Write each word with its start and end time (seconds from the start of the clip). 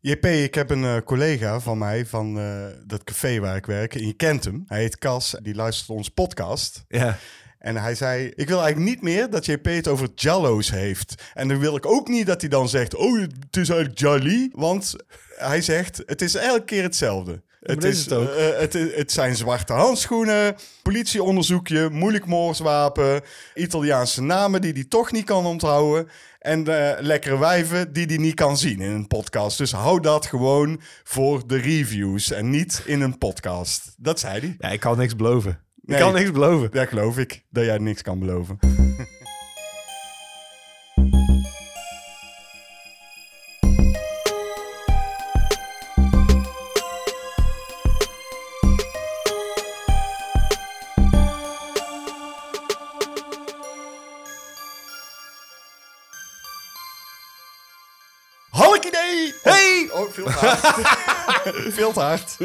JP, 0.00 0.24
ik 0.24 0.54
heb 0.54 0.70
een 0.70 0.84
eh, 0.84 0.96
collega 1.04 1.60
van 1.60 1.78
mij 1.78 2.06
van 2.06 2.38
eh, 2.38 2.66
dat 2.86 3.04
café 3.04 3.38
waar 3.40 3.56
ik 3.56 3.66
werk. 3.66 3.94
En 3.94 4.06
je 4.06 4.12
kent 4.12 4.44
hem. 4.44 4.64
Hij 4.66 4.80
heet 4.80 4.98
Cas. 4.98 5.36
Die 5.42 5.54
luistert 5.54 5.88
ons 5.88 6.08
podcast. 6.08 6.84
Ja. 6.88 7.18
En 7.58 7.76
hij 7.76 7.94
zei: 7.94 8.32
Ik 8.34 8.48
wil 8.48 8.62
eigenlijk 8.62 8.90
niet 8.90 9.02
meer 9.02 9.30
dat 9.30 9.46
JP 9.46 9.64
het 9.64 9.88
over 9.88 10.08
Jallo's 10.14 10.70
heeft. 10.70 11.22
En 11.34 11.48
dan 11.48 11.58
wil 11.58 11.76
ik 11.76 11.86
ook 11.86 12.08
niet 12.08 12.26
dat 12.26 12.40
hij 12.40 12.50
dan 12.50 12.68
zegt: 12.68 12.94
Oh, 12.94 13.20
het 13.20 13.56
is 13.56 13.68
eigenlijk 13.68 13.98
Jolly. 13.98 14.50
Want 14.52 14.94
hij 15.36 15.62
zegt: 15.62 16.02
Het 16.06 16.22
is 16.22 16.34
elke 16.34 16.64
keer 16.64 16.82
hetzelfde. 16.82 17.42
Het, 17.60 17.84
is, 17.84 17.98
is 17.98 18.04
het 18.04 18.12
ook. 18.12 18.28
eh, 18.28 18.58
het, 18.58 18.72
het 18.72 19.12
zijn 19.12 19.36
zwarte 19.36 19.72
handschoenen, 19.72 20.56
politieonderzoekje, 20.82 21.88
moeilijk 21.90 22.26
moordswapen, 22.26 23.20
Italiaanse 23.54 24.22
namen 24.22 24.60
die 24.60 24.72
hij 24.72 24.84
toch 24.88 25.12
niet 25.12 25.24
kan 25.24 25.46
onthouden. 25.46 26.08
En 26.38 26.66
eh, 26.66 27.00
lekkere 27.02 27.38
wijven 27.38 27.92
die 27.92 28.06
hij 28.06 28.16
niet 28.16 28.34
kan 28.34 28.56
zien 28.56 28.80
in 28.80 28.90
een 28.90 29.06
podcast. 29.06 29.58
Dus 29.58 29.72
hou 29.72 30.00
dat 30.00 30.26
gewoon 30.26 30.80
voor 31.04 31.46
de 31.46 31.56
reviews 31.56 32.30
en 32.30 32.50
niet 32.50 32.82
in 32.86 33.00
een 33.00 33.18
podcast. 33.18 33.94
Dat 33.96 34.20
zei 34.20 34.40
hij. 34.40 34.56
Ja, 34.58 34.68
ik 34.68 34.80
kan 34.80 34.98
niks 34.98 35.16
beloven. 35.16 35.60
Ik 35.84 35.96
kan 35.96 36.12
niks 36.14 36.30
beloven. 36.32 36.70
Dat 36.70 36.88
geloof 36.88 37.18
ik, 37.18 37.44
dat 37.50 37.64
jij 37.64 37.78
niks 37.78 38.02
kan 38.02 38.18
beloven. 38.18 38.58
veel 61.80 61.92
te 61.92 62.00
hard. 62.00 62.36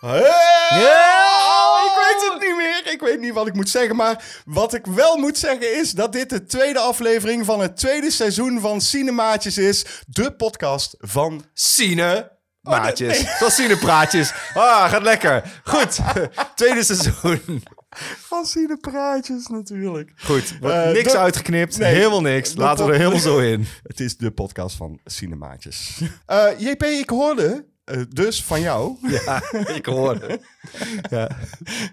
Hey! 0.00 0.20
Oh, 0.20 1.84
ik 1.84 1.94
weet 1.96 2.32
het 2.32 2.40
niet 2.48 2.56
meer. 2.56 2.92
Ik 2.92 3.00
weet 3.00 3.20
niet 3.20 3.32
wat 3.32 3.46
ik 3.46 3.54
moet 3.54 3.68
zeggen. 3.68 3.96
Maar 3.96 4.24
wat 4.44 4.74
ik 4.74 4.86
wel 4.86 5.16
moet 5.16 5.38
zeggen 5.38 5.78
is 5.80 5.90
dat 5.92 6.12
dit 6.12 6.30
de 6.30 6.44
tweede 6.44 6.78
aflevering 6.78 7.44
van 7.44 7.60
het 7.60 7.76
tweede 7.76 8.10
seizoen 8.10 8.60
van 8.60 8.80
Cinemaatjes 8.80 9.58
is. 9.58 9.84
De 10.06 10.32
podcast 10.32 10.94
van... 10.98 11.44
Sine. 11.54 12.36
Maatjes. 12.60 13.20
Oh, 13.42 13.58
nee. 13.58 13.76
Praatjes. 13.76 14.32
Ah, 14.54 14.90
gaat 14.90 15.02
lekker. 15.02 15.60
Goed. 15.64 15.98
Tweede 16.54 16.82
seizoen. 16.84 17.62
Van 18.18 18.46
Cinepraatjes 18.46 19.46
natuurlijk. 19.46 20.12
Goed. 20.16 20.54
Eh, 20.62 20.90
niks 20.90 21.12
de- 21.12 21.18
uitgeknipt. 21.18 21.78
Nee. 21.78 21.94
helemaal 21.94 22.20
niks. 22.20 22.54
Laten 22.54 22.86
we 22.86 22.92
er 22.92 22.98
helemaal 22.98 23.18
zo 23.20 23.38
in. 23.38 23.66
Het 23.88 24.00
is 24.00 24.16
de 24.16 24.30
podcast 24.30 24.76
van 24.76 25.00
Cinemaatjes. 25.04 26.00
Eh, 26.26 26.46
JP, 26.58 26.82
ik 26.82 27.10
hoorde 27.10 27.66
eh, 27.88 28.02
dus 28.08 28.44
van 28.44 28.60
jou 28.60 28.96
Ja, 29.24 29.42
ik 29.74 29.86
hoorde. 29.86 30.40
Ja. 31.10 31.30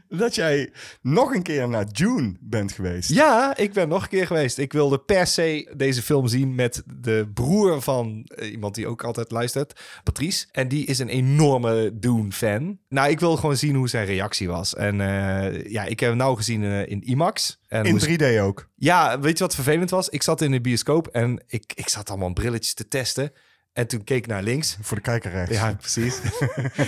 dat 0.09 0.35
jij 0.35 0.71
nog 1.01 1.33
een 1.33 1.43
keer 1.43 1.69
naar 1.69 1.85
June 1.91 2.35
bent 2.39 2.71
geweest. 2.71 3.09
ja, 3.09 3.57
ik 3.57 3.73
ben 3.73 3.87
nog 3.87 4.03
een 4.03 4.09
keer 4.09 4.27
geweest. 4.27 4.57
Ik 4.57 4.73
wilde 4.73 4.99
per 4.99 5.27
se 5.27 5.73
deze 5.77 6.01
film 6.01 6.27
zien 6.27 6.55
met 6.55 6.83
de 7.01 7.29
broer 7.33 7.81
van 7.81 8.23
eh, 8.25 8.51
iemand 8.51 8.75
die 8.75 8.87
ook 8.87 9.03
altijd 9.03 9.31
luistert, 9.31 9.79
Patrice. 10.03 10.45
En 10.51 10.67
die 10.67 10.85
is 10.85 10.99
een 10.99 11.09
enorme 11.09 11.91
Dune-fan. 11.99 12.77
Nou, 12.89 13.09
ik 13.09 13.19
wilde 13.19 13.37
gewoon 13.37 13.57
zien 13.57 13.75
hoe 13.75 13.89
zijn 13.89 14.05
reactie 14.05 14.47
was. 14.47 14.75
En 14.75 15.01
eh, 15.01 15.65
ja, 15.71 15.83
ik 15.83 15.99
heb 15.99 16.09
hem 16.09 16.17
nou 16.17 16.35
gezien 16.37 16.63
in 16.63 17.01
IMAX. 17.01 17.59
En 17.67 17.85
In 17.85 17.91
moest- 17.91 18.07
3D 18.21 18.39
ook. 18.41 18.69
Ja, 18.75 19.19
weet 19.19 19.37
je 19.37 19.43
wat 19.43 19.55
vervelend 19.55 19.89
was? 19.89 20.09
Ik 20.09 20.23
zat 20.23 20.41
in 20.41 20.51
de 20.51 20.61
bioscoop 20.61 21.07
en 21.07 21.43
ik, 21.47 21.71
ik 21.75 21.89
zat 21.89 22.09
allemaal 22.09 22.33
brilletjes 22.33 22.73
te 22.73 22.87
testen. 22.87 23.31
En 23.75 23.87
toen 23.87 24.03
keek 24.03 24.17
ik 24.17 24.27
naar 24.27 24.43
links. 24.43 24.77
Voor 24.81 24.97
de 24.97 25.03
kijker 25.03 25.31
rechts. 25.31 25.55
Ja, 25.55 25.73
precies. 25.73 26.19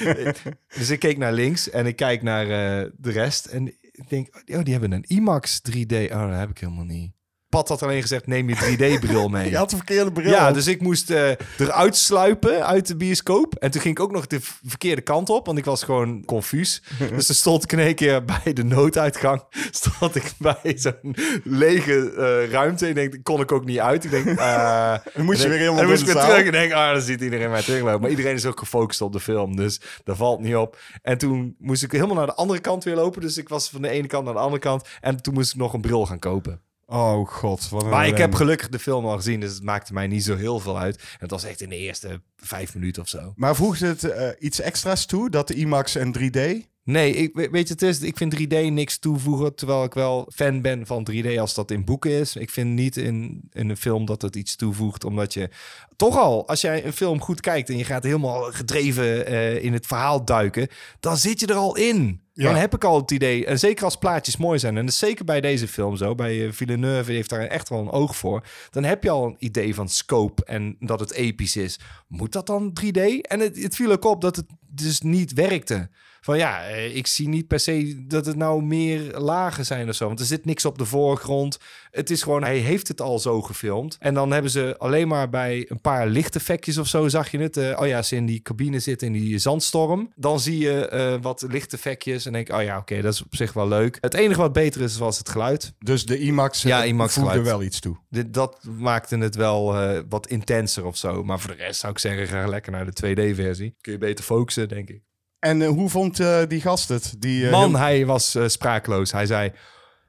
dus 0.78 0.90
ik 0.90 1.00
keek 1.00 1.18
naar 1.18 1.34
links 1.34 1.70
en 1.70 1.86
ik 1.86 1.96
kijk 1.96 2.22
naar 2.22 2.44
eh, 2.44 2.92
de 2.98 3.12
rest. 3.12 3.46
En 3.46 3.68
ik 3.82 4.10
denk, 4.10 4.36
oh, 4.36 4.64
die 4.64 4.72
hebben 4.72 4.92
een 4.92 5.06
IMAX 5.08 5.62
3D. 5.70 5.94
Oh, 5.94 6.30
dat 6.30 6.39
heb 6.39 6.50
ik 6.50 6.58
helemaal 6.58 6.84
niet. 6.84 7.11
Pat 7.50 7.70
had 7.70 7.84
alleen 7.84 8.02
gezegd, 8.02 8.28
neem 8.28 8.50
je 8.50 8.56
3D-bril 8.56 9.28
mee. 9.38 9.50
Je 9.50 9.58
had 9.58 9.70
de 9.70 9.76
verkeerde 9.76 10.12
bril 10.12 10.30
Ja, 10.30 10.52
dus 10.52 10.68
ik 10.68 10.82
moest 10.82 11.10
eh, 11.10 11.30
eruit 11.58 11.96
sluipen 11.98 12.66
uit 12.66 12.88
de 12.88 12.96
bioscoop. 12.96 13.56
En 13.56 13.72
toen 13.72 13.82
ging 13.82 13.98
ik 13.98 14.04
ook 14.04 14.12
nog 14.12 14.28
de 14.28 14.40
verkeerde 14.66 15.02
kant 15.02 15.30
op, 15.30 15.46
want 15.46 15.58
ik 15.58 15.66
was 15.66 15.84
gewoon 15.84 16.26
confuus. 16.26 16.84
dus 17.16 17.26
toen 17.26 17.36
stond 17.36 17.64
ik 17.64 17.72
in 17.72 17.80
één 17.80 17.96
keer 17.96 18.26
bij 18.26 18.54
de 18.54 18.64
nooduitgang. 18.64 19.44
Stond 19.72 20.16
ik 20.16 20.34
bij 20.38 20.74
zo'n 20.76 21.16
lege 21.44 22.12
eh, 22.12 22.52
ruimte. 22.52 22.88
Ik 22.88 22.96
denk, 22.96 23.16
kon 23.24 23.42
ik 23.42 23.52
ook 23.52 23.66
niet 23.66 23.80
uit. 23.80 24.04
Ik 24.04 24.12
denk, 24.12 24.26
eh, 24.26 24.96
Dan 25.14 25.26
moest 25.26 25.42
je 25.42 25.50
weer 25.50 25.58
helemaal 25.58 25.82
en 25.82 25.88
moest 25.88 26.02
ik 26.02 26.14
weer 26.14 26.24
terug 26.24 26.46
en 26.46 26.52
denk, 26.52 26.72
ah, 26.72 26.92
dan 26.92 27.02
ziet 27.02 27.22
iedereen 27.22 27.50
mij 27.50 27.62
teruglopen. 27.62 28.02
Maar 28.02 28.10
iedereen 28.10 28.36
is 28.36 28.46
ook 28.46 28.60
gefocust 28.60 29.02
op 29.02 29.14
de 29.14 29.20
film, 29.20 29.56
dus 29.56 29.82
daar 30.04 30.16
valt 30.16 30.40
niet 30.40 30.56
op. 30.56 30.78
En 31.02 31.18
toen 31.18 31.56
moest 31.60 31.84
ik 31.84 31.92
helemaal 31.92 32.16
naar 32.16 32.26
de 32.26 32.36
andere 32.36 32.60
kant 32.60 32.84
weer 32.84 32.96
lopen. 32.96 33.22
Dus 33.22 33.38
ik 33.38 33.50
was 33.50 33.70
van 33.70 33.82
de 33.82 33.90
ene 33.90 34.08
kant 34.08 34.26
naar 34.26 34.34
de 34.34 34.40
andere 34.40 34.62
kant. 34.62 34.88
En 35.02 35.22
toen 35.22 35.34
moest 35.34 35.54
ik 35.54 35.60
nog 35.60 35.74
een 35.74 35.82
bril 35.82 36.06
gaan 36.06 36.20
kopen. 36.20 36.62
Oh 36.89 37.27
god, 37.27 37.70
wat 37.70 37.86
Maar 37.86 38.08
ik 38.08 38.17
heb 38.17 38.33
gelukkig 38.33 38.70
de 38.70 38.80
film 38.80 39.05
al 39.05 39.15
gezien, 39.15 39.39
dus 39.39 39.53
het 39.53 39.64
maakte 39.64 39.93
mij 39.93 40.08
niet 40.08 40.23
zo 40.23 40.36
heel 40.36 40.59
veel 40.59 40.80
uit. 40.80 40.98
En 40.98 41.17
het 41.17 41.31
was 41.31 41.43
echt 41.43 41.61
in 41.61 41.70
de 41.70 41.77
eerste 41.77 42.21
vijf 42.36 42.73
minuten 42.73 43.02
of 43.02 43.08
zo. 43.08 43.33
Maar 43.36 43.55
voegt 43.55 43.80
het 43.80 44.03
eh, 44.03 44.30
iets 44.39 44.59
extra's 44.59 45.05
toe, 45.05 45.30
dat 45.30 45.48
de 45.48 45.53
IMAX 45.53 45.95
en 45.95 46.15
3D? 46.20 46.67
Nee, 46.87 47.14
ik, 47.14 47.30
we- 47.33 47.49
weet 47.49 47.67
je, 47.67 47.73
het 47.73 47.81
is, 47.81 48.02
ik 48.02 48.17
vind 48.17 48.36
3D 48.39 48.48
niks 48.71 48.98
toevoegen, 48.98 49.55
terwijl 49.55 49.83
ik 49.83 49.93
wel 49.93 50.31
fan 50.36 50.61
ben 50.61 50.86
van 50.86 51.08
3D 51.11 51.37
als 51.39 51.53
dat 51.53 51.71
in 51.71 51.86
boeken 51.86 52.11
is. 52.11 52.36
Ik 52.36 52.49
vind 52.49 52.70
niet 52.70 52.98
in, 52.98 53.42
in 53.52 53.70
een 53.70 53.77
film 53.77 54.05
dat 54.05 54.21
het 54.21 54.36
iets 54.36 54.55
toevoegt, 54.55 55.03
omdat 55.03 55.33
je 55.33 55.49
toch 55.95 56.17
al, 56.17 56.48
als 56.48 56.61
jij 56.61 56.86
een 56.86 56.93
film 56.93 57.21
goed 57.21 57.39
kijkt 57.42 57.70
en 57.70 57.77
je 57.77 57.83
gaat 57.83 58.03
helemaal 58.03 58.42
gedreven 58.42 59.25
eh, 59.25 59.64
in 59.64 59.73
het 59.73 59.86
verhaal 59.86 60.25
duiken, 60.25 60.67
dan 60.99 61.17
zit 61.17 61.39
je 61.39 61.48
er 61.48 61.55
al 61.55 61.75
in. 61.77 62.21
Ja. 62.33 62.43
Dan 62.43 62.55
heb 62.55 62.75
ik 62.75 62.83
al 62.83 62.99
het 63.02 63.11
idee, 63.11 63.45
en 63.45 63.59
zeker 63.59 63.83
als 63.86 63.98
plaatjes 63.98 64.37
mooi 64.37 64.59
zijn, 64.59 64.77
en 64.77 64.81
dat 64.86 64.93
is 64.93 64.99
zeker 64.99 65.25
bij 65.25 65.42
deze 65.42 65.67
film 65.67 65.95
zo, 65.98 66.15
bij 66.15 66.45
eh, 66.45 66.52
Villeneuve 66.52 67.11
heeft 67.11 67.30
daar 67.30 67.42
echt 67.48 67.69
wel 67.69 67.80
een 67.80 67.92
oog 67.92 68.15
voor, 68.15 68.43
dan 68.69 68.83
heb 68.83 69.04
je 69.04 69.09
al 69.09 69.25
een 69.25 69.36
idee 69.39 69.75
van 69.75 69.89
scope 69.89 70.45
en 70.45 70.75
dat 70.80 70.99
het 70.99 71.11
episch 71.14 71.55
is. 71.55 71.80
Moet 72.08 72.31
dat 72.31 72.45
dan 72.48 72.77
3D? 72.81 73.02
En 73.21 73.39
het, 73.39 73.64
het 73.64 73.75
viel 73.75 73.92
ook 73.92 74.05
op 74.05 74.21
dat 74.21 74.36
het 74.36 74.45
dus 74.67 75.02
niet 75.02 75.33
werkte. 75.33 75.89
Van 76.27 76.38
ja, 76.38 76.67
eh, 76.67 76.95
ik 76.95 77.08
zie 77.08 77.27
niet 77.27 77.48
per 77.48 77.60
se 77.60 78.05
dat 78.08 78.26
het 78.26 78.36
nou 78.36 78.64
meer 78.64 79.17
lagen 79.20 79.65
zijn 79.65 79.89
of 79.89 79.95
zo. 79.95 80.08
Want 80.08 80.20
er 80.20 80.26
zit 80.26 80.45
niks 80.45 80.65
op 80.65 80.77
de 80.77 80.86
voorgrond. 80.86 81.58
Het 81.92 82.10
is 82.10 82.23
gewoon, 82.23 82.43
hij 82.43 82.58
heeft 82.58 82.88
het 82.88 83.02
al 83.02 83.20
zo 83.20 83.42
gefilmd. 83.42 83.98
En 83.99 84.14
dan 84.14 84.32
hebben 84.32 84.52
ze 84.52 84.76
alleen 84.77 85.08
maar 85.08 85.30
bij 85.30 85.66
een 85.70 85.82
paar 85.82 86.08
lichteffectjes 86.08 86.77
of 86.77 86.87
zo, 86.87 87.08
zag 87.08 87.32
je 87.32 87.37
het. 87.37 87.58
Eh, 87.58 87.80
oh 87.80 87.87
ja, 87.87 88.02
ze 88.02 88.16
in 88.16 88.26
die 88.26 88.42
cabine 88.42 88.80
zitten 88.80 89.08
in 89.08 89.14
die 89.14 89.37
zandstorm. 89.37 90.11
Dan 90.16 90.39
zie 90.39 90.58
je 90.58 90.87
eh, 90.87 91.16
wat 91.21 91.45
lichteffectjes 91.49 92.26
en 92.26 92.33
denk 92.33 92.54
oh 92.54 92.64
ja, 92.64 92.77
oké, 92.77 93.02
dat 93.02 93.14
is 93.14 93.23
op 93.23 93.36
zich 93.36 93.54
wel 93.54 93.67
leuk. 93.67 93.98
Het 94.02 94.14
enige 94.14 94.39
wat 94.39 94.54
beter 94.54 94.82
is, 94.82 94.98
was 94.98 95.17
het 95.17 95.30
geluid. 95.30 95.73
Dus 95.80 96.05
de 96.05 96.20
IMAX, 96.20 96.61
Ja, 96.61 96.83
IMAX 96.83 97.14
voegde 97.14 97.42
wel 97.42 97.64
iets 97.64 97.80
toe. 97.80 97.98
Dit, 98.10 98.33
dat 98.33 98.64
maakte 98.77 99.17
het 99.17 99.36
wel 99.36 99.76
wat 100.10 100.27
intenser 100.27 100.86
of 100.86 100.98
zo. 100.98 101.23
Maar 101.23 101.39
voor 101.39 101.52
de 101.52 101.64
rest 101.64 101.80
zou 101.80 101.93
ik 101.93 101.99
zeggen, 101.99 102.27
ga 102.27 102.48
lekker 102.48 102.71
naar 102.71 102.92
de 102.92 103.05
2D-versie. 103.05 103.76
Kun 103.82 103.92
je 103.92 103.98
beter 103.98 104.23
focussen, 104.23 104.70
denk 104.70 104.89
ik. 104.89 105.05
En 105.39 105.61
eh, 105.61 105.67
hoe 105.67 105.89
vond 105.89 106.20
eh, 106.20 106.39
die 106.48 106.61
gast 106.61 106.89
het? 106.89 107.14
Die, 107.20 107.45
eh, 107.45 107.52
Man, 107.52 107.70
heel- 107.70 107.77
hij 107.80 108.05
was 108.05 108.37
sprakeloos. 108.45 109.11
Hij 109.11 109.25
zei, 109.25 109.52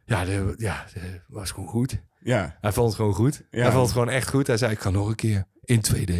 ja, 0.05 0.25
de, 0.25 0.55
ja, 0.57 0.85
de 0.95 1.21
was 1.29 1.51
gewoon 1.51 1.69
goed. 1.69 2.03
Ja, 2.21 2.57
Hij 2.61 2.73
vond 2.73 2.87
het 2.87 2.97
gewoon 2.97 3.15
goed. 3.15 3.43
Ja. 3.51 3.63
Hij 3.63 3.71
vond 3.71 3.83
het 3.83 3.93
gewoon 3.93 4.09
echt 4.11 4.29
goed. 4.29 4.47
Hij 4.47 4.57
zei, 4.57 4.73
ik 4.73 4.81
ga 4.81 4.91
nog 4.91 5.09
een 5.09 5.15
keer 5.15 5.45
in 5.65 5.81
2D. 5.93 6.13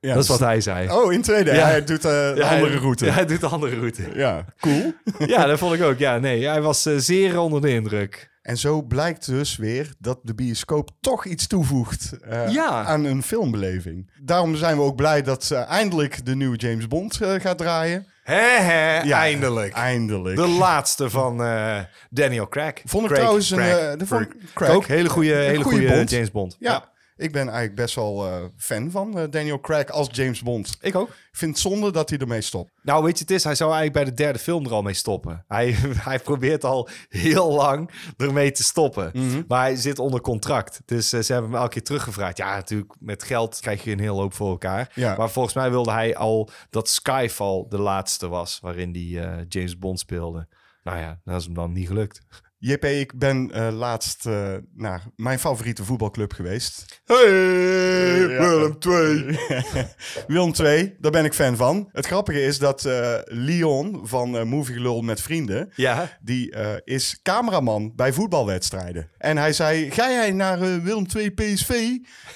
ja 0.00 0.14
dat 0.14 0.22
is 0.22 0.28
wat 0.28 0.38
hij 0.38 0.60
zei. 0.60 0.90
Oh, 0.90 1.12
in 1.12 1.22
2D. 1.22 1.44
Ja. 1.46 1.66
Hij 1.66 1.84
doet 1.84 2.02
de 2.02 2.32
Ja, 2.36 2.54
andere 2.54 2.76
route. 2.78 3.04
Ja, 3.04 3.10
Ja, 3.10 3.16
hij 3.16 3.26
doet 3.26 3.40
de 3.40 3.46
andere 3.46 3.76
route. 3.78 4.44
cool. 4.60 4.92
ja, 5.34 5.46
dat 5.46 5.58
vond 5.58 5.74
ik 5.74 5.82
ook. 5.82 5.98
Ja, 5.98 6.18
nee, 6.18 6.46
hij 6.46 6.60
was 6.60 6.82
zeer 6.96 7.38
onder 7.38 7.60
de 7.60 7.70
indruk. 7.70 8.30
En 8.42 8.56
zo 8.58 8.82
blijkt 8.82 9.26
dus 9.26 9.56
weer 9.56 9.94
dat 9.98 10.18
de 10.22 10.34
bioscoop 10.34 10.90
toch 11.00 11.24
iets 11.24 11.46
toevoegt 11.46 12.16
Ja. 12.48 12.84
aan 12.84 13.04
een 13.04 13.22
filmbeleving. 13.22 14.10
Daarom 14.22 14.56
zijn 14.56 14.76
we 14.76 14.82
ook 14.82 14.96
blij 14.96 15.22
dat 15.22 15.50
eindelijk 15.50 16.24
de 16.26 16.34
nieuwe 16.36 16.56
James 16.56 16.86
Bond 16.88 17.16
gaat 17.16 17.58
draaien. 17.58 18.06
Hè, 18.22 18.58
hè, 18.60 19.00
Ja, 19.00 19.18
eindelijk. 19.18 19.72
Eindelijk. 19.74 20.36
De 20.36 20.46
laatste 20.46 21.10
van 21.10 21.42
eh, 21.44 21.78
Daniel 22.10 22.48
Craig. 22.48 22.74
Vond 22.84 23.02
ik 23.02 23.08
Craig, 23.08 23.20
trouwens 23.20 23.50
een, 23.50 23.56
Craig, 23.58 23.92
eh, 23.92 23.98
de 23.98 24.06
vond- 24.06 24.28
Craig. 24.28 24.52
Craig. 24.54 24.70
Ook 24.72 24.86
hele 24.86 25.08
goede, 25.08 25.34
hele 25.34 25.62
goede 25.62 25.78
goede 25.78 25.94
Bond. 25.94 26.10
James 26.10 26.30
Bond. 26.30 26.56
ja. 26.58 26.90
Ik 27.16 27.32
ben 27.32 27.42
eigenlijk 27.42 27.74
best 27.74 27.94
wel 27.94 28.26
eh, 28.26 28.44
fan 28.56 28.90
van 28.90 29.18
eh, 29.18 29.24
Daniel 29.30 29.60
Craig 29.60 29.88
als 29.88 30.08
James 30.10 30.42
Bond. 30.42 30.76
Ik 30.80 30.94
ook. 30.94 31.08
Ik 31.08 31.38
vind 31.38 31.50
het 31.50 31.60
zonde 31.60 31.92
dat 31.92 32.08
hij 32.08 32.18
ermee 32.18 32.40
stopt. 32.40 32.70
Nou, 32.82 33.04
weet 33.04 33.18
je, 33.18 33.24
het 33.24 33.32
is, 33.32 33.44
hij 33.44 33.54
zou 33.54 33.72
eigenlijk 33.72 34.04
bij 34.04 34.14
de 34.14 34.22
derde 34.22 34.38
film 34.38 34.64
er 34.64 34.72
al 34.72 34.82
mee 34.82 34.94
stoppen. 34.94 35.44
Hij, 35.48 35.72
hij 36.08 36.18
probeert 36.18 36.64
al 36.64 36.88
heel 37.08 37.52
lang 37.52 37.90
ermee 38.16 38.50
te 38.50 38.62
stoppen. 38.62 39.10
Mhm. 39.12 39.42
Maar 39.48 39.60
hij 39.60 39.76
zit 39.76 39.98
onder 39.98 40.20
contract. 40.20 40.80
Dus 40.84 41.12
eh, 41.12 41.20
ze 41.20 41.32
hebben 41.32 41.50
hem 41.50 41.60
elke 41.60 41.72
keer 41.72 41.82
teruggevraagd. 41.82 42.36
Ja, 42.36 42.54
natuurlijk, 42.54 42.94
met 42.98 43.22
geld 43.22 43.60
krijg 43.60 43.84
je 43.84 43.90
een 43.90 44.00
heel 44.00 44.20
hoop 44.20 44.34
voor 44.34 44.50
elkaar. 44.50 44.92
Ja. 44.94 45.16
Maar 45.16 45.30
volgens 45.30 45.54
mij 45.54 45.70
wilde 45.70 45.92
hij 45.92 46.16
al 46.16 46.50
dat 46.70 46.88
Skyfall 46.88 47.64
de 47.68 47.78
laatste 47.78 48.28
was... 48.28 48.58
waarin 48.60 48.92
hij 48.92 49.24
eh, 49.24 49.44
James 49.48 49.78
Bond 49.78 49.98
speelde. 49.98 50.48
Nou 50.82 50.98
ja, 50.98 51.20
dat 51.24 51.40
is 51.40 51.44
hem 51.44 51.54
dan 51.54 51.72
niet 51.72 51.86
gelukt. 51.86 52.20
JP, 52.64 52.84
ik 52.84 53.18
ben 53.18 53.50
eh, 53.50 53.68
laatst 53.72 54.26
uh, 54.26 54.54
naar 54.74 55.02
mijn 55.16 55.38
favoriete 55.38 55.84
voetbalclub 55.84 56.32
geweest. 56.32 57.00
Hey, 57.04 57.30
Willem 58.26 58.78
2. 58.78 59.38
Willem 60.26 60.52
2, 60.52 60.96
daar 60.98 61.10
ben 61.10 61.24
ik 61.24 61.34
fan 61.34 61.56
van. 61.56 61.88
Het 61.92 62.06
grappige 62.06 62.42
is 62.42 62.58
dat 62.58 62.88
Leon 63.24 64.00
van 64.02 64.48
Movie 64.48 64.74
Gelul 64.74 65.02
met 65.02 65.20
Vrienden... 65.20 65.72
Ja. 65.74 66.18
die 66.20 66.54
is 66.84 67.20
cameraman 67.22 67.92
bij 67.96 68.12
voetbalwedstrijden. 68.12 69.08
En 69.18 69.36
hij 69.36 69.52
zei, 69.52 69.90
ga 69.90 70.10
jij 70.10 70.32
naar 70.32 70.58
Willem 70.82 71.06
2 71.06 71.30
PSV? 71.30 71.70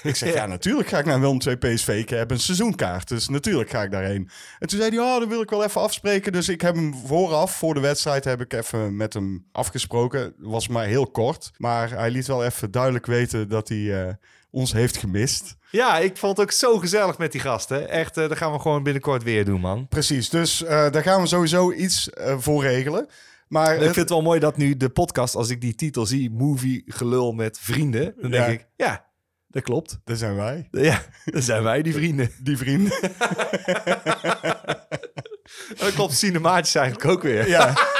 Ik 0.03 0.15
zeg, 0.15 0.33
ja. 0.33 0.45
natuurlijk 0.45 0.87
ga 0.87 0.99
ik 0.99 1.05
naar 1.05 1.19
Willem 1.19 1.39
2 1.39 1.57
PSV. 1.57 1.87
Ik 1.87 2.09
heb 2.09 2.31
een 2.31 2.39
seizoenkaart, 2.39 3.07
dus 3.07 3.29
natuurlijk 3.29 3.69
ga 3.69 3.83
ik 3.83 3.91
daarheen. 3.91 4.29
En 4.59 4.67
toen 4.67 4.79
zei 4.79 4.95
hij, 4.95 5.05
ja, 5.05 5.19
dat 5.19 5.27
wil 5.27 5.41
ik 5.41 5.49
wel 5.49 5.63
even 5.63 5.81
afspreken. 5.81 6.31
Dus 6.31 6.49
ik 6.49 6.61
heb 6.61 6.75
hem 6.75 6.95
vooraf, 7.05 7.55
voor 7.55 7.73
de 7.73 7.79
wedstrijd, 7.79 8.23
heb 8.23 8.41
ik 8.41 8.53
even 8.53 8.95
met 8.95 9.13
hem 9.13 9.45
afgesproken 9.51 10.16
was 10.37 10.67
maar 10.67 10.85
heel 10.85 11.07
kort. 11.07 11.51
Maar 11.57 11.89
hij 11.89 12.11
liet 12.11 12.27
wel 12.27 12.45
even 12.45 12.71
duidelijk 12.71 13.05
weten 13.05 13.49
dat 13.49 13.67
hij 13.67 13.77
uh, 13.77 14.13
ons 14.51 14.73
heeft 14.73 14.97
gemist. 14.97 15.55
Ja, 15.71 15.97
ik 15.97 16.17
vond 16.17 16.37
het 16.37 16.45
ook 16.45 16.51
zo 16.51 16.77
gezellig 16.77 17.17
met 17.17 17.31
die 17.31 17.41
gasten. 17.41 17.89
Echt, 17.89 18.17
uh, 18.17 18.27
dat 18.27 18.37
gaan 18.37 18.51
we 18.51 18.59
gewoon 18.59 18.83
binnenkort 18.83 19.23
weer 19.23 19.45
doen, 19.45 19.59
man. 19.59 19.87
Precies, 19.87 20.29
dus 20.29 20.61
uh, 20.61 20.69
daar 20.69 21.03
gaan 21.03 21.21
we 21.21 21.27
sowieso 21.27 21.71
iets 21.71 22.09
voor 22.37 22.63
regelen. 22.63 23.07
Maar 23.47 23.75
ik 23.75 23.81
vind 23.81 23.95
het 23.95 24.09
wel 24.09 24.21
mooi 24.21 24.39
dat 24.39 24.57
nu 24.57 24.77
de 24.77 24.89
podcast, 24.89 25.35
als 25.35 25.49
ik 25.49 25.61
die 25.61 25.75
titel 25.75 26.05
zie, 26.05 26.31
Movie 26.31 26.83
Gelul 26.85 27.31
met 27.31 27.59
Vrienden, 27.59 28.13
dan 28.21 28.31
denk 28.31 28.47
ik, 28.47 28.67
ja, 28.75 29.05
dat 29.47 29.63
klopt. 29.63 29.99
Dat 30.03 30.17
zijn 30.17 30.35
wij. 30.35 30.67
Ja, 30.71 31.01
dat 31.25 31.43
zijn 31.43 31.63
wij, 31.63 31.81
die 31.81 31.93
vrienden. 31.93 32.31
Die 32.41 32.57
vrienden. 32.57 32.99
dat 35.77 35.93
klopt 35.93 36.13
cinemaatjes 36.13 36.75
eigenlijk 36.75 37.11
ook 37.11 37.21
weer. 37.21 37.47
Ja. 37.47 37.73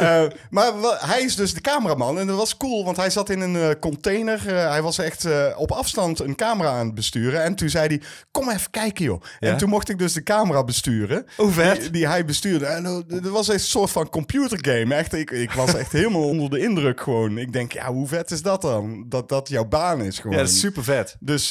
uh, 0.00 0.24
maar 0.50 0.72
hij 0.98 1.22
is 1.22 1.36
dus 1.36 1.54
de 1.54 1.60
cameraman 1.60 2.18
en 2.18 2.26
dat 2.26 2.36
was 2.36 2.56
cool, 2.56 2.84
want 2.84 2.96
hij 2.96 3.10
zat 3.10 3.30
in 3.30 3.40
een 3.40 3.54
uh, 3.54 3.70
container. 3.80 4.42
Uh, 4.46 4.70
hij 4.70 4.82
was 4.82 4.98
echt 4.98 5.26
op 5.56 5.70
afstand 5.70 6.20
een 6.20 6.34
camera 6.34 6.70
aan 6.70 6.86
het 6.86 6.94
besturen. 6.94 7.42
En 7.42 7.54
toen 7.54 7.68
zei 7.68 7.86
hij, 7.86 8.02
kom 8.30 8.50
even 8.50 8.70
kijken 8.70 9.04
joh. 9.04 9.22
Ja? 9.38 9.48
En 9.48 9.56
toen 9.56 9.68
mocht 9.68 9.88
ik 9.88 9.98
dus 9.98 10.12
de 10.12 10.22
camera 10.22 10.64
besturen. 10.64 11.26
Hoe 11.36 11.50
vet. 11.50 11.80
Die, 11.80 11.90
die 11.90 12.06
hij 12.06 12.24
bestuurde. 12.24 12.66
En 12.66 13.04
dat 13.06 13.22
was 13.22 13.48
een 13.48 13.60
soort 13.60 13.90
van 13.90 14.08
computergame. 14.08 14.94
Echt, 14.94 15.12
ik, 15.12 15.30
ik 15.30 15.52
was 15.52 15.74
echt 15.74 15.92
helemaal 15.92 16.28
onder 16.32 16.50
de 16.50 16.58
indruk 16.58 17.00
gewoon. 17.00 17.38
Ik 17.38 17.52
denk, 17.52 17.72
ja, 17.72 17.92
hoe 17.92 18.08
vet 18.08 18.30
is 18.30 18.42
dat 18.42 18.62
dan? 18.62 19.04
Dat 19.08 19.28
dat 19.28 19.48
jouw 19.48 19.64
baan 19.64 20.02
is 20.02 20.18
gewoon. 20.18 20.36
Ja, 20.36 20.42
dat 20.42 20.52
is 20.52 20.60
super 20.60 20.84
vet. 20.84 21.16
Dus 21.20 21.48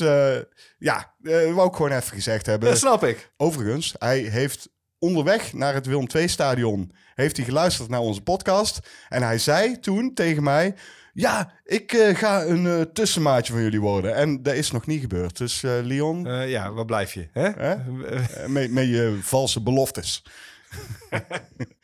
ja, 0.77 1.13
wou 1.53 1.67
ik 1.67 1.75
gewoon 1.75 1.91
even 1.91 2.13
gezegd 2.13 2.45
hebben. 2.45 2.69
Dat 2.69 2.77
snap 2.77 3.03
ik. 3.03 3.31
Overigens, 3.37 3.95
hij 3.97 4.19
heeft 4.19 4.69
onderweg 4.99 5.53
naar 5.53 5.73
het 5.73 5.85
Willem 5.85 6.07
II 6.15 6.27
stadion 6.27 6.91
heeft 7.15 7.37
hij 7.37 7.45
geluisterd 7.45 7.89
naar 7.89 7.99
onze 7.99 8.21
podcast. 8.21 8.79
En 9.09 9.23
hij 9.23 9.37
zei 9.37 9.79
toen 9.79 10.13
tegen 10.13 10.43
mij... 10.43 10.75
Ja, 11.13 11.53
ik 11.63 11.93
uh, 11.93 12.15
ga 12.15 12.43
een 12.45 12.65
uh, 12.65 12.81
tussenmaatje 12.81 13.53
van 13.53 13.61
jullie 13.61 13.81
worden. 13.81 14.15
En 14.15 14.43
dat 14.43 14.53
is 14.53 14.71
nog 14.71 14.85
niet 14.85 15.01
gebeurd. 15.01 15.37
Dus 15.37 15.63
uh, 15.63 15.71
Leon... 15.81 16.47
ja, 16.47 16.71
waar 16.71 16.85
blijf 16.85 17.13
je? 17.13 17.27
Hè? 17.31 17.75
met, 18.47 18.71
met 18.71 18.87
je 18.87 19.17
valse 19.21 19.61
beloftes. 19.61 20.23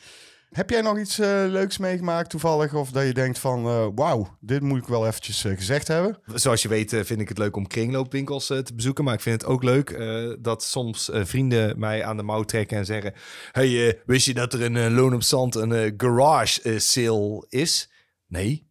Heb 0.53 0.69
jij 0.69 0.81
nog 0.81 0.99
iets 0.99 1.19
uh, 1.19 1.25
leuks 1.27 1.77
meegemaakt 1.77 2.29
toevallig? 2.29 2.73
Of 2.73 2.91
dat 2.91 3.05
je 3.05 3.13
denkt 3.13 3.39
van, 3.39 3.65
uh, 3.65 3.87
wauw, 3.95 4.37
dit 4.39 4.61
moet 4.61 4.77
ik 4.77 4.87
wel 4.87 5.07
eventjes 5.07 5.45
uh, 5.45 5.57
gezegd 5.57 5.87
hebben? 5.87 6.19
Zoals 6.33 6.61
je 6.61 6.67
weet 6.67 6.89
vind 6.89 7.21
ik 7.21 7.29
het 7.29 7.37
leuk 7.37 7.55
om 7.55 7.67
kringloopwinkels 7.67 8.45
te 8.45 8.71
bezoeken. 8.75 9.03
Maar 9.03 9.13
ik 9.13 9.19
vind 9.21 9.41
het 9.41 9.49
ook 9.49 9.63
leuk 9.63 9.99
dat 10.41 10.63
soms 10.63 11.09
vrienden 11.13 11.79
mij 11.79 12.03
aan 12.03 12.17
de 12.17 12.23
mouw 12.23 12.43
trekken 12.43 12.77
en 12.77 12.85
zeggen... 12.85 13.13
Hey, 13.51 14.01
wist 14.05 14.25
je 14.25 14.33
dat 14.33 14.53
er 14.53 14.61
een 14.61 14.93
loon 14.93 15.13
op 15.13 15.23
zand 15.23 15.55
een 15.55 15.93
garage 15.97 16.79
sale 16.79 17.45
is? 17.49 17.91
Nee, 18.27 18.67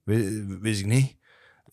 wist 0.61 0.81
ik 0.81 0.87
niet. 0.87 1.17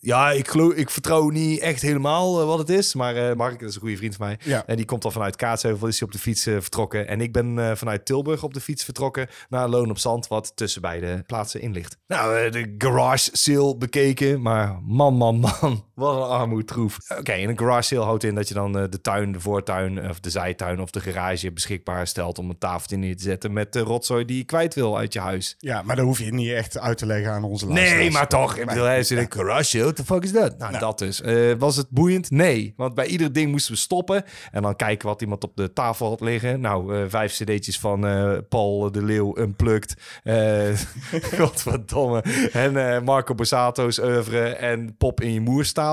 Ja, 0.02 0.30
ik, 0.30 0.48
geloof, 0.48 0.72
ik 0.72 0.90
vertrouw 0.90 1.28
niet 1.28 1.60
echt 1.60 1.82
helemaal 1.82 2.40
uh, 2.40 2.46
wat 2.46 2.58
het 2.58 2.68
is. 2.68 2.94
Maar 2.94 3.16
uh, 3.16 3.34
Mark, 3.34 3.60
dat 3.60 3.68
is 3.68 3.74
een 3.74 3.80
goede 3.80 3.96
vriend 3.96 4.16
van 4.16 4.26
mij. 4.26 4.38
Ja. 4.44 4.66
En 4.66 4.76
die 4.76 4.84
komt 4.84 5.04
al 5.04 5.10
vanuit 5.10 5.36
Kaatsheuvel, 5.36 5.88
is 5.88 5.98
hij 5.98 6.08
op 6.08 6.12
de 6.14 6.20
fiets 6.20 6.46
uh, 6.46 6.60
vertrokken. 6.60 7.08
En 7.08 7.20
ik 7.20 7.32
ben 7.32 7.76
vanuit 7.76 8.04
Tilburg 8.04 8.42
op 8.42 8.54
de 8.54 8.60
fiets 8.60 8.84
vertrokken 8.84 9.28
naar 9.48 9.68
Loon 9.68 9.90
op 9.90 9.98
Zand, 9.98 10.28
wat 10.28 10.52
tussen 10.54 10.82
beide 10.82 11.22
plaatsen 11.26 11.60
in 11.60 11.72
ligt. 11.72 11.96
Nou, 12.06 12.50
de 12.50 12.74
garage 12.78 13.28
sale 13.32 13.76
bekeken, 13.76 14.42
maar 14.42 14.78
man, 14.82 15.14
man, 15.14 15.38
man, 15.38 15.84
wat 16.00 16.16
een 16.16 16.22
armoedtroef. 16.22 16.98
Oké, 17.08 17.20
okay, 17.20 17.44
een 17.44 17.58
garage 17.58 17.82
sale 17.82 18.04
houdt 18.04 18.24
in 18.24 18.34
dat 18.34 18.48
je 18.48 18.54
dan 18.54 18.72
de 18.72 19.00
tuin, 19.00 19.32
de 19.32 19.40
voortuin 19.40 20.08
of 20.08 20.20
de 20.20 20.30
zijtuin 20.30 20.80
of 20.80 20.90
de 20.90 21.00
garage 21.00 21.52
beschikbaar 21.52 22.06
stelt 22.06 22.38
om 22.38 22.50
een 22.50 22.58
tafeltje 22.58 22.96
neer 22.96 23.16
te 23.16 23.22
zetten 23.22 23.52
met 23.52 23.72
de 23.72 23.80
rotzooi 23.80 24.24
die 24.24 24.36
je 24.36 24.44
kwijt 24.44 24.74
wil 24.74 24.98
uit 24.98 25.12
je 25.12 25.20
huis. 25.20 25.56
Ja, 25.58 25.82
maar 25.82 25.96
dan 25.96 26.04
hoef 26.04 26.18
je 26.18 26.32
niet 26.32 26.52
echt 26.52 26.78
uit 26.78 26.98
te 26.98 27.06
leggen 27.06 27.32
aan 27.32 27.44
onze 27.44 27.66
luisteraars. 27.66 27.98
Nee, 27.98 28.10
maar 28.10 28.28
toch. 28.28 28.56
Ik 28.56 28.66
bedoel, 28.66 28.84
hij 28.84 29.02
zit 29.02 29.18
een 29.18 29.32
garage 29.32 29.62
sale, 29.64 29.84
what 29.84 29.96
the 29.96 30.04
fuck 30.04 30.24
is 30.24 30.32
dat? 30.32 30.58
Nou, 30.58 30.78
dat 30.78 30.98
dus. 30.98 31.20
Uh, 31.20 31.54
was 31.58 31.76
het 31.76 31.90
boeiend? 31.90 32.30
Nee. 32.30 32.74
Want 32.76 32.94
bij 32.94 33.06
ieder 33.06 33.32
ding 33.32 33.50
moesten 33.50 33.72
we 33.72 33.78
stoppen. 33.78 34.24
En 34.50 34.62
dan 34.62 34.76
kijken 34.76 35.08
wat 35.08 35.20
iemand 35.20 35.44
op 35.44 35.56
de 35.56 35.72
tafel 35.72 36.08
had 36.08 36.20
liggen. 36.20 36.60
Nou, 36.60 36.96
uh, 36.96 37.04
vijf 37.08 37.32
cd'tjes 37.32 37.78
van 37.78 38.00
Paul 38.48 38.92
de 38.92 39.02
Leeuw 39.02 39.38
Unplugged. 39.38 39.96
Godverdomme. 41.38 42.22
En 42.52 43.04
Marco 43.04 43.34
Bossato's 43.34 43.98
oeuvre 43.98 44.48
en 44.48 44.96
Pop 44.96 45.20
in 45.20 45.32
je 45.32 45.40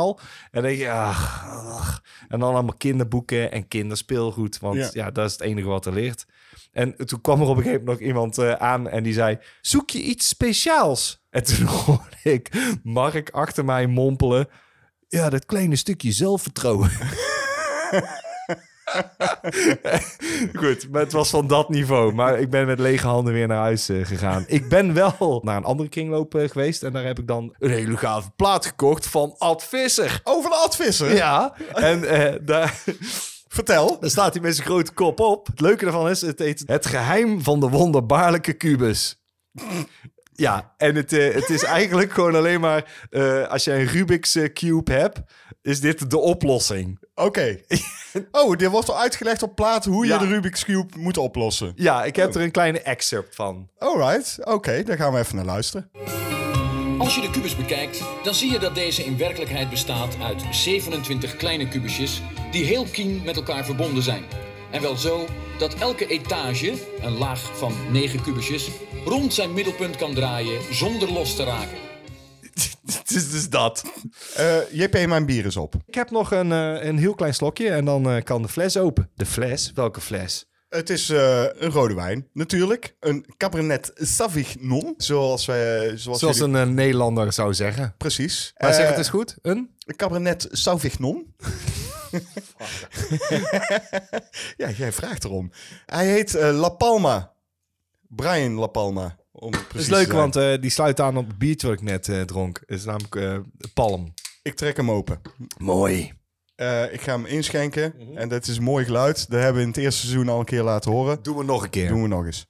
En 0.05 0.17
dan 0.51 0.61
denk 0.61 0.77
je, 0.77 0.91
ach, 0.91 1.45
ach. 1.47 2.01
En 2.27 2.39
dan 2.39 2.53
allemaal 2.53 2.77
kinderboeken 2.77 3.51
en 3.51 3.67
kinderspeelgoed. 3.67 4.59
Want 4.59 4.77
ja. 4.77 4.89
ja, 4.93 5.11
dat 5.11 5.25
is 5.25 5.31
het 5.31 5.41
enige 5.41 5.67
wat 5.67 5.85
er 5.85 5.93
ligt. 5.93 6.25
En 6.71 6.95
toen 7.05 7.21
kwam 7.21 7.41
er 7.41 7.47
op 7.47 7.57
een 7.57 7.63
gegeven 7.63 7.83
moment 7.85 7.99
nog 7.99 8.07
iemand 8.07 8.37
uh, 8.37 8.51
aan 8.51 8.89
en 8.89 9.03
die 9.03 9.13
zei: 9.13 9.37
Zoek 9.61 9.89
je 9.89 10.01
iets 10.01 10.27
speciaals? 10.27 11.25
En 11.29 11.43
toen 11.43 11.65
hoorde 11.85 12.17
ik 12.21 12.77
Mark 12.83 13.29
achter 13.29 13.65
mij 13.65 13.87
mompelen: 13.87 14.47
Ja, 15.07 15.29
dat 15.29 15.45
kleine 15.45 15.75
stukje 15.75 16.11
zelfvertrouwen. 16.11 16.91
Goed, 20.61 20.89
maar 20.91 21.01
het 21.01 21.11
was 21.11 21.29
van 21.29 21.47
dat 21.47 21.69
niveau. 21.69 22.13
Maar 22.13 22.39
ik 22.39 22.49
ben 22.49 22.65
met 22.65 22.79
lege 22.79 23.07
handen 23.07 23.33
weer 23.33 23.47
naar 23.47 23.57
huis 23.57 23.89
uh, 23.89 24.05
gegaan. 24.05 24.43
Ik 24.47 24.69
ben 24.69 24.93
wel 24.93 25.41
naar 25.43 25.57
een 25.57 25.63
andere 25.63 25.89
kringloop 25.89 26.35
uh, 26.35 26.49
geweest. 26.49 26.83
En 26.83 26.93
daar 26.93 27.03
heb 27.03 27.19
ik 27.19 27.27
dan 27.27 27.55
een 27.59 27.69
hele 27.69 27.97
gave 27.97 28.29
plaat 28.35 28.65
gekocht 28.65 29.07
van 29.07 29.35
Ad 29.37 29.63
Visser. 29.63 30.21
Over 30.23 30.49
de 30.49 30.55
Ad 30.55 30.75
Visser? 30.75 31.15
Ja, 31.15 31.55
en 31.73 32.03
uh, 32.03 32.33
daar... 32.41 32.83
Vertel. 33.49 33.99
Daar 33.99 34.09
staat 34.09 34.33
hij 34.33 34.41
met 34.41 34.55
zijn 34.55 34.67
grote 34.67 34.93
kop 34.93 35.19
op. 35.19 35.47
Het 35.47 35.61
leuke 35.61 35.85
ervan 35.85 36.09
is, 36.09 36.21
het 36.21 36.39
heet 36.39 36.63
Het 36.65 36.85
geheim 36.85 37.43
van 37.43 37.59
de 37.59 37.69
wonderbaarlijke 37.69 38.53
kubus. 38.53 39.21
Ja, 40.33 40.73
en 40.77 40.95
het, 40.95 41.11
het 41.11 41.49
is 41.49 41.63
eigenlijk 41.63 42.11
gewoon 42.11 42.35
alleen 42.35 42.59
maar... 42.59 43.07
Als 43.49 43.63
je 43.63 43.73
een 43.73 43.85
Rubik's 43.85 44.37
Cube 44.53 44.91
hebt, 44.91 45.21
is 45.67 45.79
dit 45.79 46.09
de 46.09 46.17
oplossing. 46.17 46.99
Oké. 47.15 47.27
Okay. 47.27 47.63
oh, 48.43 48.57
dit 48.57 48.69
wordt 48.69 48.89
al 48.89 48.99
uitgelegd 48.99 49.43
op 49.43 49.55
plaat 49.55 49.85
hoe 49.85 50.05
je 50.05 50.11
ja. 50.11 50.17
de 50.17 50.25
Rubik's 50.25 50.63
Cube 50.63 50.97
moet 50.97 51.17
oplossen. 51.17 51.73
Ja, 51.75 52.03
ik 52.03 52.15
heb 52.15 52.29
oh. 52.29 52.35
er 52.35 52.41
een 52.41 52.51
kleine 52.51 52.81
excerpt 52.81 53.35
van. 53.35 53.69
Alright, 53.77 54.37
oké. 54.39 54.51
Okay, 54.51 54.83
daar 54.83 54.97
gaan 54.97 55.13
we 55.13 55.19
even 55.19 55.35
naar 55.35 55.45
luisteren. 55.45 55.89
Als 56.97 57.15
je 57.15 57.21
de 57.21 57.29
kubus 57.29 57.55
bekijkt, 57.55 58.03
dan 58.23 58.33
zie 58.33 58.51
je 58.51 58.59
dat 58.59 58.75
deze 58.75 59.03
in 59.03 59.17
werkelijkheid 59.17 59.69
bestaat 59.69 60.15
uit 60.21 60.43
27 60.51 61.35
kleine 61.35 61.67
kubusjes 61.67 62.21
die 62.51 62.65
heel 62.65 62.85
kien 62.91 63.21
met 63.25 63.35
elkaar 63.35 63.65
verbonden 63.65 64.03
zijn. 64.03 64.23
En 64.71 64.81
wel 64.81 64.95
zo 64.95 65.25
dat 65.57 65.73
elke 65.73 66.07
etage, 66.07 66.73
een 67.01 67.17
laag 67.17 67.57
van 67.57 67.73
9 67.91 68.21
kubusjes, 68.21 68.69
rond 69.05 69.33
zijn 69.33 69.53
middelpunt 69.53 69.95
kan 69.95 70.13
draaien 70.13 70.61
zonder 70.71 71.11
los 71.11 71.35
te 71.35 71.43
raken. 71.43 71.86
Het 72.97 73.11
is 73.11 73.31
dus 73.31 73.49
dat. 73.49 73.83
Uh, 74.39 74.57
JP, 74.71 75.07
mijn 75.07 75.25
bier 75.25 75.45
is 75.45 75.57
op. 75.57 75.75
Ik 75.85 75.95
heb 75.95 76.11
nog 76.11 76.31
een, 76.31 76.51
uh, 76.51 76.83
een 76.83 76.97
heel 76.97 77.15
klein 77.15 77.33
slokje 77.33 77.69
en 77.69 77.85
dan 77.85 78.15
uh, 78.15 78.21
kan 78.23 78.41
de 78.41 78.47
fles 78.47 78.77
open. 78.77 79.09
De 79.15 79.25
fles? 79.25 79.71
Welke 79.75 80.01
fles? 80.01 80.45
Het 80.69 80.89
is 80.89 81.09
uh, 81.09 81.43
een 81.43 81.71
rode 81.71 81.93
wijn, 81.93 82.27
natuurlijk. 82.33 82.95
Een 82.99 83.25
Cabernet 83.37 83.91
Sauvignon, 83.95 84.93
zoals 84.97 85.45
wij... 85.45 85.97
Zoals, 85.97 86.19
zoals 86.19 86.37
jullie... 86.37 86.57
een 86.57 86.67
uh, 86.67 86.73
Nederlander 86.73 87.33
zou 87.33 87.53
zeggen. 87.53 87.95
Precies. 87.97 88.53
Maar 88.57 88.69
uh, 88.69 88.75
zeg 88.75 88.87
het 88.87 88.97
eens 88.97 89.09
goed. 89.09 89.35
Een? 89.41 89.69
Cabernet 89.95 90.47
Sauvignon. 90.51 91.35
ja, 94.57 94.69
jij 94.69 94.91
vraagt 94.91 95.23
erom. 95.23 95.51
Hij 95.85 96.07
heet 96.07 96.33
La 96.33 96.69
Palma. 96.69 97.33
Brian 98.07 98.53
La 98.53 98.67
Palma. 98.67 99.17
Om 99.39 99.53
het 99.53 99.73
is 99.73 99.87
leuk, 99.87 100.11
want 100.11 100.33
die 100.33 100.69
sluit 100.69 100.99
aan 100.99 101.17
op 101.17 101.27
het 101.27 101.37
biertje 101.37 101.67
wat 101.67 101.75
ik 101.75 101.83
net 101.83 102.27
dronk. 102.27 102.59
Het 102.65 102.77
is 102.77 102.85
namelijk 102.85 103.43
Palm. 103.73 104.13
Ik 104.41 104.53
trek 104.55 104.77
hem 104.77 104.91
open. 104.91 105.21
Mooi. 105.57 106.13
Uh, 106.55 106.93
ik 106.93 107.01
ga 107.01 107.11
hem 107.11 107.25
inschenken. 107.25 107.93
Mm 107.97 108.07
-hmm. 108.07 108.17
En 108.17 108.29
dat 108.29 108.47
is 108.47 108.57
een 108.57 108.63
mooi 108.63 108.85
geluid. 108.85 109.29
Dat 109.29 109.39
hebben 109.39 109.55
we 109.55 109.61
in 109.61 109.67
het 109.67 109.77
eerste 109.77 110.01
seizoen 110.01 110.29
al 110.29 110.39
een 110.39 110.45
keer 110.45 110.63
laten 110.63 110.91
horen. 110.91 111.23
Doen 111.23 111.37
we 111.37 111.43
nog 111.43 111.63
een 111.63 111.69
keer. 111.69 111.87
Doen 111.87 112.01
we 112.01 112.07
nog 112.07 112.25
eens. 112.25 112.45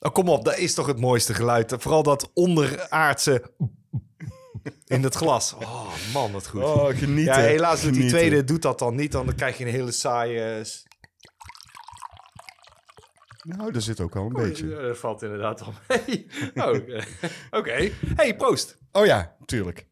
Oh, 0.00 0.12
kom 0.12 0.28
op, 0.28 0.44
dat 0.44 0.58
is 0.58 0.74
toch 0.74 0.86
het 0.86 1.00
mooiste 1.00 1.34
geluid. 1.34 1.74
Vooral 1.78 2.02
dat 2.02 2.30
onderaardse... 2.34 3.54
in 4.86 5.02
het 5.02 5.14
glas. 5.14 5.52
Oh 5.52 5.94
man, 6.12 6.32
wat 6.32 6.46
goed. 6.48 6.62
Oh, 6.62 6.86
genieten. 6.86 7.34
ja, 7.34 7.40
helaas 7.40 7.82
doet 7.82 7.94
die 7.94 8.08
tweede 8.08 8.44
doet 8.44 8.62
dat 8.62 8.78
dan 8.78 8.94
niet. 8.94 9.12
Dan 9.12 9.34
krijg 9.34 9.58
je 9.58 9.64
een 9.64 9.70
hele 9.70 9.92
saaie... 9.92 10.64
s- 10.64 10.82
Nou, 13.42 13.74
er 13.74 13.82
zit 13.82 14.00
ook 14.00 14.14
wel 14.14 14.24
een 14.26 14.32
beetje. 14.32 14.68
Ja, 14.68 14.80
dat 14.80 14.98
valt 14.98 15.22
inderdaad 15.22 15.60
al 15.60 15.74
mee. 15.88 16.26
Oh, 16.54 16.68
Oké. 16.68 17.04
Oké. 17.50 17.90
Hey, 18.14 18.36
proost. 18.36 18.78
Oh 18.92 19.06
ja, 19.06 19.36
tuurlijk. 19.44 19.86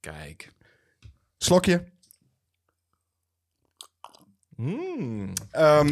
Kijk. 0.00 0.52
Slokje. 1.38 1.92
Mm. 4.60 5.32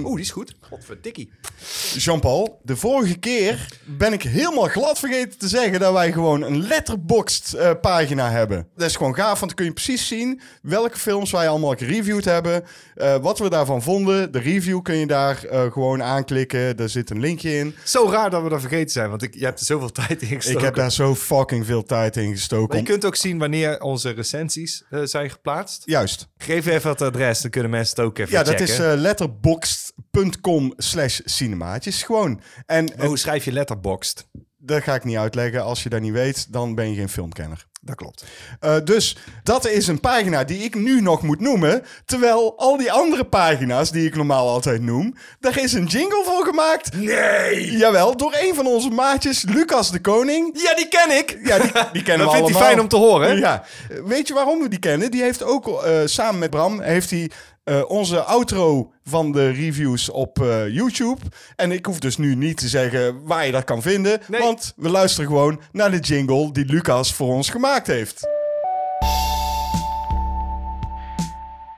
Oeh, 0.04 0.14
die 0.14 0.25
is 0.25 0.30
goed. 0.30 0.54
Godverdikkie. 0.60 1.32
Jean-Paul, 1.96 2.60
de 2.62 2.76
vorige 2.76 3.18
keer 3.18 3.68
ben 3.84 4.12
ik 4.12 4.22
helemaal 4.22 4.68
glad 4.68 4.98
vergeten 4.98 5.38
te 5.38 5.48
zeggen 5.48 5.80
dat 5.80 5.92
wij 5.92 6.12
gewoon 6.12 6.42
een 6.42 6.66
letterboxd 6.66 7.52
eh, 7.52 7.70
pagina 7.80 8.30
hebben. 8.30 8.68
Dat 8.76 8.88
is 8.88 8.96
gewoon 8.96 9.14
gaaf, 9.14 9.40
want 9.40 9.40
dan 9.40 9.54
kun 9.54 9.64
je 9.64 9.72
precies 9.72 10.06
zien 10.06 10.40
welke 10.62 10.98
films 10.98 11.30
wij 11.30 11.48
allemaal 11.48 11.75
gereviewd 11.75 12.25
hebben, 12.25 12.64
eh, 12.94 13.16
wat 13.16 13.38
we 13.38 13.50
daarvan 13.50 13.82
vonden. 13.82 14.32
De 14.32 14.38
review 14.38 14.82
kun 14.82 14.96
je 14.96 15.06
daar 15.06 15.44
eh, 15.44 15.72
gewoon 15.72 16.02
aanklikken, 16.02 16.76
er 16.76 16.88
zit 16.88 17.10
een 17.10 17.20
linkje 17.20 17.58
in. 17.58 17.75
Zo 17.84 18.10
raar 18.10 18.30
dat 18.30 18.42
we 18.42 18.48
dat 18.48 18.60
vergeten 18.60 18.90
zijn, 18.90 19.10
want 19.10 19.22
ik, 19.22 19.34
je 19.34 19.44
hebt 19.44 19.60
er 19.60 19.66
zoveel 19.66 19.92
tijd 20.06 20.22
in 20.22 20.28
gestoken. 20.28 20.58
Ik 20.58 20.64
heb 20.64 20.75
daar 20.75 20.92
zo 20.92 21.14
fucking 21.14 21.66
veel 21.66 21.82
tijd 21.82 22.16
in 22.16 22.30
gestoken. 22.30 22.68
Maar 22.68 22.76
je 22.87 22.90
kunt 22.92 23.04
ook 23.04 23.16
zien 23.16 23.38
wanneer 23.38 23.80
onze 23.80 24.10
recensies 24.10 24.84
zijn 25.04 25.30
geplaatst. 25.30 25.82
Juist. 25.84 26.28
Geef 26.38 26.66
even 26.66 26.90
het 26.90 27.02
adres, 27.02 27.40
dan 27.40 27.50
kunnen 27.50 27.70
mensen 27.70 27.96
het 27.96 28.04
ook 28.04 28.18
even 28.18 28.32
Ja, 28.32 28.38
checken. 28.38 28.57
Dat 28.58 28.68
is 28.68 28.78
eh, 28.78 28.92
letterboxd.com 28.96 30.72
slash 30.76 31.20
cinemaatjes. 31.24 32.02
Gewoon. 32.02 32.40
En, 32.66 32.92
Hoe 33.06 33.18
schrijf 33.18 33.44
je 33.44 33.52
letterboxd? 33.52 34.26
dat 34.60 34.82
ga 34.82 34.94
ik 34.94 35.04
niet 35.04 35.16
uitleggen. 35.16 35.64
Als 35.64 35.82
je 35.82 35.88
dat 35.88 36.00
niet 36.00 36.12
weet, 36.12 36.52
dan 36.52 36.74
ben 36.74 36.90
je 36.90 36.96
geen 36.96 37.08
filmkenner. 37.08 37.66
Dat 37.80 37.94
klopt. 37.96 38.24
Eh, 38.60 38.76
dus 38.84 39.16
dat 39.42 39.66
is 39.68 39.86
een 39.86 40.00
pagina 40.00 40.44
die 40.44 40.58
ik 40.58 40.74
nu 40.74 41.00
nog 41.00 41.22
moet 41.22 41.40
noemen. 41.40 41.82
Terwijl 42.04 42.58
al 42.58 42.76
die 42.76 42.92
andere 42.92 43.24
pagina's 43.24 43.90
die 43.90 44.06
ik 44.06 44.16
normaal 44.16 44.48
altijd 44.48 44.82
noem, 44.82 45.14
daar 45.40 45.58
is 45.58 45.72
een 45.72 45.86
jingle 45.86 46.22
voor 46.24 46.44
gemaakt. 46.44 46.96
Nee! 46.96 47.76
Jawel, 47.76 48.16
door 48.16 48.36
een 48.40 48.54
van 48.54 48.66
onze 48.66 48.90
maatjes, 48.90 49.42
Lucas 49.42 49.90
de 49.90 50.00
Koning. 50.00 50.60
Ja, 50.62 50.74
die 50.74 50.88
ken 50.88 51.18
ik! 51.18 51.38
Ja, 51.42 51.58
die, 51.58 51.72
die 51.92 52.02
kennen 52.02 52.26
Dat 52.26 52.34
we 52.34 52.42
vindt 52.42 52.54
allemaal. 52.54 52.60
hij 52.60 52.68
fijn 52.68 52.80
om 52.80 52.88
te 52.88 52.96
horen. 52.96 53.38
Ja. 53.38 53.64
Weet 54.04 54.28
je 54.28 54.34
waarom 54.34 54.58
we 54.60 54.68
die 54.68 54.78
kennen? 54.78 55.10
Die 55.10 55.22
heeft 55.22 55.42
ook 55.42 55.82
eh, 55.82 56.00
samen 56.04 56.38
met 56.38 56.50
Bram 56.50 56.80
heeft 56.80 57.10
hij 57.10 57.30
eh, 57.68 57.90
onze 57.90 58.22
outro 58.22 58.92
van 59.04 59.32
de 59.32 59.50
reviews 59.50 60.10
op 60.10 60.42
eh, 60.42 60.68
YouTube. 60.68 61.20
En 61.56 61.72
ik 61.72 61.87
hoef 61.87 61.98
dus 61.98 62.16
nu 62.16 62.34
niet 62.34 62.56
te 62.56 62.68
zeggen 62.68 63.25
waar 63.25 63.46
je 63.46 63.52
dat 63.52 63.64
kan 63.64 63.82
vinden. 63.82 64.20
Nee. 64.28 64.40
Want 64.40 64.72
we 64.76 64.88
luisteren 64.88 65.26
gewoon 65.28 65.60
naar 65.72 65.90
de 65.90 65.98
jingle 65.98 66.52
die 66.52 66.64
Lucas 66.64 67.14
voor 67.14 67.34
ons 67.34 67.50
gemaakt 67.50 67.87
heeft. 67.87 68.28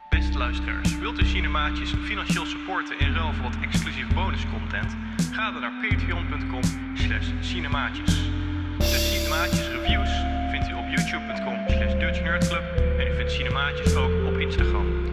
Beste 0.08 0.38
luisteraars, 0.38 0.98
wilt 0.98 1.20
u 1.20 1.26
Cinemaatjes 1.26 1.94
financieel 2.04 2.46
supporten 2.46 2.98
in 2.98 3.12
ruil 3.14 3.32
voor 3.32 3.42
wat 3.42 3.56
exclusief 3.62 4.14
bonuscontent? 4.14 4.92
Ga 5.32 5.52
dan 5.52 5.60
naar 5.60 5.88
patreon.com 5.88 6.62
slash 6.94 7.26
cinemaatjes. 7.40 8.30
De 8.78 8.84
Cinemaatjes 8.84 9.68
reviews 9.68 10.10
vindt 10.50 10.68
u 10.68 10.72
op 10.72 10.86
youtube.com 10.88 11.56
slash 11.68 11.94
dutchnerdclub 11.98 12.62
en 12.98 13.06
u 13.06 13.14
vindt 13.16 13.32
Cinemaatjes 13.32 13.94
ook 13.94 14.26
op 14.26 14.38
Instagram. 14.38 15.09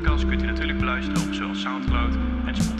Podcast 0.00 0.26
kunt 0.26 0.42
u 0.42 0.46
natuurlijk 0.46 0.78
beluisteren 0.78 1.22
op 1.22 1.34
zowel 1.34 1.54
Soundcloud 1.54 2.14
en 2.46 2.54
Spotify. 2.54 2.79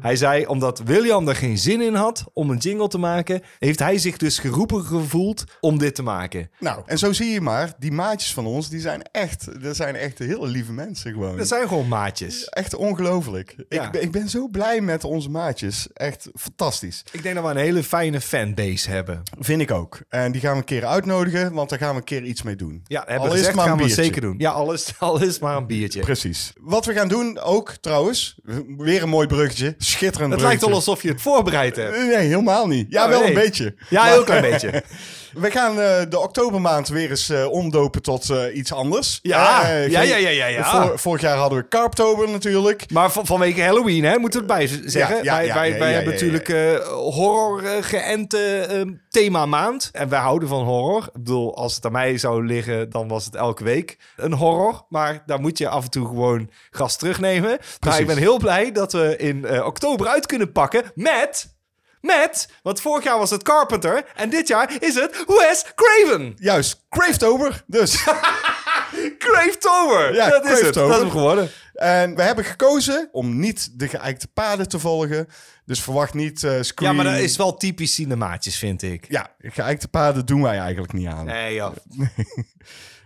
Hij 0.00 0.16
zei, 0.16 0.46
omdat 0.46 0.78
William 0.84 1.28
er 1.28 1.36
geen 1.36 1.58
zin 1.58 1.80
in 1.80 1.94
had 1.94 2.24
om 2.32 2.50
een 2.50 2.56
jingle 2.56 2.88
te 2.88 2.98
maken, 2.98 3.42
heeft 3.58 3.78
hij 3.78 3.98
zich 3.98 4.16
dus 4.16 4.38
geroepen 4.38 4.84
gevoeld 4.84 5.44
om 5.60 5.78
dit 5.78 5.94
te 5.94 6.02
maken. 6.02 6.50
Nou, 6.58 6.82
en 6.86 6.98
zo 6.98 7.12
zie 7.12 7.30
je 7.30 7.40
maar, 7.40 7.72
die 7.78 7.92
maatjes 7.92 8.32
van 8.32 8.46
ons, 8.46 8.68
die 8.68 8.80
zijn 8.80 9.02
echt, 9.12 9.62
dat 9.62 9.76
zijn 9.76 9.96
echt 9.96 10.18
hele 10.18 10.46
lieve 10.46 10.72
mensen 10.72 11.12
gewoon. 11.12 11.36
Dat 11.36 11.48
zijn 11.48 11.68
gewoon 11.68 11.88
maatjes. 11.88 12.44
Echt 12.44 12.74
ongelooflijk. 12.74 13.54
Ja. 13.68 13.84
Ik, 13.84 13.90
ben, 13.90 14.02
ik 14.02 14.10
ben 14.10 14.28
zo 14.28 14.48
blij 14.48 14.80
met 14.80 15.04
onze 15.04 15.30
maatjes. 15.30 15.88
Echt 15.92 16.28
fantastisch. 16.34 17.04
Ik 17.12 17.22
denk 17.22 17.34
dat 17.34 17.44
we 17.44 17.50
een 17.50 17.56
hele 17.56 17.82
fijne 17.82 18.20
fanbase 18.20 18.90
hebben. 18.90 19.22
Vind 19.38 19.60
ik 19.60 19.70
ook. 19.70 20.00
En 20.08 20.32
die 20.32 20.40
gaan 20.40 20.52
we 20.52 20.58
een 20.58 20.64
keer 20.64 20.84
uitnodigen, 20.86 21.52
want 21.52 21.68
daar 21.68 21.78
gaan 21.78 21.90
we 21.90 21.96
een 21.96 22.04
keer 22.04 22.22
iets 22.22 22.42
mee 22.42 22.56
doen. 22.56 22.80
Ja, 22.84 23.04
hebben 23.06 23.28
we 23.30 23.36
gezegd, 23.36 23.54
maar 23.54 23.64
een 23.64 23.78
gaan 23.78 23.88
we 23.88 23.94
zeker 23.94 24.20
doen. 24.20 24.34
Ja, 24.38 24.50
al 24.50 24.72
is, 24.72 24.92
al 24.98 25.22
is 25.22 25.32
het 25.32 25.40
maar 25.40 25.56
een 25.56 25.66
biertje. 25.66 26.00
Precies. 26.00 26.52
Wat 26.60 26.86
we 26.86 26.92
gaan 26.92 27.08
doen 27.08 27.38
ook, 27.38 27.70
trouwens, 27.70 28.38
weer 28.76 29.02
een 29.02 29.08
mooi 29.08 29.26
bruggetje. 29.26 29.74
Schitterend 29.96 30.32
Het 30.32 30.40
lijkt 30.42 30.60
wel 30.64 30.74
alsof 30.74 31.02
je 31.02 31.08
het 31.08 31.20
voorbereid 31.22 31.76
hebt. 31.76 31.96
Nee, 31.96 32.16
helemaal 32.16 32.66
niet. 32.66 32.86
Ja, 32.88 33.02
Oh, 33.04 33.08
wel 33.08 33.20
nee. 33.20 33.28
een 33.28 33.34
beetje. 33.34 33.64
Ja, 33.64 33.72
een 33.88 33.96
Maar- 34.04 34.12
heel 34.12 34.24
klein 34.24 34.42
beetje. 34.50 34.70
We 35.32 35.50
gaan 35.50 35.80
eh, 35.80 36.00
de 36.08 36.18
oktobermaand 36.18 36.88
weer 36.88 37.10
eens 37.10 37.28
eh, 37.28 37.50
omdopen 37.50 38.02
tot 38.02 38.30
eh, 38.30 38.56
iets 38.56 38.72
anders. 38.72 39.18
Ja, 39.22 39.68
ja, 39.68 40.00
ja, 40.02 40.16
ja, 40.16 40.28
ja, 40.28 40.46
ja. 40.46 40.64
Vor- 40.86 40.98
vorig 40.98 41.20
jaar 41.20 41.36
hadden 41.36 41.58
we 41.58 41.68
Carptober 41.68 42.28
natuurlijk. 42.30 42.90
Maar 42.92 43.10
van, 43.12 43.26
vanwege 43.26 43.62
Halloween, 43.62 44.04
hè, 44.04 44.18
moeten 44.18 44.40
we 44.40 44.46
erbij 44.52 44.66
zeggen. 44.84 45.16
Ja, 45.24 45.38
ja, 45.40 45.54
wij 45.54 45.68
ja, 45.72 45.78
wij, 45.78 45.92
hebben 45.92 46.12
natuurlijk 46.12 46.48
horror 46.90 47.62
geënte 47.80 48.38
eh, 48.38 48.80
thema 49.16 49.46
maand. 49.46 49.88
En 49.92 50.08
wij 50.08 50.18
houden 50.18 50.48
van 50.48 50.64
horror. 50.64 51.02
Ik 51.02 51.12
bedoel, 51.12 51.56
als 51.56 51.74
het 51.74 51.84
aan 51.84 51.92
mij 51.92 52.18
zou 52.18 52.46
liggen, 52.46 52.90
dan 52.90 53.08
was 53.08 53.24
het 53.24 53.34
elke 53.34 53.64
week 53.64 53.98
een 54.16 54.32
horror. 54.32 54.86
Maar 54.88 55.22
daar 55.26 55.40
moet 55.40 55.58
je 55.58 55.68
af 55.68 55.84
en 55.84 55.90
toe 55.90 56.06
gewoon 56.06 56.50
gas 56.70 56.96
terugnemen. 56.96 57.50
Maar 57.50 57.76
Precies. 57.80 58.00
ik 58.00 58.06
ben 58.06 58.16
heel 58.16 58.38
blij 58.38 58.72
dat 58.72 58.92
we 58.92 59.16
in 59.16 59.44
eh, 59.44 59.66
oktober 59.66 60.06
uit 60.06 60.26
kunnen 60.26 60.52
pakken 60.52 60.82
met... 60.94 61.54
Met, 62.00 62.48
want 62.62 62.80
vorig 62.80 63.04
jaar 63.04 63.18
was 63.18 63.30
het 63.30 63.42
Carpenter 63.42 64.04
en 64.14 64.30
dit 64.30 64.48
jaar 64.48 64.76
is 64.78 64.94
het 64.94 65.24
Wes 65.26 65.64
Craven. 65.74 66.34
Juist, 66.36 66.84
Cravetober. 66.88 67.64
Dus. 67.66 68.04
Cravetober. 69.18 70.14
Ja, 70.14 70.28
dat 70.28 70.44
is 70.44 70.60
het. 70.60 70.74
Dat 70.74 70.90
is 70.90 70.96
hem 70.96 71.10
geworden. 71.10 71.50
En 71.76 72.14
we 72.16 72.22
hebben 72.22 72.44
gekozen 72.44 73.08
om 73.12 73.38
niet 73.38 73.78
de 73.78 73.88
geëikte 73.88 74.28
paden 74.28 74.68
te 74.68 74.78
volgen. 74.78 75.26
Dus 75.64 75.82
verwacht 75.82 76.14
niet 76.14 76.44
eh 76.44 76.60
Ja, 76.62 76.92
maar 76.92 77.04
dat 77.04 77.14
is 77.18 77.36
wel 77.36 77.56
typisch 77.56 77.94
cinemaatjes, 77.94 78.56
vind 78.58 78.82
ik. 78.82 79.06
Ja, 79.08 79.26
geëikte 79.38 79.88
paden 79.88 80.26
doen 80.26 80.42
wij 80.42 80.58
eigenlijk 80.58 80.92
niet 80.92 81.06
aan. 81.08 81.24
Nee, 81.26 81.54
joh. 81.54 81.72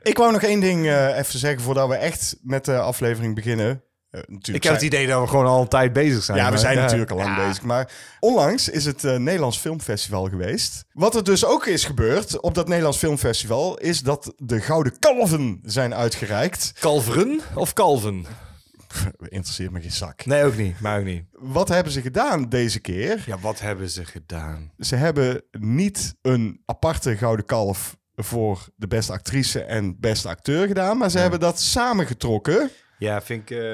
Ik 0.02 0.16
wou 0.18 0.32
nog 0.32 0.42
één 0.42 0.60
ding 0.60 0.86
eh, 0.86 1.18
even 1.18 1.38
zeggen 1.38 1.60
voordat 1.62 1.88
we 1.88 1.94
echt 1.94 2.36
met 2.42 2.64
de 2.64 2.78
aflevering 2.78 3.34
beginnen. 3.34 3.82
Eh, 4.10 4.20
Ik 4.52 4.62
heb 4.62 4.72
het 4.72 4.82
idee 4.82 5.06
dat 5.06 5.20
we 5.20 5.26
gewoon 5.28 5.46
al 5.46 5.60
een 5.60 5.68
tijd 5.68 5.92
bezig 5.92 6.22
zijn. 6.22 6.38
Ja, 6.38 6.44
we 6.44 6.50
maar- 6.50 6.58
zijn 6.58 6.74
ja. 6.76 6.80
natuurlijk 6.82 7.10
al 7.10 7.16
lang 7.16 7.36
Ja. 7.36 7.46
bezig. 7.46 7.62
Maar 7.62 7.90
onlangs 8.20 8.68
is 8.68 8.84
het 8.84 9.02
Nederlands 9.02 9.58
Filmfestival 9.58 10.28
geweest. 10.28 10.84
Wat 10.92 11.14
er 11.14 11.24
dus 11.24 11.44
ook 11.44 11.66
is 11.66 11.84
gebeurd 11.84 12.40
op 12.40 12.54
dat 12.54 12.66
Nederlands 12.68 12.98
Filmfestival... 12.98 13.78
is 13.78 14.00
dat 14.00 14.32
de 14.36 14.60
Gouden 14.60 14.98
Kalven 14.98 15.60
zijn 15.64 15.94
uitgereikt. 15.94 16.72
Kalveren 16.80 17.40
of 17.54 17.72
kalven? 17.72 18.26
Interesseert 19.28 19.70
me 19.70 19.80
geen 19.80 19.92
zak. 19.92 20.24
Nee, 20.26 20.44
ook 20.44 20.56
niet. 20.56 20.80
Maar 20.80 20.98
ook 20.98 21.04
niet. 21.04 21.24
Wat 21.32 21.68
hebben 21.68 21.92
ze 21.92 22.00
gedaan 22.00 22.48
deze 22.48 22.80
keer? 22.80 23.22
Ja, 23.26 23.38
wat 23.38 23.60
hebben 23.60 23.90
ze 23.90 24.04
gedaan? 24.04 24.72
Ze 24.78 24.96
hebben 24.96 25.42
niet 25.50 26.14
een 26.22 26.62
aparte 26.64 27.16
Gouden 27.16 27.44
Kalf... 27.46 27.96
voor 28.16 28.68
de 28.76 28.86
beste 28.86 29.12
actrice 29.12 29.62
en 29.62 30.00
beste 30.00 30.28
acteur 30.28 30.66
gedaan... 30.66 30.98
maar 30.98 31.10
ze 31.10 31.18
hebben 31.18 31.40
dat 31.40 31.60
samengetrokken. 31.60 32.70
Ja, 32.98 33.22
vind 33.22 33.50
ik... 33.50 33.58
ehm, 33.58 33.64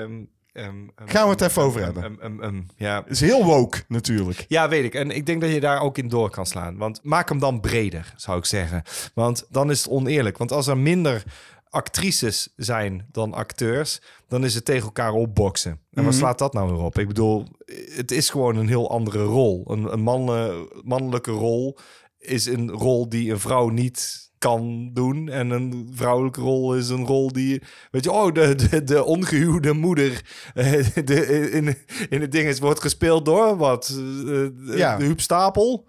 ehm, 0.53 0.75
ehm, 0.95 1.09
Gaan 1.09 1.25
we 1.25 1.31
het 1.31 1.41
even 1.41 1.63
over 1.63 1.83
hebben. 1.83 2.69
ja. 2.77 3.05
is 3.07 3.21
heel 3.21 3.45
woke 3.45 3.83
natuurlijk. 3.89 4.45
ja, 4.49 4.69
weet 4.69 4.85
ik. 4.85 4.95
En 4.95 5.11
ik 5.11 5.27
denk 5.27 5.41
dat 5.41 5.51
je 5.53 5.61
daar 5.61 5.81
ook 5.81 5.99
in 5.99 6.09
door 6.09 6.31
kan 6.31 6.47
slaan. 6.47 6.77
Want 6.77 7.01
maak 7.03 7.29
hem 7.29 7.39
dan 7.39 7.61
breder, 7.61 8.13
zou 8.17 8.39
ik 8.39 8.45
zeggen. 8.45 8.83
Want 9.15 9.47
dan 9.49 9.71
is 9.71 9.79
het 9.85 9.89
oneerlijk. 9.93 10.39
Want 10.39 10.53
als 10.53 10.67
er 10.67 10.79
minder 10.79 11.23
actrices 11.77 12.53
zijn 12.57 13.07
dan 13.13 13.35
acteurs... 13.35 14.01
dan 14.29 14.45
is 14.45 14.55
het 14.55 14.65
tegen 14.65 14.85
elkaar 14.85 15.13
opboksen. 15.13 15.71
En 15.71 15.79
Mhm. 15.91 16.05
waar 16.05 16.13
slaat 16.13 16.39
dat 16.39 16.53
nou 16.53 16.71
weer 16.73 16.83
op? 16.85 16.99
Ik 16.99 17.07
bedoel, 17.09 17.47
het 17.97 18.11
is 18.11 18.31
gewoon 18.31 18.57
een 18.57 18.69
heel 18.69 18.91
andere 18.91 19.23
rol. 19.23 19.65
Een, 19.67 19.93
een 19.93 20.01
manne- 20.01 20.69
mannelijke 20.83 21.31
rol 21.31 21.79
is 22.19 22.47
een 22.47 22.71
rol 22.71 23.09
die 23.09 23.31
een 23.33 23.41
vrouw 23.41 23.69
niet 23.69 24.25
kan 24.39 24.91
doen. 24.93 25.29
En 25.29 25.51
een 25.51 25.91
vrouwelijke 25.95 26.41
rol 26.41 26.75
is 26.77 26.89
een 26.89 27.07
rol 27.07 27.33
die... 27.33 27.63
Weet 27.91 28.05
je, 28.05 28.13
oh, 28.13 28.33
de, 28.35 28.55
de, 28.55 28.85
de 28.85 29.05
ongehuwde 29.05 29.73
moeder 29.73 30.25
eh, 30.55 30.87
de, 31.05 31.51
in, 31.51 31.77
in 32.09 32.21
het 32.21 32.33
ding 32.33 32.49
is, 32.49 32.59
wordt 32.59 32.81
gespeeld 32.81 33.25
door 33.25 33.57
wat? 33.57 33.89
Eh, 34.27 34.77
Ja. 34.79 34.97
De 34.97 35.05
Huub 35.05 35.21
Stapel? 35.21 35.89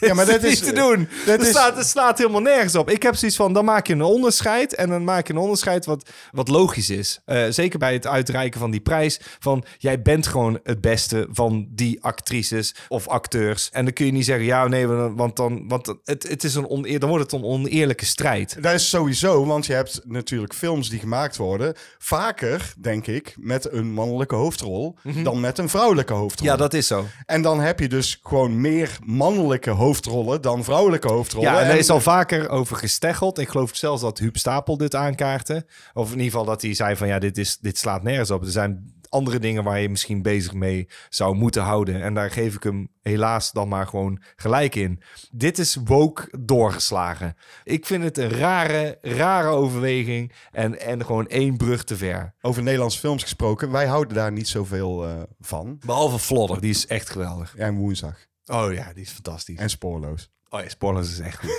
Ja, 0.00 0.14
maar 0.14 0.26
dat 0.32 0.42
is 0.42 0.60
niet 0.60 0.74
te 0.74 0.80
doen. 0.80 1.08
dat 1.26 1.40
is- 1.40 1.90
slaat, 1.90 2.18
helemaal 2.18 2.40
nergens 2.40 2.74
op. 2.74 2.90
Ik 2.90 3.02
heb 3.02 3.14
zoiets 3.14 3.36
van, 3.36 3.52
dan 3.52 3.64
maak 3.64 3.86
je 3.86 3.92
een 3.92 4.02
onderscheid. 4.02 4.74
En 4.74 4.88
dan 4.88 5.04
maak 5.04 5.26
je 5.26 5.32
een 5.32 5.38
onderscheid 5.38 5.84
wat, 5.86 6.10
wat 6.30 6.48
logisch 6.48 6.90
is. 6.90 7.20
Eh, 7.24 7.44
zeker 7.48 7.78
bij 7.78 7.92
het 7.92 8.06
uitreiken 8.06 8.60
van 8.60 8.70
die 8.70 8.80
prijs. 8.80 9.20
Van, 9.38 9.64
jij 9.78 10.02
bent 10.02 10.26
gewoon 10.26 10.60
het 10.62 10.80
beste 10.80 11.28
van 11.30 11.66
die 11.70 12.02
actrices 12.04 12.74
of 12.88 13.08
acteurs. 13.08 13.70
En 13.70 13.84
dan 13.84 13.92
kun 13.92 14.06
je 14.06 14.12
niet 14.12 14.24
zeggen, 14.24 14.44
ja, 14.44 14.68
nee, 14.68 14.86
want 14.86 15.36
dan, 15.36 15.68
want 15.68 15.86
het, 16.04 16.28
het 16.28 16.44
is 16.44 16.54
een 16.54 16.68
oneer, 16.68 16.98
dan 16.98 17.08
wordt 17.08 17.30
het 17.30 17.40
een 17.40 17.46
oneerlijke 17.48 18.04
strijd. 18.06 18.62
Dat 18.62 18.74
is 18.74 18.88
sowieso, 18.88 19.44
want 19.46 19.66
je 19.66 19.72
hebt 19.72 20.00
natuurlijk 20.04 20.54
films 20.54 20.88
die 20.88 20.98
gemaakt 21.00 21.36
worden. 21.36 21.74
Vaker, 21.98 22.72
denk 22.78 23.06
ik, 23.06 23.34
met 23.38 23.72
een 23.72 23.92
mannelijke 23.92 24.34
hoofdrol 24.34 24.96
dan 25.22 25.40
met 25.40 25.58
een 25.58 25.68
vrouwelijke 25.68 26.12
hoofdrol. 26.12 26.46
Mhm. 26.48 26.56
Ja, 26.56 26.62
dat 26.62 26.74
is 26.74 26.86
zo. 26.86 27.06
En 27.26 27.42
dan 27.42 27.60
heb 27.60 27.78
je 27.80 27.88
dus 27.88 28.20
gewoon 28.22 28.60
meer 28.60 28.98
mannelijke 29.04 29.30
mannelijke 29.34 29.70
hoofdrollen 29.70 30.42
dan 30.42 30.64
vrouwelijke 30.64 31.08
hoofdrollen. 31.08 31.52
Ja, 31.52 31.60
en 31.60 31.70
er 31.70 31.78
is 31.78 31.90
al 31.90 32.00
vaker 32.00 32.48
over 32.48 32.76
gesteggeld. 32.76 33.38
Ik 33.38 33.48
geloof 33.48 33.70
zelfs 33.74 34.02
dat 34.02 34.18
Huub 34.18 34.36
Stapel 34.36 34.76
dit 34.76 34.94
aankaartte. 34.94 35.66
Of 35.92 36.06
in 36.06 36.16
ieder 36.16 36.30
geval 36.30 36.44
dat 36.44 36.62
hij 36.62 36.74
zei 36.74 36.96
van 36.96 37.08
ja, 37.08 37.18
dit, 37.18 37.38
is, 37.38 37.58
dit 37.58 37.78
slaat 37.78 38.02
nergens 38.02 38.30
op. 38.30 38.42
Er 38.42 38.50
zijn 38.50 38.92
andere 39.08 39.38
dingen 39.38 39.64
waar 39.64 39.80
je 39.80 39.88
misschien 39.88 40.22
bezig 40.22 40.52
mee 40.52 40.88
zou 41.08 41.34
moeten 41.34 41.62
houden. 41.62 42.02
En 42.02 42.14
daar 42.14 42.30
geef 42.30 42.54
ik 42.54 42.62
hem 42.62 42.88
helaas 43.02 43.52
dan 43.52 43.68
maar 43.68 43.86
gewoon 43.86 44.22
gelijk 44.36 44.74
in. 44.74 45.02
Dit 45.30 45.58
is 45.58 45.76
woke 45.84 46.28
doorgeslagen. 46.40 47.36
Ik 47.64 47.86
vind 47.86 48.04
het 48.04 48.18
een 48.18 48.30
rare, 48.30 48.98
rare 49.00 49.48
overweging. 49.48 50.32
En, 50.52 50.80
en 50.80 51.04
gewoon 51.04 51.26
één 51.26 51.56
brug 51.56 51.84
te 51.84 51.96
ver. 51.96 52.34
Over 52.40 52.62
Nederlandse 52.62 52.98
films 52.98 53.22
gesproken, 53.22 53.70
wij 53.70 53.86
houden 53.86 54.14
daar 54.14 54.32
niet 54.32 54.48
zoveel 54.48 55.06
eh, 55.06 55.22
van. 55.40 55.78
Behalve 55.86 56.18
Flodder, 56.18 56.60
die 56.60 56.70
is 56.70 56.86
echt 56.86 57.10
geweldig. 57.10 57.56
En 57.56 57.74
woensdag. 57.74 58.30
Oh 58.46 58.72
ja, 58.72 58.92
die 58.92 59.02
is 59.02 59.10
fantastisch. 59.10 59.58
En 59.58 59.70
spoorloos. 59.70 60.30
Oh 60.48 60.60
ja, 60.60 60.68
Spoilers 60.68 61.10
is 61.10 61.18
echt 61.18 61.38
goed. 61.38 61.50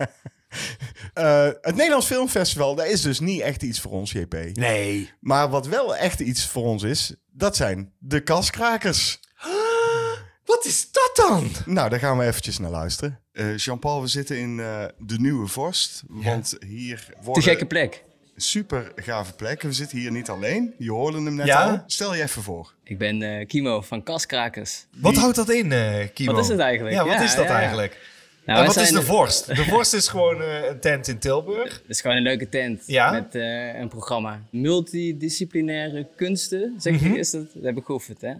Eh, 1.14 1.44
het 1.44 1.74
Nederlands 1.74 2.06
Filmfestival, 2.06 2.74
dat 2.74 2.86
is 2.86 3.02
dus 3.02 3.20
niet 3.20 3.40
echt 3.40 3.62
iets 3.62 3.80
voor 3.80 3.90
ons, 3.90 4.12
JP. 4.12 4.34
Nee. 4.52 5.10
Maar 5.20 5.48
wat 5.50 5.66
wel 5.66 5.96
echt 5.96 6.20
iets 6.20 6.46
voor 6.46 6.64
ons 6.64 6.82
is, 6.82 7.14
dat 7.32 7.56
zijn 7.56 7.92
de 7.98 8.20
kaskrakers. 8.20 9.20
Wat 10.44 10.64
is 10.64 10.88
dat 10.92 11.10
dan? 11.14 11.50
Nou, 11.64 11.88
daar 11.88 11.98
gaan 11.98 12.18
we 12.18 12.24
eventjes 12.24 12.58
naar 12.58 12.70
luisteren. 12.70 13.20
Eh, 13.32 13.56
Jean-Paul, 13.56 14.00
we 14.00 14.06
zitten 14.06 14.38
in 14.38 14.60
eh, 14.60 14.84
de 14.98 15.20
Nieuwe 15.20 15.46
Vorst. 15.46 16.02
Want 16.06 16.56
hier 16.66 17.04
Te 17.06 17.24
worden 17.24 17.42
gekke 17.42 17.66
plek. 17.66 18.04
Super 18.40 18.92
gave 18.96 19.32
plekken. 19.32 19.68
We 19.68 19.74
zitten 19.74 19.98
hier 19.98 20.10
niet 20.10 20.28
alleen. 20.28 20.74
Je 20.78 20.90
hoorde 20.90 21.16
hem 21.22 21.34
net 21.34 21.46
Ja? 21.46 21.62
al. 21.64 21.82
Stel 21.86 22.14
je 22.14 22.22
even 22.22 22.42
voor. 22.42 22.74
Ik 22.84 22.98
ben 22.98 23.22
eh, 23.22 23.46
Kimo 23.46 23.80
van 23.80 24.02
Kaskrakers. 24.02 24.86
Wat 24.96 25.16
houdt 25.16 25.36
dat 25.36 25.50
in, 25.50 25.72
eh 25.72 26.08
Kimo? 26.14 26.32
Wat 26.32 26.42
is 26.42 26.48
het 26.48 26.58
eigenlijk? 26.58 26.96
Ja, 26.96 27.04
wat 27.04 27.12
Ja, 27.14 27.22
is 27.22 27.34
dat 27.34 27.44
ja, 27.44 27.50
ja. 27.50 27.58
eigenlijk? 27.58 27.98
Nou, 28.50 28.62
en 28.62 28.66
wat 28.66 28.76
is 28.76 28.90
de 28.90 29.02
vorst? 29.02 29.46
De 29.46 29.64
vorst 29.74 29.94
is 29.94 30.08
gewoon 30.08 30.42
eh, 30.42 30.68
een 30.68 30.80
tent 30.80 31.08
in 31.08 31.18
Tilburg. 31.18 31.72
Het 31.72 31.88
is 31.88 32.00
gewoon 32.00 32.16
een 32.16 32.22
leuke 32.22 32.48
tent 32.48 32.82
Ja? 32.86 33.10
met 33.10 33.34
eh, 33.34 33.78
een 33.78 33.88
programma. 33.88 34.42
Multidisciplinaire 34.50 36.06
kunsten, 36.16 36.74
zeg 36.78 37.00
je, 37.00 37.18
is 37.18 37.30
dat? 37.30 37.46
Dat 37.54 37.62
heb 37.62 37.76
ik 37.76 37.84
geoefend, 37.84 38.20
hè? 38.20 38.28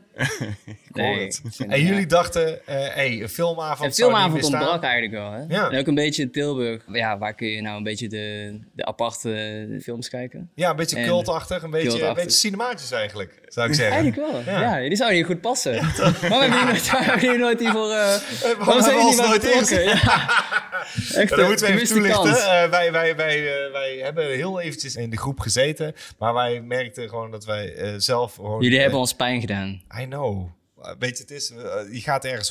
nee, 0.92 1.26
ik 1.26 1.40
En 1.58 1.70
het, 1.70 1.80
jullie 1.80 2.00
ja. 2.00 2.06
dachten, 2.06 2.66
eh 2.66 2.94
hey, 2.94 3.22
een 3.22 3.28
filmavond 3.28 3.88
Een 3.88 3.94
filmavond 3.94 4.44
ontbrak 4.44 4.82
eigenlijk 4.82 5.12
wel, 5.12 5.32
hè? 5.32 5.44
Ja. 5.48 5.70
En 5.70 5.78
ook 5.78 5.86
een 5.86 5.94
beetje 5.94 6.22
in 6.22 6.30
Tilburg. 6.30 6.82
Ja, 6.92 7.18
waar 7.18 7.34
kun 7.34 7.48
je 7.48 7.60
nou 7.60 7.76
een 7.76 7.82
beetje 7.82 8.08
de, 8.08 8.58
de 8.72 8.84
aparte 8.84 9.78
films 9.82 10.08
kijken? 10.08 10.50
Ja, 10.54 10.70
een 10.70 10.76
beetje 10.76 11.04
cultachtig, 11.04 11.62
een 11.62 11.70
beetje, 11.70 12.02
een 12.02 12.14
beetje 12.14 12.30
cinematisch 12.30 12.90
eigenlijk, 12.90 13.40
zou 13.50 13.68
ik 13.68 13.74
zeggen. 13.80 13.96
Eigenlijk 13.96 14.32
wel, 14.32 14.54
Ja. 14.54 14.78
ja. 14.78 14.88
die 14.88 14.96
zou 14.96 15.12
hier 15.12 15.24
goed 15.24 15.40
passen. 15.40 15.74
Hebben 15.84 16.50
nooit, 16.50 16.90
waarom 16.90 17.04
hebben 17.08 17.20
jullie 17.24 17.38
nooit 17.38 17.58
hiervoor... 17.60 17.90
eh 17.90 18.16
waarom 18.58 18.82
zijn 18.82 18.96
we 18.96 19.02
jullie 19.02 19.16
nooit 19.26 19.40
betrokken? 19.40 19.84
Ja. 19.84 19.92
Echt 21.20 21.30
dat 21.36 21.46
moeten 21.48 21.66
we 21.66 21.72
even 21.72 21.86
toelichten. 21.86 22.30
Eh, 22.36 22.70
wij, 22.70 22.92
wij, 22.92 23.16
wij, 23.16 23.64
eh, 23.64 23.72
wij 23.72 23.96
hebben 24.02 24.26
heel 24.26 24.60
eventjes 24.60 24.96
in 24.96 25.10
de 25.10 25.16
groep 25.16 25.40
gezeten. 25.40 25.94
Maar 26.18 26.34
wij 26.34 26.60
merkten 26.60 27.08
gewoon 27.08 27.30
dat 27.30 27.44
wij 27.44 27.74
eh, 27.74 27.94
zelf 27.96 28.34
gewoon... 28.34 28.60
Jullie 28.62 28.76
eh, 28.76 28.82
hebben 28.82 29.00
ons 29.00 29.14
pijn 29.14 29.40
gedaan. 29.40 29.82
I 30.00 30.04
know. 30.04 30.48
Uh, 30.82 30.90
Weet 30.98 31.16
je, 31.16 31.22
het 31.22 31.32
is, 31.32 31.50
uh, 31.50 31.58
je 31.92 32.00
gaat 32.00 32.24
ergens 32.24 32.50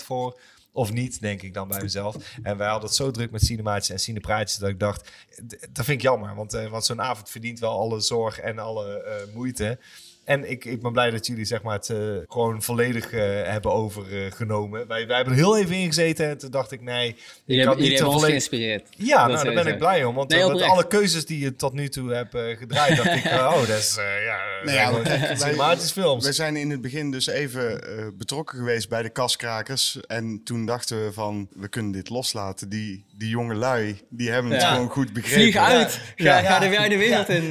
100% 0.00 0.04
voor. 0.04 0.40
Of 0.72 0.92
niet, 0.92 1.20
denk 1.20 1.42
ik 1.42 1.54
dan 1.54 1.68
bij 1.68 1.82
mezelf. 1.82 2.16
En 2.42 2.56
wij 2.56 2.68
hadden 2.68 2.86
het 2.88 2.96
zo 2.96 3.10
druk 3.10 3.30
met 3.30 3.42
cinemaatjes 3.44 3.90
en 3.90 3.98
cinepraatjes... 3.98 4.58
dat 4.58 4.68
ik 4.68 4.78
dacht, 4.80 5.10
dat 5.70 5.84
vind 5.84 5.88
ik 5.88 6.02
jammer. 6.02 6.34
Want, 6.34 6.54
eh, 6.54 6.66
want 6.66 6.84
zo'n 6.84 7.02
avond 7.02 7.30
verdient 7.30 7.58
wel 7.58 7.78
alle 7.78 8.00
zorg 8.00 8.38
en 8.40 8.58
alle 8.58 9.02
eh, 9.02 9.34
moeite. 9.34 9.78
En 10.24 10.50
ik, 10.50 10.64
ik 10.64 10.82
ben 10.82 10.92
blij 10.92 11.10
dat 11.10 11.26
jullie 11.26 11.44
zeg 11.44 11.62
maar, 11.62 11.74
het 11.76 11.88
eh, 11.90 11.96
gewoon 12.28 12.62
volledig 12.62 13.12
eh, 13.12 13.20
hebben 13.44 13.72
overgenomen. 13.72 14.86
wij, 14.88 15.06
wij 15.06 15.16
hebben 15.16 15.34
er 15.34 15.40
heel 15.40 15.58
even 15.58 15.74
in 15.76 15.86
gezeten 15.86 16.28
en 16.28 16.38
toen 16.38 16.50
dacht 16.50 16.72
ik, 16.72 16.80
nee... 16.80 17.08
ik 17.08 17.16
Jullie 17.44 17.66
hebben, 17.66 17.84
jullie 17.84 18.06
ons 18.06 18.24
geïnspireerd. 18.24 18.88
ja, 18.96 19.26
nou, 19.26 19.44
daar 19.44 19.54
ben 19.64 19.72
ik 19.72 19.78
blij 19.78 20.04
om. 20.04 20.14
Want 20.14 20.30
Nee, 20.30 20.46
met 20.46 20.62
alle 20.62 20.86
keuzes 20.86 21.26
die 21.26 21.38
je 21.38 21.56
tot 21.56 21.72
nu 21.72 21.88
toe 21.88 22.12
hebt 22.12 22.34
eh, 22.34 22.56
gedraaid... 22.56 22.96
dacht 22.96 23.14
ik, 23.16 23.24
oh, 23.24 23.58
dat 23.58 23.68
is... 23.68 23.96
eh, 23.96 24.24
ja, 24.24 24.38
films. 25.92 26.24
We 26.26 26.32
zijn 26.32 26.56
in 26.56 26.70
het 26.70 26.80
begin 26.80 27.10
dus 27.10 27.26
even 27.26 27.82
eh, 27.98 28.06
betrokken 28.18 28.58
geweest 28.58 28.88
bij 28.88 29.02
de 29.02 29.10
kaskrakers. 29.10 29.98
En 30.06 30.40
toen 30.44 30.66
dachten 30.66 31.04
we 31.04 31.12
van, 31.12 31.48
we 31.52 31.68
kunnen 31.68 31.92
dit 31.92 32.08
loslaten. 32.08 32.68
Die, 32.68 33.04
die 33.18 33.28
jonge 33.28 33.54
lui, 33.54 34.00
die 34.08 34.30
hebben 34.30 34.52
het 34.52 34.60
Ja. 34.62 34.72
gewoon 34.72 34.88
goed 34.88 35.12
begrepen. 35.12 35.40
Vlieg 35.42 35.56
uit! 35.56 35.92
Ga, 35.92 36.02
Ja. 36.16 36.40
ga 36.42 36.58
de, 36.58 36.70
ga 36.76 36.88
de 36.88 36.96
wereld 36.96 37.28
in. 37.28 37.42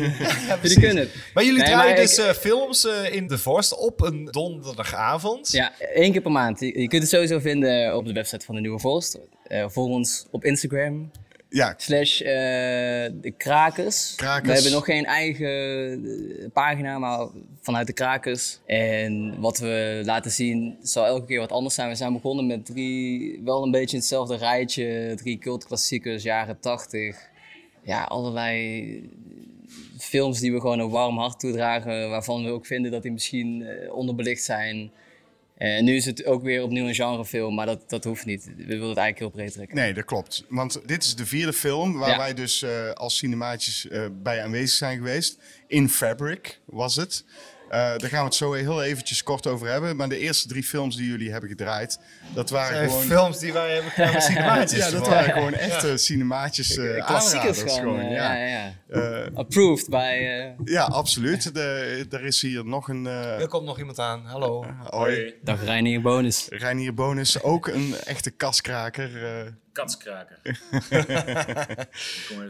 jullie 0.61 0.79
kunnen 0.79 0.97
het. 0.97 1.15
Maar 1.33 1.43
jullie 1.43 1.59
Nee, 1.59 1.67
draaien 1.71 1.93
maar 1.93 2.01
dus 2.01 2.17
ik- 2.17 2.25
eh, 2.25 2.33
films 2.59 2.85
eh, 2.85 3.13
in 3.15 3.27
de 3.27 3.37
Vorst 3.37 3.77
op 3.77 4.01
een 4.01 4.25
donderdagavond. 4.25 5.51
Ja, 5.51 5.71
één 5.79 6.11
keer 6.11 6.21
per 6.21 6.31
maand. 6.31 6.59
Je, 6.59 6.65
je 6.65 6.87
kunt 6.87 7.01
het 7.01 7.11
sowieso 7.11 7.39
vinden 7.39 7.95
op 7.95 8.05
de 8.05 8.13
website 8.13 8.45
van 8.45 8.55
de 8.55 8.61
Nieuwe 8.61 8.79
Vorst. 8.79 9.19
Eh 9.43 9.65
volg 9.67 9.89
ons 9.89 10.25
op 10.31 10.43
Instagram. 10.43 11.11
Ja, 11.49 11.73
Slash 11.77 12.21
eh, 12.21 12.27
de 13.21 13.33
Krakers. 13.37 14.13
Krakers. 14.15 14.47
We 14.47 14.53
hebben 14.53 14.71
nog 14.71 14.85
geen 14.85 15.05
eigen 15.05 16.51
pagina, 16.53 16.99
maar 16.99 17.27
vanuit 17.61 17.87
de 17.87 17.93
Krakers. 17.93 18.59
En 18.65 19.39
wat 19.39 19.57
we 19.57 20.01
laten 20.05 20.31
zien 20.31 20.77
zal 20.81 21.05
elke 21.05 21.25
keer 21.25 21.39
wat 21.39 21.51
anders 21.51 21.75
zijn. 21.75 21.89
We 21.89 21.95
zijn 21.95 22.13
begonnen 22.13 22.47
met 22.47 22.65
drie, 22.65 23.41
wel 23.43 23.63
een 23.63 23.71
beetje 23.71 23.95
in 23.95 23.99
hetzelfde 23.99 24.35
rijtje. 24.35 25.13
Drie 25.15 25.37
cultklassiekers, 25.37 26.23
jaren 26.23 26.59
tachtig. 26.59 27.29
Ja, 27.83 28.03
allerlei 28.03 29.09
films 29.99 30.39
die 30.39 30.53
we 30.53 30.59
gewoon 30.59 30.79
een 30.79 30.89
warm 30.89 31.17
hart 31.17 31.39
toedragen. 31.39 32.09
Waarvan 32.09 32.43
we 32.43 32.49
ook 32.51 32.65
vinden 32.65 32.91
dat 32.91 33.01
die 33.01 33.11
misschien 33.11 33.61
eh, 33.61 33.93
onderbelicht 33.93 34.43
zijn. 34.43 34.91
En 35.57 35.83
nu 35.83 35.95
is 35.95 36.05
het 36.05 36.25
ook 36.25 36.43
weer 36.43 36.63
opnieuw 36.63 36.87
een 36.87 36.95
genrefilm, 36.95 37.55
maar 37.55 37.65
dat, 37.65 37.89
dat 37.89 38.03
hoeft 38.03 38.25
niet. 38.25 38.45
We 38.57 38.65
willen 38.65 38.89
het 38.89 38.97
eigenlijk 38.97 39.19
heel 39.19 39.29
breed 39.29 39.51
trekken. 39.53 39.75
nee, 39.77 39.93
dat 39.93 40.05
klopt. 40.05 40.45
Want 40.49 40.81
dit 40.87 41.03
is 41.03 41.15
de 41.15 41.25
vierde 41.25 41.53
film 41.53 41.97
waar 41.97 42.09
Ja. 42.09 42.17
wij 42.17 42.33
dus 42.33 42.61
eh, 42.61 42.91
als 42.91 43.17
cinemaatjes 43.17 43.87
eh, 43.87 44.05
bij 44.21 44.43
aanwezig 44.43 44.69
zijn 44.77 44.97
geweest. 44.97 45.37
In 45.67 45.89
Fabric 45.89 46.59
was 46.65 46.95
het. 46.95 47.25
Eh, 47.69 47.77
daar 47.97 48.09
gaan 48.09 48.19
we 48.19 48.25
het 48.25 48.35
zo 48.35 48.53
heel 48.53 48.83
eventjes 48.83 49.23
kort 49.23 49.47
over 49.47 49.67
hebben. 49.67 49.95
Maar 49.95 50.09
de 50.09 50.17
eerste 50.17 50.47
drie 50.47 50.63
films 50.63 50.95
die 50.95 51.07
jullie 51.07 51.31
hebben 51.31 51.49
gedraaid, 51.49 51.99
dat 52.33 52.49
waren 52.49 52.75
zijn 52.75 52.89
gewoon... 52.89 53.03
films 53.03 53.39
die 53.39 53.53
wij 53.53 53.73
hebben 53.73 53.91
gedaan 53.91 54.13
met 54.13 54.23
cinemaatjes. 54.31 54.85
Ja, 54.85 54.91
dat 54.91 55.07
waren 55.07 55.33
gewoon 55.33 55.53
echte 55.53 55.97
cinemaatjes 55.97 56.77
eh 56.77 57.05
Klassiekers 57.05 57.59
gewoon. 57.61 57.79
gewoon, 57.79 57.99
eh, 57.99 58.11
ja. 58.11 58.33
ja, 58.33 58.73
ja, 58.87 59.29
Approved 59.33 59.89
bij... 59.89 60.39
eh, 60.47 60.53
ja, 60.63 60.83
absoluut. 60.83 61.53
De, 61.53 62.05
er 62.09 62.25
is 62.25 62.41
hier 62.41 62.65
nog 62.65 62.87
een... 62.87 63.05
Er 63.05 63.47
komt 63.47 63.65
nog 63.65 63.77
iemand 63.77 63.99
aan. 63.99 64.25
Hallo. 64.25 64.65
hoi. 64.89 65.33
Dag 65.43 65.63
Reinier 65.63 66.01
Bonus. 66.01 66.47
Reinier 66.49 66.93
Bonus, 66.93 67.41
ook 67.41 67.67
een 67.67 67.95
echte 68.05 68.31
kaskraker. 68.31 69.09
Katskraker. 69.73 70.39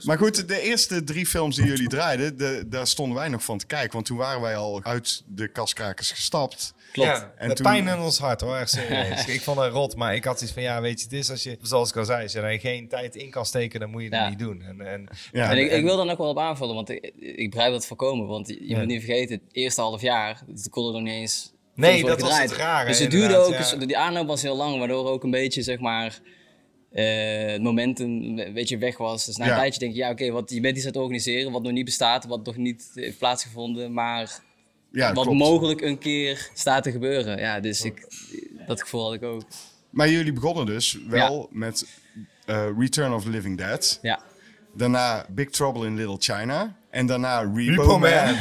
Maar 0.05 0.17
goed, 0.17 0.47
de 0.47 0.62
eerste 0.62 1.03
drie 1.03 1.25
films 1.25 1.55
die 1.55 1.65
jullie 1.65 1.88
draaiden, 1.88 2.38
de, 2.38 2.63
daar 2.67 2.88
stonden 2.88 3.17
wij 3.17 3.27
nog 3.27 3.43
van 3.43 3.58
te 3.58 3.65
kijken. 3.65 3.91
Want 3.93 4.05
toen 4.05 4.17
waren 4.17 4.41
wij 4.41 4.55
al 4.55 4.84
uit 4.84 5.23
de 5.27 5.47
kaskrakers 5.47 6.12
gestapt. 6.12 6.73
Klopt. 6.91 7.10
Ja, 7.10 7.34
En 7.38 7.47
de 7.49 7.53
toen- 7.55 7.65
pijn 7.65 7.88
in 7.88 7.99
ons 7.99 8.17
hart 8.19 8.41
hoor, 8.41 8.55
echt 8.55 8.69
serieus. 8.69 9.25
ik 9.25 9.41
vond 9.41 9.60
het 9.60 9.71
rot, 9.73 9.95
maar 9.95 10.15
ik 10.15 10.23
had 10.23 10.41
iets 10.41 10.51
van, 10.51 10.62
ja, 10.62 10.82
weet 10.82 10.97
je, 10.99 11.03
het 11.03 11.13
is 11.13 11.29
als 11.29 11.43
je, 11.43 11.58
zoals 11.62 11.89
ik 11.89 11.95
al 11.95 12.05
zei, 12.05 12.23
als 12.23 12.32
je 12.32 12.39
er 12.39 12.60
geen 12.60 12.88
tijd 12.88 13.15
in 13.15 13.29
kan 13.29 13.45
steken, 13.45 13.79
dan 13.79 13.89
moet 13.89 14.01
je 14.03 14.10
dat 14.10 14.19
Ja. 14.19 14.29
niet 14.29 14.39
doen. 14.39 14.62
En, 14.62 14.82
en, 14.82 15.08
Ja, 15.32 15.51
En 15.51 15.58
ik, 15.58 15.69
en- 15.71 15.77
ik 15.77 15.84
wil 15.84 15.97
dan 15.97 16.10
ook 16.10 16.17
wel 16.17 16.27
op 16.29 16.39
aanvullen, 16.39 16.75
want 16.75 16.89
ik, 16.89 17.12
ik 17.19 17.49
begrijp 17.49 17.71
dat 17.71 17.86
voorkomen. 17.86 18.27
Want 18.27 18.47
je 18.47 18.67
Ja. 18.67 18.77
moet 18.77 18.88
niet 18.88 19.03
vergeten, 19.03 19.36
het 19.36 19.55
eerste 19.55 19.82
half 19.82 20.01
jaar, 20.01 20.41
het 20.53 20.69
kon 20.69 20.86
er 20.88 20.93
nog 20.93 21.01
niet 21.01 21.13
eens... 21.13 21.51
Nee, 21.75 22.03
dat 22.05 22.21
was 22.21 22.39
het 22.39 22.51
rare, 22.51 22.88
Dus 22.88 22.99
het 22.99 23.12
duurde 23.12 23.38
ook, 23.38 23.51
ja. 23.51 23.58
dus 23.58 23.75
die 23.79 23.97
aanloop 23.97 24.27
was 24.27 24.41
heel 24.41 24.55
lang, 24.55 24.77
waardoor 24.77 25.05
ook 25.10 25.23
een 25.23 25.32
beetje, 25.32 25.62
zeg 25.62 25.79
maar, 25.79 26.19
eh, 26.91 27.52
het 27.52 27.62
momentum 27.62 28.39
een 28.39 28.54
beetje 28.54 28.78
weg 28.78 28.97
was. 28.97 29.25
Dus 29.25 29.38
na 29.38 29.43
een 29.43 29.49
Ja. 29.52 29.58
tijdje 29.58 29.80
denk 29.80 29.93
je, 29.93 29.99
ja 29.99 30.10
oké, 30.12 30.32
wat 30.32 30.49
je 30.49 30.60
bent 30.62 30.75
iets 30.78 30.86
aan 30.86 30.91
het 30.91 31.02
organiseren, 31.02 31.52
wat 31.52 31.63
nog 31.63 31.71
niet 31.71 31.86
bestaat, 31.86 32.25
wat 32.25 32.45
nog 32.45 32.56
niet 32.58 32.91
heeft 32.93 33.17
plaatsgevonden, 33.17 33.93
maar 33.93 34.39
ja, 34.91 35.13
wat 35.13 35.23
klopt. 35.23 35.39
mogelijk 35.39 35.82
een 35.82 35.97
keer 35.97 36.49
staat 36.54 36.84
te 36.84 36.91
gebeuren. 36.91 37.39
Ja, 37.39 37.60
dus 37.60 37.84
ik, 37.84 38.08
dat 38.67 38.82
gevoel 38.82 39.04
had 39.04 39.13
ik 39.13 39.23
ook. 39.23 39.41
Maar 39.89 40.10
jullie 40.10 40.34
begonnen 40.34 40.65
dus 40.65 40.97
wel 41.08 41.47
met 41.52 41.88
eh, 42.45 42.67
Return 42.78 43.13
of 43.13 43.23
the 43.23 43.30
Living 43.30 43.58
Dead. 43.58 43.99
Ja. 44.02 44.21
Daarna 44.75 45.25
Big 45.30 45.49
Trouble 45.49 45.86
in 45.86 45.95
Little 45.95 46.17
China. 46.19 46.78
En 46.89 47.06
daarna 47.06 47.39
Repo, 47.39 47.56
Repo 47.82 47.99
Man. 47.99 48.12
Man. 48.12 48.36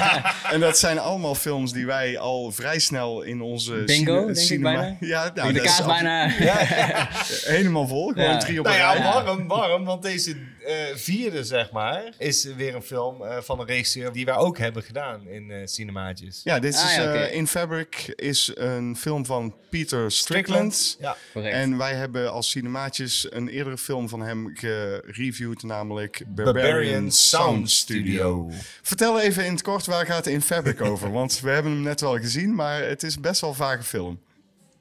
en 0.52 0.60
dat 0.60 0.78
zijn 0.78 0.98
allemaal 0.98 1.34
films 1.34 1.72
die 1.72 1.86
wij 1.86 2.18
al 2.18 2.50
vrij 2.50 2.78
snel 2.78 3.22
in 3.22 3.40
onze 3.40 3.72
Bingo, 3.72 4.12
cine- 4.12 4.24
denk 4.24 4.36
ik 4.36 4.36
cinema... 4.44 4.72
bijna. 4.80 4.96
Ja, 5.00 5.30
nou, 5.34 5.52
de 5.52 5.58
dat 5.58 5.64
is 5.68 5.76
kaart 5.76 5.86
bijna... 5.86 6.28
helemaal 7.56 7.86
vol. 7.88 8.08
Gewoon 8.08 8.24
Ja. 8.30 8.36
drie 8.38 8.58
op 8.58 8.64
Nou 8.64 8.76
een 8.78 8.82
ja, 8.84 8.92
rij. 8.92 9.02
warm, 9.24 9.46
warm, 9.48 9.84
want 9.84 10.02
deze 10.02 10.36
eh, 10.66 10.94
vierde, 10.94 11.44
zeg 11.44 11.70
maar, 11.70 12.12
is 12.18 12.44
weer 12.44 12.74
een 12.74 12.82
film 12.82 13.22
eh, 13.22 13.38
van 13.40 13.60
een 13.60 13.66
regisseur 13.66 14.12
die 14.12 14.24
wij 14.24 14.36
ook 14.36 14.58
hebben 14.58 14.82
gedaan 14.82 15.26
in 15.28 15.50
eh 15.50 15.58
cinemaatjes. 15.64 16.40
Ja, 16.44 16.58
dit 16.58 16.76
Ah, 16.76 16.84
is 16.84 16.94
ja, 16.96 17.02
eh, 17.02 17.08
oké. 17.10 17.24
In 17.24 17.46
Fabric 17.46 18.12
is 18.16 18.50
een 18.54 18.96
film 18.96 19.26
van 19.26 19.54
Peter 19.70 20.12
Strickland. 20.12 20.96
Ja. 21.00 21.16
Correct. 21.32 21.54
En 21.54 21.76
wij 21.76 21.94
hebben 21.94 22.32
als 22.32 22.50
cinemaatjes 22.50 23.26
een 23.32 23.48
eerdere 23.48 23.78
film 23.78 24.08
van 24.08 24.20
hem 24.22 24.50
gereviewd, 24.54 25.62
namelijk 25.62 26.22
Barbarian, 26.26 26.62
Barbarian 26.62 27.10
Sound 27.10 27.14
Sound 27.14 27.70
Studio. 27.70 28.46
Studio. 28.48 28.50
Vertel 28.82 29.20
even 29.20 29.44
in 29.44 29.52
het 29.52 29.62
kort, 29.62 29.86
waar 29.86 30.06
gaat 30.06 30.26
In 30.26 30.42
Fabric 30.42 30.80
over? 30.80 31.12
Want 31.12 31.40
we 31.40 31.50
hebben 31.50 31.72
hem 31.72 31.82
net 31.82 32.00
wel 32.00 32.18
gezien, 32.18 32.54
maar 32.54 32.82
het 32.82 33.02
is 33.02 33.20
best 33.20 33.40
wel 33.40 33.50
een 33.50 33.56
vage 33.56 33.82
film. 33.82 34.20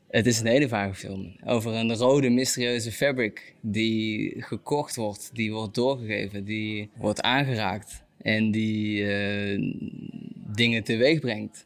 Het 0.10 0.26
is 0.26 0.40
een 0.40 0.46
hele 0.48 0.68
vage 0.68 0.94
film. 0.94 1.36
Over 1.46 1.74
een 1.74 1.96
rode, 1.96 2.30
mysterieuze 2.30 2.92
fabric 2.92 3.54
die 3.62 4.36
gekocht 4.44 4.96
wordt, 4.96 5.30
die 5.34 5.52
wordt 5.52 5.76
doorgegeven, 5.76 6.44
die 6.46 6.90
wordt 6.96 7.22
aangeraakt 7.22 8.04
en 8.22 8.52
die 8.52 9.12
eh, 9.14 9.74
dingen 10.56 10.84
teweeg 10.84 11.20
brengt. 11.20 11.66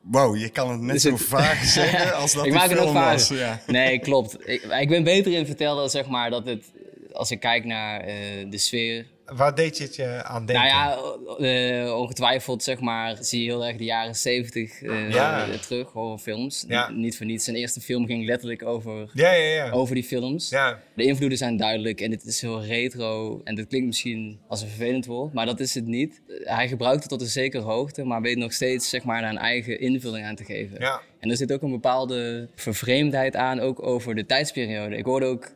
Wow, 0.00 0.36
je 0.36 0.48
kan 0.48 0.70
het 0.70 0.80
net 0.80 0.92
Dus 0.92 1.02
zo 1.02 1.10
het- 1.12 1.20
vaag 1.22 1.64
zeggen 1.78 2.14
als 2.14 2.32
dat 2.32 2.46
ik 2.46 2.52
maak 2.52 2.70
het 2.70 2.92
was. 2.92 3.28
Ja. 3.28 3.60
Nee, 3.66 3.98
klopt. 3.98 4.48
Ik, 4.48 4.62
ik 4.62 4.88
ben 4.88 5.04
beter 5.04 5.32
in 5.32 5.46
vertellen, 5.46 5.90
zeg 5.90 6.08
maar, 6.08 6.30
dat 6.30 6.46
het, 6.46 6.72
als 7.12 7.30
ik 7.30 7.40
kijk 7.40 7.64
naar 7.64 8.00
eh, 8.00 8.14
de 8.50 8.58
sfeer. 8.58 9.06
Waar 9.26 9.54
deed 9.54 9.76
je 9.76 9.82
het 9.84 9.96
je 9.96 10.22
aan 10.24 10.46
denken? 10.46 10.64
Nou 10.68 11.36
ja, 11.40 11.84
eh, 11.84 11.98
ongetwijfeld, 11.98 12.62
zeg 12.62 12.80
maar, 12.80 13.16
zie 13.20 13.42
je 13.42 13.50
heel 13.50 13.66
erg 13.66 13.76
de 13.76 13.84
jaren 13.84 14.14
zeventig 14.14 14.82
eh, 14.82 15.10
Ja. 15.10 15.46
eh, 15.46 15.54
terug, 15.58 15.92
horrorfilms. 15.92 16.64
Ja. 16.68 16.90
N- 16.90 17.00
Niet 17.00 17.16
voor 17.16 17.26
niets. 17.26 17.44
Zijn 17.44 17.56
eerste 17.56 17.80
film 17.80 18.06
ging 18.06 18.24
letterlijk 18.26 18.64
over, 18.64 19.10
Ja, 19.14 19.70
over 19.70 19.94
die 19.94 20.04
films. 20.04 20.48
De 20.48 21.04
invloeden 21.04 21.38
zijn 21.38 21.56
duidelijk 21.56 22.00
en 22.00 22.10
het 22.10 22.24
is 22.24 22.40
heel 22.40 22.64
retro. 22.64 23.40
En 23.44 23.54
dat 23.54 23.66
klinkt 23.66 23.86
misschien 23.86 24.38
als 24.48 24.62
een 24.62 24.68
vervelend 24.68 25.06
woord, 25.06 25.32
maar 25.32 25.46
dat 25.46 25.60
is 25.60 25.74
het 25.74 25.86
niet. 25.86 26.20
Hij 26.28 26.68
gebruikt 26.68 27.00
het 27.00 27.08
tot 27.08 27.20
een 27.20 27.26
zekere 27.26 27.62
hoogte, 27.62 28.04
maar 28.04 28.20
weet 28.22 28.36
nog 28.36 28.52
steeds 28.52 28.88
zeg 28.88 29.04
maar, 29.04 29.20
daar 29.20 29.30
een 29.30 29.38
eigen 29.38 29.80
invulling 29.80 30.26
aan 30.26 30.36
te 30.36 30.44
geven. 30.44 30.78
En 31.20 31.30
er 31.30 31.36
zit 31.36 31.52
ook 31.52 31.62
een 31.62 31.70
bepaalde 31.70 32.48
vervreemdheid 32.54 33.36
aan, 33.36 33.60
ook 33.60 33.82
over 33.86 34.14
de 34.14 34.26
tijdsperiode. 34.26 34.96
Ik 34.96 35.04
hoorde 35.04 35.26
ook 35.26 35.50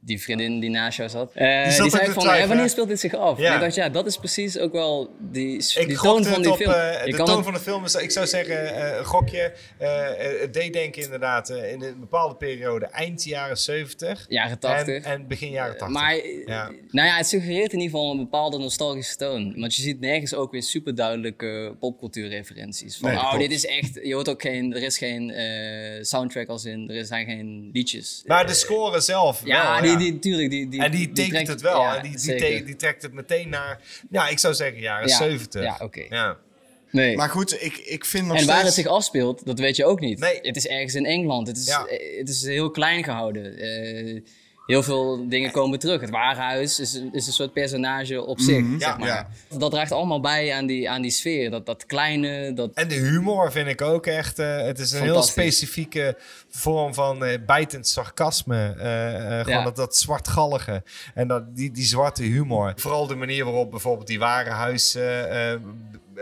die 0.00 0.20
vriendin 0.20 0.60
die 0.60 0.70
naast 0.70 0.96
jou 0.96 1.08
zat, 1.08 1.32
eh, 1.34 1.62
die, 1.64 1.72
zat 1.72 1.90
zei 1.90 2.12
van, 2.12 2.26
wanneer 2.48 2.68
speelt 2.68 2.88
dit 2.88 3.00
zich 3.00 3.14
af? 3.14 3.38
Ja. 3.38 3.48
En 3.48 3.54
ik 3.54 3.60
dacht, 3.60 3.74
ja, 3.74 3.88
dat 3.88 4.06
is 4.06 4.16
precies 4.16 4.58
ook 4.58 4.72
wel 4.72 5.10
die, 5.18 5.58
die 5.86 5.96
toon 5.98 6.24
van 6.24 6.42
die 6.42 6.50
op 6.50 6.56
film. 6.56 6.70
Je 6.72 7.02
de 7.04 7.16
toon 7.16 7.34
het- 7.36 7.44
van 7.44 7.52
de 7.54 7.60
film. 7.60 7.84
is- 7.84 7.94
Ik 7.94 8.10
zou 8.10 8.26
zeggen, 8.26 8.74
eh, 8.74 8.98
een 8.98 9.04
gokje. 9.04 9.52
het 10.40 10.52
deed 10.52 10.96
inderdaad 10.96 11.50
eh, 11.50 11.72
in 11.72 11.82
een 11.82 12.00
bepaalde 12.00 12.34
periode, 12.34 12.86
eind 12.86 13.24
jaren 13.24 13.56
70 13.58 14.24
Jaren 14.28 14.50
en, 14.50 14.58
80. 14.58 15.04
en 15.04 15.26
begin 15.26 15.50
jaren 15.50 15.76
80. 15.78 15.96
Maar 16.00 16.16
Ja. 16.46 16.70
nou 16.90 17.08
ja, 17.08 17.16
het 17.16 17.26
suggereert 17.26 17.72
in 17.72 17.78
ieder 17.80 17.96
geval 17.98 18.10
een 18.10 18.18
bepaalde 18.18 18.58
nostalgische 18.58 19.16
toon. 19.16 19.60
Want 19.60 19.74
je 19.76 19.82
ziet 19.82 20.00
nergens 20.00 20.34
ook 20.34 20.52
weer 20.52 20.62
super 20.62 20.94
duidelijke 20.94 21.76
popcultuurreferenties. 21.78 22.96
Van, 22.96 23.08
Nee, 23.10 23.18
oh, 23.18 23.38
dit 23.38 23.50
is 23.52 23.66
echt. 23.66 23.98
Je 24.02 24.14
hoort 24.14 24.28
ook 24.28 24.42
geen. 24.42 24.74
Er 24.74 24.82
is 24.82 24.98
geen 24.98 25.30
soundtrack 26.04 26.48
als 26.48 26.64
in. 26.64 26.90
Er 26.90 27.04
zijn 27.04 27.26
geen 27.26 27.70
liedjes. 27.72 28.22
Maar 28.26 28.46
de 28.46 28.54
score 28.54 29.00
zelf 29.00 29.42
ja, 29.44 29.62
wel, 29.62 29.69
die, 29.82 29.96
die, 29.96 30.18
tuurlijk. 30.18 30.50
Die, 30.50 30.68
die, 30.68 30.82
en 30.82 30.90
die, 30.90 31.12
tekent 31.12 31.32
trekt- 31.34 31.48
het 31.48 31.60
wel. 31.60 31.80
ja, 31.80 31.96
en 31.96 32.02
die, 32.02 32.16
die, 32.20 32.34
te- 32.36 32.62
die 32.64 32.76
trekt 32.76 33.02
het 33.02 33.12
meteen 33.12 33.48
naar, 33.48 33.80
ja, 34.10 34.28
ik 34.28 34.38
zou 34.38 34.54
zeggen 34.54 34.80
jaren 34.80 35.08
Ja, 35.08 35.16
70. 35.16 35.62
ja, 35.62 35.78
oké. 35.82 36.04
Ja. 36.08 36.36
Nee. 36.90 37.16
Maar 37.16 37.28
goed, 37.28 37.62
ik, 37.62 37.76
ik 37.76 38.04
vind 38.04 38.26
nog 38.26 38.36
en 38.36 38.46
waar 38.46 38.64
het 38.64 38.72
zich 38.74 38.86
afspeelt, 38.86 39.46
dat 39.46 39.58
weet 39.58 39.76
je 39.76 39.84
ook 39.84 40.00
niet. 40.00 40.18
Nee. 40.18 40.38
Het 40.42 40.56
is 40.56 40.66
ergens 40.66 40.94
in 40.94 41.06
Engeland. 41.06 41.46
Het 41.46 41.56
is, 41.56 41.66
Ja. 41.66 41.86
eh, 41.86 42.18
het 42.18 42.28
is 42.28 42.42
heel 42.42 42.70
klein 42.70 43.04
gehouden. 43.04 43.58
Eh, 43.58 44.20
heel 44.70 44.82
veel 44.82 45.28
dingen 45.28 45.50
komen 45.50 45.78
terug. 45.78 46.00
Het 46.00 46.10
warenhuis 46.10 46.80
is, 46.80 46.94
is 47.12 47.26
een 47.26 47.32
soort 47.32 47.52
personage 47.52 48.24
op 48.24 48.40
zich. 48.40 48.60
Mhm, 48.62 48.78
zeg 48.78 48.88
ja, 48.88 48.96
maar. 48.96 49.08
ja. 49.08 49.28
Dat 49.58 49.70
draagt 49.70 49.92
allemaal 49.92 50.20
bij 50.20 50.52
aan 50.54 50.66
die, 50.66 50.90
aan 50.90 51.02
die 51.02 51.10
sfeer. 51.10 51.50
Dat, 51.50 51.66
dat 51.66 51.86
kleine, 51.86 52.52
dat, 52.52 52.70
En 52.74 52.88
de 52.88 52.94
humor 52.94 53.52
vind 53.52 53.68
ik 53.68 53.80
ook 53.82 54.06
echt. 54.06 54.38
eh, 54.38 54.56
het 54.62 54.78
is 54.78 54.92
een 54.92 55.02
heel 55.02 55.22
specifieke 55.22 56.16
vorm 56.48 56.94
van 56.94 57.24
eh, 57.24 57.38
bijtend 57.46 57.88
sarcasme. 57.88 58.74
eh, 58.78 59.14
eh, 59.38 59.44
gewoon 59.44 59.58
Ja. 59.58 59.64
dat, 59.64 59.76
dat 59.76 59.96
zwartgallige. 59.96 60.82
En 61.14 61.28
dat, 61.28 61.56
die, 61.56 61.70
die 61.70 61.84
zwarte 61.84 62.22
humor. 62.22 62.72
Vooral 62.76 63.06
de 63.06 63.14
manier 63.14 63.44
waarop 63.44 63.70
bijvoorbeeld 63.70 64.06
die 64.06 64.18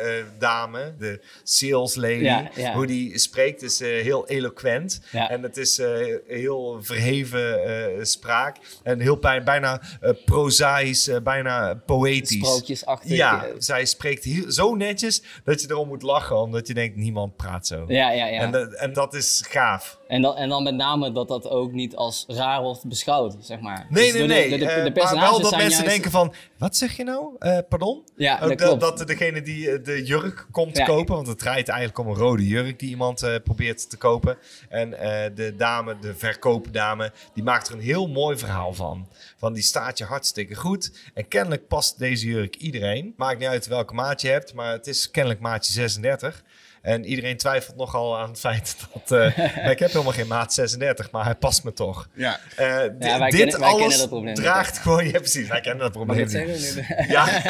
warenhuisdame, 0.03 0.95
de 0.99 1.21
sales 1.43 1.95
lady, 1.95 2.15
Ja, 2.15 2.51
ja. 2.55 2.73
hoe 2.75 2.87
die 2.87 3.19
spreekt, 3.19 3.63
is 3.63 3.81
eh, 3.81 3.89
heel 3.89 4.29
eloquent. 4.29 5.01
En 5.13 5.43
het 5.43 5.57
is 5.57 5.79
eh, 5.79 6.17
heel 6.27 6.79
verheven 6.83 7.65
eh, 7.65 8.05
spraak. 8.05 8.57
En 8.83 9.01
heel 9.01 9.17
bij- 9.19 9.43
bijna 9.43 9.81
eh, 10.01 10.11
prozaïs, 10.25 11.09
eh, 11.09 11.21
bijna 11.21 11.75
poëtisch. 11.87 12.37
sprookjesachtig. 12.47 13.11
Ja, 13.11 13.45
eh, 13.45 13.51
zij 13.59 13.85
spreekt 13.85 14.25
heel, 14.25 14.51
zo 14.53 14.75
netjes 14.75 15.23
dat 15.45 15.61
je 15.61 15.67
erom 15.71 15.89
moet 15.89 16.03
lachen, 16.03 16.37
omdat 16.37 16.67
je 16.67 16.75
denkt, 16.75 16.97
niemand 16.97 17.37
praat 17.37 17.67
zo. 17.67 17.85
ja, 17.89 18.11
ja, 18.11 18.27
ja. 18.27 18.41
En, 18.41 18.79
en 18.79 18.93
dat 18.93 19.15
is 19.15 19.45
gaaf. 19.49 19.99
En 20.09 20.23
dan, 20.23 20.37
en 20.37 20.49
dan 20.49 20.63
met 20.63 20.75
name 20.75 21.13
dat 21.13 21.29
dat 21.29 21.49
ook 21.49 21.73
niet 21.73 21.97
als 21.97 22.25
raar 22.29 22.63
wordt 22.63 22.85
beschouwd, 22.89 23.37
zeg 23.41 23.61
maar. 23.61 23.87
Nee, 23.89 24.05
Dus 24.05 24.13
nee, 24.13 24.23
de- 24.23 24.29
nee. 24.35 24.51
De, 24.51 24.59
de, 24.59 24.65
de 24.93 25.01
Eh, 25.01 25.13
maar 25.13 25.21
wel 25.31 25.41
dat 25.41 25.51
mensen 25.51 25.71
juist- 25.71 25.85
denken 25.87 26.11
van, 26.11 26.35
wat 26.59 26.77
zeg 26.77 26.97
je 26.97 27.05
nou? 27.05 27.35
Eh, 27.39 27.59
pardon? 27.69 28.03
Ja, 28.17 28.39
Ook 28.43 28.49
dat 28.49 28.61
klopt. 28.61 28.81
dat 28.99 29.07
degene 29.09 29.43
die 29.43 29.71
eh, 29.71 29.85
de 29.85 30.05
jurk 30.05 30.47
komt 30.51 30.77
Ja. 30.77 30.85
kopen, 30.85 31.15
want 31.15 31.27
het 31.27 31.39
draait 31.39 31.69
eigenlijk 31.69 31.99
om 31.99 32.07
een 32.09 32.15
rode 32.21 32.47
jurk 32.47 32.79
die 32.79 32.89
iemand 32.89 33.41
probeert 33.45 33.91
te 33.91 33.97
kopen. 33.97 34.37
En 34.69 34.91
de 35.35 35.55
dame, 35.57 35.97
de 36.01 36.15
verkoopdame, 36.15 37.13
die 37.35 37.43
maakt 37.45 37.69
er 37.69 37.75
een 37.75 37.81
heel 37.81 38.07
mooi 38.09 38.37
verhaal 38.39 38.73
van. 38.75 39.09
Van 39.37 39.53
die 39.53 39.63
staat 39.63 39.99
je 39.99 40.05
hartstikke 40.05 40.55
goed. 40.55 40.93
En 41.15 41.29
kennelijk 41.29 41.69
past 41.69 41.99
deze 41.99 42.27
jurk 42.27 42.57
iedereen. 42.57 43.15
Maakt 43.17 43.39
niet 43.39 43.49
uit 43.49 43.67
welke 43.67 43.95
maat 43.95 44.21
je 44.21 44.29
hebt, 44.29 44.55
maar 44.55 44.73
het 44.73 44.87
is 44.87 45.11
kennelijk 45.11 45.41
maatje 45.41 45.73
36. 45.73 46.43
En 46.83 47.05
iedereen 47.05 47.37
twijfelt 47.37 47.77
nogal 47.77 48.19
aan 48.19 48.29
het 48.29 48.39
feit 48.41 48.77
dat... 49.07 49.21
eh, 49.37 49.67
ik 49.73 49.79
heb 49.79 49.93
helemaal 49.93 50.13
geen 50.13 50.27
maat 50.27 50.55
36, 50.55 51.11
maar 51.11 51.25
hij 51.25 51.35
past 51.35 51.65
me 51.65 51.73
toch. 51.73 52.09
Ja. 52.15 52.41
Wij 52.57 53.31
dit 53.31 53.41
kennen- 53.51 53.69
alles 53.69 54.09
dat 54.09 54.35
draagt 54.35 54.79
gewoon... 54.79 54.97
Ja, 55.09 55.19
precies. 55.19 55.49
Wij 55.49 55.61
kennen 55.61 55.83
dat 55.83 55.93
probleem? 55.93 56.29
Ja. 57.09 57.43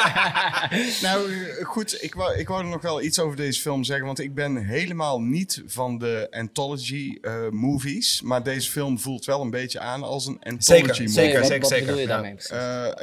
Nou, 1.02 1.30
goed, 1.64 2.02
ik 2.02 2.14
wou, 2.14 2.38
ik 2.38 2.48
wou 2.48 2.60
er 2.62 2.68
nog 2.68 2.82
wel 2.82 3.02
iets 3.02 3.18
over 3.18 3.36
deze 3.36 3.60
film 3.60 3.84
zeggen, 3.84 4.06
want 4.06 4.20
ik 4.20 4.34
ben 4.34 4.56
helemaal 4.56 5.20
niet 5.20 5.62
van 5.66 5.98
de 5.98 6.26
anthology 6.30 7.18
eh, 7.22 7.48
movies, 7.50 8.22
maar 8.22 8.42
deze 8.42 8.70
film 8.70 8.98
voelt 8.98 9.24
wel 9.24 9.40
een 9.40 9.50
beetje 9.50 9.80
aan 9.80 10.02
als 10.02 10.26
een 10.26 10.38
anthology 10.42 10.62
Zeker, 10.64 10.88
movie. 10.88 11.08
zeker, 11.08 11.38
wat, 11.38 11.46
zeker, 11.48 11.60
wat 11.60 11.70
zeker. 11.70 11.84
bedoel 11.86 12.00
je 12.00 12.06
daarmee 12.06 12.36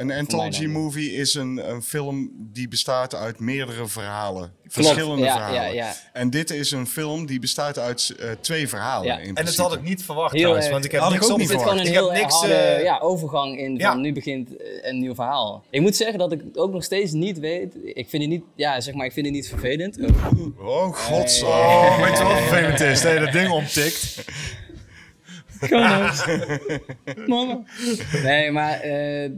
een 0.02 0.12
anthology 0.12 0.66
movie 0.66 1.12
is 1.14 1.34
een, 1.34 1.70
een 1.70 1.84
film 1.84 2.30
die 2.34 2.68
bestaat 2.68 3.16
uit 3.16 3.40
meerdere 3.40 3.88
verhalen. 3.88 4.54
verschillende 4.68 5.24
ja, 5.24 5.34
verhalen. 5.34 5.62
ja, 5.76 5.86
ja. 6.14 6.15
En 6.16 6.30
dit 6.30 6.50
is 6.52 6.72
een 6.72 6.88
film 6.88 7.26
die 7.26 7.40
bestaat 7.40 7.80
uit 7.80 8.16
eh, 8.20 8.30
twee 8.42 8.68
verhalen. 8.70 9.08
Ja. 9.08 9.18
In 9.18 9.36
En 9.36 9.46
dat 9.46 9.56
had 9.56 9.74
ik 9.74 9.82
niet 9.82 10.04
verwacht 10.04 10.32
Heel 10.32 10.40
trouwens, 10.40 10.66
erg. 10.66 10.74
want 10.74 10.86
ik 10.86 10.92
heb 10.92 11.02
Had 11.02 11.14
ik 11.14 11.20
niks 11.20 11.32
ook 11.32 11.40
Er 11.40 11.46
gewoon 11.60 11.74
een 11.74 11.80
Ik 11.80 11.86
heb 11.86 11.94
heel 11.94 12.12
niks... 12.12 12.34
harde 12.34 12.54
eh, 12.54 12.84
ja, 12.84 13.00
overgang 13.00 13.58
in 13.60 13.66
van 13.66 13.76
ja. 13.80 13.96
nu 13.96 14.14
begint 14.14 14.58
eh, 14.58 14.66
een 14.82 15.00
nieuw 15.00 15.16
verhaal. 15.16 15.64
Ik 15.70 15.82
moet 15.82 15.96
zeggen 15.96 16.20
dat 16.20 16.32
ik 16.32 16.42
het 16.48 16.58
ook 16.58 16.72
nog 16.72 16.84
steeds 16.84 17.12
niet 17.12 17.40
weet. 17.40 17.74
Ik 17.84 18.10
vind 18.10 18.24
het 18.24 18.32
niet, 18.32 18.44
ja, 18.56 18.82
zeg 18.82 18.94
maar, 18.94 19.06
ik 19.06 19.12
vind 19.12 19.26
het 19.26 19.36
niet 19.36 19.48
vervelend. 19.48 19.98
Oh. 20.00 20.68
Oh, 20.68 20.94
god. 20.96 21.42
Oh, 21.44 22.02
weet 22.04 22.18
je 22.18 22.24
wat 22.24 22.38
vervelend 22.38 22.80
is? 22.80 23.02
Dat 23.02 23.14
je 23.14 23.20
dat 23.20 23.32
ding 23.32 23.50
omtikt. 23.52 24.26
Mama. 27.28 27.64
Nee, 28.24 28.52
maar... 28.52 28.80
eh, 28.80 29.30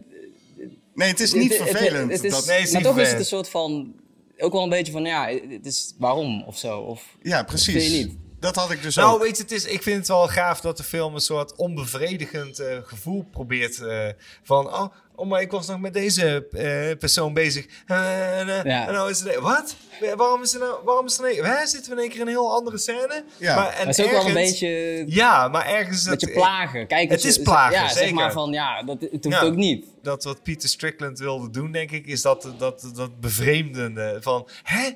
Nee, 0.94 1.08
het 1.10 1.20
is 1.20 1.34
niet 1.34 1.50
het- 1.58 1.60
het- 1.70 1.78
vervelend. 1.78 2.12
Het, 2.12 2.24
is, 2.24 2.32
dat, 2.32 2.46
Nee, 2.46 2.58
het 2.58 2.68
is 2.68 2.74
maar 2.74 2.82
toch 2.82 3.00
is 3.00 3.10
het 3.10 3.20
een 3.20 3.26
soort 3.26 3.50
van... 3.50 3.94
Ook 4.38 4.52
wel 4.54 4.64
een 4.64 4.70
beetje 4.70 4.92
van, 4.92 5.04
ja, 5.06 5.28
het 5.50 5.66
is 5.66 5.94
waarom 5.98 6.44
of 6.44 6.58
zo. 6.58 6.80
Of, 6.80 7.04
ja, 7.22 7.44
precies. 7.44 7.88
je 7.88 8.04
niet? 8.06 8.18
Dat 8.40 8.56
had 8.56 8.72
ik 8.72 8.82
dus 8.82 8.96
Nou, 8.96 9.14
ook. 9.16 9.22
weet 9.24 9.38
je, 9.38 9.44
het 9.44 9.52
is, 9.52 9.66
ik 9.66 9.84
vind 9.84 9.98
het 9.98 10.08
wel 10.08 10.28
gaaf 10.28 10.62
dat 10.62 10.78
de 10.78 10.84
film 10.84 11.14
een 11.14 11.20
soort 11.22 11.56
onbevredigend 11.56 12.60
eh, 12.60 12.78
gevoel 12.84 13.24
probeert. 13.32 13.80
eh, 13.82 14.08
van, 14.44 14.74
oh, 14.74 14.94
oh, 15.18 15.28
maar 15.28 15.42
ik 15.42 15.52
was 15.52 15.68
nog 15.68 15.80
met 15.80 15.94
deze 15.94 16.48
eh, 16.52 16.98
persoon 16.98 17.34
bezig. 17.34 17.66
Eh, 17.86 18.40
en, 18.40 18.50
eh, 18.50 18.64
Ja. 18.64 18.88
en 18.88 18.94
nou 18.94 19.10
is 19.10 19.20
het, 19.20 19.36
wat? 19.36 19.76
Waarom 20.16 20.42
is 20.42 20.54
er 20.54 20.60
nou, 20.60 20.80
waarom 20.86 21.06
is 21.06 21.18
er 21.18 21.24
nou, 21.24 21.46
hè, 21.48 21.68
zitten 21.68 21.90
we 21.92 21.96
in 21.98 22.02
één 22.02 22.10
keer 22.12 22.20
in 22.20 22.26
een 22.28 22.32
heel 22.34 22.52
andere 22.54 22.78
scène? 22.78 23.24
Ja. 23.38 23.56
maar, 23.56 23.74
en 23.74 23.88
is 23.88 24.00
ook 24.02 24.12
wel 24.12 24.20
een 24.20 24.28
ergens- 24.38 24.50
beetje... 24.60 25.04
Ja, 25.08 25.48
maar 25.48 25.66
ergens... 25.66 26.04
Een 26.04 26.10
dat- 26.10 26.20
beetje 26.20 26.36
plagen. 26.36 26.88
Kijk, 26.88 27.10
Het 27.10 27.22
je- 27.22 27.28
is 27.28 27.42
plagen, 27.42 27.74
Ja, 27.76 27.90
zeg 27.90 28.12
maar 28.12 28.32
van, 28.32 28.52
ja, 28.52 28.84
dat, 28.84 29.02
het 29.02 29.24
hoeft 29.24 29.36
Ja. 29.40 29.44
ook 29.44 29.56
niet. 29.56 29.86
dat 30.02 30.24
wat 30.24 30.44
Peter 30.44 30.70
Strickland 30.70 31.20
wilde 31.20 31.50
doen, 31.50 31.72
denk 31.72 31.92
ik, 31.92 32.06
is 32.06 32.22
dat, 32.22 32.54
dat, 32.58 32.92
dat 32.96 33.20
bevreemdende 33.20 34.18
van, 34.22 34.48
hè? 34.64 34.90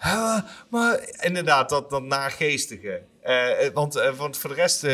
Huh? 0.00 0.38
maar 0.70 1.00
inderdaad, 1.20 1.68
dat, 1.68 1.90
dat 1.90 2.02
naargeestige. 2.02 3.02
Eh, 3.22 3.66
eh, 3.66 3.72
want, 3.74 3.96
eh, 3.96 4.14
want 4.14 4.36
voor 4.38 4.50
de 4.50 4.56
rest, 4.56 4.84
eh, 4.84 4.90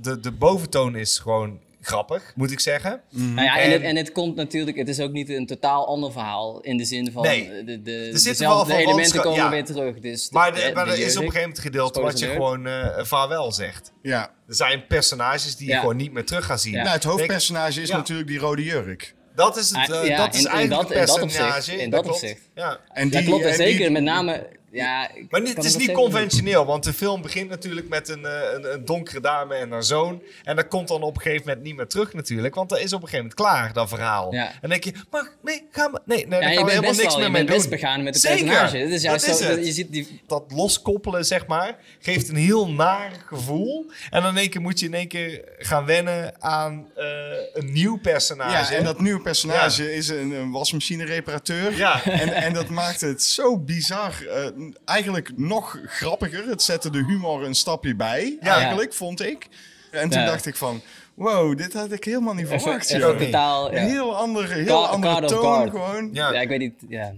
de, 0.00 0.18
de 0.20 0.32
boventoon 0.32 0.96
is 0.96 1.18
gewoon 1.18 1.60
grappig, 1.86 2.32
moet 2.34 2.50
ik 2.50 2.60
zeggen. 2.60 3.00
Nou 3.10 3.42
ja, 3.42 3.56
en, 3.58 3.62
En- 3.64 3.70
het, 3.72 3.82
en 3.82 3.96
het 3.96 4.12
komt 4.12 4.36
natuurlijk, 4.36 4.76
het 4.76 4.88
is 4.88 5.00
ook 5.00 5.12
niet 5.12 5.28
een 5.28 5.46
totaal 5.46 5.86
ander 5.86 6.12
verhaal 6.12 6.60
in 6.60 6.76
de 6.76 6.84
zin 6.84 7.12
van 7.12 7.22
Nee. 7.22 7.64
de, 7.64 7.82
de, 7.82 8.00
zitten 8.02 8.22
dezelfde 8.22 8.46
wel 8.46 8.64
van 8.64 8.74
elementen 8.92 9.20
komen 9.20 9.38
ja. 9.38 9.50
weer 9.50 9.64
terug. 9.64 9.98
Dus 9.98 10.28
de- 10.28 10.34
Maar, 10.34 10.54
de- 10.54 10.60
de- 10.60 10.70
maar 10.74 10.84
de 10.84 10.90
er 10.90 10.98
is 10.98 11.02
op 11.16 11.22
een 11.22 11.28
gegeven 11.28 11.40
moment 11.40 11.58
gedeelte 11.58 12.00
wat 12.00 12.18
je 12.18 12.26
gewoon 12.26 12.66
eh 12.66 13.04
vaarwel 13.04 13.52
zegt. 13.52 13.92
Ja. 14.02 14.30
Er 14.48 14.54
zijn 14.54 14.86
personages 14.86 15.56
die 15.56 15.68
je 15.68 15.74
gewoon 15.78 15.96
niet 15.96 16.12
meer 16.12 16.24
terug 16.24 16.44
gaat 16.44 16.60
zien. 16.60 16.72
Ja. 16.72 16.82
Nou, 16.82 16.94
het 16.94 17.04
hoofdpersonage 17.04 17.82
is 17.82 17.88
Ja. 17.88 17.96
natuurlijk 17.96 18.28
die 18.28 18.38
rode 18.38 18.62
jurk. 18.62 19.14
Dat 19.34 19.56
is, 19.56 19.70
het, 19.70 19.90
Ah, 19.90 20.00
eh, 20.02 20.06
ja, 20.08 20.16
dat 20.16 20.34
is 20.34 20.40
in- 20.40 20.46
in 20.46 20.52
eigenlijk 20.52 20.88
dat- 20.88 20.98
het 20.98 21.18
personage. 21.18 21.76
in 21.76 21.90
dat 21.90 22.08
opzicht. 22.08 22.40
Ja. 22.54 22.78
En 22.92 23.08
Ja, 23.10 23.22
klopt. 23.22 23.44
En 23.44 23.54
zeker 23.54 23.78
die- 23.78 23.90
met 23.90 24.02
name 24.02 24.46
Ja, 24.74 25.08
ik 25.14 25.30
Maar 25.30 25.42
kan 25.42 25.54
het 25.54 25.64
is 25.64 25.76
niet 25.76 25.92
conventioneel, 25.92 26.64
want 26.66 26.84
de 26.84 26.92
film 26.92 27.22
begint 27.22 27.48
natuurlijk 27.48 27.88
met 27.88 28.08
een, 28.08 28.24
eh, 28.26 28.32
een, 28.54 28.72
een 28.72 28.84
donkere 28.84 29.20
dame 29.20 29.54
en 29.54 29.70
haar 29.70 29.82
zoon. 29.82 30.22
En 30.44 30.56
dat 30.56 30.68
komt 30.68 30.88
dan 30.88 31.02
op 31.02 31.16
een 31.16 31.22
gegeven 31.22 31.46
moment 31.46 31.64
niet 31.64 31.76
meer 31.76 31.86
terug 31.86 32.12
natuurlijk, 32.12 32.54
want 32.54 32.68
dat 32.68 32.78
is 32.78 32.92
op 32.92 33.02
een 33.02 33.08
gegeven 33.08 33.16
moment 33.30 33.34
klaar, 33.34 33.72
dat 33.72 33.88
verhaal. 33.88 34.32
Ja. 34.34 34.46
En 34.46 34.56
dan 34.60 34.70
denk 34.70 34.84
je, 34.84 34.92
maar 35.10 35.28
nee, 35.42 35.66
ga 35.70 35.88
maar, 35.88 36.00
nee, 36.04 36.26
nee, 36.26 36.40
daar 36.40 36.50
Ja, 36.50 36.56
bent 36.56 36.70
helemaal 36.70 36.94
niks 36.94 37.14
meer 37.14 37.24
je 37.24 37.30
mee 37.30 37.44
bent 37.44 37.48
best 37.56 37.60
doen. 37.60 37.70
begaan 37.70 38.02
met 38.02 38.14
het 38.14 38.22
Zeker, 38.22 38.44
personage. 38.44 38.76
Het 38.76 38.90
is 38.90 39.02
juist 39.02 39.26
dat 39.26 39.34
is 39.40 39.46
zo, 39.46 39.50
het. 39.50 39.66
je 39.66 39.72
ziet 39.72 39.92
die... 39.92 40.20
Dat 40.26 40.44
loskoppelen, 40.48 41.24
zeg 41.24 41.46
maar, 41.46 41.76
geeft 42.00 42.28
een 42.28 42.36
heel 42.36 42.70
naar 42.70 43.10
gevoel. 43.26 43.90
En 44.10 44.22
dan 44.22 44.30
in 44.30 44.36
één 44.38 44.50
keer 44.50 44.60
moet 44.60 44.80
je 44.80 44.86
in 44.86 44.94
één 44.94 45.08
keer 45.08 45.44
gaan 45.58 45.84
wennen 45.84 46.42
aan 46.42 46.86
eh, 46.96 47.04
een 47.52 47.72
nieuw 47.72 47.98
personage. 48.00 48.72
Ja, 48.72 48.78
en 48.78 48.84
dat 48.84 49.00
nieuwe 49.00 49.20
personage 49.20 49.94
is 49.94 50.08
een, 50.08 50.30
een 50.30 50.50
wasmachine-reparateur. 50.50 51.76
Ja. 51.76 52.04
En, 52.04 52.32
en 52.34 52.52
dat 52.52 52.68
maakt 52.68 53.00
het 53.00 53.22
zo 53.22 53.58
bizar. 53.58 54.26
eh, 54.26 54.46
eigenlijk 54.84 55.32
nog 55.36 55.78
grappiger. 55.86 56.48
Het 56.48 56.62
zette 56.62 56.90
de 56.90 57.04
humor 57.04 57.44
een 57.44 57.54
stapje 57.54 57.94
bij, 57.94 58.36
Ja. 58.40 58.54
eigenlijk, 58.56 58.94
vond 58.94 59.20
ik. 59.22 59.48
En 59.90 60.08
toen 60.08 60.20
Ja. 60.20 60.26
dacht 60.26 60.46
ik 60.46 60.56
van... 60.56 60.80
Wow, 61.14 61.56
dit 61.58 61.72
had 61.72 61.92
ik 61.92 62.04
helemaal 62.04 62.34
niet 62.34 62.48
verwacht. 62.48 62.90
even 62.90 63.18
totaal... 63.18 63.72
Een 63.74 63.88
heel 63.88 64.16
andere, 64.16 64.54
heel 64.54 64.86
andere 64.86 65.26
toon 65.26 65.70
gewoon. 65.70 66.10
Ja. 66.12 66.32
Ja, 66.32 66.40
ik 66.40 66.48
weet 66.48 66.58
niet... 66.58 66.74
Ja, 66.88 67.12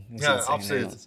absoluut. 0.46 1.04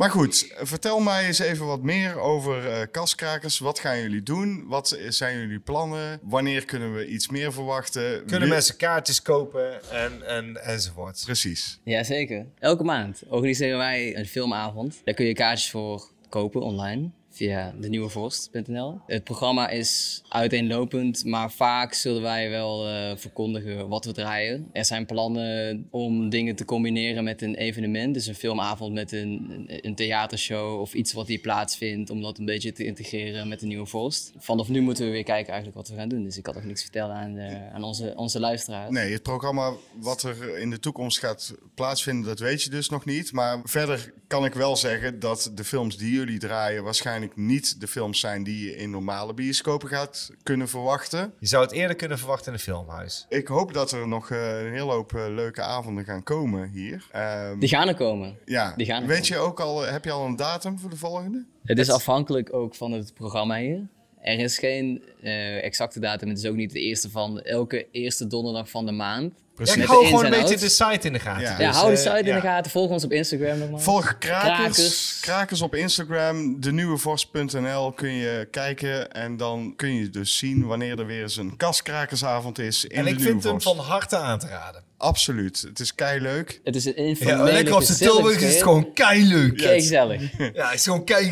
Maar- 0.00 0.10
goed, 0.10 0.52
vertel 0.56 1.00
mij 1.00 1.26
eens 1.26 1.38
even 1.38 1.66
wat 1.66 1.82
meer 1.82 2.18
over 2.18 2.68
eh 2.68 2.86
kaskrakers. 2.90 3.58
Wat 3.58 3.78
gaan 3.78 3.98
jullie 4.00 4.22
doen? 4.22 4.64
Wat 4.66 4.98
zijn 5.08 5.38
jullie 5.38 5.58
plannen? 5.58 6.20
Wanneer 6.22 6.64
kunnen 6.64 6.94
we 6.94 7.06
iets 7.06 7.28
meer 7.28 7.52
verwachten? 7.52 8.18
Kunnen 8.20 8.40
Wie- 8.40 8.48
mensen 8.48 8.76
kaartjes 8.76 9.22
kopen 9.22 9.90
en, 9.90 10.26
en, 10.26 10.64
enzovoort. 10.64 11.22
Precies. 11.24 11.80
Jazeker. 11.84 12.46
Elke 12.58 12.84
maand 12.84 13.22
organiseren 13.28 13.78
wij 13.78 14.16
een 14.16 14.26
filmavond. 14.26 15.00
Daar 15.04 15.14
kun 15.14 15.26
je 15.26 15.34
kaartjes 15.34 15.70
voor 15.70 16.10
kopen 16.28 16.60
online 16.60 17.10
via 17.40 17.74
denieuwevorst.nl. 17.78 19.00
Het 19.06 19.24
programma 19.24 19.68
is 19.68 20.22
uiteenlopend, 20.28 21.24
maar 21.24 21.52
vaak 21.52 21.92
zullen 21.92 22.22
wij 22.22 22.50
wel 22.50 22.86
eh, 22.86 23.16
verkondigen 23.16 23.88
wat 23.88 24.04
we 24.04 24.12
draaien. 24.12 24.68
Er 24.72 24.84
zijn 24.84 25.06
plannen 25.06 25.86
om 25.90 26.28
dingen 26.28 26.56
te 26.56 26.64
combineren 26.64 27.24
met 27.24 27.42
een 27.42 27.54
evenement, 27.54 28.14
dus 28.14 28.26
een 28.26 28.34
filmavond 28.34 28.92
met 28.94 29.12
een, 29.12 29.64
een, 29.66 29.94
theatershow 29.94 30.80
of 30.80 30.94
iets 30.94 31.12
wat 31.12 31.26
hier 31.26 31.38
plaatsvindt, 31.38 32.10
om 32.10 32.22
dat 32.22 32.38
een 32.38 32.44
beetje 32.44 32.72
te 32.72 32.84
integreren 32.84 33.48
met 33.48 33.60
de 33.60 33.66
Nieuwe 33.66 33.86
Vorst. 33.86 34.32
Vanaf 34.38 34.68
nu 34.68 34.80
moeten 34.80 35.04
we 35.04 35.10
weer 35.10 35.24
kijken 35.24 35.52
eigenlijk 35.52 35.76
wat 35.76 35.88
we 35.88 35.94
gaan 35.94 36.08
doen, 36.08 36.24
dus 36.24 36.36
ik 36.36 36.42
kan 36.42 36.54
nog 36.54 36.64
niks 36.64 36.82
vertellen 36.82 37.14
aan, 37.14 37.36
eh, 37.36 37.74
aan 37.74 37.82
onze, 37.82 38.12
onze 38.16 38.40
luisteraars. 38.40 38.90
Nee, 38.90 39.12
het 39.12 39.22
programma 39.22 39.72
wat 39.94 40.22
er 40.22 40.58
in 40.58 40.70
de 40.70 40.80
toekomst 40.80 41.18
gaat 41.18 41.54
plaatsvinden, 41.74 42.26
dat 42.26 42.38
weet 42.38 42.62
je 42.62 42.70
dus 42.70 42.88
nog 42.88 43.04
niet. 43.04 43.32
Maar 43.32 43.60
verder 43.64 44.12
kan 44.26 44.44
ik 44.44 44.54
wel 44.54 44.76
zeggen 44.76 45.20
dat 45.20 45.50
de 45.54 45.64
films 45.64 45.96
die 45.96 46.12
jullie 46.12 46.38
draaien 46.38 46.84
waarschijnlijk 46.84 47.29
niet 47.36 47.80
de 47.80 47.86
films 47.88 48.20
zijn 48.20 48.42
die 48.42 48.64
je 48.64 48.76
in 48.76 48.90
normale 48.90 49.34
bioscopen 49.34 49.88
gaat 49.88 50.30
kunnen 50.42 50.68
verwachten. 50.68 51.32
Je 51.38 51.46
zou 51.46 51.62
het 51.64 51.72
eerder 51.72 51.96
kunnen 51.96 52.18
verwachten 52.18 52.46
in 52.46 52.52
een 52.52 52.58
filmhuis. 52.58 53.26
Ik 53.28 53.46
hoop 53.46 53.72
dat 53.72 53.92
er 53.92 54.08
nog 54.08 54.30
eh, 54.30 54.60
een 54.64 54.72
hele 54.72 54.92
hoop 54.92 55.14
eh, 55.14 55.24
leuke 55.28 55.62
avonden 55.62 56.04
gaan 56.04 56.22
komen 56.22 56.70
hier. 56.70 57.06
Ehm, 57.12 57.58
Die 57.58 57.68
gaan 57.68 57.88
er 57.88 57.94
komen. 57.94 58.36
ja, 58.44 58.74
die 58.76 58.86
gaan 58.86 59.02
er 59.02 59.08
weet 59.08 59.26
je 59.26 59.36
ook 59.36 59.60
al, 59.60 59.80
heb 59.80 60.04
je 60.04 60.10
al 60.10 60.26
een 60.26 60.36
datum 60.36 60.78
voor 60.78 60.90
de 60.90 60.96
volgende? 60.96 61.44
Het 61.64 61.78
is 61.78 61.90
afhankelijk 61.90 62.52
ook 62.54 62.74
van 62.74 62.92
het 62.92 63.14
programma 63.14 63.58
hier. 63.58 63.86
Er 64.20 64.38
is 64.38 64.58
geen 64.58 65.02
eh, 65.22 65.64
exacte 65.64 66.00
datum. 66.00 66.28
Het 66.28 66.38
is 66.38 66.46
ook 66.46 66.56
niet 66.56 66.72
de 66.72 66.80
eerste 66.80 67.10
van 67.10 67.40
elke 67.40 67.86
eerste 67.90 68.26
donderdag 68.26 68.70
van 68.70 68.86
de 68.86 68.92
maand. 68.92 69.34
Ja, 69.66 69.72
Precies. 69.72 69.84
hou 69.90 70.00
de 70.02 70.08
gewoon 70.08 70.24
een 70.24 70.32
en 70.32 70.40
beetje 70.40 70.58
de 70.58 70.68
site 70.68 71.06
in 71.06 71.12
de 71.12 71.18
gaten. 71.18 71.42
Ja. 71.42 71.58
Ja, 71.58 71.66
Dus, 71.68 71.76
hou 71.76 71.90
de 71.94 71.96
eh, 71.96 72.02
site 72.02 72.18
in 72.18 72.26
ja. 72.26 72.34
de 72.34 72.40
gaten. 72.40 72.70
Volg 72.70 72.90
ons 72.90 73.04
op 73.04 73.12
Instagram 73.12 73.58
nogmaals. 73.58 73.82
Volg 73.82 74.18
Krakers. 74.18 74.56
Krakers. 74.56 75.18
Krakers 75.20 75.60
op 75.62 75.74
Instagram, 75.74 76.60
denieuwevorst.nl 76.60 77.92
kun 77.92 78.12
je 78.12 78.48
kijken. 78.50 79.12
En 79.12 79.36
dan 79.36 79.72
kun 79.76 79.94
je 79.94 80.10
dus 80.10 80.38
zien 80.38 80.66
wanneer 80.66 80.98
er 80.98 81.06
weer 81.06 81.22
eens 81.22 81.36
een 81.36 81.56
kaskrakersavond 81.56 82.58
is 82.58 82.84
in 82.84 82.96
En 82.96 83.04
de 83.04 83.10
ik 83.10 83.16
Nieuwe 83.16 83.30
vind 83.30 83.42
hem 83.44 83.52
Vorst. 83.60 83.76
van 83.76 83.86
harte 83.86 84.16
aan 84.16 84.38
te 84.38 84.46
raden. 84.48 84.82
Absoluut. 85.00 85.60
Het 85.68 85.80
is 85.80 85.94
kei 85.94 86.20
leuk. 86.20 86.60
Het 86.64 86.76
is 86.76 86.84
een 86.84 86.92
Ja, 86.96 87.02
informele, 87.02 87.52
lekker 87.52 87.74
op 87.74 87.82
zijn 87.82 87.96
gezellig 87.98 88.14
Tilburg 88.14 88.40
is 88.40 88.52
het 88.54 88.62
gewoon 88.62 88.92
keileuk. 88.92 89.56
Kijk, 89.56 89.80
gezellig. 89.80 90.20
Ja, 90.54 90.66
het 90.68 90.74
is 90.78 90.82
gewoon. 90.84 91.04
Kei 91.04 91.30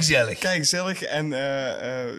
gezellig. 0.58 1.02
En 1.02 1.32
eh, 1.32 2.02
eh, 2.04 2.14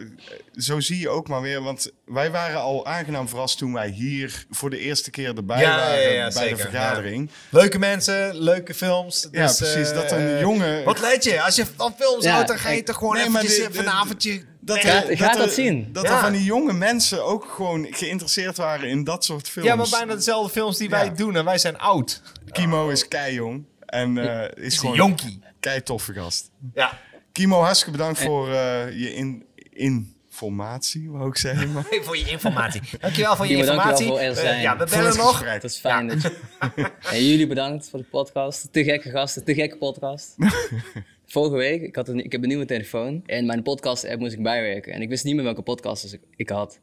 zo 0.56 0.80
zie 0.80 0.98
je 0.98 1.08
ook 1.08 1.28
maar 1.28 1.40
weer. 1.42 1.62
Want 1.62 1.90
wij 2.04 2.30
waren 2.30 2.60
al 2.60 2.86
aangenaam 2.86 3.28
verrast 3.28 3.58
toen 3.58 3.72
wij 3.72 3.88
hier 3.88 4.44
voor 4.50 4.70
de 4.70 4.78
eerste 4.78 5.10
keer 5.10 5.36
erbij 5.36 5.60
Ja, 5.60 5.76
waren 5.76 6.02
ja, 6.02 6.08
ja, 6.08 6.22
bij 6.22 6.30
zeker, 6.42 6.56
de 6.56 6.62
vergadering. 6.62 7.30
Leuke 7.50 7.78
mensen, 7.78 8.42
leuke 8.42 8.74
films. 8.74 9.28
Ja, 9.32 9.46
Dus, 9.46 9.56
precies. 9.56 9.88
eh, 9.90 9.94
dat 9.94 10.12
een 10.12 10.28
eh, 10.28 10.40
jonge... 10.40 10.82
Wat 10.84 11.00
let 11.00 11.24
je? 11.24 11.42
Als 11.42 11.56
je 11.56 11.64
van 11.76 11.94
films 11.98 12.24
Ja, 12.24 12.32
houdt, 12.32 12.48
dan 12.48 12.58
ga 12.58 12.70
je 12.70 12.82
toch 12.82 12.96
gewoon 12.96 13.14
Nee, 13.14 13.26
eventjes 13.26 13.58
even 13.58 13.72
de- 13.72 13.78
een 13.78 13.88
avondje... 13.88 14.42
Dat, 14.74 14.82
Nee. 14.82 14.92
er- 14.92 15.16
Gaat- 15.16 15.34
er- 15.36 15.40
dat 15.40 15.52
zien. 15.52 15.88
Dat 15.92 16.02
Ja. 16.04 16.14
er 16.14 16.20
van 16.20 16.32
die 16.32 16.44
jonge 16.44 16.72
mensen 16.72 17.24
ook 17.24 17.44
gewoon 17.56 17.86
geïnteresseerd 17.90 18.56
waren 18.56 18.88
in 18.88 19.04
dat 19.04 19.24
soort 19.24 19.48
films. 19.48 19.68
Ja, 19.68 19.74
maar 19.74 19.86
bijna 19.90 20.14
dezelfde 20.14 20.50
films 20.52 20.76
die 20.78 20.88
Ja. 20.88 20.96
wij 20.98 21.14
doen. 21.14 21.36
En 21.36 21.44
wij 21.44 21.58
zijn 21.58 21.78
oud. 21.78 22.22
Kimo 22.50 22.88
is 22.88 23.08
kei 23.08 23.34
jong. 23.34 23.64
En 23.86 24.18
eh, 24.18 24.64
is 24.64 24.72
een 24.74 24.78
gewoon 24.80 24.96
jonkie. 24.96 25.42
kei 25.60 25.82
toffe 25.82 26.12
gast. 26.12 26.50
Ja. 26.74 26.98
Kimo, 27.32 27.60
hartstikke 27.60 27.96
bedankt 27.96 28.20
voor 28.22 28.48
eh, 28.52 28.98
je 28.98 29.14
in, 29.14 29.44
informatie, 29.72 31.10
wou 31.10 31.28
ik 31.28 31.36
zeggen. 31.36 31.72
Maar. 31.72 31.84
Voor 32.04 32.16
je 32.16 32.24
informatie. 32.30 32.80
Dankjewel 33.00 33.36
voor 33.36 33.46
je 33.46 33.54
Kimo, 33.54 33.66
dankjewel 33.66 33.98
informatie. 33.98 34.06
voor 34.06 34.18
er 34.18 34.30
Eh, 34.30 34.50
zijn. 34.50 34.60
ja, 34.60 34.76
we 34.76 34.84
bellen 34.90 35.16
nog. 35.16 35.30
gesprek. 35.30 35.52
Het 35.52 35.64
is 35.64 35.76
fijn 35.78 36.08
dat 36.08 36.22
je... 36.22 36.32
En 37.12 37.26
jullie 37.26 37.46
bedankt 37.46 37.88
voor 37.90 37.98
de 37.98 38.04
podcast. 38.04 38.72
Te 38.72 38.84
gekke 38.84 39.10
gasten, 39.10 39.44
te 39.44 39.54
gekke 39.54 39.76
podcast. 39.76 40.34
Vorige 41.30 41.56
week, 41.56 41.82
ik, 41.82 41.96
had 41.96 42.08
een, 42.08 42.24
ik 42.24 42.32
heb 42.32 42.42
een 42.42 42.48
nieuwe 42.48 42.64
telefoon. 42.64 43.22
En 43.26 43.46
mijn 43.46 43.62
podcast-app 43.62 44.20
moest 44.20 44.32
ik 44.32 44.42
bijwerken. 44.42 44.92
En 44.92 45.02
ik 45.02 45.08
wist 45.08 45.24
niet 45.24 45.34
meer 45.34 45.44
welke 45.44 45.62
podcast 45.62 46.12
ik, 46.12 46.20
ik 46.36 46.48
had. 46.48 46.80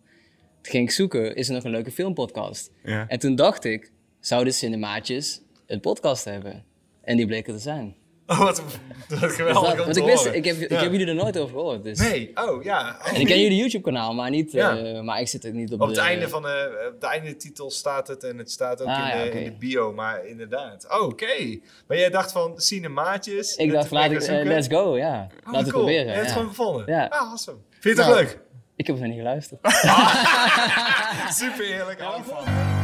Toen 0.62 0.72
ging 0.72 0.84
ik 0.84 0.92
zoeken, 0.92 1.36
is 1.36 1.48
er 1.48 1.54
nog 1.54 1.64
een 1.64 1.72
leuke 1.72 1.92
filmpodcast? 1.92 2.72
Ja. 2.84 3.08
En 3.08 3.20
toen 3.20 3.36
dacht 3.36 3.64
ik, 3.64 3.92
zouden 4.20 4.54
Cinemaatjes 4.54 5.42
een 5.66 5.80
podcast 5.80 6.26
hebben? 6.26 6.66
En 7.02 7.18
die 7.18 7.26
bleken 7.26 7.54
te 7.54 7.60
zijn. 7.60 7.96
Oh, 8.28 8.40
wat, 8.40 8.62
wat 9.10 9.32
geweldig 9.32 9.62
dat- 9.62 9.72
om 9.72 9.78
want 9.78 9.94
te 9.94 10.00
ik, 10.00 10.06
wist, 10.06 10.18
horen. 10.18 10.34
ik, 10.36 10.46
heb, 10.46 10.58
ik 10.58 10.70
Ja. 10.70 10.80
heb 10.80 10.92
jullie 10.92 11.08
er 11.08 11.16
nooit 11.16 11.38
over 11.38 11.56
gehoord. 11.56 11.84
Dus. 11.84 12.00
Nee, 12.00 12.32
oh 12.36 12.64
ja. 12.64 12.98
Oh. 13.02 13.14
En 13.14 13.20
ik 13.22 13.28
ken 13.28 13.40
jullie 13.42 13.58
YouTube-kanaal, 13.58 14.14
maar 14.14 14.30
niet... 14.30 14.52
Ja. 14.52 14.78
eh, 14.78 15.02
maar 15.02 15.20
ik 15.20 15.28
zit 15.28 15.44
er 15.46 15.54
niet 15.54 15.74
op, 15.74 15.82
Op 15.82 15.88
het 15.88 15.96
de... 15.96 16.02
einde 16.02 16.30
van 16.30 16.42
de, 16.42 16.90
op 16.94 17.02
de 17.02 17.08
einde 17.08 17.36
titel 17.36 17.72
staat 17.72 18.08
het 18.08 18.24
en 18.24 18.38
het 18.38 18.52
staat 18.52 18.82
ook 18.82 18.88
Ah, 18.88 18.98
in, 18.98 19.04
de, 19.04 19.26
ja, 19.26 19.32
in 19.32 19.44
de 19.44 19.52
bio, 19.60 19.94
maar 19.94 20.26
inderdaad. 20.26 20.88
Oh, 21.00 21.04
Oké. 21.08 21.60
Maar 21.88 21.98
jij 21.98 22.10
dacht 22.10 22.32
van 22.32 22.54
cinemaatjes. 22.62 23.56
Ik 23.56 23.72
dacht, 23.72 23.92
laat 23.92 24.12
ik, 24.12 24.22
eh, 24.22 24.44
let's 24.46 24.68
go, 24.68 24.98
ja. 24.98 25.28
Oh, 25.46 25.52
Laten 25.54 25.66
we 25.66 25.72
cool. 25.72 25.84
proberen. 25.84 26.06
Je 26.06 26.12
hebt 26.12 26.24
het 26.24 26.32
gewoon 26.32 26.48
gevonden. 26.48 26.84
Ja. 26.88 27.06
Ah, 27.06 27.20
awesome. 27.30 27.58
Vind 27.80 27.84
je 27.98 28.02
het 28.04 28.12
Nou. 28.12 28.16
leuk? 28.24 28.40
Ik 28.76 28.88
heb 28.88 28.96
er 28.96 29.02
nog 29.02 29.10
niet 29.12 29.20
geluisterd. 29.20 29.60
Super 31.40 31.66
heerlijk. 31.66 32.02
hou 32.02 32.77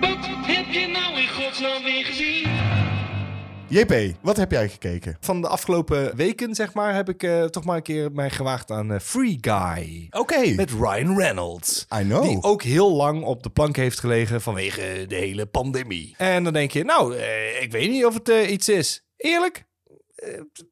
Wat 0.00 0.26
heb 0.46 0.66
je 0.70 0.86
nou 0.86 1.20
in 1.20 1.28
godsnaam 1.28 1.82
weer 1.82 2.04
gezien? 2.04 2.68
JP, 3.70 4.16
wat 4.22 4.36
heb 4.36 4.50
jij 4.50 4.68
gekeken? 4.68 5.16
Van 5.20 5.40
de 5.40 5.48
afgelopen 5.48 6.16
weken, 6.16 6.54
zeg 6.54 6.74
maar, 6.74 6.94
heb 6.94 7.08
ik 7.08 7.22
eh, 7.22 7.44
toch 7.44 7.64
maar 7.64 7.76
een 7.76 7.82
keer 7.82 8.12
mij 8.12 8.30
gewaagd 8.30 8.70
aan 8.70 8.92
eh, 8.92 9.00
Free 9.00 9.38
Guy. 9.40 10.06
Oké. 10.10 10.54
Met 10.54 10.70
Ryan 10.70 11.16
Reynolds. 11.18 11.86
I 12.00 12.02
know. 12.02 12.22
Die 12.22 12.42
ook 12.42 12.62
heel 12.62 12.92
lang 12.92 13.24
op 13.24 13.42
de 13.42 13.50
plank 13.50 13.76
heeft 13.76 13.98
gelegen 14.00 14.40
vanwege 14.40 15.04
de 15.08 15.14
hele 15.14 15.46
pandemie. 15.46 16.14
En 16.16 16.44
dan 16.44 16.52
denk 16.52 16.70
je, 16.70 16.84
nou, 16.84 17.16
eh, 17.16 17.62
ik 17.62 17.72
weet 17.72 17.90
niet 17.90 18.06
of 18.06 18.14
het 18.14 18.28
iets 18.28 18.68
is. 18.68 19.04
Eerlijk, 19.16 19.64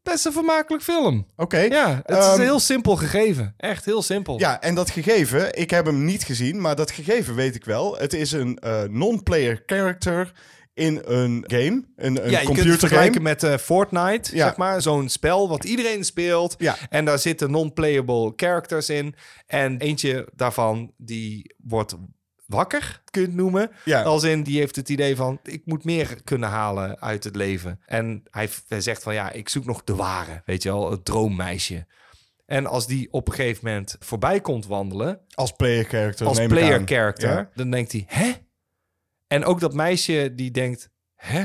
best 0.03 0.27
een 0.27 0.33
vermakelijk 0.33 0.83
film. 0.85 1.27
Oké. 1.37 1.59
Ja, 1.59 2.01
het 2.05 2.19
is 2.19 2.25
Ehm, 2.25 2.35
een 2.35 2.41
heel 2.41 2.61
simpel 2.61 2.97
gegeven. 2.97 3.55
Echt 3.57 3.85
heel 3.85 4.03
simpel. 4.03 4.39
Ja, 4.39 4.61
en 4.61 4.75
dat 4.75 4.91
gegeven, 4.91 5.55
ik 5.59 5.71
heb 5.71 5.87
hem 5.87 6.05
niet 6.05 6.25
gezien, 6.25 6.61
maar 6.61 6.77
dat 6.77 6.91
gegeven 6.91 7.35
weet 7.35 7.55
ik 7.55 7.65
wel. 7.65 7.97
Het 7.99 8.13
is 8.13 8.33
een 8.33 8.59
eh, 8.59 8.83
non-player 8.83 9.63
character 9.67 10.33
in 10.75 11.01
een 11.05 11.45
game, 11.47 11.85
een, 11.97 11.97
een 11.97 12.15
ja, 12.15 12.21
je 12.21 12.21
kunt 12.31 12.31
het 12.31 12.45
computergame. 12.47 12.79
vergelijken 12.79 13.23
met 13.23 13.43
eh, 13.43 13.57
Fortnite, 13.57 14.37
Ja. 14.37 14.47
zeg 14.47 14.57
maar. 14.57 14.83
Zo'n 14.83 15.09
spel 15.09 15.49
wat 15.49 15.65
iedereen 15.65 16.05
speelt. 16.05 16.55
Ja. 16.59 16.77
En 16.89 17.05
daar 17.05 17.19
zitten 17.19 17.51
non-playable 17.51 18.33
characters 18.37 18.89
in. 18.89 19.15
En 19.47 19.79
eentje 19.79 20.29
daarvan, 20.35 20.93
die 20.97 21.55
wordt 21.63 21.95
wakker, 22.47 23.03
kun 23.11 23.21
je 23.21 23.27
het 23.27 23.37
noemen. 23.37 23.71
Ja. 23.85 24.03
Als 24.03 24.23
in, 24.23 24.43
die 24.43 24.59
heeft 24.59 24.77
het 24.77 24.89
idee 24.89 25.17
van, 25.17 25.39
ik 25.43 25.63
moet 25.65 25.85
meer 25.85 26.23
kunnen 26.25 26.49
halen 26.49 27.01
uit 27.01 27.25
het 27.25 27.37
leven. 27.37 27.81
En 27.87 28.23
hij, 28.31 28.49
zegt 28.69 29.03
van, 29.03 29.15
ja, 29.15 29.31
ik 29.31 29.49
zoek 29.49 29.65
nog 29.65 29.85
de 29.85 29.95
ware, 29.95 30.43
weet 30.45 30.63
je 30.63 30.69
wel, 30.69 30.91
het 30.91 31.05
droommeisje. 31.05 31.87
En 32.47 32.67
als 32.67 32.87
die 32.87 33.13
op 33.13 33.29
een 33.29 33.35
gegeven 33.35 33.65
moment 33.67 33.97
voorbij 33.99 34.41
komt 34.41 34.67
wandelen, 34.67 35.21
Als 35.35 35.53
player 35.53 35.85
character. 35.85 36.27
als 36.27 36.47
player 36.47 36.83
character, 36.85 37.31
Ja. 37.31 37.51
dan 37.55 37.71
denkt 37.71 37.93
hij, 37.93 38.05
hè? 38.07 38.33
En 39.27 39.45
ook 39.45 39.61
dat 39.61 39.75
meisje 39.75 40.33
die 40.35 40.51
denkt, 40.51 40.91
hè? 41.15 41.45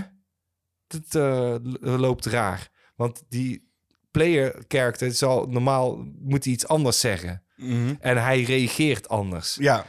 Dat 0.88 1.16
eh, 1.16 1.56
loopt 1.82 2.26
raar. 2.26 2.70
Want 2.96 3.24
die 3.30 3.72
player 4.12 4.64
character 4.68 5.12
zal 5.12 5.46
normaal 5.48 5.98
moet 6.20 6.44
hij 6.44 6.54
iets 6.54 6.68
anders 6.68 7.00
zeggen. 7.00 7.44
Mhm. 7.56 7.96
En 8.00 8.24
hij 8.24 8.42
reageert 8.44 9.10
anders. 9.10 9.56
Ja, 9.56 9.86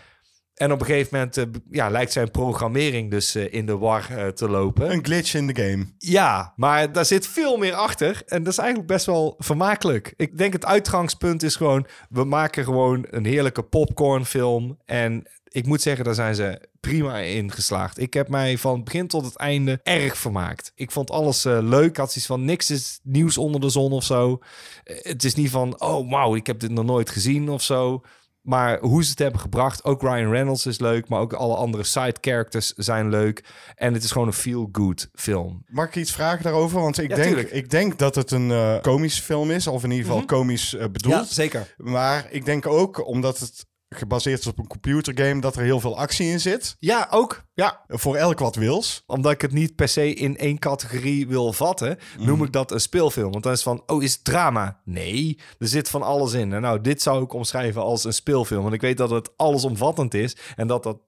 En 0.62 0.72
op 0.72 0.81
een 0.81 0.87
gegeven 0.87 1.18
moment 1.18 1.37
eh, 1.37 1.44
ja, 1.70 1.88
lijkt 1.88 2.12
zijn 2.12 2.31
programmering 2.31 3.11
dus 3.11 3.35
eh, 3.35 3.53
in 3.53 3.66
de 3.66 3.79
war 3.79 4.11
eh, 4.11 4.29
te 4.29 4.48
lopen. 4.48 4.92
Een 4.92 5.05
glitch 5.05 5.35
in 5.35 5.46
de 5.46 5.62
game. 5.62 5.87
Ja, 5.98 6.53
maar 6.57 6.92
daar 6.92 7.05
zit 7.05 7.27
veel 7.27 7.57
meer 7.57 7.75
achter. 7.75 8.22
En 8.27 8.42
dat 8.42 8.53
is 8.53 8.59
eigenlijk 8.59 8.88
best 8.88 9.07
wel 9.07 9.35
vermakelijk. 9.38 10.14
Ik 10.16 10.38
denk 10.38 10.53
het 10.53 10.64
uitgangspunt 10.64 11.42
is 11.42 11.57
gewoon... 11.57 11.87
we 12.09 12.25
maken 12.25 12.64
gewoon 12.64 13.07
een 13.11 13.25
heerlijke 13.25 13.62
popcornfilm. 13.62 14.79
En 14.85 15.29
ik 15.48 15.66
moet 15.66 15.83
zeggen, 15.83 16.05
daar 16.05 16.14
zijn 16.14 16.35
ze 16.35 16.68
prima 16.81 17.18
in 17.18 17.53
geslaagd. 17.53 17.98
Ik 17.98 18.14
heb 18.14 18.29
mij 18.29 18.59
van 18.59 18.85
begin 18.85 19.07
tot 19.07 19.25
het 19.25 19.37
einde 19.37 19.81
erg 19.83 20.16
vermaakt. 20.16 20.72
Ik 20.75 20.90
vond 20.90 21.11
alles 21.11 21.44
leuk. 21.44 21.88
Ik 21.88 21.96
had 21.96 22.12
zoiets 22.12 22.27
van, 22.27 22.44
niks 22.44 22.70
is 22.70 23.01
nieuws 23.03 23.38
onder 23.38 23.61
de 23.61 23.68
zon 23.68 23.92
of 23.92 24.05
zo. 24.05 24.38
Het 24.85 25.25
is 25.25 25.35
niet 25.35 25.51
van, 25.51 25.81
oh 25.81 26.11
wauw, 26.11 26.35
ik 26.35 26.46
heb 26.46 26.61
dit 26.61 26.70
nog 26.70 26.85
nooit 26.85 27.11
gezien 27.11 27.48
of 27.48 27.62
zo. 27.62 28.03
Maar 28.42 28.78
hoe 28.81 29.05
ze 29.05 29.11
het 29.11 29.18
hebben 29.18 29.40
gebracht, 29.40 29.85
ook 29.85 30.02
Ryan 30.02 30.31
Reynolds 30.31 30.66
is 30.66 30.78
leuk, 30.78 31.09
maar 31.09 31.20
ook 31.20 31.33
alle 31.33 31.55
andere 31.55 31.85
side 31.85 32.16
characters 32.20 32.72
zijn 32.76 33.09
leuk. 33.09 33.44
En 33.74 33.94
het 33.94 34.05
is 34.05 34.11
gewoon 34.11 34.26
een 34.26 34.33
feel-good 34.33 35.09
film. 35.14 35.62
Mag 35.66 35.87
ik 35.87 35.96
iets 35.96 36.12
vragen 36.12 36.42
daarover? 36.42 36.81
Want 36.81 36.98
ik, 36.98 37.09
Ja, 37.11 37.16
denk, 37.16 37.28
tuurlijk. 37.28 37.50
ik 37.50 37.70
denk 37.70 37.98
dat 37.98 38.14
het 38.14 38.31
een 38.31 38.50
eh 38.50 38.81
komische 38.81 39.22
film 39.22 39.50
is, 39.50 39.66
of 39.66 39.85
in 39.85 39.90
ieder 39.90 40.07
geval 40.07 40.24
komisch 40.24 40.74
eh, 40.74 40.87
bedoeld. 40.92 41.28
zeker. 41.28 41.74
Maar 41.76 42.26
ik 42.31 42.44
denk 42.44 42.66
ook, 42.66 43.07
omdat 43.07 43.38
het 43.38 43.66
gebaseerd 43.96 44.40
is 44.40 44.46
op 44.46 44.59
een 44.59 44.66
computergame, 44.66 45.40
dat 45.40 45.57
er 45.57 45.62
heel 45.62 45.81
veel 45.81 45.98
actie 45.98 46.26
in 46.26 46.40
zit. 46.40 46.76
Ja, 46.78 47.07
ook. 47.11 47.42
Ja, 47.55 47.81
voor 47.88 48.16
elk 48.16 48.38
wat 48.38 48.55
wils. 48.57 49.02
Omdat 49.07 49.33
ik 49.33 49.40
het 49.40 49.52
niet 49.52 49.76
per 49.76 49.88
se 49.88 50.14
in 50.14 50.37
één 50.37 50.59
categorie 50.59 51.26
wil 51.28 51.52
vatten, 51.52 51.98
noem 52.18 52.44
ik 52.44 52.52
dat 52.52 52.70
een 52.70 52.81
speelfilm. 52.81 53.31
Want 53.31 53.42
dan 53.44 53.52
is 53.52 53.62
van, 53.62 53.83
oh, 53.87 54.02
is 54.02 54.12
het 54.12 54.24
drama? 54.24 54.81
Nee, 54.85 55.38
er 55.59 55.68
zit 55.68 55.88
van 55.88 56.02
alles 56.02 56.33
in. 56.33 56.52
En 56.52 56.61
nou, 56.61 56.81
dit 56.81 57.02
zou 57.02 57.22
ik 57.24 57.33
omschrijven 57.33 57.83
als 57.83 58.05
een 58.05 58.12
speelfilm. 58.12 58.62
Want 58.62 58.74
ik 58.74 58.81
weet 58.81 58.96
dat 58.96 59.11
het 59.11 59.31
allesomvattend 59.37 60.14
is. 60.14 60.37
En 60.57 60.66
dat, 60.66 60.83
dat, 60.83 60.98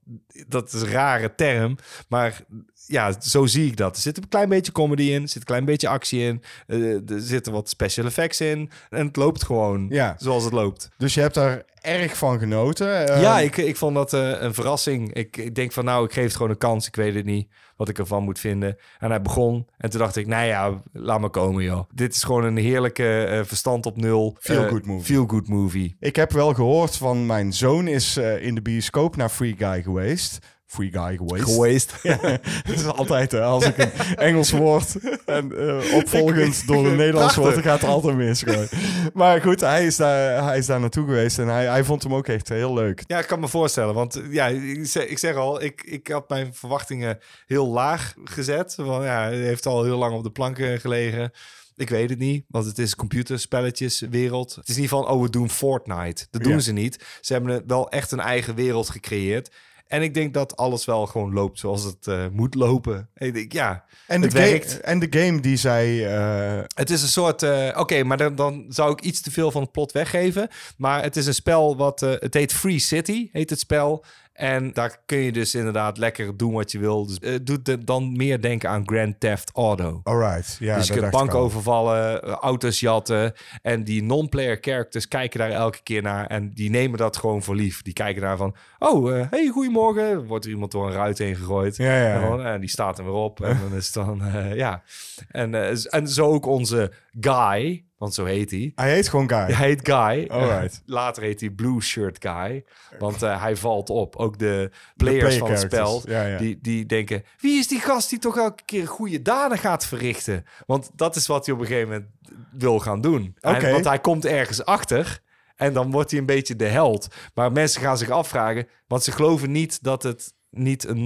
dat 0.49 0.73
is 0.73 0.81
een 0.83 0.89
rare 0.89 1.35
term. 1.35 1.77
Maar 2.09 2.41
ja, 2.87 3.21
zo 3.21 3.47
zie 3.47 3.67
ik 3.67 3.77
dat. 3.77 3.97
Er 3.97 4.03
zit 4.03 4.17
een 4.17 4.29
klein 4.29 4.49
beetje 4.49 4.73
comedy 4.73 5.03
in, 5.03 5.23
er 5.23 5.29
zit 5.29 5.37
een 5.37 5.43
klein 5.45 5.65
beetje 5.65 5.89
actie 5.89 6.21
in. 6.21 6.43
eh, 6.67 7.11
er 7.11 7.21
zitten 7.21 7.53
wat 7.53 7.69
special 7.69 8.07
effects 8.07 8.41
in. 8.41 8.71
En 8.91 9.07
het 9.07 9.17
loopt 9.17 9.45
gewoon 9.45 9.87
Ja. 9.91 10.15
zoals 10.19 10.45
het 10.45 10.53
loopt. 10.53 10.89
Dus 10.97 11.15
je 11.15 11.21
hebt 11.21 11.35
daar 11.35 11.63
erg 11.85 12.17
van 12.17 12.39
genoten. 12.39 13.07
Eh, 13.09 13.21
Ja, 13.21 13.39
ik, 13.41 13.57
ik 13.57 13.77
vond 13.77 13.95
dat 13.95 14.13
eh, 14.13 14.31
een 14.41 14.55
verrassing. 14.55 15.15
Ik, 15.15 15.37
ik 15.37 15.55
denk 15.55 15.73
van 15.73 15.85
nou, 15.85 16.05
ik 16.05 16.13
geef 16.13 16.25
het 16.25 16.33
gewoon 16.37 16.51
een 16.51 16.59
kans. 16.59 16.87
Ik 16.87 16.97
weet 16.97 17.15
het 17.15 17.25
niet 17.25 17.49
wat 17.77 17.89
ik 17.89 17.99
ervan 17.99 18.23
moet 18.23 18.39
vinden. 18.39 18.77
En 18.99 19.11
hij 19.11 19.23
begon 19.23 19.67
en 19.79 19.91
toen 19.91 20.01
dacht 20.01 20.17
ik, 20.17 20.27
nou 20.27 20.47
ja, 20.47 20.83
laat 20.93 21.21
maar 21.21 21.31
komen 21.31 21.65
joh. 21.65 21.89
Dit 21.95 22.15
is 22.15 22.23
gewoon 22.23 22.45
een 22.45 22.57
heerlijke 22.57 23.25
eh, 23.25 23.41
verstand 23.45 23.87
op 23.87 23.97
nul. 23.97 24.37
Feel-good 24.41 24.81
eh, 24.83 24.87
movie. 24.87 25.05
Feel-good 25.15 25.49
movie. 25.49 25.97
Ik 26.01 26.17
heb 26.17 26.33
wel 26.33 26.55
gehoord 26.55 26.97
van 26.97 27.27
mijn 27.27 27.53
zoon 27.53 27.87
is 27.89 28.17
in 28.17 28.55
de 28.55 28.63
bioscoop 28.63 29.17
naar 29.17 29.29
Free 29.29 29.55
Guy 29.59 29.83
geweest. 29.83 30.39
Free 30.75 30.91
Guy 30.93 31.17
geweest. 31.17 31.45
Geweest. 31.45 31.93
Het 32.69 32.75
is 32.81 32.85
altijd 32.85 33.33
hè, 33.33 33.43
als 33.43 33.65
ik 33.67 33.79
een 33.79 33.91
Engels 34.29 34.51
woord 34.51 34.95
en 35.27 35.59
eh, 35.69 35.95
opvolgend 35.95 36.67
door 36.67 36.87
een 36.87 36.97
Nederlands 36.97 37.35
woord, 37.35 37.55
dan 37.55 37.63
gaat 37.63 37.81
het 37.81 37.91
altijd 37.91 38.17
mis. 38.17 38.43
gewoon. 38.43 38.67
Maar 39.13 39.41
goed, 39.41 39.61
hij 39.61 39.87
is 39.87 39.97
daar, 39.97 40.45
hij 40.45 40.59
is 40.59 40.67
daar 40.67 40.81
naartoe 40.81 41.05
geweest 41.05 41.39
en 41.39 41.49
hij, 41.49 41.67
hij 41.67 41.85
vond 41.85 42.03
hem 42.03 42.15
ook 42.15 42.27
echt 42.29 42.49
heel 42.49 42.75
leuk. 42.75 43.03
Ja, 43.07 43.19
ik 43.19 43.27
kan 43.27 43.41
me 43.41 43.49
voorstellen. 43.49 43.95
Want 43.95 44.21
ja, 44.31 44.47
ik 44.47 44.87
zeg, 44.87 45.05
ik 45.05 45.19
zeg 45.19 45.37
al, 45.37 45.63
ik, 45.63 45.83
ik 45.83 46.09
had 46.09 46.29
mijn 46.29 46.55
verwachtingen 46.55 47.19
heel 47.47 47.67
laag 47.69 48.15
gezet. 48.25 48.75
Want 48.77 49.05
ja, 49.05 49.23
hij 49.23 49.37
heeft 49.37 49.67
al 49.67 49.85
heel 49.85 49.99
lang 49.99 50.15
op 50.17 50.23
de 50.23 50.31
planken 50.31 50.81
gelegen. 50.81 51.31
Ik 51.77 51.89
weet 51.91 52.11
het 52.11 52.19
niet, 52.19 52.45
want 52.49 52.67
het 52.67 52.79
is 52.79 52.95
computerspelletjeswereld. 52.95 54.55
Het 54.55 54.69
is 54.69 54.77
niet 54.77 54.89
van, 54.89 55.09
oh, 55.09 55.23
we 55.23 55.31
doen 55.31 55.51
Fortnite. 55.51 56.27
Dat 56.31 56.43
doen 56.43 56.53
Ja. 56.53 56.59
ze 56.59 56.73
niet. 56.73 57.05
Ze 57.21 57.33
hebben 57.33 57.63
wel 57.67 57.91
echt 57.91 58.11
een 58.13 58.21
eigen 58.21 58.55
wereld 58.55 58.91
gecreëerd. 58.91 59.51
En 59.87 60.03
ik 60.03 60.15
denk 60.15 60.35
dat 60.35 60.57
alles 60.57 60.85
wel 60.85 61.07
gewoon 61.07 61.33
loopt 61.33 61.59
zoals 61.59 61.85
het 61.85 62.07
eh, 62.07 62.25
moet 62.33 62.55
lopen. 62.55 63.09
Ik 63.15 63.35
denk, 63.35 63.53
ja, 63.53 63.85
En 64.07 64.21
de, 64.21 64.27
het 64.27 64.37
ga- 64.37 64.43
werkt. 64.43 64.81
en 64.81 64.99
de 64.99 65.07
game 65.11 65.41
die 65.41 65.57
zij... 65.57 66.17
eh, 66.17 66.63
Het 66.75 66.91
is 66.91 67.03
een 67.03 67.09
soort. 67.09 67.43
eh, 67.43 67.77
Oké, 67.79 68.03
maar 68.03 68.17
dan, 68.17 68.35
dan 68.35 68.65
zou 68.69 68.93
ik 68.93 69.01
iets 69.01 69.21
te 69.21 69.31
veel 69.31 69.51
van 69.51 69.63
het 69.63 69.73
plot 69.73 69.93
weggeven. 69.93 70.49
Maar 70.77 71.03
het 71.03 71.17
is 71.17 71.27
een 71.27 71.35
spel 71.35 71.77
wat. 71.77 72.01
het 72.01 72.35
heet 72.35 72.53
Free 72.53 72.79
City, 72.79 73.29
heet 73.33 73.51
het 73.51 73.59
spel. 73.59 74.05
En 74.35 74.73
daar 74.73 74.99
kun 75.07 75.19
je 75.19 75.33
dus 75.33 75.55
inderdaad 75.55 75.99
lekker 75.99 76.37
doen 76.37 76.53
wat 76.53 76.73
je 76.73 76.79
wil. 76.79 77.07
Dus 77.07 77.17
het 77.21 77.47
doet 77.47 77.65
de- 77.65 77.85
dan 77.85 78.17
meer 78.17 78.41
denken 78.41 78.69
aan 78.69 78.83
Grand 78.89 79.21
Theft 79.21 79.51
Auto. 79.53 80.01
alright, 80.05 80.57
ja, 80.61 80.77
dus 80.77 80.87
je 80.87 80.93
kunt 80.95 81.11
banken 81.11 81.39
al. 81.39 81.45
overvallen, 81.45 82.23
eh, 82.23 82.31
auto's 82.33 82.81
jatten. 82.81 83.33
En 83.63 83.85
die 83.85 84.03
non-player 84.03 84.59
characters 84.61 85.09
kijken 85.09 85.39
daar 85.39 85.51
elke 85.51 85.83
keer 85.83 86.03
naar. 86.03 86.27
En 86.27 86.51
die 86.55 86.71
nemen 86.71 86.99
dat 86.99 87.17
gewoon 87.17 87.43
voor 87.43 87.55
lief. 87.55 87.83
Die 87.83 87.93
kijken 87.93 88.23
daar 88.23 88.37
van... 88.37 88.55
Oh, 88.79 89.19
eh, 89.19 89.27
hey, 89.31 89.47
goedemorgen. 89.49 90.27
Wordt 90.27 90.45
er 90.45 90.51
iemand 90.51 90.73
door 90.73 90.87
een 90.87 90.93
ruit 90.93 91.19
heen 91.19 91.37
gegooid. 91.37 91.77
Ja, 91.77 91.85
ja, 91.85 91.93
En, 92.15 92.21
ja. 92.21 92.25
gewoon, 92.25 92.45
en 92.45 92.61
die 92.61 92.69
staat 92.71 92.99
er 92.99 93.05
weer 93.05 93.13
op. 93.15 93.41
En 93.41 93.59
dan 93.69 93.79
is 93.79 93.85
het 93.87 93.95
dan... 93.95 94.23
eh, 94.25 94.55
ja. 94.55 94.83
En, 95.29 95.55
eh, 95.55 95.95
en 95.95 96.09
zo 96.09 96.27
ook 96.27 96.47
onze 96.47 96.93
Guy. 97.21 97.85
Want 98.05 98.17
zo 98.17 98.25
heet 98.25 98.51
hij. 98.51 98.73
Hij 98.75 98.93
heet 98.93 99.09
gewoon 99.09 99.29
Guy. 99.29 99.55
Hij 99.55 99.67
heet 99.67 99.81
Guy. 99.89 100.27
Alright. 100.31 100.83
Later 100.87 101.23
heet 101.23 101.41
hij 101.41 101.51
Blue 101.51 101.81
Shirt 101.81 102.17
Guy. 102.21 102.65
Want 102.99 103.23
eh, 103.23 103.43
hij 103.43 103.57
valt 103.57 103.91
op. 103.91 104.17
Ook 104.17 104.39
de 104.39 104.71
players 104.97 105.23
player 105.23 105.39
van 105.39 105.51
het 105.51 105.61
spel. 105.61 105.87
characters. 105.87 106.15
Ja, 106.15 106.27
ja. 106.27 106.39
Die, 106.39 106.59
die 106.61 106.87
denken... 106.87 107.25
Wie 107.39 107.59
is 107.59 107.69
die 107.69 107.81
gast 107.81 108.11
die 108.11 108.19
toch 108.19 108.37
elke 108.37 108.63
keer 108.65 108.89
goede 108.89 109.23
daden 109.23 109.59
gaat 109.59 109.87
verrichten? 109.87 110.45
Want 110.67 110.91
dat 110.95 111.17
is 111.17 111.27
wat 111.27 111.47
hij 111.47 111.55
op 111.55 111.61
een 111.61 111.67
gegeven 111.67 111.89
moment 111.89 112.09
wil 112.51 112.79
gaan 112.79 113.01
doen. 113.01 113.37
En- 113.41 113.71
want 113.71 113.85
hij 113.85 113.99
komt 113.99 114.25
ergens 114.25 114.65
achter... 114.65 115.23
En 115.57 115.73
dan 115.73 115.91
wordt 115.91 116.11
hij 116.11 116.21
een 116.21 116.27
beetje 116.27 116.57
de 116.57 116.67
held. 116.67 117.07
Maar 117.35 117.53
mensen 117.53 117.81
gaan 117.81 117.99
zich 117.99 118.11
afvragen... 118.11 118.69
Want 118.87 119.03
ze 119.03 119.13
geloven 119.13 119.51
niet 119.51 119.83
dat 119.83 120.03
het 120.03 120.35
niet 120.51 120.89
een 120.89 121.05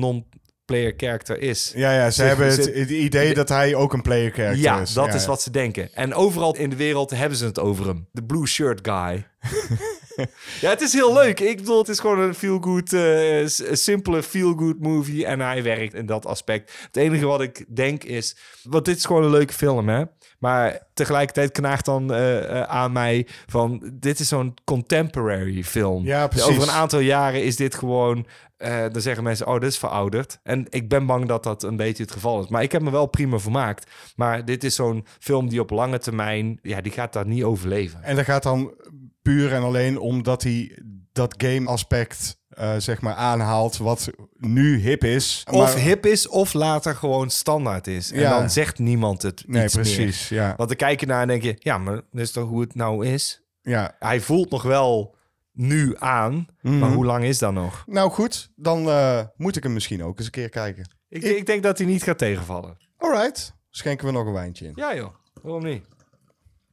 non-player 0.69 0.93
character 0.97 1.41
is. 1.41 1.73
Ja, 1.75 1.93
ja, 1.93 2.11
ze 2.11 2.23
hebben 2.23 2.47
het, 2.47 2.75
het 2.75 2.91
idee 2.91 3.35
dat 3.35 3.49
hij 3.49 3.75
ook 3.75 3.93
een 3.93 4.03
player 4.03 4.31
character 4.31 4.63
Ja, 4.63 4.81
is. 4.81 4.93
dat 4.93 5.15
is 5.15 5.27
wat 5.27 5.43
ze 5.43 5.51
denken. 5.51 5.95
En 5.95 6.15
overal 6.15 6.57
in 6.57 6.71
de 6.71 6.77
wereld 6.77 7.11
hebben 7.11 7.39
ze 7.39 7.45
het 7.45 7.59
over 7.59 7.87
hem. 7.87 8.09
De 8.13 8.25
blue 8.25 8.47
shirt 8.47 8.81
guy. 8.83 9.27
ja, 10.61 10.71
het 10.71 10.81
is 10.81 10.93
heel 10.93 11.13
leuk. 11.13 11.41
Ik 11.41 11.57
bedoel, 11.57 11.79
het 11.79 11.89
is 11.89 11.99
gewoon 11.99 12.19
een 12.19 12.35
feel-good, 12.35 12.93
een 12.93 13.77
simpele 13.77 14.23
feel-good 14.23 14.81
movie. 14.81 15.27
En 15.27 15.41
hij 15.41 15.63
werkt 15.63 15.95
in 15.95 16.07
dat 16.07 16.27
aspect. 16.27 16.73
Het 16.87 16.97
enige 16.97 17.27
wat 17.27 17.41
ik 17.41 17.65
denk 17.77 18.05
is... 18.05 18.37
Want 18.63 18.85
dit 18.85 18.97
is 18.97 19.05
gewoon 19.05 19.25
een 19.25 19.31
leuke 19.31 19.53
film, 19.53 19.89
hè? 19.89 20.05
Maar 20.39 20.87
tegelijkertijd 20.95 21.53
knaagt 21.53 21.85
dan 21.85 22.13
eh, 22.13 22.61
eh, 22.61 22.63
aan 22.63 22.93
mij 22.93 23.27
van... 23.47 23.91
Dit 23.95 24.21
is 24.21 24.29
zo'n 24.29 24.55
contemporary 24.65 25.65
film. 25.65 26.05
Ja, 26.05 26.27
precies. 26.27 26.49
Over 26.49 26.63
een 26.63 26.71
aantal 26.71 26.99
jaren 26.99 27.45
is 27.45 27.57
dit 27.57 27.75
gewoon... 27.75 28.27
eh, 28.57 28.85
dan 28.93 29.03
zeggen 29.03 29.25
mensen, 29.25 29.47
oh, 29.47 29.61
dit 29.61 29.71
is 29.71 29.79
verouderd. 29.79 30.41
En 30.43 30.67
ik 30.69 30.89
ben 30.89 31.07
bang 31.07 31.27
dat 31.27 31.43
dat 31.43 31.63
een 31.63 31.77
beetje 31.77 32.03
het 32.03 32.13
geval 32.13 32.43
is. 32.43 32.49
Maar 32.49 32.63
ik 32.63 32.73
heb 32.73 32.83
me 32.83 32.91
wel 32.91 33.07
prima 33.07 33.39
vermaakt. 33.39 33.91
Maar 34.17 34.45
dit 34.45 34.65
is 34.65 34.75
zo'n 34.75 35.07
film 35.19 35.49
die 35.49 35.61
op 35.61 35.71
lange 35.71 35.99
termijn... 35.99 36.59
Ja, 36.63 36.81
die 36.81 36.93
gaat 36.93 37.13
daar 37.13 37.27
niet 37.27 37.45
overleven. 37.45 38.03
En 38.03 38.17
dat 38.17 38.25
gaat 38.25 38.43
dan 38.43 38.75
puur 39.23 39.53
en 39.53 39.63
alleen 39.63 39.99
omdat 39.99 40.43
hij 40.43 40.79
dat 41.13 41.35
game 41.39 41.67
aspect 41.67 42.39
eh, 42.59 42.75
zeg 42.79 43.01
maar 43.01 43.15
aanhaalt 43.15 43.77
wat 43.77 44.11
nu 44.37 44.79
hip 44.79 45.05
is. 45.05 45.45
Of 45.51 45.75
Maar- 45.75 45.83
hip 45.83 46.07
is, 46.07 46.29
of 46.29 46.53
later 46.53 46.95
gewoon 46.95 47.31
standaard 47.31 47.87
is. 47.87 48.13
En 48.13 48.21
Ja. 48.21 48.39
dan 48.39 48.51
zegt 48.51 48.79
niemand 48.79 49.23
het 49.23 49.43
Nee, 49.47 49.65
iets 49.65 49.75
meer. 49.75 49.85
precies. 49.85 50.29
Ja. 50.29 50.55
Want 50.57 50.69
dan 50.69 50.79
kijk 50.79 51.01
je 51.01 51.07
naar 51.07 51.23
en 51.23 51.29
denk 51.29 51.43
je... 51.43 51.57
Ja, 51.59 51.79
maar 51.79 51.95
dat 51.95 52.05
is 52.13 52.31
toch 52.31 52.49
hoe 52.49 52.61
het 52.61 52.75
nou 52.75 53.07
is? 53.07 53.43
ja. 53.63 53.97
Hij 53.99 54.21
voelt 54.21 54.51
nog 54.51 54.63
wel 54.63 55.17
nu 55.53 55.95
aan. 55.99 56.47
Mhm. 56.63 56.79
Maar 56.79 56.91
hoe 56.91 57.05
lang 57.05 57.25
is 57.25 57.39
dat 57.39 57.53
nog? 57.53 57.85
Nou 57.87 58.11
goed, 58.11 58.51
dan 58.57 58.89
eh, 58.89 59.21
moet 59.37 59.57
ik 59.57 59.63
hem 59.63 59.73
misschien 59.73 60.05
ook 60.05 60.17
eens 60.17 60.27
een 60.27 60.33
keer 60.33 60.49
kijken. 60.49 60.91
Ik, 61.09 61.23
ik 61.23 61.47
denk 61.47 61.63
dat 61.63 61.79
hij 61.79 61.87
niet 61.87 62.03
gaat 62.03 62.19
tegenvallen. 62.19 62.77
Alright, 62.97 63.55
schenken 63.71 64.07
we 64.07 64.13
nog 64.13 64.27
een 64.27 64.33
wijntje 64.33 64.67
in. 64.67 64.73
Ja 64.75 64.95
joh, 64.95 65.15
waarom 65.43 65.65
niet? 65.65 65.85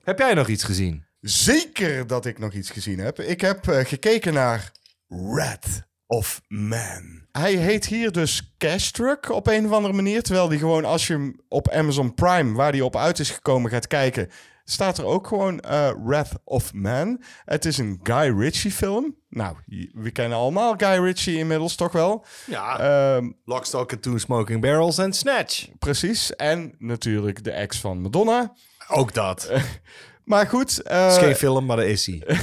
Heb 0.04 0.20
jij 0.20 0.34
nog 0.34 0.48
iets 0.48 0.64
gezien? 0.64 1.04
Zeker 1.22 2.08
dat 2.08 2.26
ik 2.26 2.40
nog 2.40 2.54
iets 2.54 2.70
gezien 2.70 3.00
heb. 3.00 3.20
Ik 3.20 3.42
heb 3.42 3.68
eh, 3.68 3.86
gekeken 3.86 4.34
naar 4.34 4.72
Red 5.08 5.84
of 6.08 6.42
Man. 6.48 7.24
Hij 7.32 7.54
heet 7.54 7.86
hier 7.86 8.12
dus 8.12 8.54
Cash 8.58 8.90
Truck 8.90 9.30
op 9.30 9.48
een 9.48 9.66
of 9.66 9.72
andere 9.72 9.94
manier. 9.94 10.24
Terwijl 10.24 10.48
die 10.48 10.60
gewoon, 10.60 10.86
als 10.86 11.08
je 11.08 11.14
hem 11.14 11.40
op 11.50 11.70
Amazon 11.70 12.14
Prime, 12.14 12.54
waar 12.54 12.72
die 12.72 12.86
op 12.86 12.96
uit 12.96 13.20
is 13.20 13.30
gekomen, 13.30 13.72
gaat 13.72 13.88
kijken, 13.88 14.30
staat 14.64 14.98
er 14.98 15.06
ook 15.06 15.28
gewoon 15.28 15.60
eh 15.60 15.92
Wrath 16.04 16.32
of 16.44 16.74
Man. 16.74 17.22
Het 17.46 17.66
is 17.66 17.78
een 17.78 18.00
Guy 18.04 18.40
Ritchie 18.40 18.72
film. 18.72 19.16
Nou, 19.30 19.56
we 19.94 20.12
kennen 20.12 20.38
allemaal 20.38 20.74
Guy 20.78 21.00
Ritchie 21.04 21.38
inmiddels 21.38 21.76
toch 21.76 21.92
wel. 21.92 22.26
Ja. 22.46 22.80
Ehm, 22.80 23.32
Lock, 23.46 23.66
Stock 23.66 23.92
and 23.92 24.02
Two 24.02 24.18
Smoking 24.18 24.62
Barrels 24.62 24.98
en 24.98 25.14
Snatch. 25.14 25.68
precies. 25.80 26.36
En 26.36 26.76
natuurlijk 26.80 27.44
de 27.44 27.52
ex 27.52 27.80
van 27.80 28.02
Madonna. 28.02 28.54
Ook 28.88 29.14
dat. 29.14 29.52
Maar 30.26 30.48
goed, 30.48 30.82
eh, 30.82 31.04
Het 31.04 31.12
is 31.12 31.18
geen 31.18 31.36
film, 31.36 31.66
maar 31.66 31.78
dat 31.78 31.86
is 31.86 32.06
hij. 32.06 32.22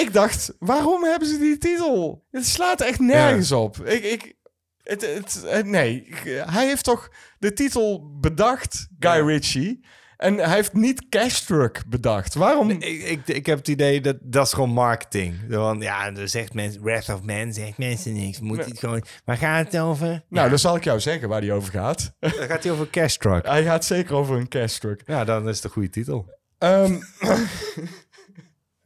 ik 0.00 0.12
dacht, 0.12 0.52
waarom 0.58 1.04
hebben 1.04 1.28
ze 1.28 1.38
die 1.38 1.58
titel? 1.58 2.24
Het 2.30 2.46
slaat 2.46 2.80
echt 2.80 2.98
nergens 3.00 3.52
op. 3.52 3.76
Ik, 3.86 4.04
ik, 4.04 4.34
het, 4.82 5.00
het, 5.14 5.42
het- 5.46 5.66
nee, 5.66 6.08
hij 6.46 6.66
heeft 6.66 6.84
toch 6.84 7.08
de 7.38 7.52
titel 7.52 8.16
bedacht, 8.20 8.88
Guy 8.98 9.10
Ja. 9.16 9.24
Ritchie. 9.26 9.84
En 10.16 10.34
hij 10.36 10.54
heeft 10.54 10.72
niet 10.72 11.08
Cash 11.08 11.40
Truck 11.40 11.82
bedacht. 11.88 12.34
Waarom? 12.34 12.70
Ik, 12.70 12.84
ik, 12.84 13.28
ik 13.28 13.46
heb 13.46 13.58
het 13.58 13.68
idee 13.68 14.00
dat 14.00 14.16
dat 14.20 14.46
is 14.46 14.52
gewoon 14.52 14.70
marketing. 14.70 15.34
Want 15.48 15.82
ja, 15.82 16.12
er 16.14 16.28
zegt 16.28 16.54
mensen, 16.54 16.82
Wrath 16.82 17.08
of 17.08 17.22
Man 17.22 17.52
zegt 17.52 17.78
mensen 17.78 18.12
niks. 18.12 18.40
Moet 18.40 18.64
het 18.64 18.78
gewoon, 18.78 19.04
waar 19.24 19.36
gaat 19.36 19.72
het 19.72 19.80
over? 19.82 20.24
Nou, 20.28 20.48
dan 20.48 20.58
zal 20.58 20.76
ik 20.76 20.84
jou 20.84 21.00
zeggen 21.00 21.28
waar 21.28 21.40
hij 21.40 21.52
over 21.52 21.72
gaat. 21.72 22.14
Dan 22.20 22.30
gaat 22.30 22.62
hij 22.62 22.72
over 22.72 22.90
Cash 22.90 23.16
Truck. 23.16 23.46
hij 23.46 23.64
gaat 23.64 23.84
zeker 23.84 24.14
over 24.14 24.36
een 24.36 24.48
Cash 24.48 24.78
Truck. 24.78 25.02
Ja, 25.06 25.24
dan 25.24 25.48
is 25.48 25.56
het 25.56 25.64
een 25.64 25.70
goede 25.70 25.90
titel. 25.90 26.32
Ehm, 26.58 26.96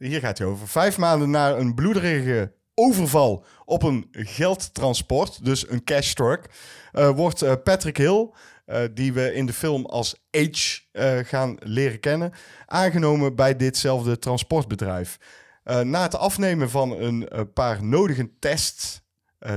hier 0.07 0.19
gaat 0.19 0.37
hij 0.37 0.47
over. 0.47 0.67
Vijf 0.67 0.97
maanden 0.97 1.29
na 1.29 1.55
een 1.55 1.75
bloederige 1.75 2.53
overval 2.73 3.45
op 3.65 3.83
een 3.83 4.07
geldtransport, 4.11 5.45
dus 5.45 5.69
een 5.69 5.83
cash 5.83 6.13
truck, 6.13 6.45
eh, 6.91 7.09
wordt 7.09 7.41
eh, 7.41 7.53
Patrick 7.63 7.97
Hill, 7.97 8.29
eh, 8.65 8.81
die 8.93 9.13
we 9.13 9.33
in 9.33 9.45
de 9.45 9.53
film 9.53 9.85
als 9.85 10.15
H 10.31 10.77
gaan 11.23 11.57
leren 11.59 11.99
kennen, 11.99 12.31
aangenomen 12.65 13.35
bij 13.35 13.55
ditzelfde 13.55 14.19
transportbedrijf. 14.19 15.17
Na 15.83 16.01
het 16.01 16.15
afnemen 16.15 16.69
van 16.69 16.91
een 16.91 17.29
paar 17.53 17.83
nodige 17.83 18.29
tests 18.39 19.01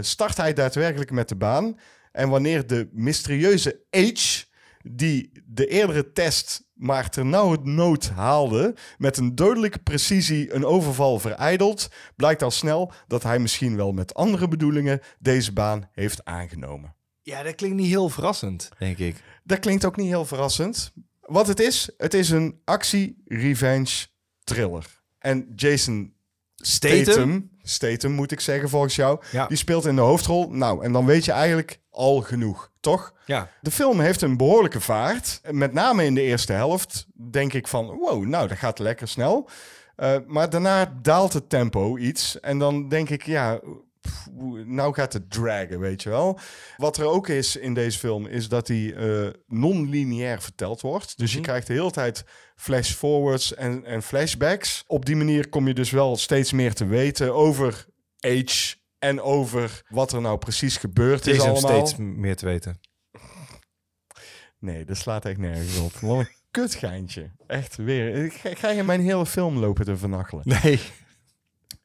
start 0.00 0.36
hij 0.36 0.52
daadwerkelijk 0.52 1.10
met 1.10 1.28
de 1.28 1.36
baan. 1.36 1.78
En 2.12 2.28
wanneer 2.28 2.66
de 2.66 2.88
mysterieuze 2.92 3.80
H, 3.90 4.42
die 4.82 5.30
de 5.46 5.66
eerdere 5.66 6.12
test 6.12 6.70
maar 6.74 7.10
ternauwernood 7.10 8.08
haalde, 8.08 8.74
met 8.98 9.16
een 9.16 9.34
dodelijke 9.34 9.78
precisie 9.78 10.52
een 10.54 10.64
overval 10.64 11.18
verijdelt, 11.18 11.88
blijkt 12.16 12.42
al 12.42 12.50
snel 12.50 12.92
dat 13.06 13.22
hij 13.22 13.38
misschien 13.38 13.76
wel 13.76 13.92
met 13.92 14.14
andere 14.14 14.48
bedoelingen 14.48 15.00
deze 15.18 15.52
baan 15.52 15.88
heeft 15.92 16.24
aangenomen. 16.24 16.94
Ja, 17.22 17.42
dat 17.42 17.54
klinkt 17.54 17.76
niet 17.76 17.86
heel 17.88 18.08
verrassend, 18.08 18.68
denk 18.78 18.98
ik. 18.98 19.16
Dat 19.44 19.58
klinkt 19.58 19.84
ook 19.84 19.96
niet 19.96 20.06
heel 20.08 20.24
verrassend. 20.24 20.92
Wat 21.20 21.46
het 21.46 21.60
is, 21.60 21.90
het 21.96 22.14
is 22.14 22.30
een 22.30 22.60
actie-revenge 22.64 24.06
thriller. 24.44 25.02
En 25.18 25.52
Jason 25.56 26.14
Statham? 26.56 27.02
Statham, 27.04 27.50
Statham 27.62 28.12
moet 28.12 28.32
ik 28.32 28.40
zeggen 28.40 28.68
volgens 28.68 28.96
jou, 28.96 29.20
Ja. 29.32 29.46
die 29.46 29.56
speelt 29.56 29.86
in 29.86 29.94
de 29.94 30.00
hoofdrol. 30.00 30.50
Nou, 30.50 30.84
en 30.84 30.92
dan 30.92 31.06
weet 31.06 31.24
je 31.24 31.32
eigenlijk 31.32 31.80
al 31.92 32.20
genoeg, 32.20 32.70
toch? 32.80 33.12
Ja. 33.26 33.48
De 33.60 33.70
film 33.70 34.00
heeft 34.00 34.22
een 34.22 34.36
behoorlijke 34.36 34.80
vaart. 34.80 35.40
Met 35.50 35.72
name 35.72 36.04
in 36.04 36.14
de 36.14 36.22
eerste 36.22 36.52
helft 36.52 37.06
denk 37.30 37.52
ik 37.52 37.68
van, 37.68 37.86
wow, 37.86 38.24
nou, 38.24 38.48
dat 38.48 38.58
gaat 38.58 38.78
lekker 38.78 39.08
snel. 39.08 39.48
Eh, 39.96 40.16
maar 40.26 40.50
daarna 40.50 40.98
daalt 41.02 41.32
het 41.32 41.48
tempo 41.48 41.96
iets. 41.96 42.40
En 42.40 42.58
dan 42.58 42.88
denk 42.88 43.10
ik, 43.10 43.26
ja, 43.26 43.60
pff, 44.00 44.28
nou 44.64 44.94
gaat 44.94 45.12
het 45.12 45.30
dragen, 45.30 45.80
weet 45.80 46.02
je 46.02 46.08
wel. 46.08 46.38
Wat 46.76 46.96
er 46.96 47.04
ook 47.04 47.28
is 47.28 47.56
in 47.56 47.74
deze 47.74 47.98
film, 47.98 48.26
is 48.26 48.48
dat 48.48 48.66
die 48.66 48.94
eh, 48.94 49.28
non-lineair 49.46 50.40
verteld 50.40 50.80
wordt. 50.80 51.18
Dus 51.18 51.32
je 51.32 51.40
krijgt 51.40 51.66
de 51.66 51.72
hele 51.72 51.90
tijd 51.90 52.24
flash-forwards 52.56 53.54
en, 53.54 53.84
en 53.84 54.02
flashbacks. 54.02 54.84
Op 54.86 55.04
die 55.04 55.16
manier 55.16 55.48
kom 55.48 55.66
je 55.66 55.74
dus 55.74 55.90
wel 55.90 56.16
steeds 56.16 56.52
meer 56.52 56.74
te 56.74 56.86
weten 56.86 57.34
over 57.34 57.86
Age... 58.20 58.80
En 59.02 59.20
over 59.20 59.82
wat 59.88 60.12
er 60.12 60.20
nou 60.20 60.38
precies 60.38 60.76
gebeurd 60.76 61.26
is 61.26 61.36
hem 61.36 61.50
allemaal. 61.50 61.70
steeds 61.86 61.96
meer 61.96 62.36
te 62.36 62.44
weten. 62.46 62.80
Nee, 64.58 64.84
dat 64.84 64.96
slaat 64.96 65.24
echt 65.24 65.38
nergens 65.38 65.78
op. 65.78 65.92
Wat 65.94 66.18
een 66.18 66.28
kutgeintje. 66.50 67.30
Echt 67.46 67.76
weer. 67.76 68.30
Ga, 68.32 68.54
ga 68.54 68.68
je 68.70 68.82
mijn 68.82 69.00
hele 69.00 69.26
film 69.26 69.58
lopen 69.58 69.84
te 69.84 69.96
vernachelen? 69.96 70.42
Nee. 70.62 70.80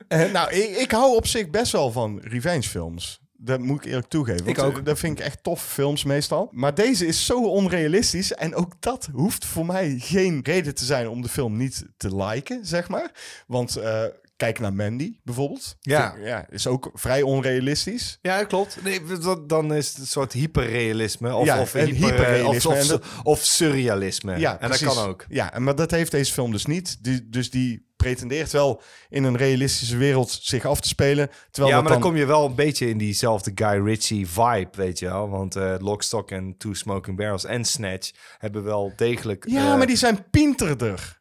Eh, 0.07 0.31
nou, 0.31 0.51
ik, 0.53 0.75
ik 0.77 0.91
hou 0.91 1.15
op 1.15 1.27
zich 1.27 1.49
best 1.49 1.71
wel 1.71 1.91
van 1.91 2.19
revenge 2.19 2.63
films. 2.63 3.19
Dat 3.39 3.59
moet 3.59 3.77
ik 3.77 3.85
eerlijk 3.85 4.07
toegeven. 4.07 4.47
Ik 4.47 4.59
ook. 4.59 4.77
eh, 4.77 4.83
Dat 4.83 4.99
vind 4.99 5.19
ik 5.19 5.25
echt 5.25 5.43
toffe 5.43 5.67
films 5.67 6.03
meestal. 6.03 6.49
Maar 6.51 6.75
deze 6.75 7.05
is 7.05 7.25
zo 7.25 7.43
onrealistisch. 7.49 8.33
En 8.33 8.55
ook 8.55 8.73
dat 8.81 9.09
hoeft 9.13 9.45
voor 9.45 9.65
mij 9.65 9.95
geen 9.99 10.39
reden 10.43 10.75
te 10.75 10.85
zijn 10.85 11.07
om 11.07 11.21
de 11.21 11.29
film 11.29 11.57
niet 11.57 11.85
te 11.97 12.15
liken, 12.15 12.65
zeg 12.65 12.89
maar. 12.89 13.11
Want 13.47 13.75
eh, 13.75 14.03
kijk 14.37 14.59
naar 14.59 14.73
Mandy 14.73 15.17
bijvoorbeeld. 15.23 15.75
Ja. 15.79 16.15
Ja. 16.23 16.45
Is 16.49 16.67
ook 16.67 16.89
vrij 16.93 17.21
onrealistisch. 17.21 18.17
Ja, 18.21 18.43
klopt. 18.43 18.77
Nee, 18.83 19.01
dat- 19.21 19.49
dan 19.49 19.73
is 19.73 19.87
het 19.87 19.97
een 19.97 20.07
soort 20.07 20.33
hyperrealisme. 20.33 21.35
Of, 21.35 21.45
Ja, 21.45 21.61
of, 21.61 21.73
en 21.75 21.85
hyper, 21.85 22.09
hyperrealisme. 22.09 22.69
Of, 22.69 22.75
En 22.75 22.81
of, 22.81 22.87
dat- 22.87 23.03
of 23.23 23.39
surrealisme. 23.43 24.39
Ja, 24.39 24.59
en 24.59 24.67
precies. 24.67 24.85
dat 24.87 24.95
kan 24.95 25.05
ook. 25.07 25.25
Ja, 25.29 25.53
maar 25.57 25.75
dat 25.75 25.91
heeft 25.91 26.11
deze 26.11 26.33
film 26.33 26.51
dus 26.51 26.65
niet. 26.65 26.97
Die, 27.03 27.29
dus 27.29 27.49
die 27.49 27.85
pretendeert 27.95 28.51
wel 28.51 28.81
in 29.09 29.23
een 29.23 29.37
realistische 29.37 29.97
wereld 29.97 30.39
zich 30.41 30.65
af 30.65 30.81
te 30.81 30.87
spelen. 30.87 31.29
Terwijl 31.51 31.75
ja, 31.75 31.81
maar 31.81 31.91
dan 31.91 32.01
kom 32.01 32.15
je 32.15 32.25
wel 32.25 32.45
een 32.45 32.55
beetje 32.55 32.89
in 32.89 32.97
diezelfde 32.97 33.51
Guy 33.55 33.83
Ritchie 33.85 34.27
vibe, 34.27 34.69
weet 34.71 34.99
je 34.99 35.05
wel. 35.05 35.29
Want 35.29 35.55
eh 35.55 35.75
Lock, 35.79 36.03
Stock 36.03 36.31
en 36.31 36.55
Two 36.57 36.73
Smoking 36.73 37.17
Barrels 37.17 37.45
en 37.45 37.65
Snatch 37.65 38.11
hebben 38.37 38.63
wel 38.63 38.93
degelijk... 38.95 39.45
Ja, 39.49 39.71
eh, 39.71 39.77
maar 39.77 39.87
die 39.87 39.95
zijn 39.95 40.29
pinterder. 40.31 41.16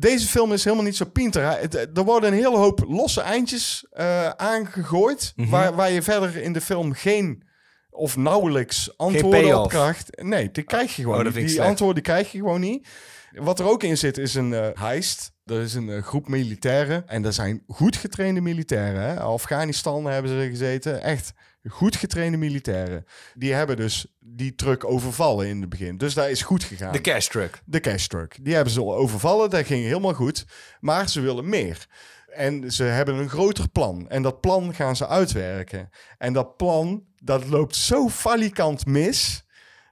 Deze 0.00 0.26
film 0.26 0.52
is 0.52 0.64
helemaal 0.64 0.84
niet 0.84 0.96
zo 0.96 1.04
pinter. 1.04 1.58
Het- 1.60 1.74
Er 1.74 2.04
worden 2.04 2.28
een 2.32 2.38
hele 2.38 2.56
hoop 2.56 2.84
losse 2.88 3.20
eindjes 3.20 3.86
eh, 3.90 4.28
aangegooid. 4.28 5.32
Mhm. 5.36 5.50
waar, 5.50 5.74
waar 5.74 5.90
je 5.90 6.02
verder 6.02 6.36
in 6.36 6.52
de 6.52 6.60
film 6.60 6.92
geen 6.92 7.42
of 7.90 8.16
nauwelijks 8.16 8.96
antwoorden 8.98 9.62
op 9.62 9.68
krijgt. 9.68 10.22
Nee, 10.22 10.50
die 10.50 10.64
krijg 10.64 10.96
je 10.96 11.02
gewoon 11.02 11.18
Oh, 11.18 11.24
niet. 11.24 11.34
Die 11.34 11.48
slecht. 11.48 11.68
antwoorden 11.68 12.02
krijg 12.02 12.32
je 12.32 12.38
gewoon 12.38 12.60
niet. 12.60 12.88
Wat 13.30 13.58
er 13.58 13.68
ook 13.68 13.82
in 13.82 13.98
zit 13.98 14.18
is 14.18 14.34
een 14.34 14.54
eh, 14.54 14.68
heist. 14.74 15.32
Er 15.44 15.60
is 15.60 15.74
een 15.74 15.90
eh, 15.90 16.02
groep 16.02 16.28
militairen. 16.28 17.08
En 17.08 17.22
dat 17.22 17.34
zijn 17.34 17.62
goed 17.68 17.96
getrainde 17.96 18.40
militairen. 18.40 19.02
Hè? 19.02 19.20
Afghanistan 19.20 20.04
hebben 20.04 20.30
ze 20.30 20.46
gezeten. 20.50 21.02
Echt 21.02 21.32
goed 21.68 21.96
getrainde 21.96 22.36
militairen. 22.36 23.04
Die 23.34 23.52
hebben 23.52 23.76
dus 23.76 24.06
die 24.18 24.54
truck 24.54 24.84
overvallen 24.84 25.46
in 25.46 25.60
het 25.60 25.68
begin. 25.68 25.96
Dus 25.98 26.14
dat 26.14 26.28
is 26.28 26.42
goed 26.42 26.64
gegaan 26.64 26.92
De 26.92 27.00
cash 27.00 27.26
truck. 27.28 27.60
de 27.64 27.80
cash 27.80 28.06
truck. 28.06 28.36
Die 28.42 28.54
hebben 28.54 28.72
ze 28.72 28.80
al 28.80 28.94
overvallen, 28.96 29.50
dat 29.50 29.66
ging 29.66 29.84
helemaal 29.84 30.14
goed. 30.14 30.44
Maar 30.80 31.08
ze 31.08 31.20
willen 31.20 31.48
meer. 31.48 31.86
En 32.30 32.72
ze 32.72 32.84
hebben 32.84 33.14
een 33.14 33.28
groter 33.28 33.68
plan. 33.68 34.08
En 34.08 34.22
dat 34.22 34.40
plan 34.40 34.74
gaan 34.74 34.96
ze 34.96 35.06
uitwerken. 35.08 35.90
En 36.18 36.32
dat 36.32 36.56
plan, 36.56 37.04
dat 37.16 37.46
loopt 37.46 37.76
zo 37.76 38.08
falikant 38.08 38.86
mis... 38.86 39.44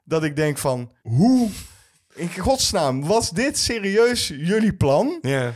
dat 0.04 0.24
ik 0.24 0.36
denk 0.36 0.58
van, 0.58 0.92
hoe... 1.02 1.48
In 2.14 2.30
godsnaam, 2.38 3.04
was 3.06 3.30
dit 3.30 3.58
serieus 3.58 4.28
jullie 4.28 4.74
plan? 4.74 5.18
Ja. 5.22 5.54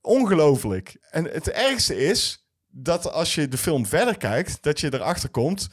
Ongelooflijk. 0.00 0.96
En 1.10 1.24
het 1.24 1.50
ergste 1.50 1.96
is 1.96 2.41
dat 2.72 3.12
als 3.12 3.34
je 3.34 3.48
de 3.48 3.58
film 3.58 3.86
verder 3.86 4.16
kijkt, 4.16 4.62
dat 4.62 4.80
je 4.80 4.94
erachter 4.94 5.28
komt 5.28 5.68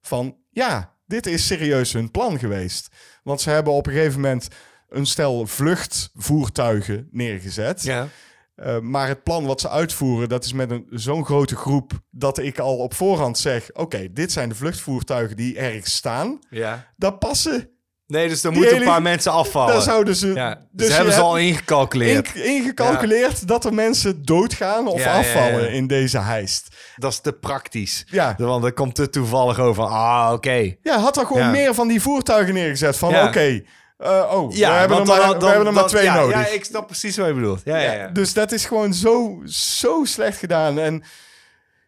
van 0.00 0.36
ja, 0.50 0.94
dit 1.06 1.26
is 1.26 1.46
serieus 1.46 1.92
hun 1.92 2.10
plan 2.10 2.38
geweest. 2.38 2.88
Want 3.22 3.40
ze 3.40 3.50
hebben 3.50 3.72
op 3.72 3.86
een 3.86 3.92
gegeven 3.92 4.20
moment 4.20 4.48
een 4.88 5.06
stel 5.06 5.46
vluchtvoertuigen 5.46 7.08
neergezet. 7.10 7.82
Ja. 7.82 8.08
Eh, 8.54 8.78
maar 8.78 9.08
het 9.08 9.22
plan 9.22 9.46
wat 9.46 9.60
ze 9.60 9.68
uitvoeren, 9.68 10.28
dat 10.28 10.44
is 10.44 10.52
met 10.52 10.70
een, 10.70 10.86
zo'n 10.90 11.24
grote 11.24 11.56
groep 11.56 11.92
dat 12.10 12.38
ik 12.38 12.58
al 12.58 12.76
op 12.76 12.94
voorhand 12.94 13.38
zeg: 13.38 13.72
oké, 13.72 14.12
dit 14.12 14.32
zijn 14.32 14.48
de 14.48 14.54
vluchtvoertuigen 14.54 15.36
die 15.36 15.58
ergens 15.58 15.94
staan. 15.94 16.38
ja. 16.50 16.92
Daar 16.96 17.14
passen. 17.18 17.70
Nee, 18.12 18.28
dus 18.28 18.42
er 18.44 18.50
Die 18.50 18.58
moeten 18.58 18.76
hele- 18.76 18.86
een 18.86 18.92
paar 18.92 19.02
mensen 19.02 19.32
afvallen. 19.32 19.72
Daar 19.74 19.82
zouden 19.82 20.16
ze. 20.16 20.32
ja. 20.34 20.50
Dus, 20.54 20.58
dus 20.72 20.86
je 20.88 20.92
hebben 20.94 21.12
ze 21.14 21.20
al 21.20 21.38
ingecalculeerd. 21.38 22.34
in- 22.34 22.44
ingecalculeerd 22.44 23.48
dat 23.48 23.64
er 23.64 23.74
mensen 23.74 24.24
doodgaan 24.24 24.86
of 24.86 24.98
Ja, 25.04 25.18
afvallen 25.18 25.70
in 25.72 25.86
deze 25.86 26.18
heist. 26.18 26.68
Dat 26.96 27.12
is 27.12 27.18
te 27.20 27.32
praktisch. 27.32 28.04
Ja. 28.06 28.34
Want 28.38 28.64
er 28.64 28.72
komt 28.72 28.94
te 28.94 29.10
toevallig 29.10 29.58
over. 29.58 29.84
Ah, 29.84 30.30
oké. 30.32 30.74
Ja, 30.82 30.98
had 30.98 31.16
er 31.16 31.26
gewoon 31.26 31.50
meer 31.50 31.74
van 31.74 31.88
die 31.88 32.02
voertuigen 32.02 32.54
neergezet. 32.54 32.96
Van 32.96 33.16
oké, 33.22 33.62
eh, 33.98 34.30
oh, 34.32 34.48
we 34.50 34.56
Ja, 34.56 34.78
hebben 34.78 34.98
er 34.98 35.06
maar, 35.06 35.20
dan- 35.20 35.38
we 35.38 35.46
hebben 35.46 35.66
er 35.66 35.72
maar 35.72 35.86
twee 35.86 36.04
ja, 36.04 36.14
nodig. 36.14 36.36
Ja, 36.36 36.46
ik 36.46 36.64
snap 36.64 36.86
precies 36.86 37.16
wat 37.16 37.26
je 37.26 37.34
bedoelt. 37.34 37.60
Ja, 37.64 37.76
ja, 37.78 37.92
ja. 37.92 38.08
Dus 38.08 38.32
dat 38.32 38.52
is 38.52 38.64
gewoon 38.64 38.94
zo, 38.94 39.42
zo 39.46 40.04
slecht 40.04 40.38
gedaan. 40.38 40.78
En 40.78 41.02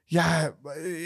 ja, 0.04 0.54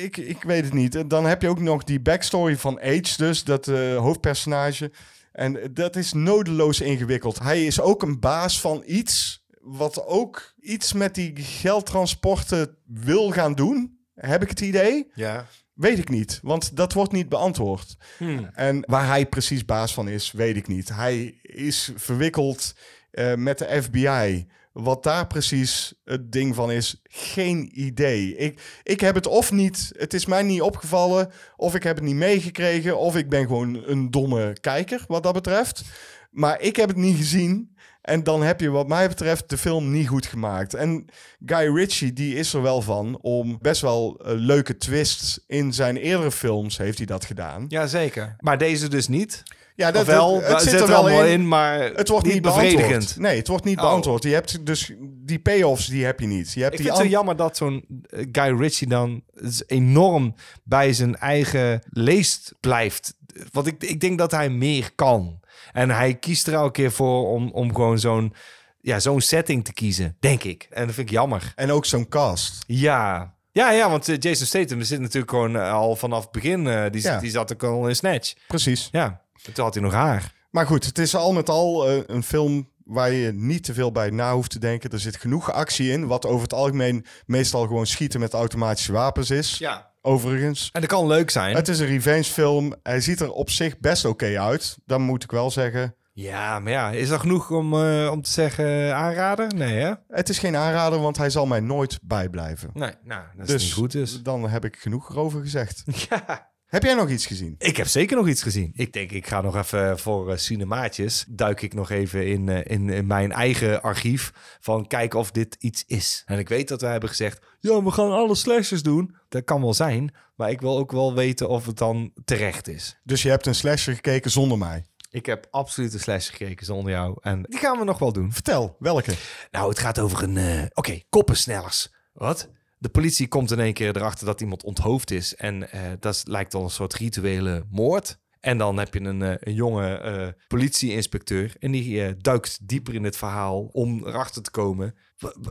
ik, 0.00 0.16
ik 0.16 0.42
weet 0.42 0.64
het 0.64 0.72
niet. 0.72 0.94
En 0.94 1.08
Dan 1.08 1.26
heb 1.26 1.42
je 1.42 1.48
ook 1.48 1.60
nog 1.60 1.84
die 1.84 2.00
backstory 2.00 2.56
van 2.56 2.80
Age, 2.80 3.14
dus 3.16 3.44
dat 3.44 3.68
eh, 3.68 3.96
hoofdpersonage. 3.96 4.92
En 5.32 5.70
dat 5.72 5.96
is 5.96 6.12
nodeloos 6.12 6.80
ingewikkeld. 6.80 7.38
Hij 7.38 7.66
is 7.66 7.80
ook 7.80 8.02
een 8.02 8.20
baas 8.20 8.60
van 8.60 8.82
iets 8.86 9.46
wat 9.60 10.06
ook 10.06 10.54
iets 10.60 10.92
met 10.92 11.14
die 11.14 11.32
geldtransporten 11.36 12.76
wil 12.86 13.30
gaan 13.30 13.54
doen. 13.54 13.98
Heb 14.14 14.42
ik 14.42 14.48
het 14.48 14.60
idee? 14.60 15.10
ja. 15.14 15.46
Weet 15.78 15.98
ik 15.98 16.08
niet, 16.08 16.38
want 16.42 16.76
dat 16.76 16.92
wordt 16.92 17.12
niet 17.12 17.28
beantwoord. 17.28 17.96
Hmm. 18.16 18.50
En 18.52 18.84
waar 18.86 19.06
hij 19.06 19.26
precies 19.26 19.64
baas 19.64 19.94
van 19.94 20.08
is, 20.08 20.32
weet 20.32 20.56
ik 20.56 20.66
niet. 20.66 20.88
Hij 20.88 21.38
is 21.42 21.92
verwikkeld 21.96 22.74
eh, 23.10 23.34
met 23.34 23.58
de 23.58 23.82
FBI. 23.82 24.46
Wat 24.80 25.02
daar 25.02 25.26
precies 25.26 25.94
het 26.04 26.32
ding 26.32 26.54
van 26.54 26.70
is, 26.70 27.00
geen 27.02 27.70
idee. 27.80 28.36
Ik, 28.36 28.80
ik 28.82 29.00
heb 29.00 29.14
het 29.14 29.26
of 29.26 29.52
niet, 29.52 29.92
het 29.96 30.14
is 30.14 30.26
mij 30.26 30.42
niet 30.42 30.60
opgevallen, 30.60 31.30
of 31.56 31.74
ik 31.74 31.82
heb 31.82 31.96
het 31.96 32.04
niet 32.04 32.14
meegekregen, 32.14 32.98
of 32.98 33.16
ik 33.16 33.28
ben 33.28 33.46
gewoon 33.46 33.82
een 33.86 34.10
domme 34.10 34.56
kijker 34.60 35.04
wat 35.06 35.22
dat 35.22 35.32
betreft. 35.32 35.84
Maar 36.30 36.60
ik 36.60 36.76
heb 36.76 36.88
het 36.88 36.96
niet 36.96 37.16
gezien. 37.16 37.76
En 38.02 38.22
dan 38.22 38.42
heb 38.42 38.60
je 38.60 38.70
wat 38.70 38.88
mij 38.88 39.08
betreft 39.08 39.50
de 39.50 39.58
film 39.58 39.90
niet 39.90 40.08
goed 40.08 40.26
gemaakt. 40.26 40.74
En 40.74 41.04
Guy 41.46 41.74
Ritchie, 41.74 42.12
die 42.12 42.34
is 42.34 42.54
er 42.54 42.62
wel 42.62 42.82
van 42.82 43.18
om 43.20 43.58
best 43.60 43.80
wel 43.80 44.20
eh, 44.24 44.32
leuke 44.34 44.76
twists 44.76 45.40
in 45.46 45.72
zijn 45.72 45.96
eerdere 45.96 46.30
films 46.30 46.76
heeft 46.76 46.98
hij 46.98 47.06
dat 47.06 47.24
gedaan. 47.24 47.64
ja, 47.68 47.86
zeker. 47.86 48.36
Maar 48.40 48.58
deze 48.58 48.88
dus 48.88 49.08
niet. 49.08 49.42
Ja, 49.78 49.90
dat, 49.90 50.06
het, 50.06 50.62
zit, 50.62 50.80
er 50.80 50.86
wel 50.86 51.08
in. 51.08 51.26
in, 51.32 51.48
maar 51.48 51.80
Het 51.80 52.08
wordt 52.08 52.26
niet, 52.26 52.42
bevredigend. 52.42 53.16
Nee, 53.18 53.36
het 53.36 53.48
wordt 53.48 53.64
niet 53.64 53.76
Oh. 53.78 53.82
beantwoord. 53.84 54.22
Je 54.22 54.32
hebt 54.32 54.66
dus 54.66 54.92
die 55.00 55.38
payoffs, 55.38 55.86
die 55.86 56.04
heb 56.04 56.20
je 56.20 56.26
niet. 56.26 56.52
Je 56.52 56.60
hebt 56.62 56.72
Ik 56.74 56.78
die 56.78 56.86
vind 56.86 56.98
het 56.98 57.06
zo 57.06 57.12
jammer 57.16 57.36
dat 57.36 57.56
zo'n 57.56 57.84
eh, 58.10 58.26
Guy 58.32 58.58
Ritchie 58.60 58.88
dan 58.88 59.22
enorm 59.66 60.34
bij 60.64 60.92
zijn 60.92 61.16
eigen 61.16 61.82
leest 61.90 62.54
blijft. 62.60 63.14
Want 63.52 63.66
ik, 63.66 63.82
ik 63.84 64.00
denk 64.00 64.18
dat 64.18 64.30
hij 64.30 64.48
meer 64.50 64.90
kan. 64.94 65.40
En 65.72 65.90
hij 65.90 66.14
kiest 66.14 66.46
er 66.46 66.54
elke 66.54 66.70
keer 66.72 66.92
voor 66.92 67.28
om, 67.28 67.50
om 67.50 67.74
gewoon 67.74 67.98
zo'n 67.98 68.34
ja, 68.80 69.00
zo'n 69.00 69.20
setting 69.20 69.64
te 69.64 69.72
kiezen, 69.72 70.16
denk 70.20 70.44
ik. 70.44 70.66
En 70.70 70.86
dat 70.86 70.94
vind 70.94 71.08
ik 71.08 71.14
jammer. 71.14 71.52
En 71.56 71.70
ook 71.70 71.84
zo'n 71.86 72.08
cast. 72.08 72.64
Ja. 72.66 73.34
Ja, 73.52 73.70
ja, 73.70 73.90
want 73.90 74.08
eh, 74.08 74.16
Jason 74.18 74.46
Statham 74.46 74.82
zit 74.82 75.00
natuurlijk 75.00 75.30
gewoon 75.30 75.56
eh, 75.56 75.72
al 75.72 75.96
vanaf 75.96 76.22
het 76.22 76.32
begin. 76.32 76.90
die, 76.90 77.02
Ja. 77.02 77.20
die 77.20 77.30
zat 77.30 77.52
ook 77.52 77.62
al 77.62 77.88
in 77.88 77.96
Snatch. 77.96 78.34
Precies. 78.46 78.88
Ja, 78.92 79.20
toen 79.42 79.64
had 79.64 79.74
hij 79.74 79.82
nog 79.82 79.92
haar. 79.92 80.32
Maar 80.50 80.66
goed, 80.66 80.84
het 80.84 80.98
is 80.98 81.14
al 81.14 81.32
met 81.32 81.48
al 81.48 81.88
eh, 81.88 82.00
een 82.06 82.22
film 82.22 82.68
waar 82.84 83.12
je 83.12 83.32
niet 83.32 83.64
te 83.64 83.74
veel 83.74 83.92
bij 83.92 84.10
na 84.10 84.34
hoeft 84.34 84.50
te 84.50 84.58
denken. 84.58 84.90
Er 84.90 85.00
zit 85.00 85.16
genoeg 85.16 85.52
actie 85.52 85.90
in, 85.90 86.06
wat 86.06 86.26
over 86.26 86.42
het 86.42 86.52
algemeen 86.52 87.04
meestal 87.26 87.66
gewoon 87.66 87.86
schieten 87.86 88.20
met 88.20 88.32
automatische 88.32 88.92
wapens 88.92 89.30
is. 89.30 89.58
Ja. 89.58 89.90
Overigens. 90.02 90.68
En 90.72 90.80
dat 90.80 90.90
kan 90.90 91.06
leuk 91.06 91.30
zijn. 91.30 91.56
Het 91.56 91.68
is 91.68 91.78
een 91.78 91.86
revenge 91.86 92.24
film. 92.24 92.74
Hij 92.82 93.00
ziet 93.00 93.20
er 93.20 93.32
op 93.32 93.50
zich 93.50 93.78
best 93.78 94.04
oké 94.04 94.40
uit. 94.40 94.78
Dan 94.86 95.02
moet 95.02 95.22
ik 95.24 95.30
wel 95.30 95.50
zeggen. 95.50 95.94
Ja, 96.12 96.58
maar 96.58 96.72
ja, 96.72 96.90
is 96.90 97.10
er 97.10 97.20
genoeg 97.20 97.50
om, 97.50 97.74
eh, 97.74 98.10
om 98.12 98.22
te 98.22 98.30
zeggen 98.30 98.66
eh, 98.66 98.92
aanrader? 98.92 99.54
Nee, 99.54 99.78
hè? 99.78 99.92
Het 100.08 100.28
is 100.28 100.38
geen 100.38 100.56
aanrader, 100.56 101.00
want 101.00 101.16
hij 101.16 101.30
zal 101.30 101.46
mij 101.46 101.60
nooit 101.60 101.98
bijblijven. 102.02 102.70
Nee, 102.72 102.92
nou, 103.04 103.22
dat 103.36 103.48
is 103.48 103.62
niet 103.62 103.72
goed 103.72 103.92
dus. 103.92 104.22
dan 104.22 104.48
heb 104.48 104.64
ik 104.64 104.76
genoeg 104.76 105.10
erover 105.10 105.40
gezegd. 105.40 105.82
Ja. 106.08 106.50
Heb 106.68 106.82
jij 106.82 106.94
nog 106.94 107.08
iets 107.10 107.26
gezien? 107.26 107.54
Ik 107.58 107.76
heb 107.76 107.86
zeker 107.86 108.16
nog 108.16 108.28
iets 108.28 108.42
gezien. 108.42 108.72
Ik 108.74 108.92
denk, 108.92 109.10
ik 109.10 109.26
ga 109.26 109.40
nog 109.40 109.56
even 109.56 109.98
voor 109.98 110.30
eh, 110.32 110.36
cinemaatjes. 110.38 111.24
Duik 111.28 111.62
ik 111.62 111.74
nog 111.74 111.90
even 111.90 112.26
in, 112.26 112.48
eh, 112.48 112.76
in, 112.76 112.88
in 112.88 113.06
mijn 113.06 113.32
eigen 113.32 113.82
archief. 113.82 114.32
Van 114.60 114.86
kijken 114.86 115.18
of 115.18 115.30
dit 115.30 115.56
iets 115.58 115.84
is. 115.86 116.22
En 116.26 116.38
ik 116.38 116.48
weet 116.48 116.68
dat 116.68 116.80
we 116.80 116.86
hebben 116.86 117.08
gezegd. 117.08 117.40
Ja, 117.60 117.82
we 117.82 117.90
gaan 117.90 118.10
alle 118.10 118.34
slashers 118.34 118.82
doen. 118.82 119.16
Dat 119.28 119.44
kan 119.44 119.60
wel 119.60 119.74
zijn. 119.74 120.14
Maar 120.36 120.50
ik 120.50 120.60
wil 120.60 120.78
ook 120.78 120.92
wel 120.92 121.14
weten 121.14 121.48
of 121.48 121.66
het 121.66 121.76
dan 121.78 122.12
terecht 122.24 122.68
is. 122.68 122.98
Dus 123.04 123.22
je 123.22 123.28
hebt 123.28 123.46
een 123.46 123.54
slasher 123.54 123.94
gekeken 123.94 124.30
zonder 124.30 124.58
mij. 124.58 124.84
Ik 125.10 125.26
heb 125.26 125.46
absoluut 125.50 125.92
een 125.94 126.00
slash 126.00 126.30
gekeken 126.30 126.66
zonder 126.66 126.92
jou. 126.92 127.16
En 127.20 127.42
die 127.48 127.58
gaan 127.58 127.78
we 127.78 127.84
nog 127.84 127.98
wel 127.98 128.12
doen. 128.12 128.32
Vertel, 128.32 128.76
welke? 128.78 129.12
Nou, 129.50 129.68
het 129.68 129.78
gaat 129.78 129.98
over 129.98 130.22
een... 130.22 130.36
eh, 130.36 130.62
Oké, 130.74 131.00
koppensnellers. 131.08 131.92
Wat? 132.12 132.48
De 132.78 132.88
politie 132.88 133.28
komt 133.28 133.50
in 133.50 133.60
één 133.60 133.72
keer 133.72 133.96
erachter 133.96 134.26
dat 134.26 134.40
iemand 134.40 134.64
onthoofd 134.64 135.10
is. 135.10 135.34
En 135.34 135.70
eh, 135.70 135.80
dat 136.00 136.22
lijkt 136.26 136.52
wel 136.52 136.62
een 136.62 136.70
soort 136.70 136.94
rituele 136.94 137.64
moord. 137.70 138.18
En 138.40 138.58
dan 138.58 138.78
heb 138.78 138.94
je 138.94 139.00
een, 139.00 139.22
eh, 139.22 139.34
een 139.38 139.54
jonge 139.54 139.98
eh, 139.98 140.28
politieinspecteur. 140.48 141.56
En 141.58 141.70
die 141.70 142.16
duikt 142.16 142.68
dieper 142.68 142.94
in 142.94 143.04
het 143.04 143.16
verhaal 143.16 143.68
om 143.72 144.06
erachter 144.06 144.42
te 144.42 144.50
komen. 144.50 144.94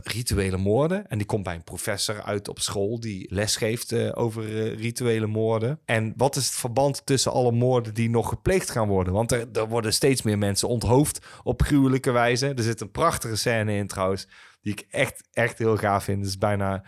Rituele 0.02 0.56
moorden. 0.56 1.08
En 1.08 1.18
die 1.18 1.26
komt 1.26 1.42
bij 1.42 1.54
een 1.54 1.64
professor 1.64 2.22
uit 2.22 2.48
op 2.48 2.58
school 2.58 3.00
die 3.00 3.34
lesgeeft 3.34 3.92
eh, 3.92 4.10
over 4.14 4.74
rituele 4.74 5.26
moorden. 5.26 5.80
En 5.84 6.12
wat 6.16 6.36
is 6.36 6.46
het 6.46 6.54
verband 6.54 7.06
tussen 7.06 7.32
alle 7.32 7.52
moorden 7.52 7.94
die 7.94 8.10
nog 8.10 8.28
gepleegd 8.28 8.70
gaan 8.70 8.88
worden? 8.88 9.12
Want 9.12 9.32
er, 9.32 9.48
er 9.52 9.68
worden 9.68 9.92
steeds 9.92 10.22
meer 10.22 10.38
mensen 10.38 10.68
onthoofd 10.68 11.26
op 11.42 11.62
gruwelijke 11.62 12.10
wijze. 12.10 12.54
Er 12.54 12.62
zit 12.62 12.80
een 12.80 12.90
prachtige 12.90 13.36
scène 13.36 13.72
in 13.72 13.86
trouwens. 13.86 14.28
Die 14.60 14.72
ik 14.72 14.86
echt, 14.90 15.28
echt 15.32 15.58
heel 15.58 15.76
gaaf 15.76 16.04
vind. 16.04 16.18
Dat 16.18 16.28
is 16.28 16.38
bijna... 16.38 16.84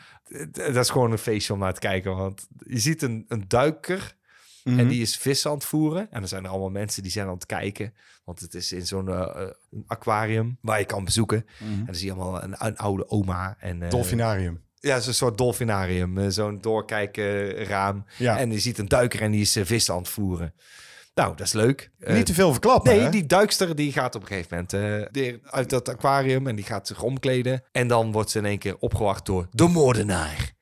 Dat 0.51 0.77
is 0.77 0.91
gewoon 0.91 1.13
een 1.13 1.19
feestje 1.19 1.53
om 1.53 1.59
naar 1.59 1.75
te 1.75 1.81
kijken. 1.81 2.17
Want 2.17 2.49
je 2.67 2.79
ziet 2.79 3.03
een, 3.03 3.25
een 3.29 3.45
duiker... 3.49 4.19
En 4.65 4.89
die 4.89 5.03
is 5.03 5.17
vis 5.17 5.47
aan 5.47 5.55
het 5.55 5.65
voeren. 5.65 6.11
En 6.11 6.23
er 6.23 6.29
zijn 6.29 6.45
er 6.45 6.51
allemaal 6.51 6.71
mensen 6.71 7.03
die 7.03 7.13
zijn 7.13 7.27
aan 7.27 7.35
het 7.35 7.47
kijken. 7.47 7.95
Want 8.25 8.41
het 8.41 8.55
is 8.55 8.73
in 8.73 8.87
zo'n 8.87 9.09
eh, 9.09 9.43
eh, 9.43 9.49
aquarium 9.87 10.59
waar 10.61 10.79
je 10.79 10.85
kan 10.85 11.05
bezoeken. 11.05 11.47
En 11.59 11.85
dan 11.87 11.95
zie 11.95 12.07
je 12.07 12.13
allemaal 12.13 12.43
een, 12.43 12.55
een 12.59 12.77
oude 12.77 13.09
oma. 13.09 13.57
En, 13.59 13.83
eh, 13.83 13.91
Dolfinarium. 13.91 14.63
Ja, 14.81 14.97
een 14.97 15.15
soort 15.15 15.39
dolfinarium. 15.39 16.31
Zo'n 16.31 16.61
doorkijken 16.61 17.51
raam. 17.65 18.05
Ja. 18.19 18.39
En 18.39 18.53
je 18.53 18.59
ziet 18.59 18.79
een 18.79 18.89
duiker 18.89 19.23
en 19.23 19.31
die 19.31 19.41
is 19.41 19.59
vis 19.63 19.91
aan 19.91 19.99
het 19.99 20.09
voeren. 20.09 20.55
Nou, 21.21 21.37
dat 21.37 21.47
is 21.47 21.53
leuk. 21.53 21.91
Eh, 21.99 22.15
Niet 22.15 22.27
te 22.27 22.35
veel 22.35 22.51
verklappen, 22.51 22.93
Nee, 22.93 23.01
hè? 23.03 23.11
die 23.11 23.27
duikster 23.27 23.77
die 23.77 23.93
gaat 23.93 24.15
op 24.15 24.21
een 24.23 24.27
gegeven 24.27 24.67
moment 24.73 25.13
eh, 25.15 25.35
uit 25.53 25.71
dat 25.71 25.89
aquarium 25.89 26.47
en 26.47 26.57
die 26.57 26.65
gaat 26.65 26.87
zich 26.87 27.03
omkleden. 27.03 27.63
En 27.73 27.89
dan 27.89 28.13
wordt 28.13 28.31
ze 28.31 28.39
in 28.39 28.45
één 28.45 28.59
keer 28.59 28.77
opgewacht 28.79 29.27
door 29.27 29.47
de 29.51 29.69
moordenaar. 29.69 30.53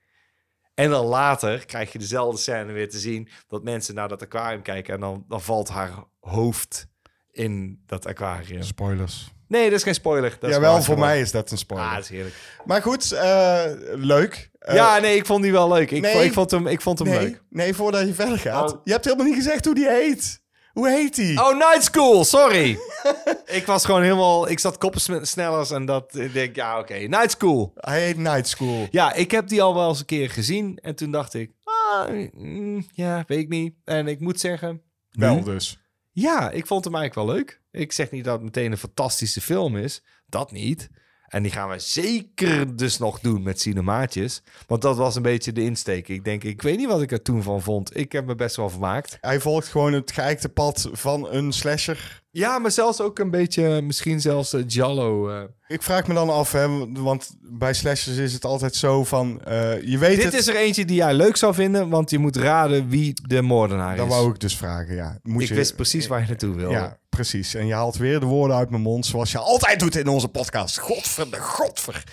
En 0.74 0.90
dan 0.90 1.06
later 1.06 1.66
krijg 1.66 1.92
je 1.92 1.98
dezelfde 1.98 2.40
scène 2.40 2.72
weer 2.72 2.88
te 2.90 2.98
zien 2.98 3.28
dat 3.48 3.62
mensen 3.62 3.94
naar 3.94 4.09
dat 4.09 4.22
aquarium 4.22 4.62
kijken 4.62 4.94
en 4.94 5.00
dan, 5.00 5.24
dan 5.28 5.42
valt 5.42 5.68
haar 5.68 5.92
hoofd 6.20 6.86
in 7.30 7.82
dat 7.86 8.06
aquarium. 8.06 8.62
Spoilers. 8.62 9.32
Nee, 9.48 9.64
dat 9.64 9.78
is 9.78 9.82
geen 9.82 9.94
spoiler. 9.94 10.36
Dat 10.40 10.50
Jawel, 10.50 10.74
voor 10.74 10.82
gewoon- 10.84 10.98
mij 11.00 11.20
is 11.20 11.30
dat 11.30 11.50
een 11.50 11.59
spoiler. 11.59 11.88
Ah, 11.88 11.94
dat 11.94 12.02
is 12.04 12.09
heerlijk. 12.11 12.34
Maar 12.64 12.82
goed, 12.82 13.12
eh, 13.12 13.62
leuk. 13.94 14.50
Eh, 14.59 14.74
ja, 14.74 14.98
nee, 14.98 15.16
ik 15.16 15.26
vond 15.26 15.42
die 15.42 15.52
wel 15.52 15.68
leuk. 15.72 15.90
Ik, 15.90 16.02
nee. 16.02 16.12
vond, 16.12 16.24
ik 16.24 16.32
vond 16.32 16.50
hem, 16.50 16.66
ik 16.66 16.80
vond 16.80 16.98
hem 16.98 17.09
nee, 17.09 17.18
leuk. 17.20 17.42
nee, 17.50 17.74
voordat 17.74 18.06
je 18.06 18.14
verder 18.14 18.38
gaat. 18.38 18.72
Oh. 18.74 18.80
Je 18.84 18.92
hebt 18.92 19.04
helemaal 19.04 19.26
niet 19.26 19.34
gezegd 19.34 19.64
hoe 19.64 19.74
die 19.74 19.88
heet. 19.88 20.46
Hoe 20.79 20.89
heet 20.89 21.14
die? 21.14 21.39
Oh, 21.39 21.59
Night 21.59 21.85
School, 21.85 22.24
sorry. 22.24 22.79
ik 23.59 23.66
was 23.66 23.85
gewoon 23.85 24.03
helemaal... 24.03 24.49
Ik 24.49 24.59
zat 24.59 24.79
koppensnellers 24.79 25.70
en 25.70 25.87
dat... 25.87 26.14
Ik 26.14 26.33
denk, 26.33 26.57
ja, 26.57 26.79
oké, 26.79 26.95
Night 26.95 27.31
School. 27.31 27.72
Hij 27.74 28.05
heet 28.05 28.16
Night 28.16 28.49
School. 28.49 28.87
Ja, 28.91 29.12
ik 29.12 29.31
heb 29.31 29.49
die 29.49 29.62
al 29.62 29.74
wel 29.74 29.89
eens 29.89 29.99
een 29.99 30.07
keer 30.07 30.31
gezien. 30.31 30.79
En 30.79 30.95
toen 30.95 31.11
dacht 31.11 31.35
ik, 31.35 31.53
ah, 31.64 32.09
mm, 32.33 32.87
ja, 32.93 33.24
weet 33.26 33.39
ik 33.39 33.49
niet. 33.49 33.74
En 33.85 34.07
ik 34.07 34.20
moet 34.20 34.41
zeggen... 34.41 34.83
Wel 35.11 35.43
dus. 35.43 35.79
Ja, 36.11 36.51
ik 36.51 36.66
vond 36.66 36.85
hem 36.85 36.95
eigenlijk 36.95 37.26
wel 37.26 37.37
leuk. 37.37 37.62
Ik 37.70 37.93
zeg 37.93 38.11
niet 38.11 38.24
dat 38.24 38.35
het 38.35 38.43
meteen 38.43 38.72
een 38.72 38.79
fantastische 38.79 39.41
film 39.41 39.76
is. 39.76 40.03
Dat 40.26 40.53
niet. 40.53 40.89
En 41.29 41.43
die 41.43 41.53
gaan 41.53 41.68
we 41.68 41.79
zeker 41.79 42.76
dus 42.76 42.99
nog 42.99 43.20
doen 43.20 43.43
met 43.43 43.61
cinemaatjes. 43.61 44.43
Want 44.66 44.83
dat 44.83 44.97
was 44.97 45.16
een 45.16 45.22
beetje 45.22 45.53
de 45.53 45.62
insteek. 45.64 46.09
Ik 46.09 46.24
denk, 46.24 46.45
ik 46.45 46.62
weet 46.62 46.76
niet 46.76 46.89
wat 46.89 47.03
ik 47.03 47.12
er 47.12 47.22
toen 47.22 47.43
van 47.43 47.62
vond. 47.62 47.97
Ik 47.97 48.12
heb 48.12 48.26
me 48.26 48.35
best 48.35 48.57
wel 48.57 48.70
vermaakt. 48.70 49.18
Hij 49.20 49.41
volgt 49.41 49.68
gewoon 49.68 49.93
het 49.93 50.12
geëikte 50.12 50.49
pad 50.49 50.89
van 50.93 51.29
een 51.33 51.53
slasher. 51.53 52.22
Ja, 52.31 52.59
maar 52.59 52.70
zelfs 52.70 53.01
ook 53.01 53.18
een 53.18 53.31
beetje, 53.31 53.83
misschien 53.83 54.20
zelfs 54.20 54.55
uh, 54.55 54.62
Jallo. 54.66 55.29
eh. 55.31 55.43
Ik 55.66 55.83
vraag 55.83 56.07
me 56.07 56.14
dan 56.14 56.31
af, 56.31 56.53
hè, 56.53 56.93
want 56.93 57.37
bij 57.41 57.72
slashers 57.74 58.16
is 58.16 58.33
het 58.33 58.45
altijd 58.45 58.74
zo 58.74 59.05
van... 59.05 59.41
eh, 59.45 59.83
je 59.83 59.99
weet 59.99 60.16
Dit 60.16 60.24
het... 60.24 60.35
is 60.35 60.47
er 60.47 60.57
eentje 60.57 60.85
die 60.85 60.97
jij 60.97 61.14
leuk 61.14 61.37
zou 61.37 61.55
vinden, 61.55 61.89
want 61.89 62.11
je 62.11 62.18
moet 62.18 62.37
raden 62.37 62.89
wie 62.89 63.14
de 63.26 63.43
moordenaar 63.43 63.97
Dat 63.97 64.07
is. 64.07 64.12
wou 64.12 64.31
ik 64.31 64.41
dus 64.41 64.57
vragen, 64.57 64.95
ja. 64.95 65.18
Moet 65.22 65.43
ik 65.43 65.49
je- 65.49 65.55
wist 65.55 65.74
precies 65.76 66.07
waar 66.07 66.20
je 66.20 66.26
naartoe 66.26 66.55
wilde. 66.55 66.74
Ja, 66.74 66.99
precies. 67.18 67.54
En 67.54 67.66
je 67.66 67.74
haalt 67.74 67.96
weer 67.96 68.20
de 68.20 68.26
woorden 68.26 68.56
uit 68.56 68.70
mijn 68.70 68.82
mond, 68.82 69.06
zoals 69.06 69.32
je 69.32 69.38
altijd 69.38 69.80
doet 69.80 69.96
in 69.96 70.08
onze 70.08 70.28
podcast. 70.28 70.78
Godver 70.78 71.30
de 71.30 71.40
godver. 71.40 72.04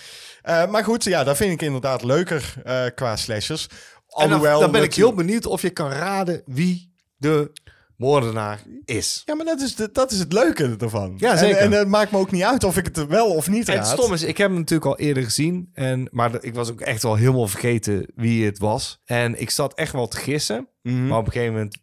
Eh, 0.42 0.66
maar 0.66 0.84
goed, 0.84 1.04
ja, 1.04 1.24
dat 1.24 1.36
vind 1.36 1.52
ik 1.52 1.62
inderdaad 1.62 2.02
leuker 2.02 2.54
eh, 2.64 2.84
qua 2.94 3.16
slashers. 3.16 3.66
En 3.66 3.76
dan, 4.08 4.22
Alhoewel 4.22 4.60
dan 4.60 4.70
ben 4.70 4.82
ik 4.82 4.94
heel 4.94 5.14
benieuwd 5.14 5.46
of 5.46 5.62
je 5.62 5.70
kan 5.70 5.90
raden 5.90 6.42
wie 6.46 6.92
de 7.16 7.52
moordenaar 7.96 8.62
is. 8.84 9.22
Ja, 9.24 9.34
maar 9.34 9.44
dat 9.44 9.60
is, 9.60 9.74
de, 9.74 9.92
dat 9.92 10.12
is 10.12 10.18
het 10.18 10.32
leuke 10.32 10.76
ervan. 10.78 11.14
Ja, 11.18 11.36
zeker. 11.36 11.56
En, 11.56 11.72
en 11.72 11.78
het 11.78 11.88
maakt 11.88 12.10
me 12.10 12.18
ook 12.18 12.30
niet 12.30 12.42
uit 12.42 12.64
of 12.64 12.76
ik 12.76 12.84
het 12.84 13.06
wel 13.06 13.34
of 13.34 13.48
niet 13.48 13.68
En 13.68 13.74
raad. 13.74 13.90
het 13.90 14.00
stom 14.00 14.12
is, 14.12 14.22
ik 14.22 14.36
heb 14.36 14.48
hem 14.48 14.58
natuurlijk 14.58 14.90
al 14.90 14.98
eerder 14.98 15.22
gezien. 15.22 15.70
En, 15.72 16.08
maar 16.10 16.44
ik 16.44 16.54
was 16.54 16.70
ook 16.70 16.80
echt 16.80 17.02
wel 17.02 17.14
helemaal 17.14 17.48
vergeten 17.48 18.10
wie 18.14 18.44
het 18.44 18.58
was. 18.58 19.00
En 19.04 19.40
ik 19.40 19.50
zat 19.50 19.74
echt 19.74 19.92
wel 19.92 20.08
te 20.08 20.16
gissen. 20.16 20.68
Mhm. 20.82 21.06
Maar 21.06 21.18
op 21.18 21.26
een 21.26 21.32
gegeven 21.32 21.54
moment 21.54 21.78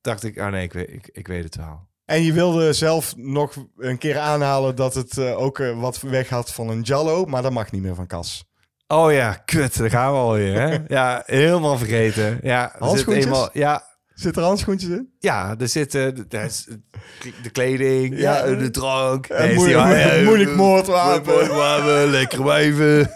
dacht 0.00 0.24
ik, 0.24 0.38
ah 0.38 0.50
nee, 0.50 0.62
ik 0.62 0.72
weet, 0.72 0.92
ik, 0.92 1.08
ik 1.12 1.26
weet 1.26 1.44
het 1.44 1.56
wel. 1.56 1.87
En 2.08 2.22
je 2.22 2.32
wilde 2.32 2.72
zelf 2.72 3.16
nog 3.16 3.54
een 3.76 3.98
keer 3.98 4.18
aanhalen 4.18 4.76
dat 4.76 4.94
het 4.94 5.18
eh, 5.18 5.38
ook 5.40 5.58
eh, 5.58 5.80
wat 5.80 6.00
weg 6.00 6.28
had 6.28 6.52
van 6.52 6.68
een 6.68 6.80
Jallo, 6.80 7.24
maar 7.24 7.42
dat 7.42 7.52
mag 7.52 7.70
niet 7.70 7.82
meer 7.82 7.94
van 7.94 8.06
Cas. 8.06 8.44
Oh 8.86 9.12
ja, 9.12 9.32
kut, 9.44 9.78
daar 9.78 9.90
gaan 9.90 10.12
we 10.12 10.18
alweer. 10.18 10.60
Hè? 10.60 10.78
Ja, 10.96 11.22
helemaal 11.26 11.78
vergeten. 11.78 12.38
Ja, 12.42 12.62
er 12.64 12.70
zit 12.72 12.80
Handschoentjes? 12.80 13.24
eenmaal, 13.24 13.48
ja, 13.52 13.82
Zit 14.14 14.36
er 14.36 14.42
handschoentjes 14.42 14.90
in? 14.90 15.12
ja, 15.18 15.54
er 15.58 15.68
zitten 15.68 16.14
de, 16.14 16.26
de, 16.28 17.32
de 17.42 17.50
kleding, 17.50 18.18
Ja, 18.18 18.46
ja, 18.46 18.54
de 18.54 18.70
drank. 18.70 19.28
Nee, 19.28 19.54
moeilijk- 19.54 19.84
die? 19.84 19.96
Ja, 19.96 20.22
moeilijk 20.24 20.50
eh, 20.50 20.56
moordwapen. 20.56 21.34
moordwapen, 21.34 22.10
lekker 22.10 22.44
wijven. 22.44 23.10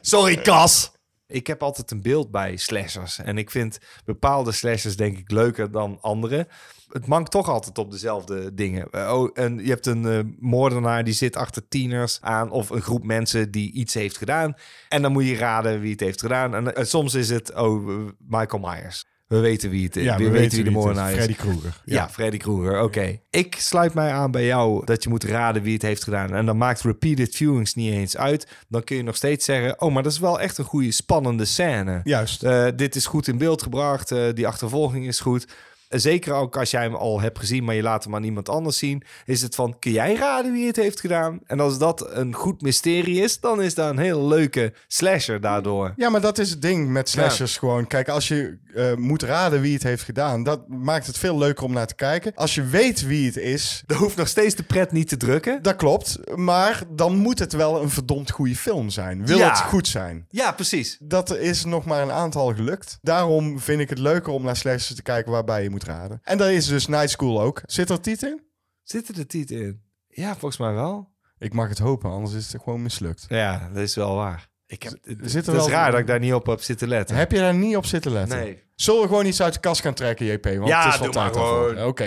Sorry, 0.00 0.36
Kas. 0.36 0.90
Ik 1.26 1.46
heb 1.46 1.62
altijd 1.62 1.90
een 1.90 2.02
beeld 2.02 2.30
bij 2.30 2.56
slashers. 2.56 3.18
En 3.18 3.38
ik 3.38 3.50
vind 3.50 3.78
bepaalde 4.04 4.52
slashers 4.52 4.96
denk 4.96 5.18
ik 5.18 5.30
leuker 5.30 5.70
dan 5.70 5.98
andere. 6.00 6.48
Het 6.88 7.06
mankt 7.06 7.30
toch 7.30 7.48
altijd 7.48 7.78
op 7.78 7.90
dezelfde 7.90 8.54
dingen. 8.54 8.86
Eh, 8.90 9.12
Oh, 9.12 9.30
en 9.34 9.58
je 9.62 9.68
hebt 9.68 9.86
een 9.86 10.06
eh, 10.06 10.18
moordenaar 10.38 11.04
die 11.04 11.14
zit 11.14 11.36
achter 11.36 11.68
tieners 11.68 12.18
aan... 12.20 12.50
of 12.50 12.70
een 12.70 12.80
groep 12.80 13.04
mensen 13.04 13.50
die 13.50 13.72
iets 13.72 13.94
heeft 13.94 14.16
gedaan. 14.16 14.54
En 14.88 15.02
dan 15.02 15.12
moet 15.12 15.26
je 15.26 15.36
raden 15.36 15.80
wie 15.80 15.92
het 15.92 16.00
heeft 16.00 16.20
gedaan. 16.20 16.54
En 16.54 16.74
eh, 16.74 16.84
soms 16.84 17.14
is 17.14 17.30
het, 17.30 17.54
oh, 17.54 17.88
Michael 18.28 18.62
Myers. 18.62 19.04
We 19.26 19.38
weten 19.38 19.70
wie 19.70 19.84
het 19.84 19.96
is. 19.96 20.16
we, 20.16 20.30
weten 20.30 20.56
wie 20.56 20.64
de 20.64 20.70
moordenaar 20.70 21.10
is. 21.10 21.16
Freddy 21.16 21.34
Krueger. 21.34 21.80
Ja, 21.84 22.08
Freddy 22.08 22.36
Krueger. 22.36 22.82
Oké. 22.82 23.20
Ik 23.30 23.54
sluit 23.58 23.94
mij 23.94 24.10
aan 24.12 24.30
bij 24.30 24.44
jou 24.44 24.84
dat 24.84 25.02
je 25.02 25.08
moet 25.08 25.24
raden 25.24 25.62
wie 25.62 25.72
het 25.72 25.82
heeft 25.82 26.04
gedaan. 26.04 26.34
En 26.34 26.46
dan 26.46 26.56
maakt 26.56 26.80
repeated 26.80 27.34
viewings 27.34 27.74
niet 27.74 27.92
eens 27.92 28.16
uit. 28.16 28.48
Dan 28.68 28.84
kun 28.84 28.96
je 28.96 29.02
nog 29.02 29.16
steeds 29.16 29.44
zeggen: 29.44 29.80
Oh, 29.80 29.92
maar 29.92 30.02
dat 30.02 30.12
is 30.12 30.18
wel 30.18 30.40
echt 30.40 30.58
een 30.58 30.64
goede, 30.64 30.92
spannende 30.92 31.44
scène. 31.44 32.00
Juist. 32.04 32.40
Dit 32.76 32.96
is 32.96 33.06
goed 33.06 33.28
in 33.28 33.38
beeld 33.38 33.62
gebracht. 33.62 34.14
die 34.34 34.46
achtervolging 34.46 35.06
is 35.06 35.20
goed. 35.20 35.46
Zeker 35.88 36.32
ook 36.34 36.56
als 36.56 36.70
jij 36.70 36.82
hem 36.82 36.94
al 36.94 37.20
hebt 37.20 37.38
gezien, 37.38 37.64
maar 37.64 37.74
je 37.74 37.82
laat 37.82 38.04
hem 38.04 38.14
aan 38.14 38.24
iemand 38.24 38.48
anders 38.48 38.78
zien, 38.78 39.02
is 39.24 39.42
het 39.42 39.54
van, 39.54 39.78
kun 39.78 39.92
jij 39.92 40.14
raden 40.14 40.52
wie 40.52 40.66
het 40.66 40.76
heeft 40.76 41.00
gedaan? 41.00 41.40
En 41.46 41.60
als 41.60 41.78
dat 41.78 42.06
een 42.16 42.34
goed 42.34 42.60
mysterie 42.62 43.22
is, 43.22 43.40
dan 43.40 43.62
is 43.62 43.74
dat 43.74 43.90
een 43.90 43.98
heel 43.98 44.26
leuke 44.26 44.72
slasher 44.86 45.40
daardoor. 45.40 45.92
Ja, 45.96 46.08
maar 46.10 46.20
dat 46.20 46.38
is 46.38 46.50
het 46.50 46.62
ding 46.62 46.88
met 46.88 47.08
slashers 47.08 47.56
gewoon. 47.56 47.86
Kijk, 47.86 48.08
als 48.08 48.28
je 48.28 48.58
eh, 48.74 48.94
moet 48.94 49.22
raden 49.22 49.60
wie 49.60 49.74
het 49.74 49.82
heeft 49.82 50.02
gedaan, 50.02 50.42
dat 50.42 50.68
maakt 50.68 51.06
het 51.06 51.18
veel 51.18 51.38
leuker 51.38 51.64
om 51.64 51.72
naar 51.72 51.86
te 51.86 51.94
kijken. 51.94 52.32
Als 52.34 52.54
je 52.54 52.64
weet 52.64 53.06
wie 53.06 53.26
het 53.26 53.36
is, 53.36 53.82
Er 53.86 53.96
hoeft 53.96 54.16
nog 54.16 54.28
steeds 54.28 54.54
de 54.54 54.62
pret 54.62 54.92
niet 54.92 55.08
te 55.08 55.16
drukken. 55.16 55.62
dat 55.62 55.76
klopt. 55.76 56.18
Maar 56.36 56.82
dan 56.90 57.16
moet 57.16 57.38
het 57.38 57.52
wel 57.52 57.82
een 57.82 57.90
verdomd 57.90 58.30
goede 58.30 58.56
film 58.56 58.90
zijn. 58.90 59.26
Wil 59.26 59.38
Ja. 59.38 59.48
het 59.48 59.58
goed 59.60 59.88
zijn? 59.88 60.26
Ja, 60.30 60.52
precies. 60.52 60.96
Dat 61.00 61.36
is 61.36 61.64
nog 61.64 61.84
maar 61.84 62.02
een 62.02 62.10
aantal 62.12 62.54
gelukt. 62.54 62.98
Daarom 63.02 63.60
vind 63.60 63.80
ik 63.80 63.88
het 63.90 63.98
leuker 63.98 64.32
om 64.32 64.42
naar 64.44 64.56
slashers 64.56 64.94
te 64.94 65.02
kijken 65.02 65.32
waarbij 65.32 65.62
je 65.62 65.70
moet 65.70 65.77
raden. 65.84 66.20
En 66.22 66.38
daar 66.38 66.52
is 66.52 66.66
dus 66.66 66.86
Night 66.86 67.10
School 67.10 67.40
ook. 67.40 67.60
Zit 67.66 67.90
er 67.90 68.00
titel 68.00 68.28
in? 68.28 68.42
Zit 68.82 69.08
er 69.08 69.14
de 69.14 69.26
titel 69.26 69.56
in? 69.56 69.82
Ja, 70.08 70.30
volgens 70.30 70.56
mij 70.56 70.72
wel. 70.72 71.16
Ik 71.38 71.52
mag 71.52 71.68
het 71.68 71.78
hopen, 71.78 72.10
anders 72.10 72.34
is 72.34 72.52
het 72.52 72.62
gewoon 72.62 72.82
mislukt. 72.82 73.24
Ja, 73.28 73.68
dat 73.72 73.82
is 73.82 73.94
wel 73.94 74.14
waar. 74.14 74.48
Ik 74.66 74.82
heb, 74.82 74.92
het 75.02 75.30
zit 75.30 75.46
er 75.46 75.54
is 75.54 75.58
wel- 75.58 75.68
raar 75.70 75.90
dat 75.90 76.00
ik 76.00 76.06
daar 76.06 76.18
niet 76.18 76.32
op 76.34 76.46
heb 76.46 76.60
zitten 76.60 76.88
letten. 76.88 77.16
Heb 77.16 77.30
je 77.32 77.38
daar 77.38 77.54
niet 77.54 77.76
op 77.76 77.86
zitten 77.86 78.12
letten? 78.12 78.38
Nee. 78.38 78.62
Zullen 78.74 79.00
we 79.02 79.06
gewoon 79.08 79.26
iets 79.26 79.42
uit 79.42 79.54
de 79.54 79.60
kast 79.60 79.80
gaan 79.80 79.94
trekken, 79.94 80.26
JP? 80.26 80.44
Want 80.44 80.68
Ja, 80.68 80.84
het 80.84 80.92
is 80.94 81.00
wel 81.00 81.10
doe 81.10 81.22
maar 81.22 81.32
gewoon. 81.32 81.82
Oké. 81.84 82.04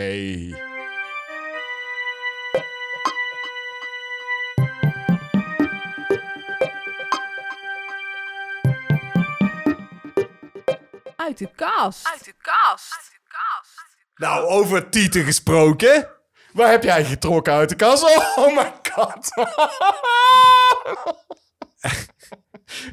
Uit 11.16 11.38
de 11.38 11.50
kast. 11.56 12.08
Uit 12.08 12.26
de 12.26 12.34
kast. 12.42 13.20
Nou, 14.22 14.48
over 14.48 14.90
tieten 14.90 15.24
gesproken. 15.24 16.08
Waar 16.54 16.72
heb 16.72 16.84
jij 16.84 17.06
getrokken 17.06 17.54
uit 17.54 17.70
de 17.70 17.76
kast? 17.76 18.04
Oh 18.36 18.56
my 18.56 18.72
god. 18.92 19.30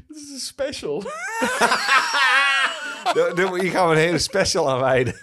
Dit 0.08 0.16
is 0.16 0.30
een 0.30 0.40
special. 0.40 1.02
Hier 3.60 3.70
gaan 3.70 3.88
we 3.88 3.94
een 3.94 3.96
hele 3.96 4.18
special 4.18 4.70
aan 4.70 4.80
wijden. 4.80 5.14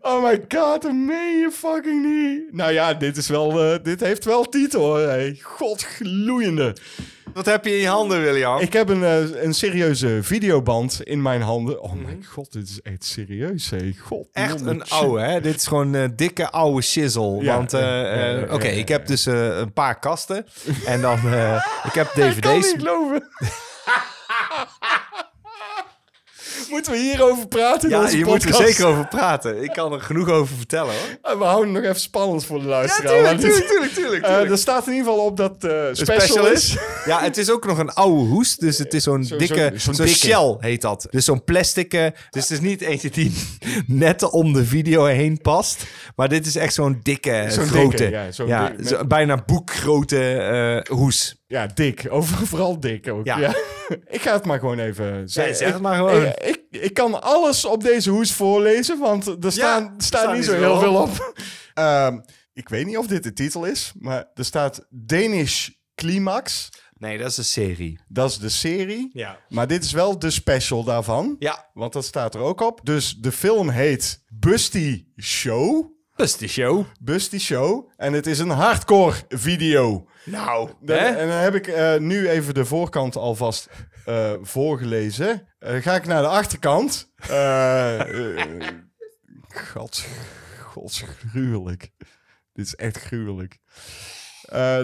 Oh 0.00 0.22
my 0.22 0.44
god, 0.48 0.82
dat 0.82 0.92
meen 0.92 1.38
je 1.38 1.50
fucking 1.52 2.04
niet. 2.04 2.52
Nou 2.52 2.72
ja, 2.72 2.94
dit 2.94 3.16
is 3.16 3.28
wel, 3.28 3.60
eh, 3.60 3.78
dit 3.82 4.00
heeft 4.00 4.24
wel 4.24 4.44
titel 4.44 4.80
hoor. 4.80 4.98
Hey. 4.98 5.38
Godgloeiende. 5.42 6.76
Wat 7.34 7.46
heb 7.46 7.64
je 7.64 7.70
in 7.70 7.76
je 7.80 7.86
handen, 7.88 8.22
William? 8.22 8.58
Ik 8.60 8.72
heb 8.72 8.88
een, 8.88 9.04
eh, 9.04 9.42
een 9.42 9.54
serieuze 9.54 10.18
videoband 10.22 11.00
in 11.02 11.22
mijn 11.22 11.40
handen. 11.42 11.82
Oh 11.82 11.92
my 11.92 12.18
god, 12.28 12.52
dit 12.52 12.68
is 12.68 12.80
echt 12.82 13.04
serieus. 13.04 13.70
Hey. 13.70 13.94
God, 14.04 14.26
Mhm. 14.32 14.44
Echt 14.44 14.60
een 14.60 14.84
oude, 14.88 15.20
hè? 15.20 15.40
Dit 15.40 15.54
is 15.56 15.66
gewoon 15.66 15.94
een 15.94 16.16
dikke 16.16 16.50
oude 16.50 16.82
shizzle. 16.82 17.42
Ja, 17.42 17.56
Want, 17.56 17.72
eh, 17.72 18.42
eh, 18.42 18.52
oké, 18.52 18.66
ik 18.68 18.88
heb 18.88 19.06
dus 19.06 19.26
eh, 19.26 19.58
een 19.58 19.72
paar 19.72 19.98
kasten. 19.98 20.46
en 20.86 21.00
dan, 21.00 21.18
eh, 21.32 21.64
ik 21.84 21.92
heb 21.92 22.06
Ik 22.16 22.40
kan 22.40 22.52
dvd's. 22.60 22.72
niet 22.72 22.82
geloven. 22.82 23.28
Moeten 26.80 27.00
we 27.02 27.08
hierover 27.08 27.48
praten 27.48 27.88
Ja, 27.88 28.06
hier 28.08 28.26
moeten 28.26 28.48
we 28.48 28.54
podcast? 28.54 28.76
zeker 28.76 28.86
over 28.92 29.08
praten. 29.08 29.62
Ik 29.62 29.72
kan 29.72 29.92
er 29.92 30.00
genoeg 30.00 30.28
over 30.28 30.56
vertellen, 30.56 30.94
hoor. 30.94 31.32
Eh, 31.32 31.38
We 31.38 31.44
houden 31.44 31.72
nog 31.72 31.82
even 31.82 32.00
spannend 32.00 32.44
voor 32.44 32.58
de 32.60 32.64
luisteraar. 32.66 33.12
tuurlijk, 33.12 33.42
het- 33.42 33.66
tuurlijk, 33.70 33.92
tuurlijk, 33.92 34.22
Eh, 34.24 34.28
tuurlijk. 34.30 34.50
er 34.50 34.58
staat 34.58 34.86
in 34.86 34.92
ieder 34.92 35.08
geval 35.08 35.24
op 35.26 35.36
dat 35.36 35.54
Een 35.64 35.96
special, 35.96 36.46
is. 36.46 36.76
Ja, 37.04 37.20
het 37.22 37.36
is 37.36 37.50
ook 37.50 37.66
nog 37.66 37.78
een 37.78 37.90
oude 37.92 38.20
hoes. 38.28 38.56
Dus 38.56 38.78
het 38.78 38.94
is 38.94 39.02
zo'n 39.02 39.24
Zo- 39.24 39.36
dikke, 39.36 39.72
zo- 39.76 39.92
zo'n 39.92 40.06
shell 40.06 40.56
heet 40.58 40.80
dat. 40.82 41.06
Dus 41.10 41.24
zo'n 41.24 41.44
plastic. 41.44 41.90
dus 41.90 42.12
het 42.30 42.50
is 42.50 42.60
niet 42.60 42.80
eentje 42.80 43.10
die 43.10 43.32
net 43.86 44.30
om 44.30 44.52
de 44.52 44.64
video 44.64 45.04
heen 45.04 45.38
past. 45.42 45.84
Maar 46.16 46.28
dit 46.28 46.46
is 46.46 46.56
echt 46.56 46.74
zo'n 46.74 47.00
dikke, 47.02 47.46
Zo'n 47.48 47.66
grote. 47.66 47.96
dikke, 47.96 48.46
ja, 48.46 48.72
ja, 48.88 49.04
bijna 49.04 49.42
boekgrote 49.46 50.22
eh, 50.86 50.96
hoes. 50.96 51.38
Ja, 51.50 51.66
dik. 51.66 52.06
Over, 52.10 52.46
vooral 52.46 52.80
dik 52.80 53.08
ook. 53.08 53.24
Ja. 53.24 53.38
Ja. 53.38 53.54
ik 54.16 54.20
ga 54.20 54.32
het 54.32 54.44
maar 54.44 54.58
gewoon 54.58 54.78
even 54.78 55.28
zeggen. 55.28 55.56
zeg 55.56 55.72
het 55.72 55.82
maar 55.82 55.96
gewoon. 55.96 56.24
Ik, 56.24 56.36
ik, 56.36 56.60
ik 56.70 56.94
kan 56.94 57.22
alles 57.22 57.64
op 57.64 57.82
deze 57.82 58.10
hoes 58.10 58.32
voorlezen, 58.32 58.98
want 58.98 59.26
er 59.26 59.52
staan, 59.52 59.82
staat 59.82 60.02
staat 60.02 60.26
niet 60.26 60.36
niet 60.36 60.44
zo 60.44 60.54
heel 60.54 60.72
op. 60.72 60.80
veel 60.80 60.94
op. 60.94 61.34
Ehm, 61.74 62.18
ik 62.52 62.68
weet 62.68 62.86
niet 62.86 62.96
of 62.96 63.06
dit 63.06 63.22
de 63.22 63.32
titel 63.32 63.64
is, 63.64 63.92
maar 63.98 64.30
er 64.34 64.44
staat 64.44 64.86
Danish 64.90 65.68
Climax. 65.94 66.68
Nee, 66.92 67.18
dat 67.18 67.30
is 67.30 67.36
een 67.36 67.44
serie. 67.44 68.00
Dat 68.08 68.30
is 68.30 68.38
de 68.38 68.48
serie. 68.48 69.10
Ja. 69.12 69.38
Maar 69.48 69.66
dit 69.66 69.84
is 69.84 69.92
wel 69.92 70.18
de 70.18 70.30
special 70.30 70.84
daarvan. 70.84 71.36
Ja. 71.38 71.70
Want 71.72 71.92
dat 71.92 72.04
staat 72.04 72.34
er 72.34 72.40
ook 72.40 72.60
op. 72.60 72.80
Dus 72.82 73.16
de 73.16 73.32
film 73.32 73.68
heet 73.68 74.22
Busty 74.28 75.04
Show. 75.16 75.98
De 76.20 76.48
show. 76.48 76.84
Busty 77.00 77.38
Show. 77.38 77.90
En 77.96 78.12
het 78.12 78.26
is 78.26 78.38
een 78.38 78.50
hardcore 78.50 79.16
video. 79.28 80.08
Nou, 80.24 80.70
en 80.86 81.28
dan 81.28 81.36
heb 81.36 81.54
ik 81.54 81.66
eh, 81.66 81.96
nu 81.96 82.28
even 82.28 82.54
de 82.54 82.64
voorkant 82.64 83.16
alvast 83.16 83.68
eh, 84.04 84.32
voorgelezen. 84.42 85.48
Eh, 85.58 85.82
ga 85.82 85.94
ik 85.94 86.06
naar 86.06 86.22
de 86.22 86.28
achterkant. 86.28 87.12
Eh 87.28 88.00
eh, 88.00 88.68
God, 89.48 90.04
God, 90.62 91.04
gruwelijk. 91.28 91.90
Dit 92.52 92.66
is 92.66 92.74
echt 92.74 92.98
gruwelijk. 92.98 93.58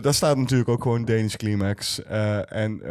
Daar 0.03 0.14
staat 0.14 0.37
natuurlijk 0.37 0.68
ook 0.68 0.82
gewoon 0.82 1.05
Danish 1.05 1.37
Climax. 1.37 2.03
en 2.49 2.82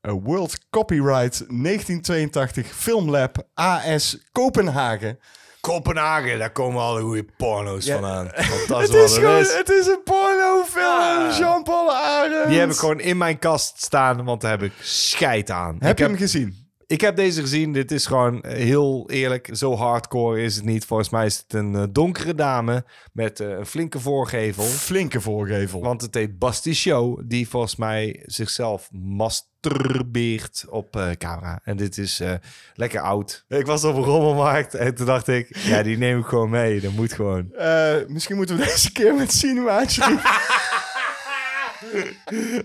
World 0.00 0.68
Copyright 0.70 1.38
1982 1.38 2.66
Filmlab 2.66 3.48
AS 3.54 4.18
Kopenhagen. 4.32 5.18
Kopenhagen, 5.64 6.38
daar 6.38 6.52
komen 6.52 6.82
alle 6.82 7.00
goede 7.00 7.24
porno's 7.36 7.84
Ja. 7.84 7.92
vandaan. 7.94 8.30
Dat 8.66 8.82
is 8.82 8.88
Het 8.88 8.94
is, 8.94 9.14
gewoon, 9.14 9.38
is. 9.40 9.54
het 9.56 9.70
is 9.70 9.86
een 9.86 10.00
pornofilm. 10.04 10.84
Ja. 11.28 11.36
Jean-Paul 11.38 11.92
Arends. 11.94 12.48
Die 12.48 12.58
heb 12.58 12.70
ik 12.70 12.76
gewoon 12.76 13.00
in 13.00 13.16
mijn 13.18 13.38
kast 13.38 13.82
staan, 13.82 14.24
want 14.24 14.40
daar 14.40 14.50
heb 14.50 14.62
ik 14.62 14.72
scheid 14.80 15.50
aan. 15.50 15.76
Heb 15.78 15.90
ik 15.92 15.98
je 15.98 16.04
hem 16.04 16.16
gezien? 16.16 16.63
Ik 16.94 17.00
heb 17.00 17.16
deze 17.16 17.40
gezien. 17.40 17.72
Dit 17.72 17.90
is 17.90 18.06
gewoon 18.06 18.42
eh, 18.42 18.56
heel 18.56 19.10
eerlijk. 19.10 19.48
Zo 19.52 19.76
hardcore 19.76 20.42
is 20.42 20.56
het 20.56 20.64
niet. 20.64 20.84
Volgens 20.84 21.08
mij 21.08 21.26
is 21.26 21.36
het 21.36 21.52
een 21.52 21.74
eh, 21.74 21.82
donkere 21.90 22.34
dame 22.34 22.84
met 23.12 23.40
eh, 23.40 23.48
een 23.48 23.66
flinke 23.66 24.00
voorgevel. 24.00 24.64
Flinke 24.64 25.20
voorgevel. 25.20 25.80
Want 25.80 26.02
het 26.02 26.14
heet 26.14 26.38
Basti 26.38 26.74
Show, 26.74 27.20
die 27.24 27.48
volgens 27.48 27.76
mij 27.76 28.22
zichzelf 28.26 28.88
masturbeert 28.92 30.64
op 30.68 31.14
camera. 31.18 31.60
En 31.64 31.76
dit 31.76 31.98
is 31.98 32.22
lekker 32.74 33.00
oud. 33.00 33.44
Ik 33.48 33.66
was 33.66 33.84
op 33.84 33.96
een 33.96 34.02
rommelmarkt 34.02 34.74
en 34.74 34.94
toen 34.94 35.06
dacht 35.06 35.28
ik, 35.28 35.56
ja, 35.70 35.82
die 35.82 35.98
neem 35.98 36.18
ik 36.18 36.26
gewoon 36.26 36.50
mee. 36.50 36.80
Dat 36.80 36.92
moet 36.92 37.12
gewoon. 37.12 37.52
Misschien 38.08 38.36
moeten 38.36 38.56
we 38.56 38.64
deze 38.64 38.92
keer 38.92 39.14
met 39.14 39.32
cinemaatje. 39.32 40.18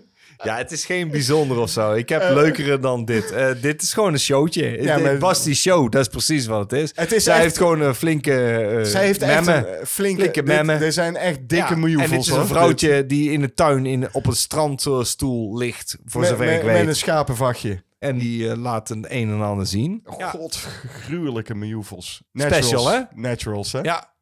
Ja, 0.44 0.58
het 0.58 0.72
is 0.72 0.86
geen 0.86 1.10
bijzonder 1.12 1.58
of 1.58 1.70
zo. 1.70 1.94
Ik 1.94 2.10
heb 2.10 2.22
leukere 2.34 2.80
dan 2.80 3.06
dit. 3.06 3.32
Eh, 3.32 3.48
dit 3.62 3.82
is 3.82 3.94
gewoon 3.94 4.14
een 4.14 4.20
showtje. 4.20 4.82
Ja, 4.82 4.98
maar- 4.98 5.18
Basti 5.18 5.56
Show, 5.56 5.92
dat 5.92 6.02
is 6.02 6.08
precies 6.08 6.46
wat 6.46 6.72
het 6.72 6.82
is. 6.82 6.92
Het 6.96 7.12
is 7.12 7.24
Zij 7.24 7.34
echt- 7.34 7.44
heeft 7.44 7.58
gewoon 7.58 7.82
een 7.82 7.96
flinke 7.96 8.32
uh, 8.78 8.84
Zij 8.84 9.06
heeft 9.06 9.22
echt 9.22 9.48
een 9.48 9.66
eh, 9.66 9.86
flinke... 9.86 10.22
Flinke 10.22 10.44
memmen. 10.44 10.82
Er 10.82 10.94
zijn 10.94 11.16
echt 11.16 11.40
dikke 11.50 11.76
Ja, 11.76 12.04
En 12.04 12.10
dit 12.10 12.20
is 12.20 12.28
een 12.28 12.48
vrouwtje 12.48 13.06
die 13.06 13.32
in 13.32 13.42
de 13.42 13.54
tuin 13.54 13.86
in, 13.86 14.08
op 14.12 14.26
een 14.26 14.36
strandstoel 14.36 15.58
ligt, 15.58 15.98
voor 16.06 16.22
met, 16.22 16.30
zover 16.30 16.46
met, 16.46 16.56
ik 16.58 16.64
met 16.64 16.74
weet. 16.74 16.88
een 16.88 16.96
schapenvachtje. 16.96 17.84
En 18.00 18.18
die 18.18 18.50
eh, 18.50 18.58
laat 18.58 18.90
een 18.90 19.06
een 19.10 19.30
en 19.30 19.42
ander 19.42 19.68
zien. 19.68 20.02
God, 20.04 20.56
gruwelijke 21.02 21.56
miljoevels. 21.56 22.22
Special, 22.34 22.88
hè? 22.90 23.00
Naturals, 23.14 23.72
hè? 23.72 23.80
Ja, 23.82 24.14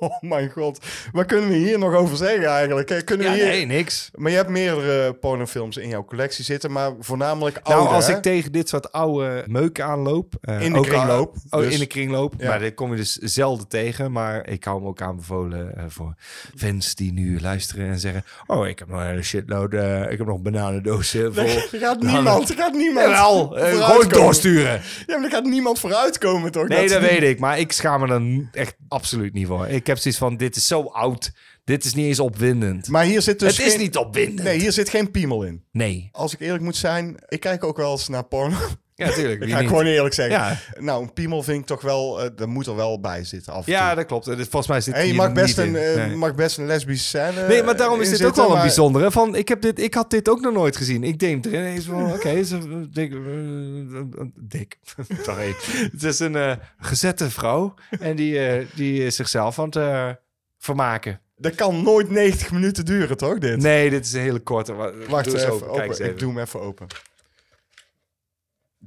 Oh 0.10 0.20
mijn 0.22 0.50
god. 0.50 0.86
Wat 1.12 1.26
kunnen 1.26 1.48
we 1.50 1.56
hier 1.56 1.78
nog 1.78 1.94
over 1.94 2.16
zeggen 2.16 2.44
eigenlijk? 2.44 3.02
Kunnen 3.04 3.26
ja 3.26 3.32
we 3.32 3.38
hier... 3.38 3.48
nee, 3.48 3.66
niks. 3.66 4.10
Maar 4.14 4.30
je 4.30 4.36
hebt 4.36 4.48
meerdere 4.48 5.12
pornofilms 5.12 5.76
in 5.76 5.88
jouw 5.88 6.04
collectie 6.04 6.44
zitten, 6.44 6.72
maar 6.72 6.92
voornamelijk 7.00 7.58
oude, 7.62 7.82
Nou, 7.82 7.94
als 7.94 8.06
hè? 8.06 8.16
ik 8.16 8.22
tegen 8.22 8.52
dit 8.52 8.68
soort 8.68 8.92
oude 8.92 9.44
meuk 9.46 9.80
aanloop... 9.80 10.34
eh, 10.40 10.60
In 10.60 10.72
de 10.72 10.80
kringloop, 10.80 11.34
oh, 11.50 11.60
dus. 11.60 11.72
in 11.74 11.78
de 11.78 11.86
kringloop. 11.86 12.34
Ja. 12.38 12.48
Maar 12.48 12.58
dit 12.58 12.74
kom 12.74 12.90
je 12.90 12.96
dus 12.96 13.12
zelden 13.16 13.68
tegen. 13.68 14.12
Maar 14.12 14.48
ik 14.48 14.64
hou 14.64 14.80
me 14.82 14.86
ook 14.88 15.00
aanbevolen 15.02 15.76
eh, 15.76 15.84
voor 15.88 16.14
fans 16.56 16.94
die 16.94 17.12
nu 17.12 17.40
luisteren 17.40 17.88
en 17.88 17.98
zeggen... 17.98 18.24
Oh, 18.46 18.66
ik 18.68 18.78
heb 18.78 18.88
nog 18.88 19.00
een 19.00 19.06
hele 19.06 19.22
shitload. 19.22 19.72
eh, 19.72 20.10
ik 20.10 20.18
heb 20.18 20.26
nog 20.26 20.40
bananendozen 20.40 21.34
vol. 21.34 21.44
Er 21.44 21.78
gaat 21.78 22.00
niemand, 22.02 22.48
er 22.50 22.56
gaat 22.56 22.72
niemand 22.74 23.06
Jawel, 23.06 23.58
eh, 23.58 23.86
gewoon 23.86 24.08
doorsturen. 24.08 24.80
Ja, 25.06 25.16
maar 25.16 25.24
er 25.24 25.30
gaat 25.30 25.44
niemand 25.44 25.78
vooruitkomen, 25.78 26.52
toch? 26.52 26.68
Nee, 26.68 26.88
dat 26.88 27.02
is 27.02 27.08
weet 27.08 27.22
ik. 27.22 27.38
Maar 27.38 27.58
ik 27.58 27.72
schaam 27.72 28.00
me 28.00 28.48
er 28.52 28.60
echt 28.60 28.76
absoluut 28.88 29.32
niet 29.32 29.46
voor. 29.46 29.66
Ik 29.68 29.86
heb 29.90 29.98
zoiets 29.98 30.20
van, 30.20 30.36
dit 30.36 30.56
is 30.56 30.66
zo 30.66 30.82
oud. 30.82 31.32
Dit 31.64 31.84
is 31.84 31.94
niet 31.94 32.06
eens 32.06 32.20
opwindend. 32.20 32.88
Maar 32.88 33.04
hier 33.04 33.22
zit 33.22 33.38
dus 33.38 33.56
het 33.56 33.66
is 33.66 33.72
geen... 33.72 33.82
niet 33.82 33.96
opwindend. 33.96 34.42
Nee, 34.42 34.58
hier 34.58 34.72
zit 34.72 34.88
geen 34.88 35.10
piemel 35.10 35.42
in. 35.42 35.64
Nee. 35.72 36.08
Als 36.12 36.32
ik 36.32 36.40
eerlijk 36.40 36.62
moet 36.62 36.76
zijn, 36.76 37.16
ik 37.28 37.40
kijk 37.40 37.64
ook 37.64 37.76
wel 37.76 37.92
eens 37.92 38.08
naar 38.08 38.24
porno. 38.24 38.56
Ja, 39.06 39.12
tuurlijk. 39.12 39.38
Dat 39.38 39.48
wie 39.48 39.48
ga 39.48 39.54
ik 39.56 39.60
niet? 39.60 39.68
gewoon 39.68 39.86
eerlijk 39.86 40.14
zeggen. 40.14 40.34
Ja. 40.36 40.58
Nou, 40.78 41.02
een 41.02 41.12
piemel 41.12 41.42
vind 41.42 41.60
ik 41.60 41.66
toch 41.66 41.80
wel... 41.80 42.22
eh 42.22 42.28
dat 42.36 42.48
moet 42.48 42.66
er 42.66 42.76
wel 42.76 43.00
bij 43.00 43.24
zitten 43.24 43.52
af 43.52 43.66
en 43.66 43.72
Ja, 43.72 43.86
toe. 43.86 43.96
dat 43.96 44.06
klopt. 44.06 44.26
En 44.26 44.36
dit- 44.36 44.48
Volgens 44.48 44.66
mij 44.72 44.80
zit 44.80 44.94
En 44.94 45.06
je 45.06 45.14
mag 45.14 45.32
best, 45.32 45.58
een, 45.58 45.76
eh, 45.76 45.94
Nee. 46.06 46.16
mag 46.16 46.34
best 46.34 46.58
een 46.58 46.66
lesbische 46.66 47.06
scène 47.06 47.46
Nee, 47.46 47.62
maar 47.62 47.76
daarom 47.76 48.00
is 48.00 48.10
in 48.10 48.16
dit 48.18 48.26
ook 48.26 48.34
wel 48.36 48.54
een 48.54 48.60
bijzondere. 48.60 49.10
Van, 49.10 49.34
ik, 49.36 49.48
heb 49.48 49.60
dit, 49.60 49.80
ik 49.80 49.94
had 49.94 50.10
dit 50.10 50.28
ook 50.28 50.40
nog 50.40 50.52
nooit 50.52 50.76
gezien. 50.76 51.04
Ik 51.04 51.18
denk 51.18 51.44
er 51.44 51.54
ineens 51.54 51.84
van, 51.84 52.12
oké, 52.12 52.28
is 52.44 52.50
een 52.50 52.88
dik. 52.92 53.12
eh, 53.12 53.18
dik. 54.34 54.78
Sorry. 55.26 55.54
Het 55.92 56.02
is 56.02 56.18
een 56.18 56.36
eh, 56.36 56.52
gezette 56.78 57.30
vrouw. 57.30 57.74
En 58.00 58.16
die, 58.16 58.38
eh, 58.46 58.66
die 58.74 59.04
is 59.04 59.16
zichzelf 59.16 59.58
aan 59.58 59.64
het 59.64 59.76
eh, 59.76 60.08
vermaken. 60.58 61.20
Dat 61.36 61.54
kan 61.54 61.82
nooit 61.82 62.10
90 62.10 62.50
minuten 62.50 62.84
duren, 62.84 63.16
toch, 63.16 63.38
dit? 63.38 63.56
Nee, 63.62 63.90
dit 63.90 64.04
is 64.06 64.12
een 64.12 64.20
hele 64.20 64.38
korte. 64.40 64.72
Wa- 64.74 64.92
Wacht 65.08 65.24
doe 65.24 65.34
eens 65.34 65.42
even, 65.42 65.54
open. 65.54 65.72
Kijk 65.76 65.88
eens 65.88 65.98
Ik 65.98 66.06
even. 66.06 66.18
doe 66.18 66.32
hem 66.32 66.38
even 66.42 66.60
open. 66.60 66.86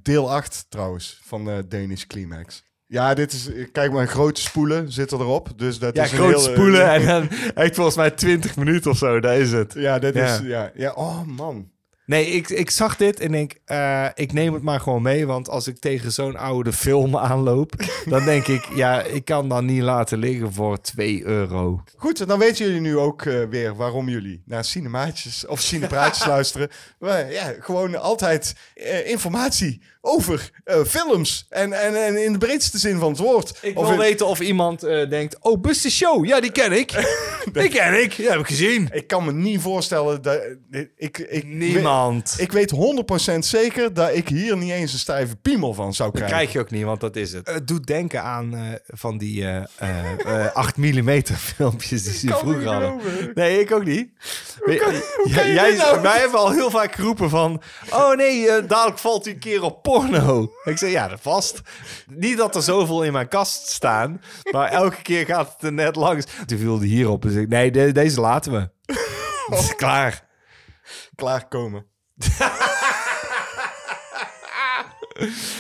Deel 0.04 0.32
8 0.32 0.66
trouwens, 0.70 1.20
van 1.24 1.46
de 1.46 1.66
Danish 1.68 2.04
Climax. 2.06 2.64
Ja, 2.88 3.14
dit 3.14 3.32
is... 3.34 3.50
Kijk 3.72 3.92
maar, 3.92 4.08
grote 4.08 4.42
spoelen 4.42 4.92
zitten 4.92 5.20
erop. 5.20 5.50
Dus 5.56 5.80
dat 5.80 5.96
Ja, 5.96 6.04
is 6.04 6.12
grote 6.12 6.30
heel, 6.30 6.40
spoelen 6.40 6.90
en 6.92 7.06
dan 7.06 7.30
echt 7.56 7.76
volgens 7.76 7.96
mij 7.96 8.12
20 8.12 8.56
minuten 8.56 8.92
of 8.92 8.98
zo. 8.98 9.20
Daar 9.20 9.38
is 9.38 9.52
het. 9.52 9.74
Ja, 9.74 10.00
dit 10.00 10.16
Ja. 10.16 10.34
is... 10.36 10.40
Ja, 10.44 10.72
ja, 10.76 10.92
oh 10.92 11.22
man. 11.26 11.72
Nee, 12.06 12.26
ik, 12.26 12.50
ik 12.50 12.70
zag 12.70 12.96
dit 12.96 13.20
en 13.20 13.32
denk, 13.32 13.54
eh, 13.66 14.08
ik 14.14 14.34
neem 14.34 14.54
het 14.54 14.64
maar 14.64 14.80
gewoon 14.80 15.02
mee. 15.02 15.26
Want 15.28 15.50
als 15.50 15.68
ik 15.68 15.80
tegen 15.80 16.12
zo'n 16.12 16.36
oude 16.36 16.74
film 16.74 17.18
aanloop, 17.18 17.74
dan 18.06 18.26
denk 18.26 18.48
ik, 18.48 18.66
ja, 18.76 19.02
ik 19.02 19.26
kan 19.26 19.50
dan 19.50 19.66
niet 19.66 19.82
laten 19.82 20.18
liggen 20.18 20.54
voor 20.54 20.82
2 20.82 21.24
euro. 21.26 21.84
Goed, 21.96 22.28
dan 22.28 22.40
weten 22.40 22.66
jullie 22.66 22.82
nu 22.82 22.98
ook 22.98 23.22
eh, 23.26 23.44
weer 23.50 23.76
waarom 23.76 24.10
jullie 24.10 24.42
naar 24.46 24.66
cinemaatjes 24.66 25.46
of 25.46 25.60
cinepraatjes 25.60 26.26
luisteren. 26.36 26.70
Maar, 27.00 27.32
ja, 27.32 27.54
gewoon 27.60 27.96
altijd 28.00 28.56
eh, 28.74 29.10
informatie 29.10 29.82
over 30.06 30.50
eh, 30.64 30.82
films. 30.88 31.46
En, 31.50 31.74
en, 31.74 32.06
en 32.06 32.24
in 32.24 32.32
de 32.32 32.38
breedste 32.38 32.78
zin 32.78 33.00
van 33.00 33.10
het 33.10 33.18
woord. 33.20 33.58
Ik 33.62 33.78
Of 33.78 33.84
wil 33.84 33.94
in- 33.94 34.00
weten 34.00 34.28
of 34.28 34.40
iemand 34.40 34.84
eh, 34.84 35.10
denkt, 35.10 35.38
oh, 35.42 35.62
Buster 35.62 35.92
Show, 35.92 36.26
ja, 36.26 36.40
die 36.40 36.52
ken 36.52 36.72
ik. 36.72 36.92
die 37.54 37.70
ken 37.70 38.02
ik, 38.04 38.16
die 38.16 38.30
heb 38.30 38.40
ik 38.40 38.46
gezien. 38.48 38.90
Ik 38.92 39.08
kan 39.08 39.26
me 39.26 39.32
niet 39.32 39.62
voorstellen 39.62 40.22
dat... 40.22 40.42
Ik, 40.98 41.18
ik, 41.18 41.44
Niemand. 41.46 42.36
Ik 42.38 42.52
weet 42.52 42.74
100% 43.34 43.38
zeker 43.40 43.94
dat 43.94 44.10
ik 44.16 44.28
hier 44.30 44.58
niet 44.58 44.72
eens 44.72 44.94
een 44.94 45.00
stijve 45.00 45.36
piemel 45.36 45.74
van 45.74 45.94
zou 45.94 46.10
Dat 46.12 46.18
krijgen. 46.22 46.38
krijg 46.38 46.54
je 46.54 46.60
ook 46.60 46.72
niet, 46.72 46.84
want 46.84 47.00
dat 47.02 47.16
is 47.16 47.34
het. 47.34 47.48
Het 47.48 47.68
doet 47.68 47.88
denken 47.88 48.22
aan 48.24 48.56
eh, 48.56 48.62
van 48.88 49.18
die 49.18 49.46
eh 49.46 49.64
eh, 49.78 50.46
eh, 50.46 50.54
8 50.56 50.78
mm 50.78 51.22
filmpjes 51.56 52.04
die 52.04 52.14
ze 52.14 52.28
vroeger 52.38 52.68
hadden. 52.68 53.00
Nee, 53.34 53.60
ik 53.60 53.72
ook 53.72 53.86
niet. 53.86 54.10
Weet- 54.60 54.82
hoe 54.82 55.30
Ja, 55.30 55.36
kan 55.36 55.48
je 55.48 55.54
jij, 55.54 55.70
dit 55.70 55.78
nou? 55.78 56.02
Wij 56.02 56.20
hebben 56.20 56.40
al 56.40 56.52
heel 56.52 56.70
vaak 56.70 56.96
geroepen 56.96 57.30
van... 57.30 57.62
Oh 57.90 58.16
nee, 58.16 58.50
eh, 58.50 58.68
dadelijk 58.68 59.00
valt 59.00 59.28
u 59.28 59.32
een 59.32 59.40
keer 59.40 59.64
op 59.64 59.84
porno. 59.94 60.54
Ik 60.64 60.78
zeg, 60.78 60.92
ja, 60.92 61.08
dat 61.08 61.20
vast. 61.22 61.62
Niet 62.08 62.38
dat 62.38 62.56
er 62.56 62.62
zoveel 62.62 63.04
in 63.04 63.12
mijn 63.12 63.28
kast 63.28 63.68
staan. 63.68 64.22
Maar 64.52 64.70
elke 64.72 65.02
keer 65.02 65.26
gaat 65.26 65.52
het 65.54 65.64
er 65.64 65.74
net 65.74 65.96
langs. 65.96 66.26
Toen 66.46 66.58
viel 66.58 66.80
die 66.80 66.90
hierop. 66.96 67.22
Dus 67.22 67.34
ik, 67.34 67.48
nee, 67.48 67.72
de- 67.72 67.92
deze 67.92 68.22
laten 68.22 68.52
we. 68.52 68.70
Het 69.50 69.60
is 69.60 69.76
klaar. 69.76 70.28
Klaarkomen. 71.16 71.86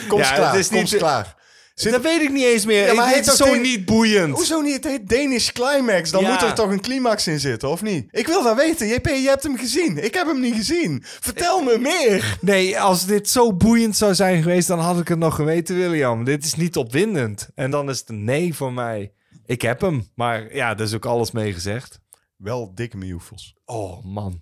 Kom 0.08 0.20
Ja, 0.20 0.32
klaar, 0.34 0.50
het 0.52 0.60
is 0.60 0.68
kom 0.68 0.78
niet- 0.78 0.98
klaar. 0.98 1.36
Zit- 1.84 1.92
Dat 1.92 2.02
weet 2.02 2.22
ik 2.22 2.32
niet 2.32 2.44
eens 2.44 2.66
meer. 2.66 2.86
Ja, 2.86 2.94
maar 2.94 3.16
het 3.16 3.28
is 3.28 3.36
zo 3.36 3.56
niet 3.56 3.86
boeiend. 3.86 4.34
Hoezo 4.36 4.62
niet? 4.62 4.74
Het 4.74 4.86
heet 4.86 5.10
Danish 5.10 5.50
Climax. 5.52 6.12
Dan 6.12 6.22
Ja. 6.24 6.32
moet 6.32 6.42
er 6.42 6.54
toch 6.54 6.72
een 6.72 6.82
climax 6.82 7.28
in 7.28 7.40
zitten, 7.40 7.70
of 7.70 7.82
niet? 7.82 8.08
Ik 8.12 8.28
wil 8.28 8.44
dat 8.44 8.56
weten. 8.56 8.88
JP, 8.88 9.06
je 9.08 9.28
hebt 9.28 9.44
hem 9.44 9.58
gezien. 9.58 10.04
Ik 10.04 10.14
heb 10.14 10.28
hem 10.28 10.40
niet 10.40 10.56
gezien. 10.56 11.04
Vertel 11.06 11.62
me 11.62 11.78
meer. 11.78 12.38
Nee, 12.42 12.80
als 12.80 13.06
dit 13.06 13.30
zo 13.30 13.54
boeiend 13.54 13.98
zou 13.98 14.16
zijn 14.16 14.42
geweest, 14.44 14.68
dan 14.68 14.80
had 14.80 15.00
ik 15.00 15.08
het 15.08 15.20
nog 15.20 15.36
geweten, 15.36 15.76
William. 15.78 16.24
Dit 16.24 16.46
is 16.46 16.56
niet 16.56 16.78
opwindend. 16.78 17.50
En 17.56 17.72
dan 17.72 17.90
is 17.90 18.00
het 18.00 18.10
een 18.10 18.24
nee 18.24 18.54
voor 18.54 18.74
mij. 18.74 19.12
Ik 19.46 19.62
heb 19.62 19.82
hem, 19.82 20.08
maar 20.16 20.56
ja, 20.56 20.76
daar 20.76 20.86
is 20.88 20.94
ook 20.94 21.06
alles 21.06 21.32
mee 21.32 21.54
gezegd. 21.54 22.00
Wel 22.38 22.72
dikke 22.76 22.98
mioefels. 22.98 23.56
Oh, 23.66 24.04
man. 24.06 24.42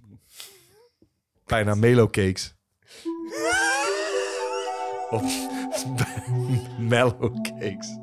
Bijna 1.46 1.76
Melo 1.76 2.10
cakes. 2.10 2.56
Of 5.12 5.50
mellow 6.80 7.42
cakes. 7.42 8.00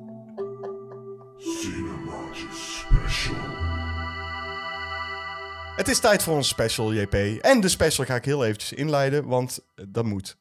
Het 5.77 5.89
is 5.89 5.99
tijd 5.99 6.23
voor 6.23 6.35
ons 6.35 6.49
special, 6.49 6.95
JP. 6.95 7.15
En 7.41 7.61
de 7.61 7.69
special 7.69 8.07
ga 8.07 8.15
ik 8.15 8.25
heel 8.25 8.45
eventjes 8.45 8.73
inleiden, 8.73 9.27
want 9.27 9.61
dat 9.89 10.05
moet. 10.05 10.37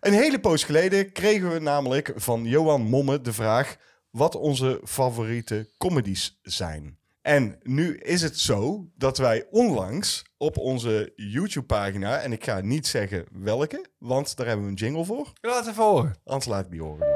Een 0.00 0.12
hele 0.12 0.40
poos 0.40 0.64
geleden 0.64 1.12
kregen 1.12 1.52
we 1.52 1.58
namelijk 1.58 2.12
van 2.14 2.44
Johan 2.44 2.82
Momme 2.82 3.20
de 3.20 3.32
vraag... 3.32 3.76
wat 4.10 4.34
onze 4.34 4.80
favoriete 4.84 5.70
comedies 5.78 6.38
zijn. 6.42 6.98
En 7.22 7.58
nu 7.62 7.96
is 7.96 8.22
het 8.22 8.38
zo 8.38 8.88
dat 8.96 9.18
wij 9.18 9.46
onlangs 9.50 10.24
op 10.42 10.58
onze 10.58 11.12
YouTube-pagina... 11.16 12.18
en 12.18 12.32
ik 12.32 12.44
ga 12.44 12.60
niet 12.60 12.86
zeggen 12.86 13.24
welke, 13.32 13.86
want 13.98 14.36
daar 14.36 14.46
hebben 14.46 14.64
we 14.64 14.70
een 14.70 14.76
jingle 14.76 15.04
voor. 15.04 15.32
Laat 15.40 15.66
even 15.66 15.84
horen. 15.84 16.14
Anders 16.24 16.46
laat 16.46 16.64
ik 16.64 16.70
die 16.70 16.82
horen. 16.82 17.06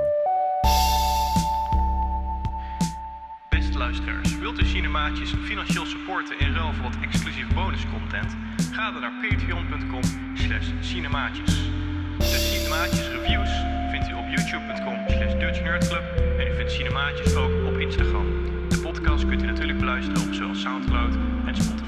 Beste 3.49 3.79
luisteraars, 3.79 4.39
wilt 4.39 4.59
u 4.59 4.65
Cinemaatjes 4.65 5.35
financieel 5.45 5.87
supporten 5.87 6.39
in 6.39 6.53
ruil 6.53 6.73
voor 6.73 6.83
wat 6.83 6.97
exclusieve 7.03 7.55
bonuscontent? 7.55 8.37
Ga 8.73 8.93
dan 8.93 9.01
naar 9.01 9.29
patreon.com 9.29 10.03
slash 10.35 10.71
cinemaatjes. 10.81 11.55
De 12.19 12.25
Cinemaatjes 12.25 13.09
reviews 13.09 13.51
vindt 13.91 14.09
u 14.09 14.13
op 14.13 14.27
youtube.com 14.35 14.97
slash 15.09 15.35
dutchnerdclub 15.39 16.05
en 16.39 16.47
u 16.47 16.55
vindt 16.57 16.73
Cinemaatjes 16.73 17.35
ook 17.35 17.67
op 17.67 17.79
Instagram. 17.79 18.27
De 18.69 18.79
podcast 18.83 19.27
kunt 19.27 19.43
u 19.43 19.47
natuurlijk 19.47 19.79
beluisteren 19.79 20.23
op 20.29 20.35
zowel 20.35 20.55
Soundcloud 20.55 21.15
en 21.47 21.57
Spotify. 21.57 21.86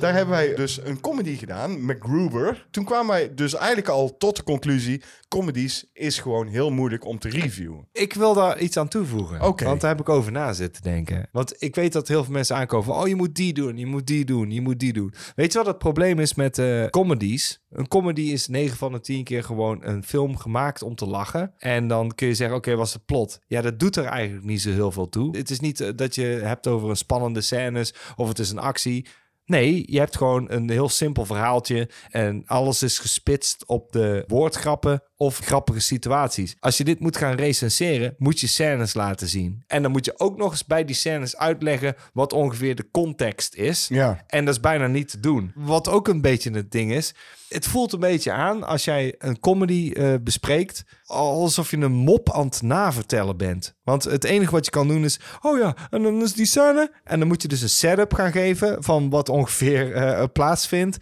Daar 0.00 0.12
hebben 0.12 0.34
wij 0.34 0.54
dus 0.54 0.80
een 0.84 1.00
comedy 1.00 1.36
gedaan, 1.36 1.84
MacGruber. 1.84 2.66
Toen 2.70 2.84
kwamen 2.84 3.06
wij 3.06 3.34
dus 3.34 3.54
eigenlijk 3.54 3.88
al 3.88 4.16
tot 4.16 4.36
de 4.36 4.42
conclusie... 4.42 5.02
comedies 5.28 5.90
is 5.92 6.18
gewoon 6.18 6.46
heel 6.46 6.70
moeilijk 6.70 7.04
om 7.04 7.18
te 7.18 7.28
reviewen. 7.28 7.88
Ik 7.92 8.14
wil 8.14 8.34
daar 8.34 8.58
iets 8.58 8.76
aan 8.76 8.88
toevoegen. 8.88 9.38
Want 9.38 9.80
daar 9.80 9.90
heb 9.90 10.00
ik 10.00 10.08
over 10.08 10.32
na 10.32 10.52
zitten 10.52 10.82
denken. 10.82 11.28
Want 11.32 11.54
ik 11.58 11.74
weet 11.74 11.92
dat 11.92 12.08
heel 12.08 12.24
veel 12.24 12.32
mensen 12.32 12.56
aankomen 12.56 12.86
van... 12.86 12.96
oh, 12.96 13.08
je 13.08 13.14
moet 13.14 13.34
die 13.34 13.52
doen, 13.52 13.76
je 13.76 13.86
moet 13.86 14.06
die 14.06 14.24
doen, 14.24 14.50
je 14.50 14.60
moet 14.60 14.78
die 14.78 14.92
doen. 14.92 15.14
Weet 15.34 15.52
je 15.52 15.58
wat 15.58 15.66
het 15.66 15.78
probleem 15.78 16.18
is 16.18 16.34
met 16.34 16.58
eh, 16.58 16.86
comedies? 16.86 17.62
Een 17.70 17.88
comedy 17.88 18.22
is 18.22 18.48
9 18.48 18.76
van 18.76 18.92
de 18.92 19.00
10 19.00 19.24
keer 19.24 19.44
gewoon 19.44 19.84
een 19.84 20.04
film 20.04 20.36
gemaakt 20.36 20.82
om 20.82 20.94
te 20.94 21.06
lachen. 21.06 21.52
En 21.58 21.88
dan 21.88 22.14
kun 22.14 22.26
je 22.26 22.34
zeggen, 22.34 22.56
oké, 22.56 22.74
was 22.74 22.92
het 22.92 23.04
plot? 23.04 23.40
Ja, 23.46 23.62
dat 23.62 23.78
doet 23.78 23.96
er 23.96 24.04
eigenlijk 24.04 24.46
niet 24.46 24.60
zo 24.60 24.70
heel 24.70 24.92
veel 24.92 25.08
toe. 25.08 25.36
Het 25.36 25.50
is 25.50 25.60
niet 25.60 25.80
eh, 25.80 25.88
dat 25.94 26.14
je 26.14 26.22
hebt 26.22 26.66
over 26.66 26.88
een 26.88 26.96
spannende 26.96 27.40
scènes... 27.40 27.94
of 28.16 28.28
het 28.28 28.38
is 28.38 28.50
een 28.50 28.58
actie... 28.58 29.06
Nee, 29.48 29.84
je 29.86 29.98
hebt 29.98 30.16
gewoon 30.16 30.50
een 30.50 30.70
heel 30.70 30.88
simpel 30.88 31.24
verhaaltje 31.24 31.88
en 32.10 32.42
alles 32.46 32.82
is 32.82 32.98
gespitst 32.98 33.66
op 33.66 33.92
de 33.92 34.24
woordgrappen 34.26 35.02
of 35.20 35.38
grappige 35.38 35.80
situaties. 35.80 36.56
Als 36.60 36.76
je 36.76 36.84
dit 36.84 37.00
moet 37.00 37.16
gaan 37.16 37.34
recenseren, 37.34 38.14
moet 38.18 38.40
je 38.40 38.46
scènes 38.46 38.94
laten 38.94 39.28
zien. 39.28 39.62
En 39.66 39.82
dan 39.82 39.90
moet 39.90 40.04
je 40.04 40.18
ook 40.18 40.36
nog 40.36 40.50
eens 40.50 40.66
bij 40.66 40.84
die 40.84 40.96
scènes 40.96 41.36
uitleggen 41.36 41.94
wat 42.12 42.32
ongeveer 42.32 42.74
de 42.74 42.90
context 42.90 43.54
is. 43.54 43.88
Ja. 43.88 44.24
En 44.26 44.44
dat 44.44 44.54
is 44.54 44.60
bijna 44.60 44.86
niet 44.86 45.08
te 45.08 45.20
doen. 45.20 45.52
Wat 45.54 45.88
ook 45.88 46.08
een 46.08 46.20
beetje 46.20 46.50
het 46.50 46.70
ding 46.70 46.92
is. 46.92 47.14
Het 47.48 47.66
voelt 47.66 47.92
een 47.92 48.00
beetje 48.00 48.32
aan 48.32 48.62
als 48.62 48.84
jij 48.84 49.14
een 49.18 49.40
comedy 49.40 49.92
eh, 49.92 50.14
bespreekt. 50.20 50.84
Alsof 51.04 51.70
je 51.70 51.76
een 51.76 51.92
mop 51.92 52.32
aan 52.32 52.46
het 52.46 52.62
navertellen 52.62 53.36
bent. 53.36 53.74
Want 53.84 54.04
het 54.04 54.24
enige 54.24 54.50
wat 54.50 54.64
je 54.64 54.70
kan 54.70 54.88
doen 54.88 55.04
is. 55.04 55.20
Oh 55.40 55.58
ja, 55.58 55.76
en 55.90 56.02
dan 56.02 56.22
is 56.22 56.32
die 56.32 56.46
scène. 56.46 56.92
En 57.04 57.18
dan 57.18 57.28
moet 57.28 57.42
je 57.42 57.48
dus 57.48 57.62
een 57.62 57.68
setup 57.68 58.14
gaan 58.14 58.32
geven. 58.32 58.82
van 58.82 59.10
wat 59.10 59.28
ongeveer 59.28 59.94
eh, 59.94 60.24
plaatsvindt. 60.32 60.98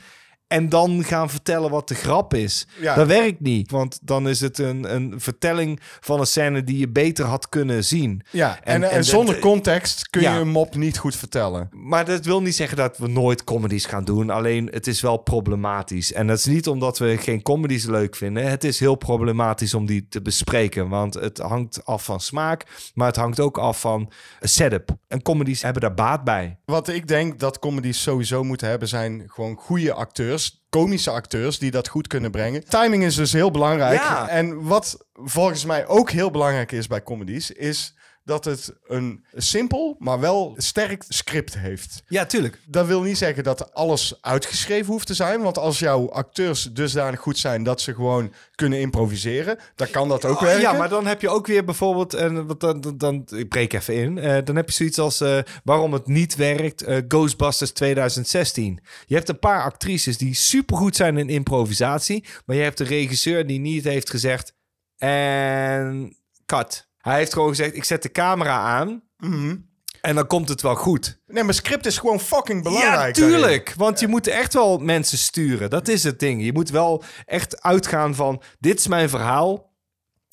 En 0.48 0.68
dan 0.68 1.04
gaan 1.04 1.30
vertellen 1.30 1.70
wat 1.70 1.88
de 1.88 1.94
grap 1.94 2.34
is. 2.34 2.66
Ja. 2.80 2.94
Dat 2.94 3.06
werkt 3.06 3.40
niet. 3.40 3.70
Want 3.70 3.98
dan 4.02 4.28
is 4.28 4.40
het 4.40 4.58
een, 4.58 4.94
een 4.94 5.14
vertelling 5.20 5.80
van 6.00 6.20
een 6.20 6.26
scène 6.26 6.64
die 6.64 6.78
je 6.78 6.88
beter 6.88 7.24
had 7.24 7.48
kunnen 7.48 7.84
zien. 7.84 8.22
Ja, 8.30 8.58
en, 8.62 8.82
en, 8.82 8.90
en 8.90 9.04
zonder 9.04 9.34
de- 9.34 9.40
context 9.40 10.08
kun 10.10 10.20
je 10.22 10.28
een 10.28 10.48
mop 10.48 10.74
niet 10.74 10.98
goed 10.98 11.16
vertellen. 11.16 11.68
Maar 11.72 12.04
dat 12.04 12.24
wil 12.24 12.42
niet 12.42 12.54
zeggen 12.56 12.76
dat 12.76 12.98
we 12.98 13.08
nooit 13.08 13.44
comedies 13.44 13.84
gaan 13.86 14.04
doen. 14.04 14.30
Alleen 14.30 14.68
het 14.72 14.86
is 14.86 15.00
wel 15.00 15.16
problematisch. 15.16 16.12
En 16.12 16.26
dat 16.26 16.38
is 16.38 16.44
niet 16.44 16.68
omdat 16.68 16.98
we 16.98 17.16
geen 17.18 17.42
comedies 17.42 17.84
leuk 17.84 18.16
vinden. 18.16 18.50
Het 18.50 18.64
is 18.64 18.80
heel 18.80 18.94
problematisch 18.94 19.74
om 19.74 19.86
die 19.86 20.06
te 20.08 20.22
bespreken. 20.22 20.88
Want 20.88 21.14
het 21.14 21.38
hangt 21.38 21.84
af 21.84 22.04
van 22.04 22.20
smaak. 22.20 22.90
Maar 22.94 23.06
het 23.06 23.16
hangt 23.16 23.40
ook 23.40 23.58
af 23.58 23.80
van 23.80 24.12
setup. 24.40 24.90
En 25.08 25.22
comedies 25.22 25.62
hebben 25.62 25.82
daar 25.82 25.94
baat 25.94 26.24
bij. 26.24 26.58
Wat 26.64 26.88
ik 26.88 27.08
denk 27.08 27.38
dat 27.38 27.58
comedies 27.58 28.02
sowieso 28.02 28.44
moeten 28.44 28.68
hebben 28.68 28.88
zijn 28.88 29.22
gewoon 29.26 29.56
goede 29.56 29.92
acteurs. 29.92 30.45
Komische 30.76 31.10
acteurs 31.10 31.58
die 31.58 31.70
dat 31.70 31.88
goed 31.88 32.06
kunnen 32.06 32.30
brengen. 32.30 32.68
Timing 32.68 33.04
is 33.04 33.14
dus 33.14 33.32
heel 33.32 33.50
belangrijk. 33.50 34.00
Ja. 34.00 34.28
En 34.28 34.62
wat 34.62 35.06
volgens 35.14 35.64
mij 35.64 35.86
ook 35.86 36.10
heel 36.10 36.30
belangrijk 36.30 36.72
is 36.72 36.86
bij 36.86 37.02
comedies, 37.02 37.50
is 37.50 37.94
dat 38.26 38.44
het 38.44 38.72
een 38.86 39.24
simpel, 39.34 39.96
maar 39.98 40.20
wel 40.20 40.54
sterk 40.56 41.04
script 41.08 41.58
heeft. 41.58 42.02
Ja, 42.08 42.26
tuurlijk. 42.26 42.60
Dat 42.66 42.86
wil 42.86 43.02
niet 43.02 43.18
zeggen 43.18 43.44
dat 43.44 43.74
alles 43.74 44.18
uitgeschreven 44.20 44.92
hoeft 44.92 45.06
te 45.06 45.14
zijn. 45.14 45.42
Want 45.42 45.58
als 45.58 45.78
jouw 45.78 46.10
acteurs 46.10 46.62
dusdanig 46.72 47.20
goed 47.20 47.38
zijn 47.38 47.62
dat 47.62 47.80
ze 47.80 47.94
gewoon 47.94 48.32
kunnen 48.54 48.80
improviseren, 48.80 49.58
dan 49.74 49.90
kan 49.90 50.08
dat 50.08 50.24
ook 50.24 50.40
werken. 50.40 50.60
Ja, 50.60 50.72
maar 50.72 50.88
dan 50.88 51.06
heb 51.06 51.20
je 51.20 51.28
ook 51.28 51.46
weer 51.46 51.64
bijvoorbeeld, 51.64 52.14
en 52.14 52.46
wat 52.46 52.60
dan, 52.60 52.80
dan, 52.80 52.98
dan, 52.98 53.24
ik 53.38 53.48
breek 53.48 53.72
even 53.72 53.94
in, 53.94 54.18
eh, 54.18 54.44
dan 54.44 54.56
heb 54.56 54.68
je 54.68 54.74
zoiets 54.74 54.98
als 54.98 55.20
eh, 55.20 55.38
waarom 55.64 55.92
het 55.92 56.06
niet 56.06 56.36
werkt, 56.36 56.82
eh, 56.82 56.98
Ghostbusters 57.08 57.70
2016. 57.70 58.80
Je 59.06 59.14
hebt 59.14 59.28
een 59.28 59.38
paar 59.38 59.62
actrices 59.62 60.18
die 60.18 60.34
supergoed 60.34 60.96
zijn 60.96 61.18
in 61.18 61.28
improvisatie, 61.28 62.24
maar 62.46 62.56
je 62.56 62.62
hebt 62.62 62.78
de 62.78 62.84
regisseur 62.84 63.46
die 63.46 63.60
niet 63.60 63.84
heeft 63.84 64.10
gezegd 64.10 64.54
en 64.96 66.16
cut. 66.46 66.85
Hij 67.06 67.16
heeft 67.18 67.32
gewoon 67.32 67.48
gezegd, 67.48 67.74
ik 67.76 67.84
zet 67.84 68.02
de 68.02 68.10
camera 68.12 68.58
aan 68.58 69.02
Mhm. 69.18 69.56
en 70.00 70.14
dan 70.14 70.26
komt 70.26 70.48
het 70.48 70.62
wel 70.62 70.74
goed. 70.74 71.20
Nee, 71.26 71.42
maar 71.44 71.54
script 71.54 71.86
is 71.86 71.98
gewoon 71.98 72.20
fucking 72.20 72.62
belangrijk. 72.62 72.92
Ja, 72.94 72.96
daarin. 73.22 73.38
tuurlijk. 73.40 73.74
Want 73.76 74.00
je 74.00 74.08
moet 74.08 74.26
echt 74.26 74.54
wel 74.54 74.78
mensen 74.78 75.18
sturen. 75.18 75.70
Dat 75.70 75.88
is 75.88 76.02
het 76.02 76.18
ding. 76.18 76.44
Je 76.44 76.52
moet 76.52 76.70
wel 76.70 77.02
echt 77.26 77.62
uitgaan 77.62 78.14
van... 78.14 78.42
dit 78.60 78.78
is 78.78 78.86
mijn 78.86 79.08
verhaal 79.08 79.72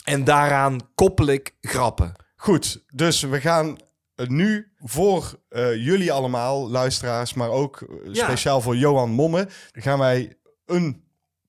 en 0.04 0.24
daaraan 0.24 0.78
koppel 0.96 1.26
ik 1.28 1.56
grappen. 1.62 2.14
Goed, 2.36 2.84
dus 2.94 3.22
we 3.22 3.42
gaan 3.42 3.78
eh, 4.16 4.28
nu 4.28 4.72
voor 4.84 5.40
eh, 5.50 5.76
jullie 5.76 6.12
allemaal, 6.12 6.70
luisteraars, 6.70 7.34
maar 7.34 7.50
ook 7.50 7.82
eh, 7.82 8.14
Ja. 8.14 8.24
speciaal 8.24 8.62
voor 8.62 8.76
Johan 8.76 9.10
Momme, 9.10 9.48
gaan 9.72 10.00
wij 10.00 10.38
een 10.66 11.04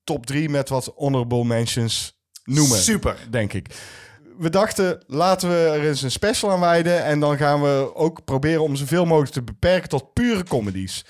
top 0.05 0.27
3 0.27 0.49
met 0.49 0.68
wat 0.68 0.93
honorable 0.97 1.45
mentions 1.45 2.18
noemen. 2.45 2.79
Super. 2.79 3.16
Denk 3.31 3.53
ik. 3.53 3.66
We 4.39 4.51
dachten, 4.51 5.03
laten 5.07 5.49
we 5.49 5.57
er 5.57 5.89
eens 5.89 6.03
een 6.03 6.11
special 6.11 6.51
aan 6.51 6.61
wijden. 6.61 7.05
En 7.05 7.20
dan 7.20 7.37
gaan 7.37 7.62
we 7.62 7.91
ook 7.95 8.24
proberen 8.24 8.62
om 8.62 8.76
zoveel 8.76 9.05
mogelijk 9.05 9.32
te 9.32 9.43
beperken 9.43 9.89
tot 9.89 10.12
pure 10.12 10.45
comedies. 10.45 11.05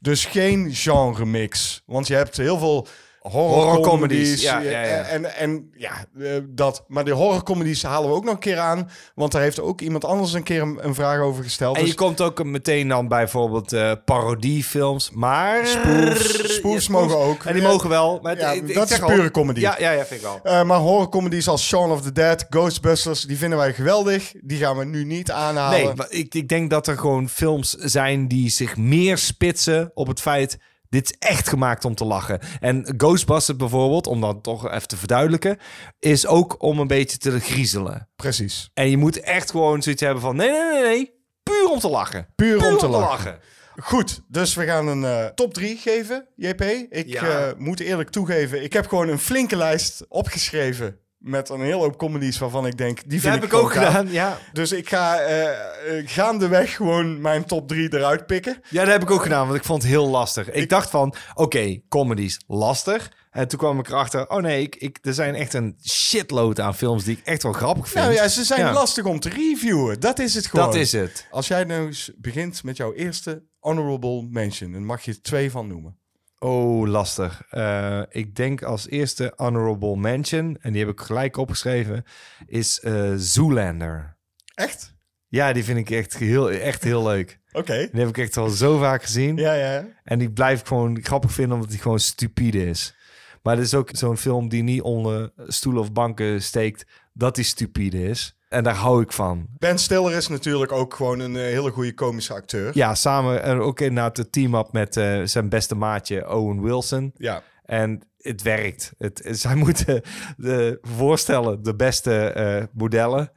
Dus 0.00 0.24
geen 0.24 0.74
genre 0.74 1.24
mix. 1.24 1.82
Want 1.86 2.06
je 2.06 2.14
hebt 2.14 2.36
heel 2.36 2.58
veel 2.58 2.86
Horrorcomedies, 3.30 3.88
comedies. 3.88 4.42
ja, 4.42 4.58
ja, 4.60 4.80
ja. 4.82 5.02
En, 5.02 5.36
en 5.36 5.70
ja, 5.76 5.92
eh, 6.20 6.30
dat. 6.48 6.84
Maar 6.88 7.04
de 7.04 7.10
horrorcomedies 7.10 7.82
halen 7.82 8.08
we 8.10 8.16
ook 8.16 8.24
nog 8.24 8.32
een 8.34 8.38
keer 8.40 8.58
aan. 8.58 8.90
Want 9.14 9.32
daar 9.32 9.42
heeft 9.42 9.60
ook 9.60 9.80
iemand 9.80 10.04
anders 10.04 10.32
een 10.32 10.42
keer 10.42 10.62
een, 10.62 10.78
een 10.80 10.94
vraag 10.94 11.20
over 11.20 11.44
gesteld. 11.44 11.74
En 11.76 11.80
Dus 11.82 11.90
je 11.90 11.96
komt 11.96 12.20
ook 12.20 12.44
meteen 12.44 12.88
dan 12.88 13.08
bijvoorbeeld 13.08 13.72
eh 13.72 13.92
parodiefilms, 14.04 15.10
maar... 15.10 15.66
Spoofs- 15.66 16.54
spoofs 16.54 16.88
mogen 16.88 17.16
ook. 17.18 17.44
En 17.44 17.52
die 17.54 17.62
mogen 17.62 17.88
wel. 17.88 18.18
Maar 18.22 18.36
dat 18.74 18.90
is 18.90 19.02
al- 19.02 19.08
pure 19.08 19.30
comedy. 19.30 19.60
Ja, 19.60 19.76
ja, 19.78 19.90
ja, 19.90 20.04
vind 20.04 20.20
ik 20.20 20.26
wel. 20.26 20.40
Eh, 20.42 20.62
maar 20.62 20.78
horrorcomedies 20.78 21.48
als 21.48 21.66
Shaun 21.66 21.90
of 21.90 22.02
the 22.02 22.12
Dead, 22.12 22.46
Ghostbusters, 22.50 23.22
die 23.22 23.36
vinden 23.36 23.58
wij 23.58 23.72
geweldig. 23.74 24.32
Die 24.40 24.58
gaan 24.58 24.76
we 24.76 24.84
nu 24.84 25.04
niet 25.04 25.30
aanhalen. 25.30 25.84
Nee, 25.84 25.94
maar 25.94 26.06
ik, 26.10 26.34
ik 26.34 26.48
denk 26.48 26.70
dat 26.70 26.86
er 26.86 26.98
gewoon 26.98 27.28
films 27.28 27.70
zijn 27.70 28.28
die 28.28 28.50
zich 28.50 28.76
meer 28.76 29.18
spitsen 29.18 29.90
op 29.94 30.06
het 30.06 30.20
feit... 30.20 30.58
Dit 30.88 31.04
is 31.10 31.28
echt 31.28 31.48
gemaakt 31.48 31.84
om 31.84 31.94
te 31.94 32.04
lachen. 32.04 32.38
En 32.60 32.94
Ghostbusters 32.96 33.56
bijvoorbeeld, 33.58 34.06
om 34.06 34.20
dat 34.20 34.42
toch 34.42 34.70
even 34.70 34.88
te 34.88 34.96
verduidelijken... 34.96 35.58
is 35.98 36.26
ook 36.26 36.62
om 36.62 36.78
een 36.78 36.86
beetje 36.86 37.18
te 37.18 37.40
griezelen. 37.40 38.08
Precies. 38.16 38.70
En 38.74 38.90
je 38.90 38.96
moet 38.96 39.20
echt 39.20 39.50
gewoon 39.50 39.82
zoiets 39.82 40.02
hebben 40.02 40.22
van... 40.22 40.36
nee, 40.36 40.50
nee, 40.50 40.72
nee, 40.72 40.82
nee. 40.82 41.14
Puur 41.42 41.70
om 41.70 41.78
te 41.78 41.88
lachen. 41.88 42.26
Puur, 42.36 42.66
om 42.70 42.78
te 42.78 42.88
lachen. 42.88 43.38
Goed, 43.80 44.20
dus 44.28 44.54
we 44.54 44.64
gaan 44.64 44.86
een 44.86 45.04
eh, 45.04 45.26
top 45.26 45.54
3 45.54 45.76
geven, 45.76 46.28
JP. 46.36 46.60
Ik 46.90 47.06
Ja. 47.08 47.22
eh, 47.48 47.52
moet 47.58 47.80
eerlijk 47.80 48.10
toegeven, 48.10 48.62
ik 48.62 48.72
heb 48.72 48.86
gewoon 48.86 49.08
een 49.08 49.18
flinke 49.18 49.56
lijst 49.56 50.04
opgeschreven 50.08 50.98
met 51.26 51.48
een 51.48 51.60
hele 51.60 51.74
hoop 51.76 51.98
comedies 51.98 52.38
waarvan 52.38 52.66
ik 52.66 52.78
denk, 52.78 53.00
die 53.08 53.20
vind 53.20 53.34
heb 53.34 53.44
ik 53.44 53.52
ik 53.52 53.58
ook 53.58 53.72
gaaf. 53.72 53.86
gedaan, 53.86 54.08
ja. 54.12 54.38
Dus 54.52 54.72
ik 54.72 54.88
ga 54.88 55.18
eh, 55.18 56.02
gaandeweg 56.06 56.76
gewoon 56.76 57.20
mijn 57.20 57.44
top 57.44 57.68
3 57.68 57.94
eruit 57.94 58.26
pikken. 58.26 58.60
Ja, 58.70 58.82
dat 58.84 58.92
heb 58.92 59.02
ik 59.02 59.10
ook 59.10 59.22
gedaan, 59.22 59.46
want 59.46 59.58
ik 59.58 59.64
vond 59.64 59.82
het 59.82 59.90
heel 59.90 60.08
lastig. 60.08 60.50
Ik, 60.50 60.68
dacht 60.68 60.90
van, 60.90 61.14
oké, 61.34 61.80
comedies, 61.88 62.40
lastig. 62.46 63.10
En 63.30 63.48
toen 63.48 63.58
kwam 63.58 63.78
ik 63.78 63.88
erachter, 63.88 64.28
oh 64.30 64.42
nee, 64.42 64.62
ik, 64.62 64.76
ik, 64.76 64.98
er 65.02 65.14
zijn 65.14 65.34
echt 65.34 65.54
een 65.54 65.76
shitload 65.84 66.60
aan 66.60 66.74
films 66.74 67.04
die 67.04 67.16
ik 67.16 67.26
echt 67.26 67.42
wel 67.42 67.52
grappig 67.52 67.88
vind. 67.88 68.04
Nou 68.04 68.16
ja, 68.16 68.28
ze 68.28 68.44
zijn 68.44 68.60
Ja. 68.60 68.72
lastig 68.72 69.04
om 69.04 69.20
te 69.20 69.28
reviewen. 69.28 70.00
Dat 70.00 70.18
is 70.18 70.34
het 70.34 70.46
gewoon. 70.46 70.64
Dat 70.66 70.74
is 70.74 70.92
het. 70.92 71.26
Als 71.30 71.48
jij 71.48 71.64
nou 71.64 71.86
eens 71.86 72.10
begint 72.16 72.62
met 72.62 72.76
jouw 72.76 72.92
eerste 72.92 73.42
honorable 73.58 74.26
mention, 74.30 74.72
dan 74.72 74.84
mag 74.84 75.02
je 75.02 75.10
er 75.10 75.22
twee 75.22 75.50
van 75.50 75.66
noemen. 75.66 75.98
Oh, 76.38 76.88
lastig. 76.88 77.42
Eh, 77.50 78.02
ik 78.08 78.34
denk 78.34 78.62
als 78.62 78.88
eerste 78.88 79.32
honorable 79.36 79.96
mention, 79.96 80.56
en 80.60 80.72
die 80.72 80.84
heb 80.84 80.92
ik 80.92 81.00
gelijk 81.00 81.36
opgeschreven, 81.36 82.04
is 82.46 82.80
eh, 82.80 83.12
Zoolander. 83.16 84.16
Echt? 84.54 84.94
Ja, 85.28 85.52
die 85.52 85.64
vind 85.64 85.78
ik 85.78 85.90
echt 85.90 86.16
heel, 86.16 86.50
echt 86.50 86.82
heel 86.82 87.02
leuk. 87.02 87.40
Oké. 87.52 87.88
Die 87.92 88.00
heb 88.00 88.08
ik 88.08 88.18
echt 88.18 88.36
al 88.36 88.48
zo 88.48 88.78
vaak 88.78 89.02
gezien. 89.02 89.36
Ja, 89.36 89.52
ja. 89.52 89.86
En 90.04 90.18
die 90.18 90.30
blijf 90.30 90.60
ik 90.60 90.66
gewoon 90.66 90.98
grappig 91.02 91.32
vinden 91.32 91.54
omdat 91.54 91.70
die 91.70 91.80
gewoon 91.80 92.00
stupide 92.00 92.66
is. 92.66 92.94
Maar 93.42 93.56
het 93.56 93.64
is 93.64 93.74
ook 93.74 93.90
zo'n 93.92 94.16
film 94.16 94.48
die 94.48 94.62
niet 94.62 94.82
onder 94.82 95.32
stoelen 95.36 95.82
of 95.82 95.92
banken 95.92 96.42
steekt 96.42 96.86
dat 97.12 97.34
die 97.34 97.44
stupide 97.44 98.02
is. 98.02 98.36
En 98.48 98.64
daar 98.64 98.74
hou 98.74 99.02
ik 99.02 99.12
van. 99.12 99.46
Ben 99.58 99.78
Stiller 99.78 100.12
is 100.12 100.28
natuurlijk 100.28 100.72
ook 100.72 100.94
gewoon 100.94 101.20
een 101.20 101.36
eh, 101.36 101.42
hele 101.42 101.70
goede 101.70 101.94
komische 101.94 102.34
acteur. 102.34 102.70
Ja, 102.74 102.94
samen 102.94 103.42
en 103.42 103.58
ook 103.58 103.80
inderdaad 103.80 104.16
de 104.16 104.30
team-up 104.30 104.72
met 104.72 104.96
eh, 104.96 105.20
zijn 105.24 105.48
beste 105.48 105.74
maatje 105.74 106.30
Owen 106.30 106.62
Wilson. 106.62 107.12
Ja. 107.16 107.42
En 107.64 108.02
het 108.26 108.42
werkt. 108.42 108.92
Het, 108.98 109.22
zij 109.30 109.54
moeten 109.64 110.02
de, 110.36 110.78
voorstellen 110.82 111.62
de 111.62 111.74
beste 111.74 112.14
eh, 112.14 112.62
modellen. 112.72 113.32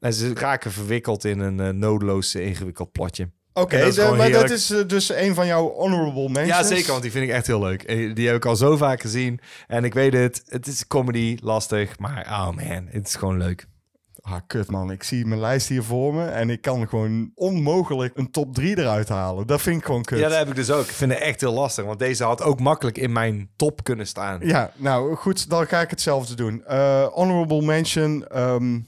En 0.00 0.12
ze 0.12 0.34
raken 0.34 0.72
verwikkeld 0.72 1.24
in 1.24 1.38
een 1.38 1.60
eh, 1.60 1.68
nodeloos 1.68 2.34
ingewikkeld 2.34 2.92
plotje. 2.92 3.30
Oké, 3.52 4.12
maar 4.16 4.30
dat 4.30 4.50
is 4.50 4.70
eh, 4.70 4.86
dus 4.86 5.12
een 5.12 5.34
van 5.34 5.46
jouw 5.46 5.72
honorable 5.72 6.28
mentions. 6.28 6.48
Ja, 6.48 6.62
zeker, 6.62 6.90
want 6.90 7.02
die 7.02 7.10
vind 7.10 7.24
ik 7.24 7.30
echt 7.30 7.46
heel 7.46 7.60
leuk. 7.60 7.86
Die 8.16 8.26
heb 8.26 8.36
ik 8.36 8.44
al 8.44 8.56
zo 8.56 8.76
vaak 8.76 9.00
gezien. 9.00 9.40
En 9.66 9.84
ik 9.84 9.94
weet 9.94 10.12
het, 10.12 10.42
het 10.46 10.66
is 10.66 10.86
comedy, 10.86 11.38
lastig, 11.40 11.98
maar 11.98 12.26
oh 12.26 12.50
man, 12.50 12.86
het 12.90 13.06
is 13.06 13.14
gewoon 13.14 13.38
leuk. 13.38 13.66
Ah, 14.26 14.40
kut 14.46 14.70
man. 14.70 14.90
Ik 14.90 15.02
zie 15.02 15.26
mijn 15.26 15.40
lijst 15.40 15.68
hier 15.68 15.82
voor 15.82 16.14
me 16.14 16.26
en 16.26 16.50
ik 16.50 16.60
kan 16.60 16.88
gewoon 16.88 17.30
onmogelijk 17.34 18.16
een 18.16 18.30
top 18.30 18.54
3 18.54 18.78
eruit 18.78 19.08
halen. 19.08 19.46
Dat 19.46 19.62
vind 19.62 19.78
ik 19.78 19.84
gewoon 19.84 20.02
kut. 20.02 20.18
Ja, 20.18 20.28
dat 20.28 20.38
heb 20.38 20.48
ik 20.48 20.54
dus 20.54 20.70
ook. 20.70 20.84
Ik 20.84 20.90
vind 20.90 21.12
het 21.12 21.20
echt 21.20 21.40
heel 21.40 21.52
lastig, 21.52 21.84
want 21.84 21.98
deze 21.98 22.24
had 22.24 22.42
ook 22.42 22.60
makkelijk 22.60 22.98
in 22.98 23.12
mijn 23.12 23.50
top 23.56 23.84
kunnen 23.84 24.06
staan. 24.06 24.40
Ja, 24.42 24.70
nou 24.76 25.14
goed, 25.14 25.50
dan 25.50 25.66
ga 25.66 25.80
ik 25.80 25.90
hetzelfde 25.90 26.34
doen. 26.34 26.64
Eh, 26.64 27.06
honorable 27.06 27.62
mention, 27.62 28.26
ehm, 28.26 28.80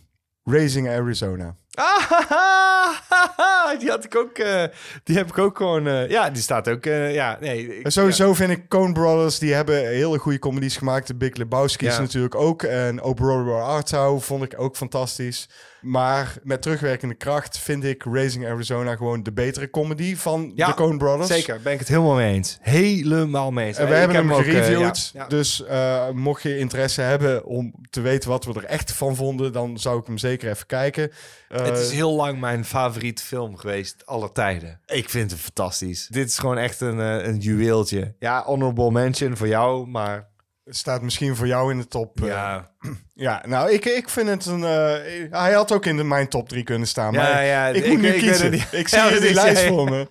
Raising 0.43 0.89
Arizona. 0.89 1.57
Ah, 1.77 3.79
die 3.81 3.91
had 3.91 4.05
ik 4.05 4.17
ook, 4.17 4.39
eh, 4.39 4.63
die 5.05 5.17
heb 5.17 5.29
ik 5.29 5.39
ook 5.39 5.57
gewoon, 5.57 5.87
eh, 5.87 6.09
ja, 6.11 6.31
die 6.31 6.43
staat 6.43 6.69
ook, 6.69 6.87
eh, 6.87 7.15
ja, 7.15 7.37
nee. 7.41 7.79
ik- 7.79 7.91
sowieso 7.91 8.35
vind 8.35 8.51
ik 8.51 8.69
Coen 8.69 8.93
Brothers, 8.93 9.39
die 9.39 9.55
hebben 9.55 9.87
hele 9.87 10.19
goede 10.19 10.39
comedies 10.39 10.77
gemaakt. 10.77 11.07
De 11.07 11.15
Big 11.15 11.37
Lebowski 11.37 11.87
is 11.87 11.95
Ja. 11.95 12.01
natuurlijk 12.01 12.35
ook. 12.35 12.63
En 12.63 13.03
Oh 13.03 13.15
Brother 13.15 13.45
Where 13.45 13.63
Art 13.63 13.87
Thou 13.89 14.21
vond 14.21 14.43
ik 14.43 14.55
ook 14.57 14.77
fantastisch. 14.77 15.49
Maar 15.81 16.35
met 16.43 16.63
terugwerkende 16.63 17.15
kracht 17.15 17.59
vind 17.59 17.85
ik 17.85 18.03
Raising 18.05 18.47
Arizona 18.47 18.97
gewoon 18.97 19.23
de 19.23 19.33
betere 19.33 19.71
comedy 19.71 20.17
van 20.17 20.53
Ja, 20.55 20.67
de 20.67 20.75
Coen 20.75 20.99
Brothers. 20.99 21.29
Zeker, 21.29 21.61
ben 21.63 21.73
ik 21.73 21.79
het 21.79 21.89
helemaal 21.89 22.15
mee 22.15 22.35
eens. 22.35 22.59
Helemaal 22.61 23.51
mee 23.53 23.67
eens. 23.67 23.77
En 23.77 23.87
we 23.87 23.91
Ik 23.93 23.99
hebben 23.99 24.17
heb 24.17 24.25
hem 24.25 24.35
ook, 24.35 24.41
eh, 24.45 24.51
gereviewd. 24.51 25.11
ja, 25.13 25.21
ja. 25.23 25.29
Dus 25.29 25.65
eh, 25.65 26.11
mocht 26.11 26.43
je 26.43 26.59
interesse 26.59 27.01
hebben 27.01 27.45
om 27.45 27.75
te 27.91 28.01
weten 28.01 28.31
wat 28.31 28.45
we 28.45 28.53
er 28.55 28.65
echt 28.65 28.93
van 28.93 29.17
vonden, 29.17 29.53
dan 29.53 29.79
zou 29.79 30.01
ik 30.01 30.07
hem 30.07 30.19
zeker 30.19 30.51
even 30.51 30.67
kijken. 30.67 31.11
Eh, 31.49 31.65
Het 31.65 31.79
is 31.79 31.91
heel 31.91 32.13
lang 32.15 32.41
mijn 32.41 32.65
favoriete 32.65 33.23
film 33.23 33.57
geweest, 33.57 34.07
alle 34.07 34.33
tijden. 34.33 34.81
Ik 34.87 35.11
vind 35.11 35.31
het 35.31 35.41
fantastisch. 35.41 36.07
Dit 36.11 36.29
is 36.29 36.39
gewoon 36.39 36.59
echt 36.59 36.81
een, 36.81 36.99
een 36.99 37.39
juweeltje. 37.39 38.15
Ja, 38.19 38.43
honorable 38.45 38.91
mention 38.91 39.37
voor 39.37 39.49
jou, 39.49 39.87
maar 39.87 40.29
staat 40.67 41.03
misschien 41.03 41.37
voor 41.37 41.47
jou 41.47 41.71
in 41.73 41.79
de 41.79 41.89
top. 41.89 42.21
eh, 42.21 42.27
ja. 42.29 42.71
ja, 43.27 43.43
nou, 43.47 43.71
ik, 43.73 43.85
ik 43.85 44.09
vind 44.09 44.29
het 44.29 44.47
een. 44.47 44.65
eh, 44.65 45.31
hij 45.41 45.53
had 45.53 45.73
ook 45.73 45.87
in 45.87 45.97
de, 45.97 46.05
mijn 46.05 46.29
top 46.29 46.49
3 46.49 46.63
kunnen 46.63 46.89
staan. 46.89 47.13
Ja, 47.13 47.23
maar 47.23 47.45
ja, 47.45 47.67
ik, 47.67 47.85
ik- 47.85 47.91
moet 47.93 48.01
nu 48.01 48.07
ik 48.07 48.13
weet 48.13 48.21
kiezen. 48.23 48.53
Ik 48.53 48.89
zie 48.89 49.01
die 49.03 49.09
precies, 49.19 49.35
lijst 49.35 49.63
voor 49.67 49.91
me. 49.91 50.09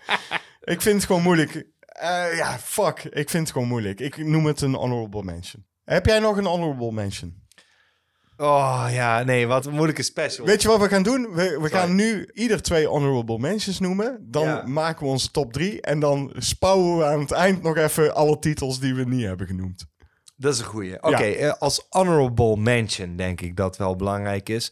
Ik 0.63 0.81
vind 0.81 0.95
het 0.95 1.05
gewoon 1.05 1.21
moeilijk. 1.21 1.65
Eh, 1.79 2.37
ja, 2.37 2.57
fuck. 2.59 3.03
Ik 3.03 3.29
vind 3.29 3.43
het 3.43 3.51
gewoon 3.51 3.67
moeilijk. 3.67 3.99
Ik 3.99 4.17
noem 4.17 4.45
het 4.45 4.61
een 4.61 4.73
honorable 4.73 5.23
mention. 5.23 5.65
Heb 5.83 6.05
jij 6.05 6.19
nog 6.19 6.37
een 6.37 6.45
honorable 6.45 6.91
mention? 6.91 7.43
Oh 8.37 8.85
ja, 8.91 9.23
nee, 9.23 9.47
wat 9.47 9.65
een 9.65 9.73
moeilijke 9.73 10.03
special. 10.03 10.45
Weet 10.45 10.61
je 10.61 10.67
wat 10.67 10.79
we 10.79 10.87
gaan 10.87 11.03
doen? 11.03 11.33
We, 11.33 11.59
we 11.61 11.69
gaan 11.69 11.95
nu 11.95 12.29
ieder 12.33 12.61
twee 12.61 12.87
honorable 12.87 13.37
mentions 13.39 13.79
noemen. 13.79 14.17
Dan 14.29 14.43
Ja. 14.47 14.63
maken 14.65 15.03
we 15.05 15.11
onze 15.11 15.31
top 15.31 15.53
3. 15.53 15.81
En 15.81 15.99
dan 15.99 16.33
spouwen 16.37 16.97
we 16.97 17.05
aan 17.05 17.19
het 17.19 17.31
eind 17.31 17.61
nog 17.61 17.77
even 17.77 18.15
alle 18.15 18.39
titels 18.39 18.79
die 18.79 18.93
we 18.95 19.03
niet 19.03 19.25
hebben 19.25 19.47
genoemd. 19.47 19.85
Dat 20.35 20.53
is 20.53 20.59
een 20.59 20.65
goeie. 20.65 21.03
Oké, 21.03 21.23
eh, 21.23 21.53
als 21.59 21.85
honorable 21.89 22.57
mention 22.57 23.15
denk 23.15 23.41
ik 23.41 23.55
dat 23.55 23.77
wel 23.77 23.95
belangrijk 23.95 24.49
is. 24.49 24.71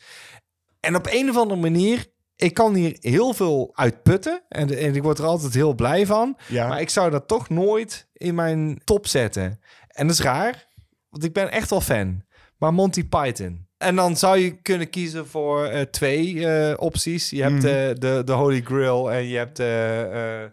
En 0.80 0.96
op 0.96 1.08
een 1.12 1.30
of 1.30 1.38
andere 1.38 1.60
manier, 1.62 2.06
ik 2.36 2.54
kan 2.54 2.74
hier 2.74 2.98
heel 3.00 3.34
veel 3.34 3.72
uit 3.74 4.04
putten. 4.04 4.42
En, 4.50 4.78
en 4.78 4.96
ik 4.96 5.04
word 5.04 5.18
er 5.18 5.26
altijd 5.26 5.54
heel 5.54 5.74
blij 5.74 6.06
van. 6.06 6.38
Ja. 6.48 6.68
Maar 6.68 6.82
ik 6.82 6.90
zou 6.90 7.10
dat 7.12 7.28
toch 7.28 7.50
nooit 7.50 8.08
in 8.14 8.36
mijn 8.36 8.82
top 8.84 9.08
zetten. 9.08 9.60
En 9.88 10.08
dat 10.08 10.16
is 10.16 10.22
raar, 10.22 10.66
want 11.10 11.24
ik 11.24 11.34
ben 11.34 11.52
echt 11.52 11.70
wel 11.70 11.82
fan. 11.82 12.24
Maar 12.58 12.74
Monty 12.74 13.08
Python. 13.08 13.68
En 13.78 13.96
dan 13.96 14.18
zou 14.18 14.38
je 14.38 14.62
kunnen 14.62 14.90
kiezen 14.90 15.28
voor 15.28 15.66
eh, 15.66 15.82
twee 15.82 16.48
eh, 16.48 16.74
opties. 16.78 17.30
Je 17.30 17.42
hebt 17.42 17.54
Mhm. 17.56 17.62
de, 18.00 18.22
de 18.26 18.32
Holy 18.32 18.62
Grail 18.62 19.12
en 19.12 19.28
je 19.28 19.38
hebt 19.38 19.58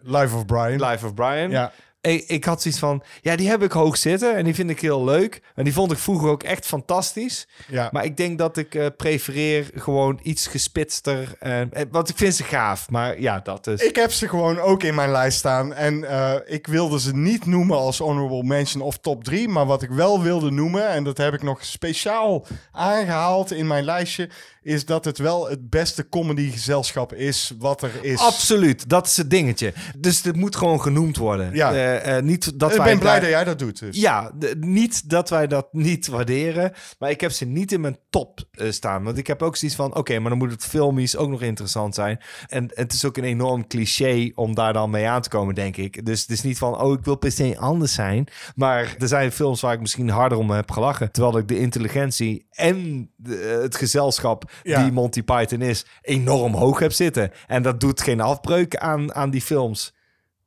Life 0.03 0.35
of 0.35 0.45
Brian. 0.45 0.89
Life 0.89 1.05
of 1.05 1.13
Brian. 1.13 1.49
Ja. 1.49 1.71
Ik, 2.01 2.23
ik 2.27 2.43
had 2.43 2.61
zoiets 2.61 2.79
van, 2.79 3.03
ja, 3.21 3.35
die 3.35 3.49
heb 3.49 3.63
ik 3.63 3.71
hoog 3.71 3.97
zitten 3.97 4.35
en 4.35 4.43
die 4.43 4.55
vind 4.55 4.69
ik 4.69 4.79
heel 4.79 5.03
leuk. 5.03 5.41
En 5.55 5.63
die 5.63 5.73
vond 5.73 5.91
ik 5.91 5.97
vroeger 5.97 6.29
ook 6.29 6.43
echt 6.43 6.65
fantastisch. 6.65 7.47
Ja. 7.67 7.89
Maar 7.91 8.05
ik 8.05 8.17
denk 8.17 8.37
dat 8.37 8.57
ik 8.57 8.75
eh, 8.75 8.85
prefereer 8.97 9.69
gewoon 9.75 10.19
iets 10.23 10.47
gespitster. 10.47 11.35
eh, 11.39 11.61
want 11.91 12.09
ik 12.09 12.17
vind 12.17 12.35
ze 12.35 12.43
gaaf, 12.43 12.89
maar 12.89 13.21
ja, 13.21 13.39
dat 13.39 13.67
is... 13.67 13.81
Ik 13.81 13.95
heb 13.95 14.11
ze 14.11 14.27
gewoon 14.27 14.59
ook 14.59 14.83
in 14.83 14.95
mijn 14.95 15.11
lijst 15.11 15.37
staan. 15.37 15.73
En 15.73 16.03
eh, 16.03 16.33
ik 16.45 16.67
wilde 16.67 16.99
ze 16.99 17.15
niet 17.15 17.45
noemen 17.45 17.77
als 17.77 17.97
honorable 17.97 18.43
mention 18.43 18.83
of 18.83 18.97
top 18.97 19.23
3. 19.23 19.47
Maar 19.47 19.65
wat 19.65 19.81
ik 19.81 19.89
wel 19.89 20.21
wilde 20.21 20.51
noemen, 20.51 20.87
en 20.87 21.03
dat 21.03 21.17
heb 21.17 21.33
ik 21.33 21.43
nog 21.43 21.65
speciaal 21.65 22.45
aangehaald 22.71 23.51
in 23.51 23.67
mijn 23.67 23.83
lijstje, 23.83 24.29
is 24.61 24.85
dat 24.85 25.05
het 25.05 25.17
wel 25.17 25.49
het 25.49 25.69
beste 25.69 26.09
comedygezelschap 26.09 27.13
is 27.13 27.53
wat 27.59 27.81
er 27.81 27.91
is. 28.01 28.19
Absoluut, 28.19 28.89
dat 28.89 29.07
is 29.07 29.17
het 29.17 29.29
dingetje. 29.29 29.73
Dus 29.97 30.21
dit 30.21 30.35
moet 30.35 30.55
gewoon 30.55 30.81
genoemd 30.81 31.17
worden. 31.17 31.53
Ja. 31.55 31.90
Eh, 31.99 32.17
eh, 32.17 32.23
niet 32.23 32.59
dat 32.59 32.71
ik 32.71 32.77
wij 32.77 32.85
ben 32.85 32.99
blij 32.99 33.19
dat 33.19 33.29
jij 33.29 33.43
dat 33.43 33.59
doet. 33.59 33.79
Dus. 33.79 33.97
Ja, 34.01 34.31
niet 34.59 35.09
dat 35.09 35.29
wij 35.29 35.47
dat 35.47 35.67
niet 35.73 36.07
waarderen. 36.07 36.71
Maar 36.99 37.09
ik 37.09 37.21
heb 37.21 37.31
ze 37.31 37.45
niet 37.45 37.71
in 37.71 37.81
mijn 37.81 37.97
top 38.09 38.39
eh, 38.51 38.71
staan. 38.71 39.03
Want 39.03 39.17
ik 39.17 39.27
heb 39.27 39.41
ook 39.41 39.55
zoiets 39.55 39.77
van... 39.77 39.95
Oké, 39.95 40.19
maar 40.19 40.29
dan 40.29 40.37
moet 40.39 40.51
het 40.51 40.65
filmisch 40.65 41.17
ook 41.17 41.29
nog 41.29 41.41
interessant 41.41 41.95
zijn. 41.95 42.19
En 42.47 42.71
het 42.73 42.93
is 42.93 43.05
ook 43.05 43.17
een 43.17 43.23
enorm 43.23 43.67
cliché 43.67 44.31
om 44.35 44.55
daar 44.55 44.73
dan 44.73 44.89
mee 44.89 45.07
aan 45.07 45.21
te 45.21 45.29
komen, 45.29 45.55
denk 45.55 45.77
ik. 45.77 46.05
Dus 46.05 46.21
het 46.21 46.29
is 46.29 46.41
niet 46.41 46.57
van... 46.57 46.81
Oh, 46.81 46.93
ik 46.93 47.05
wil 47.05 47.15
per 47.15 47.31
se 47.31 47.55
anders 47.59 47.93
zijn. 47.93 48.27
Maar 48.55 48.95
er 48.99 49.07
zijn 49.07 49.31
films 49.31 49.61
waar 49.61 49.73
ik 49.73 49.79
misschien 49.81 50.09
harder 50.09 50.37
om 50.37 50.49
heb 50.49 50.71
gelachen. 50.71 51.11
Terwijl 51.11 51.37
ik 51.37 51.47
de 51.47 51.59
intelligentie 51.59 52.45
en 52.51 53.09
de- 53.15 53.59
het 53.61 53.75
gezelschap 53.75 54.51
Ja. 54.63 54.83
die 54.83 54.91
Monty 54.91 55.23
Python 55.23 55.61
is... 55.61 55.85
enorm 56.01 56.53
hoog 56.53 56.79
heb 56.79 56.91
zitten. 56.91 57.31
En 57.47 57.63
dat 57.63 57.79
doet 57.79 58.01
geen 58.01 58.21
afbreuk 58.21 58.75
aan, 58.75 59.13
aan 59.13 59.29
die 59.29 59.41
films. 59.41 59.93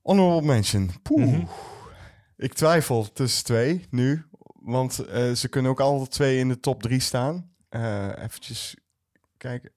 Honorable 0.05 0.43
mention. 0.47 0.91
Poeh. 1.03 1.23
Mhm. 1.27 1.45
Ik 2.37 2.53
twijfel 2.53 3.13
tussen 3.13 3.45
twee 3.45 3.87
nu. 3.91 4.25
Want 4.61 4.99
eh, 4.99 5.33
ze 5.33 5.49
kunnen 5.49 5.71
ook 5.71 5.81
alle 5.81 6.09
twee 6.09 6.39
in 6.39 6.49
de 6.49 6.61
top 6.61 6.83
drie 6.83 7.01
staan. 7.01 7.51
Eh 7.69 8.09
eventjes 8.25 8.77
kijken. 9.37 9.71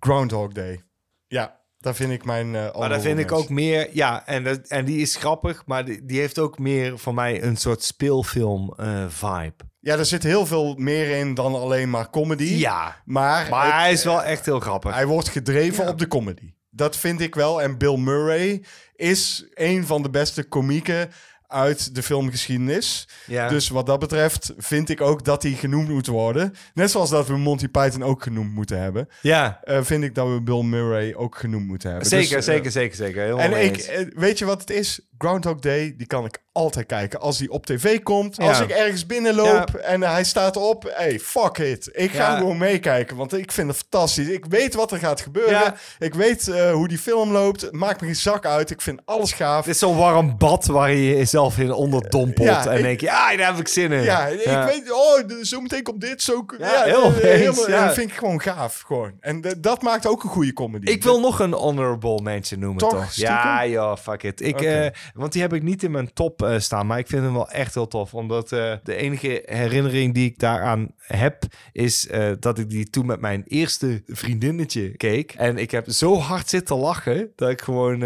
Groundhog 0.00 0.52
Day. 0.52 0.82
Ja, 1.26 1.60
daar 1.78 1.94
vind 1.94 2.12
ik 2.12 2.24
mijn. 2.24 2.54
eh 2.54 2.78
Maar 2.78 2.88
daar 2.88 3.00
vind 3.00 3.18
ik 3.18 3.32
ook 3.32 3.48
meer, 3.48 3.88
ja, 3.92 4.26
en, 4.26 4.44
dat, 4.44 4.58
en 4.68 4.84
die 4.84 4.98
is 5.00 5.16
grappig, 5.16 5.66
maar 5.66 5.84
die, 5.84 6.04
die 6.04 6.20
heeft 6.20 6.38
ook 6.38 6.58
meer 6.58 6.98
voor 6.98 7.14
mij 7.14 7.42
een 7.42 7.56
soort 7.56 7.82
speelfilm 7.82 8.74
vibe. 9.08 9.54
Ja, 9.80 9.96
er 9.96 10.04
zit 10.06 10.22
heel 10.22 10.46
veel 10.46 10.74
meer 10.74 11.16
in 11.18 11.34
dan 11.34 11.54
alleen 11.54 11.90
maar 11.90 12.10
comedy. 12.10 12.44
Ja, 12.44 12.96
Maar, 13.04 13.48
maar 13.50 13.64
het- 13.64 13.72
hij 13.74 13.92
is 13.92 14.04
wel 14.04 14.22
echt 14.22 14.44
heel 14.44 14.60
grappig. 14.60 14.94
hij 14.94 15.06
wordt 15.06 15.28
gedreven 15.28 15.88
op 15.88 15.98
de 15.98 16.08
comedy. 16.08 16.52
Dat 16.78 16.96
vind 16.96 17.20
ik 17.20 17.34
wel. 17.34 17.62
En 17.62 17.78
Bill 17.78 17.96
Murray 17.96 18.62
is 18.96 19.44
een 19.54 19.86
van 19.86 20.02
de 20.02 20.10
beste 20.10 20.42
komieken 20.44 21.10
uit 21.46 21.94
de 21.94 22.02
filmgeschiedenis. 22.02 23.08
Ja. 23.26 23.48
Dus 23.48 23.68
wat 23.68 23.86
dat 23.86 23.98
betreft 23.98 24.52
vind 24.56 24.88
ik 24.88 25.00
ook 25.00 25.24
dat 25.24 25.42
hij 25.42 25.52
genoemd 25.52 25.88
moet 25.88 26.06
worden. 26.06 26.54
Net 26.74 26.90
zoals 26.90 27.10
dat 27.10 27.26
we 27.26 27.36
Monty 27.36 27.68
Python 27.68 28.02
ook 28.02 28.22
genoemd 28.22 28.52
moeten 28.54 28.80
hebben. 28.80 29.08
ja, 29.22 29.60
eh, 29.62 29.82
vind 29.82 30.04
ik 30.04 30.14
dat 30.14 30.28
we 30.28 30.42
Bill 30.42 30.62
Murray 30.62 31.14
ook 31.14 31.36
genoemd 31.36 31.66
moeten 31.66 31.90
hebben. 31.90 32.08
zeker, 32.08 32.36
Dus, 32.36 32.46
eh, 32.46 32.54
zeker, 32.54 32.70
zeker, 32.70 32.96
zeker. 32.96 33.22
Helemaal 33.22 33.44
En 33.46 33.64
ik, 33.64 33.76
eh, 33.76 34.06
weet 34.14 34.38
je 34.38 34.44
wat 34.44 34.60
het 34.60 34.70
is? 34.70 35.00
Groundhog 35.18 35.58
Day, 35.58 35.94
die 35.96 36.06
kan 36.06 36.24
ik 36.24 36.38
altijd 36.58 36.86
kijken. 36.86 37.20
Als 37.20 37.38
die 37.38 37.50
op 37.50 37.66
tv 37.66 38.02
komt, 38.02 38.38
als 38.38 38.58
Ja. 38.58 38.64
ik 38.64 38.70
ergens 38.70 39.06
binnenloop 39.06 39.74
en 39.74 40.02
hij 40.02 40.24
staat 40.24 40.56
op, 40.56 40.92
hey, 40.94 41.18
fuck 41.20 41.58
it. 41.58 41.88
Ik 41.92 42.10
ga 42.10 42.30
Ja. 42.30 42.36
gewoon 42.36 42.58
meekijken, 42.58 43.16
want 43.16 43.32
ik 43.32 43.52
vind 43.52 43.68
het 43.68 43.76
fantastisch. 43.76 44.28
Ik 44.28 44.44
weet 44.48 44.74
wat 44.74 44.92
er 44.92 44.98
gaat 44.98 45.20
gebeuren. 45.20 45.52
Ja. 45.52 45.74
Ik 45.98 46.14
weet 46.14 46.48
eh, 46.48 46.70
hoe 46.72 46.88
die 46.88 46.98
film 46.98 47.32
loopt. 47.32 47.60
Het 47.60 47.72
maakt 47.72 48.00
me 48.00 48.06
geen 48.06 48.16
zak 48.16 48.46
uit. 48.46 48.70
Ik 48.70 48.80
vind 48.80 49.00
alles 49.04 49.32
gaaf. 49.32 49.64
Het 49.64 49.74
is 49.74 49.78
zo'n 49.80 49.96
warm 49.96 50.38
bad 50.38 50.66
waar 50.66 50.90
je 50.92 51.16
jezelf 51.16 51.58
in 51.58 51.72
onderdompelt. 51.72 52.46
Ja, 52.48 52.66
en 52.66 52.76
ik- 52.76 52.82
denk 52.82 53.00
je, 53.00 53.10
ah, 53.12 53.36
daar 53.38 53.46
heb 53.50 53.56
ik 53.60 53.68
zin 53.68 53.92
in. 53.92 54.02
Ja, 54.02 54.26
ik 54.26 54.44
weet, 54.44 54.92
oh, 54.92 55.42
zo 55.42 55.60
meteen 55.60 55.82
komt 55.82 56.00
dit, 56.00 56.22
zo... 56.22 56.44
Ja, 56.58 56.82
heel 56.82 57.04
eh, 57.04 57.12
helemaal- 57.20 57.70
ja. 57.70 57.84
Dat 57.86 57.94
vind 57.94 58.10
ik 58.10 58.16
gewoon 58.16 58.40
gaaf, 58.40 58.82
gewoon. 58.86 59.12
En 59.20 59.44
dat 59.58 59.82
maakt 59.82 60.06
ook 60.06 60.22
een 60.22 60.30
goede 60.30 60.52
comedy. 60.52 60.86
Ik 60.90 61.02
wil 61.02 61.20
nog 61.20 61.40
een 61.40 61.52
honorable 61.52 62.20
mention 62.22 62.60
noemen, 62.60 62.78
Toch? 62.78 62.90
toch? 62.90 63.12
Ja, 63.12 63.66
joh, 63.66 63.96
fuck 63.96 64.22
it. 64.22 64.40
Ik, 64.40 64.60
eh, 64.60 64.86
want 65.14 65.32
die 65.32 65.42
heb 65.42 65.52
ik 65.52 65.62
niet 65.62 65.82
in 65.82 65.90
mijn 65.90 66.12
top 66.12 66.42
eh, 66.48 66.60
staan, 66.60 66.86
maar 66.86 66.98
ik 66.98 67.06
vind 67.06 67.22
hem 67.22 67.32
wel 67.32 67.50
echt 67.50 67.74
heel 67.74 67.88
tof. 67.88 68.14
Omdat 68.14 68.52
eh, 68.52 68.74
de 68.82 68.94
enige 68.94 69.42
herinnering 69.44 70.14
die 70.14 70.30
ik 70.30 70.38
daaraan 70.38 70.88
heb, 70.96 71.44
is 71.72 72.08
eh, 72.08 72.30
dat 72.38 72.58
ik 72.58 72.70
die 72.70 72.90
toen 72.90 73.06
met 73.06 73.20
mijn 73.20 73.44
eerste 73.46 74.02
vriendinnetje 74.06 74.96
keek. 74.96 75.32
En 75.32 75.58
ik 75.58 75.70
heb 75.70 75.90
zo 75.90 76.18
hard 76.18 76.48
zitten 76.48 76.76
lachen, 76.76 77.32
dat 77.36 77.50
ik 77.50 77.60
gewoon... 77.60 78.02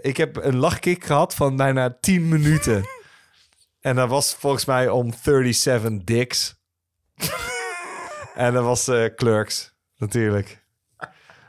ik 0.00 0.16
heb 0.16 0.36
een 0.36 0.56
lachkick 0.56 1.04
gehad 1.04 1.34
van 1.34 1.56
bijna 1.56 1.96
10 2.00 2.28
minuten. 2.28 2.84
En 3.80 3.96
dat 3.96 4.08
was 4.08 4.34
volgens 4.34 4.64
mij 4.64 4.88
om 4.88 5.12
37 5.22 6.04
dicks. 6.04 6.54
en 8.34 8.52
dat 8.52 8.64
was 8.64 8.90
Clerks, 9.16 9.74
natuurlijk. 9.96 10.65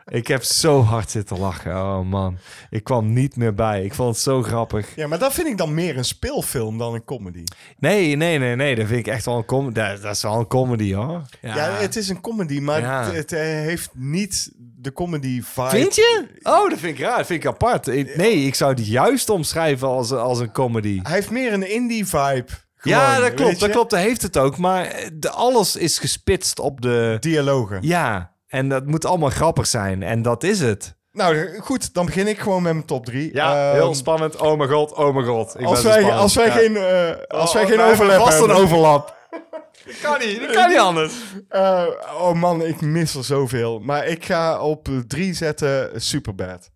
Ik 0.09 0.27
heb 0.27 0.43
zo 0.43 0.81
hard 0.81 1.11
zitten 1.11 1.39
lachen. 1.39 1.71
Oh 1.75 1.99
man. 2.01 2.37
Ik 2.69 2.83
kwam 2.83 3.13
niet 3.13 3.35
meer 3.35 3.53
bij. 3.53 3.83
Ik 3.83 3.93
vond 3.93 4.13
het 4.13 4.23
zo 4.23 4.43
grappig. 4.43 4.95
Ja, 4.95 5.07
maar 5.07 5.19
dat 5.19 5.33
vind 5.33 5.47
ik 5.47 5.57
dan 5.57 5.73
meer 5.73 5.97
een 5.97 6.05
speelfilm 6.05 6.77
dan 6.77 6.93
een 6.93 7.03
comedy. 7.03 7.43
Nee, 7.77 8.15
nee, 8.15 8.37
nee, 8.37 8.55
nee. 8.55 8.75
Dat 8.75 8.87
vind 8.87 8.99
ik 8.99 9.07
echt 9.07 9.25
wel 9.25 9.37
een 9.37 9.45
comedy. 9.45 9.73
Dat, 9.79 10.01
dat 10.01 10.15
is 10.15 10.21
wel 10.21 10.39
een 10.39 10.47
comedy 10.47 10.93
hoor. 10.93 11.21
Ja, 11.41 11.69
het 11.71 11.95
is 11.95 12.09
een 12.09 12.21
comedy, 12.21 12.59
maar 12.59 12.81
Ja. 12.81 13.03
het, 13.03 13.15
het, 13.15 13.31
eh, 13.31 13.39
heeft 13.41 13.89
niet 13.93 14.51
de 14.55 14.93
comedy 14.93 15.41
vibe. 15.43 15.69
Vind 15.69 15.95
je? 15.95 16.27
Oh, 16.43 16.69
dat 16.69 16.79
vind 16.79 16.97
ik 16.97 17.03
raar. 17.05 17.17
Dat 17.17 17.25
vind 17.25 17.43
ik 17.43 17.49
apart. 17.49 17.85
Nee, 18.17 18.45
ik 18.45 18.55
zou 18.55 18.73
het 18.73 18.87
juist 18.87 19.29
omschrijven 19.29 19.87
als, 19.87 20.11
als 20.11 20.39
een 20.39 20.51
comedy. 20.51 20.99
Hij 21.03 21.13
heeft 21.13 21.31
meer 21.31 21.53
een 21.53 21.69
indie 21.73 22.05
vibe. 22.05 22.45
ja, 22.81 23.19
dat 23.19 23.33
klopt. 23.33 23.59
Dat 23.59 23.69
klopt. 23.69 23.89
Dat 23.89 23.99
heeft 23.99 24.21
het 24.21 24.37
ook. 24.37 24.57
Maar 24.57 24.85
eh, 24.85 25.09
de, 25.13 25.29
alles 25.29 25.75
is 25.75 25.97
gespitst 25.99 26.59
op 26.59 26.81
de... 26.81 27.17
Dialogen. 27.19 27.77
Ja. 27.81 28.35
En 28.47 28.69
dat 28.69 28.85
moet 28.85 29.05
allemaal 29.05 29.29
grappig 29.29 29.67
zijn. 29.67 30.03
En 30.03 30.21
dat 30.21 30.43
is 30.43 30.59
het. 30.59 30.95
Nou, 31.11 31.59
goed, 31.59 31.93
dan 31.93 32.05
begin 32.05 32.27
ik 32.27 32.39
gewoon 32.39 32.63
met 32.63 32.73
mijn 32.73 32.85
top 32.85 33.05
3. 33.05 33.33
Ja, 33.33 33.71
heel 33.73 33.95
spannend. 33.95 34.35
Oh 34.35 34.57
mijn 34.57 34.69
god, 34.69 34.93
oh 34.93 35.13
mijn 35.13 35.25
god. 35.25 35.59
Ik 35.59 35.65
Als 35.65 35.81
ben 35.81 35.91
wij, 35.91 36.11
als 36.13 36.35
wij 36.35 36.45
Ja. 36.45 36.51
geen, 36.51 36.75
eh, 36.77 37.37
als 37.39 37.53
wij 37.53 37.63
Oh, 37.63 37.69
geen 37.69 37.77
hebben 37.79 37.95
overlap 37.95 38.19
vast 38.25 38.37
hebben. 38.37 38.55
een 38.55 38.61
overlap. 38.61 39.15
dat 39.85 39.99
kan 40.01 40.19
niet. 40.27 40.39
Dat 40.39 40.51
kan 40.51 40.69
niet 40.69 40.77
anders. 40.77 41.13
Eh, 41.49 41.85
oh 42.19 42.33
man, 42.33 42.61
ik 42.65 42.81
mis 42.81 43.15
er 43.15 43.23
zoveel. 43.23 43.79
Maar 43.79 44.05
ik 44.07 44.25
ga 44.25 44.59
op 44.61 44.87
3 45.07 45.33
zetten 45.33 46.01
Superbad. 46.01 46.69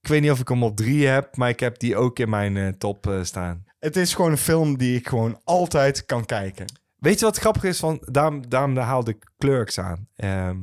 Ik 0.00 0.08
weet 0.08 0.20
niet 0.20 0.30
of 0.30 0.38
ik 0.40 0.48
hem 0.48 0.62
op 0.62 0.76
drie 0.76 1.06
heb, 1.06 1.36
maar 1.36 1.48
ik 1.48 1.60
heb 1.60 1.78
die 1.78 1.96
ook 1.96 2.18
in 2.18 2.28
mijn 2.28 2.56
eh, 2.56 2.68
top 2.68 3.06
eh, 3.06 3.18
staan. 3.22 3.64
Het 3.78 3.96
is 3.96 4.14
gewoon 4.14 4.30
een 4.30 4.38
film 4.38 4.78
die 4.78 4.96
ik 4.96 5.08
gewoon 5.08 5.40
altijd 5.44 6.04
kan 6.06 6.24
kijken. 6.24 6.66
Weet 6.98 7.18
je 7.18 7.24
wat 7.24 7.38
grappig 7.38 7.64
is? 7.64 7.78
Van, 7.78 8.02
daarom, 8.04 8.48
daarom 8.48 8.76
haalde 8.76 9.10
ik 9.10 9.30
Clerks 9.38 9.78
aan. 9.78 10.08
Ehm 10.16 10.56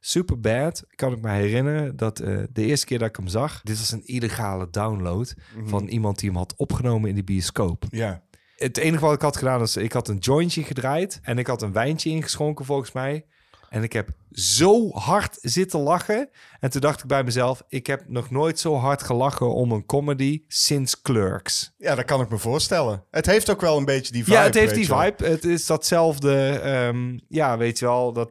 Superbad, 0.00 0.84
kan 0.94 1.12
ik 1.12 1.20
me 1.20 1.30
herinneren 1.30 1.96
dat 1.96 2.20
eh, 2.20 2.38
de 2.52 2.64
eerste 2.64 2.86
keer 2.86 2.98
dat 2.98 3.08
ik 3.08 3.16
hem 3.16 3.28
zag... 3.28 3.60
Dit 3.62 3.78
was 3.78 3.92
een 3.92 4.06
illegale 4.06 4.70
download 4.70 5.34
van 5.64 5.86
iemand 5.86 6.18
die 6.18 6.28
hem 6.28 6.38
had 6.38 6.54
opgenomen 6.56 7.08
in 7.08 7.14
de 7.14 7.24
bioscoop. 7.24 7.84
Ja. 7.90 8.22
Het 8.56 8.76
enige 8.76 9.04
wat 9.04 9.14
ik 9.14 9.20
had 9.20 9.36
gedaan 9.36 9.62
is, 9.62 9.76
ik 9.76 9.92
had 9.92 10.08
een 10.08 10.18
jointje 10.18 10.62
gedraaid 10.62 11.18
en 11.22 11.38
ik 11.38 11.46
had 11.46 11.62
een 11.62 11.72
wijntje 11.72 12.10
ingeschonken 12.10 12.64
volgens 12.64 12.92
mij. 12.92 13.26
En 13.70 13.82
ik 13.82 13.92
heb 13.92 14.08
zo 14.32 14.90
hard 14.90 15.38
zitten 15.40 15.80
lachen. 15.80 16.28
En 16.60 16.70
toen 16.70 16.80
dacht 16.80 17.00
ik 17.00 17.06
bij 17.06 17.24
mezelf, 17.24 17.62
ik 17.68 17.86
heb 17.86 18.02
nog 18.08 18.30
nooit 18.30 18.58
zo 18.58 18.74
hard 18.74 19.02
gelachen 19.02 19.54
om 19.54 19.72
een 19.72 19.86
comedy 19.86 20.42
sinds 20.48 21.02
Clerks. 21.02 21.74
ja, 21.78 21.94
dat 21.94 22.04
kan 22.04 22.20
ik 22.20 22.28
me 22.28 22.38
voorstellen. 22.38 23.04
Het 23.10 23.26
heeft 23.26 23.50
ook 23.50 23.60
wel 23.60 23.76
een 23.76 23.84
beetje 23.84 24.12
die 24.12 24.24
vibe. 24.24 24.36
ja, 24.36 24.42
het 24.42 24.54
heeft 24.54 24.74
die 24.74 24.88
wel. 24.88 25.00
vibe. 25.00 25.26
Het 25.26 25.44
is 25.44 25.66
datzelfde, 25.66 26.60
ehm, 26.62 27.18
ja, 27.28 27.58
weet 27.58 27.78
je 27.78 27.84
wel, 27.84 28.12
dat 28.12 28.30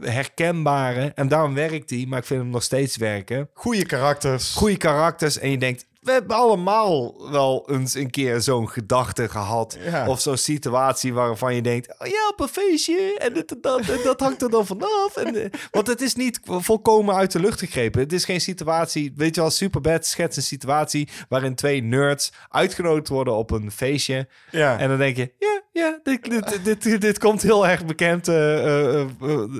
herkenbare. 0.00 1.12
En 1.14 1.28
daarom 1.28 1.54
werkt 1.54 1.90
hij, 1.90 2.04
maar 2.08 2.18
ik 2.18 2.24
vind 2.24 2.40
hem 2.40 2.50
nog 2.50 2.62
steeds 2.62 2.96
werken. 2.96 3.48
Goede 3.54 3.86
karakters. 3.86 4.54
Goede 4.54 4.76
karakters 4.76 5.38
en 5.38 5.50
je 5.50 5.58
denkt, 5.58 5.86
we 6.04 6.12
hebben 6.12 6.36
allemaal 6.36 7.14
wel 7.30 7.68
eens 7.70 7.94
een 7.94 8.10
keer 8.10 8.40
zo'n 8.40 8.68
gedachte 8.68 9.28
gehad. 9.28 9.78
Ja. 9.84 10.08
Of 10.08 10.20
zo'n 10.20 10.36
situatie 10.36 11.14
waarvan 11.14 11.54
je 11.54 11.62
denkt, 11.62 11.94
oh 11.98 12.06
ja, 12.06 12.28
op 12.30 12.40
een 12.40 12.48
feestje 12.48 13.18
en 13.18 13.32
dit 13.34 13.52
en 13.52 13.58
dat, 13.60 13.80
en 13.80 13.98
dat 14.04 14.20
hangt 14.20 14.42
er 14.42 14.50
dan 14.50 14.66
vanaf. 14.66 15.16
En, 15.16 15.36
eh, 15.36 15.50
want 15.70 15.86
het 15.86 16.00
is 16.00 16.14
niet 16.14 16.40
volkomen 16.44 17.14
uit 17.14 17.32
de 17.32 17.40
lucht 17.40 17.58
gegrepen. 17.58 18.00
Het 18.00 18.12
is 18.12 18.24
geen 18.24 18.40
situatie, 18.40 19.12
weet 19.16 19.34
je 19.34 19.40
wel, 19.40 19.50
Superbad 19.50 20.06
schetst 20.06 20.36
een 20.36 20.42
situatie 20.42 21.08
waarin 21.28 21.54
twee 21.54 21.82
nerds 21.82 22.32
uitgenodigd 22.48 23.08
worden 23.08 23.34
op 23.34 23.50
een 23.50 23.70
feestje. 23.70 24.28
Ja. 24.50 24.78
En 24.78 24.88
dan 24.88 24.98
denk 24.98 25.16
je, 25.16 25.32
ja, 25.38 25.62
ja, 25.72 25.98
dit, 26.02 26.30
dit, 26.30 26.64
dit, 26.64 26.82
dit, 26.82 27.00
dit 27.00 27.18
komt 27.18 27.42
heel 27.42 27.66
erg 27.66 27.84
bekend 27.84 28.28
eh, 28.28 29.00
eh, 29.00 29.08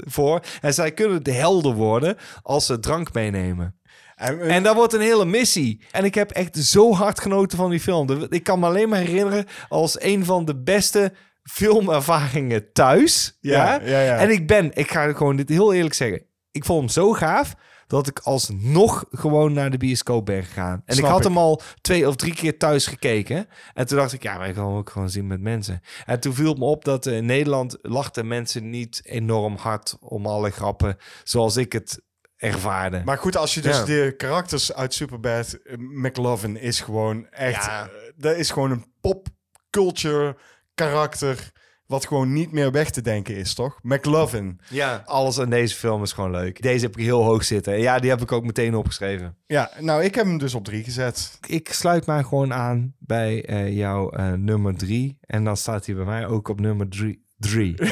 voor. 0.04 0.40
En 0.60 0.74
zij 0.74 0.92
kunnen 0.92 1.22
de 1.22 1.32
helden 1.32 1.74
worden 1.74 2.16
als 2.42 2.66
ze 2.66 2.80
drank 2.80 3.12
meenemen. 3.12 3.78
En, 4.14 4.40
En 4.40 4.62
dat 4.62 4.74
wordt 4.74 4.92
een 4.92 5.00
hele 5.00 5.24
missie. 5.24 5.84
En 5.90 6.04
ik 6.04 6.14
heb 6.14 6.30
echt 6.30 6.56
zo 6.56 6.92
hard 6.94 7.20
genoten 7.20 7.58
van 7.58 7.70
die 7.70 7.80
film. 7.80 8.26
Ik 8.28 8.42
kan 8.44 8.58
me 8.58 8.66
alleen 8.66 8.88
maar 8.88 8.98
herinneren 8.98 9.46
als 9.68 10.02
een 10.02 10.24
van 10.24 10.44
de 10.44 10.62
beste 10.62 11.12
filmervaringen 11.42 12.72
thuis. 12.72 13.38
Ja, 13.40 13.74
Ja, 13.74 13.80
ja, 13.84 14.00
ja. 14.00 14.16
En 14.16 14.30
ik 14.30 14.46
ben, 14.46 14.70
ik 14.74 14.90
ga 14.90 15.12
gewoon 15.12 15.36
dit 15.36 15.48
heel 15.48 15.72
eerlijk 15.72 15.94
zeggen. 15.94 16.22
Ik 16.50 16.64
vond 16.64 16.80
hem 16.80 16.88
zo 16.88 17.12
gaaf 17.12 17.54
dat 17.86 18.06
ik 18.06 18.18
alsnog 18.18 19.04
gewoon 19.10 19.52
naar 19.52 19.70
de 19.70 19.76
bioscoop 19.76 20.26
ben 20.26 20.44
gegaan. 20.44 20.82
En 20.84 20.94
Snap 20.94 21.06
ik 21.06 21.10
had 21.12 21.20
ik. 21.20 21.26
hem 21.26 21.38
al 21.38 21.60
twee 21.80 22.08
of 22.08 22.16
drie 22.16 22.34
keer 22.34 22.58
thuis 22.58 22.86
gekeken. 22.86 23.46
En 23.74 23.86
toen 23.86 23.98
dacht 23.98 24.12
ik, 24.12 24.22
ja, 24.22 24.38
maar 24.38 24.48
ik 24.48 24.54
kan 24.54 24.66
hem 24.66 24.76
ook 24.76 24.90
gewoon 24.90 25.10
zien 25.10 25.26
met 25.26 25.40
mensen. 25.40 25.80
En 26.06 26.20
toen 26.20 26.34
viel 26.34 26.48
het 26.48 26.58
me 26.58 26.64
op 26.64 26.84
dat 26.84 27.06
eh, 27.06 27.16
in 27.16 27.26
Nederland 27.26 27.78
lachten 27.82 28.26
mensen 28.26 28.70
niet 28.70 29.00
enorm 29.04 29.56
hard 29.56 29.96
om 30.00 30.26
alle 30.26 30.50
grappen 30.50 30.96
zoals 31.24 31.56
ik 31.56 31.72
het 31.72 32.02
ervaarde. 32.44 33.02
Maar 33.04 33.18
goed, 33.18 33.36
als 33.36 33.54
je 33.54 33.60
dus 33.60 33.76
Ja. 33.76 33.84
de 33.84 34.14
karakters 34.16 34.72
uit 34.72 34.94
Superbad... 34.94 35.52
eh, 35.52 35.76
McLovin 35.78 36.56
is 36.56 36.80
gewoon 36.80 37.26
echt... 37.30 37.64
Ja. 37.64 37.82
eh, 37.82 37.88
dat 38.16 38.36
is 38.36 38.50
gewoon 38.50 38.70
een 38.70 38.84
popculture 39.00 40.36
karakter... 40.74 41.52
wat 41.86 42.06
gewoon 42.06 42.32
niet 42.32 42.52
meer 42.52 42.70
weg 42.72 42.90
te 42.90 43.00
denken 43.02 43.36
is, 43.36 43.54
toch? 43.54 43.78
McLovin. 43.82 44.60
Ja, 44.68 45.02
alles 45.06 45.38
in 45.38 45.50
deze 45.50 45.74
film 45.76 46.02
is 46.02 46.12
gewoon 46.12 46.30
leuk. 46.30 46.62
Deze 46.62 46.84
heb 46.84 46.96
ik 46.96 47.04
heel 47.04 47.22
hoog 47.22 47.44
zitten. 47.44 47.72
En 47.72 47.80
ja, 47.80 47.98
die 47.98 48.10
heb 48.10 48.20
ik 48.20 48.32
ook 48.32 48.44
meteen 48.44 48.74
opgeschreven. 48.74 49.36
Ja, 49.46 49.70
nou, 49.80 50.02
ik 50.02 50.14
heb 50.14 50.24
hem 50.26 50.38
dus 50.38 50.54
op 50.54 50.64
drie 50.64 50.84
gezet. 50.84 51.38
Ik 51.46 51.72
sluit 51.72 52.06
mij 52.06 52.22
gewoon 52.22 52.52
aan 52.52 52.94
bij 52.98 53.44
eh, 53.44 53.76
jouw 53.76 54.10
eh, 54.10 54.32
nummer 54.32 54.76
drie. 54.76 55.18
En 55.20 55.44
dan 55.44 55.56
staat 55.56 55.86
hij 55.86 55.94
bij 55.94 56.04
mij 56.04 56.26
ook 56.26 56.48
op 56.48 56.60
nummer 56.60 56.88
drie. 56.88 57.24
drie. 57.38 57.74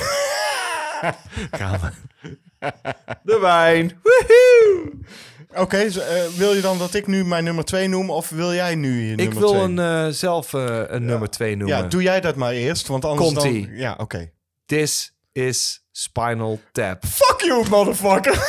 Gaan 1.51 1.81
we. 1.81 1.91
De 3.23 3.39
wijn. 3.39 4.01
Woehoe! 4.03 4.91
Oké, 5.55 5.91
zo, 5.91 6.01
eh, 6.01 6.23
wil 6.37 6.53
je 6.55 6.61
dan 6.61 6.79
dat 6.79 6.95
ik 6.95 7.07
nu 7.07 7.25
mijn 7.25 7.45
nummer 7.45 7.65
twee 7.65 7.89
noem... 7.89 8.11
of 8.11 8.29
wil 8.29 8.55
jij 8.55 8.75
nu 8.75 9.05
je 9.05 9.11
Ik 9.13 9.17
nummer 9.17 9.39
wil 9.39 9.49
twee? 9.51 9.63
een, 9.63 9.79
eh, 9.79 10.07
zelf 10.09 10.55
eh, 10.55 10.81
een 10.87 11.05
nummer 11.05 11.31
twee 11.31 11.57
noemen. 11.57 11.77
Ja, 11.77 11.83
doe 11.83 12.03
jij 12.03 12.21
dat 12.21 12.37
maar 12.37 12.53
eerst, 12.53 12.87
want 12.87 13.05
anders 13.05 13.33
Komt-ie. 13.33 13.67
dan... 13.67 13.77
Ja, 13.77 13.95
oké. 13.99 14.31
This 14.67 15.15
is 15.33 15.85
Spinal 15.93 16.61
Tap. 16.73 17.05
Fuck 17.07 17.41
you, 17.41 17.69
motherfucker! 17.69 18.33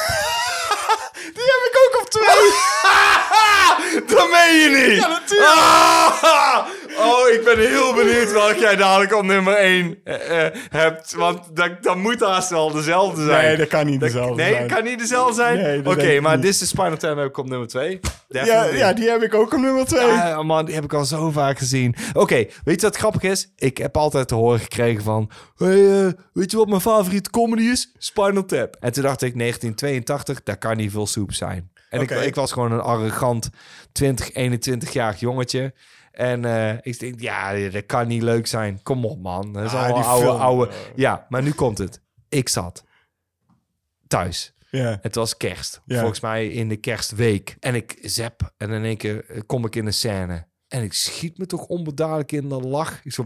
Die 1.36 1.43
heb 1.43 1.72
ik 1.72 1.78
ook 1.86 2.01
op 2.01 2.09
twee! 2.09 2.51
Dat 4.16 4.30
meen 4.30 4.55
je 4.55 4.88
niet! 4.88 5.01
Ja, 5.01 5.07
natuurlijk! 5.07 5.49
Ah! 5.49 6.66
Oh, 6.98 7.30
ik 7.30 7.41
ben 7.44 7.60
heel 7.60 7.94
benieuwd 7.94 8.32
welk 8.32 8.56
jij 8.56 8.76
dadelijk 8.76 9.16
op 9.16 9.24
nummer 9.24 9.54
1 9.54 9.98
hebt. 10.70 11.14
Want 11.14 11.56
dat, 11.56 11.84
dat 11.84 11.96
moet 11.96 12.20
haast 12.20 12.50
wel 12.50 12.72
dezelfde 12.72 13.24
zijn. 13.24 13.46
Nee, 13.46 13.58
dat 13.58 13.68
kan 13.68 13.86
niet 13.86 14.00
dezelfde 14.00 14.36
nee, 14.36 14.52
zijn. 14.52 14.64
het 14.64 14.74
kan 14.74 14.84
niet 14.84 15.00
dezelfde 15.00 15.34
zijn? 15.34 15.58
Nee, 15.58 15.86
Oké, 15.86 16.20
maar. 16.20 16.39
This 16.39 16.62
is 16.62 16.70
Spinal 16.70 16.98
Tap 16.98 17.18
heb 17.18 17.28
ik 17.28 17.38
op 17.38 17.50
nummer 17.50 17.68
2. 17.68 18.00
Ja, 18.28 18.64
ja, 18.64 18.94
die 18.94 19.10
heb 19.10 19.24
ik 19.24 19.34
ook 19.34 19.54
op 19.54 19.60
nummer 19.60 19.86
twee. 19.86 20.02
Ah, 20.02 20.44
man, 20.44 20.66
die 20.66 20.76
heb 20.76 20.84
ik 20.84 20.94
al 20.94 21.06
zo 21.06 21.32
vaak 21.32 21.58
gezien. 21.58 21.96
Oké, 22.14 22.46
weet 22.64 22.82
je 22.82 22.88
wat 22.88 22.96
grappig 22.96 23.22
is? 23.22 23.52
Ik 23.56 23.78
heb 23.78 23.98
altijd 23.98 24.28
te 24.28 24.36
horen 24.36 24.60
gekregen 24.60 25.04
van... 25.04 25.30
Hey, 25.56 26.06
eh, 26.06 26.12
weet 26.34 26.52
je 26.52 26.58
wat 26.58 26.68
mijn 26.68 26.82
favoriete 26.82 27.30
comedy 27.30 27.64
is? 27.64 27.91
Spinal 27.98 28.46
Tap. 28.46 28.78
En 28.80 28.94
toen 28.94 29.04
dacht 29.04 29.22
ik, 29.22 29.38
1982, 29.38 30.44
daar 30.44 30.58
kan 30.58 30.78
niet 30.78 30.91
veel 30.91 31.08
soep 31.08 31.34
zijn. 31.34 31.72
En 31.89 32.02
ik, 32.02 32.12
ik 32.12 32.36
was 32.36 32.52
gewoon 32.52 32.72
een 32.72 32.82
arrogant 32.82 33.50
20, 33.91 34.30
21-jarig 34.32 35.20
jongetje. 35.20 35.74
En 36.14 36.45
eh, 36.45 36.78
ik 36.82 36.99
denk, 36.99 37.20
ja, 37.20 37.70
dat 37.70 37.86
kan 37.86 38.07
niet 38.07 38.22
leuk 38.22 38.47
zijn. 38.47 38.80
Kom 38.84 39.05
op, 39.05 39.22
man. 39.22 39.53
Dat 39.53 39.64
is 39.64 39.72
ah, 39.72 39.84
allemaal 39.84 40.03
oude, 40.03 40.30
oude... 40.30 40.72
Ja, 40.95 41.26
maar 41.30 41.43
nu 41.43 41.51
komt 41.51 41.78
het. 41.78 42.01
Ik 42.30 42.49
zat 42.49 42.84
thuis. 44.07 44.53
Het 44.78 45.16
was 45.16 45.38
kerst. 45.38 45.82
Volgens 45.88 46.20
mij 46.20 46.47
in 46.47 46.70
de 46.70 46.76
kerstweek. 46.76 47.55
En 47.59 47.76
ik 47.76 47.97
zap 48.01 48.53
en 48.57 48.70
in 48.70 48.84
één 48.84 48.97
keer 48.97 49.43
kom 49.45 49.66
ik 49.66 49.76
in 49.76 49.86
een 49.86 49.93
scène. 49.93 50.47
En 50.68 50.84
ik 50.84 50.93
schiet 50.93 51.38
me 51.38 51.45
toch 51.45 51.66
onbedaardelijk 51.66 52.32
in 52.32 52.49
de 52.49 52.59
lach. 52.59 52.99
Ik 53.03 53.14
zo... 53.14 53.26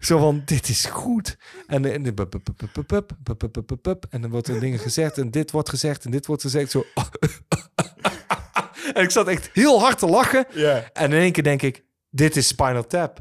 Zo 0.00 0.18
van, 0.18 0.42
dit 0.44 0.68
is 0.68 0.84
goed. 0.84 1.38
En, 1.66 1.84
en, 1.92 2.04
en 4.10 4.20
dan 4.20 4.30
wordt 4.30 4.48
er 4.48 4.60
dingen 4.60 4.78
gezegd 4.78 5.18
en 5.18 5.30
dit 5.30 5.50
wordt 5.50 5.68
gezegd 5.68 6.04
en 6.04 6.10
dit 6.10 6.26
wordt 6.26 6.42
gezegd. 6.42 6.70
Zo 6.70 6.84
en 8.96 9.02
ik 9.02 9.10
zat 9.10 9.28
echt 9.28 9.50
heel 9.52 9.80
hard 9.80 9.98
te 9.98 10.06
lachen. 10.06 10.46
En 10.92 11.12
in 11.12 11.20
één 11.20 11.32
keer 11.32 11.42
denk 11.42 11.62
ik, 11.62 11.84
dit 12.10 12.36
is 12.36 12.46
Spinal 12.46 12.86
Tap. 12.86 13.18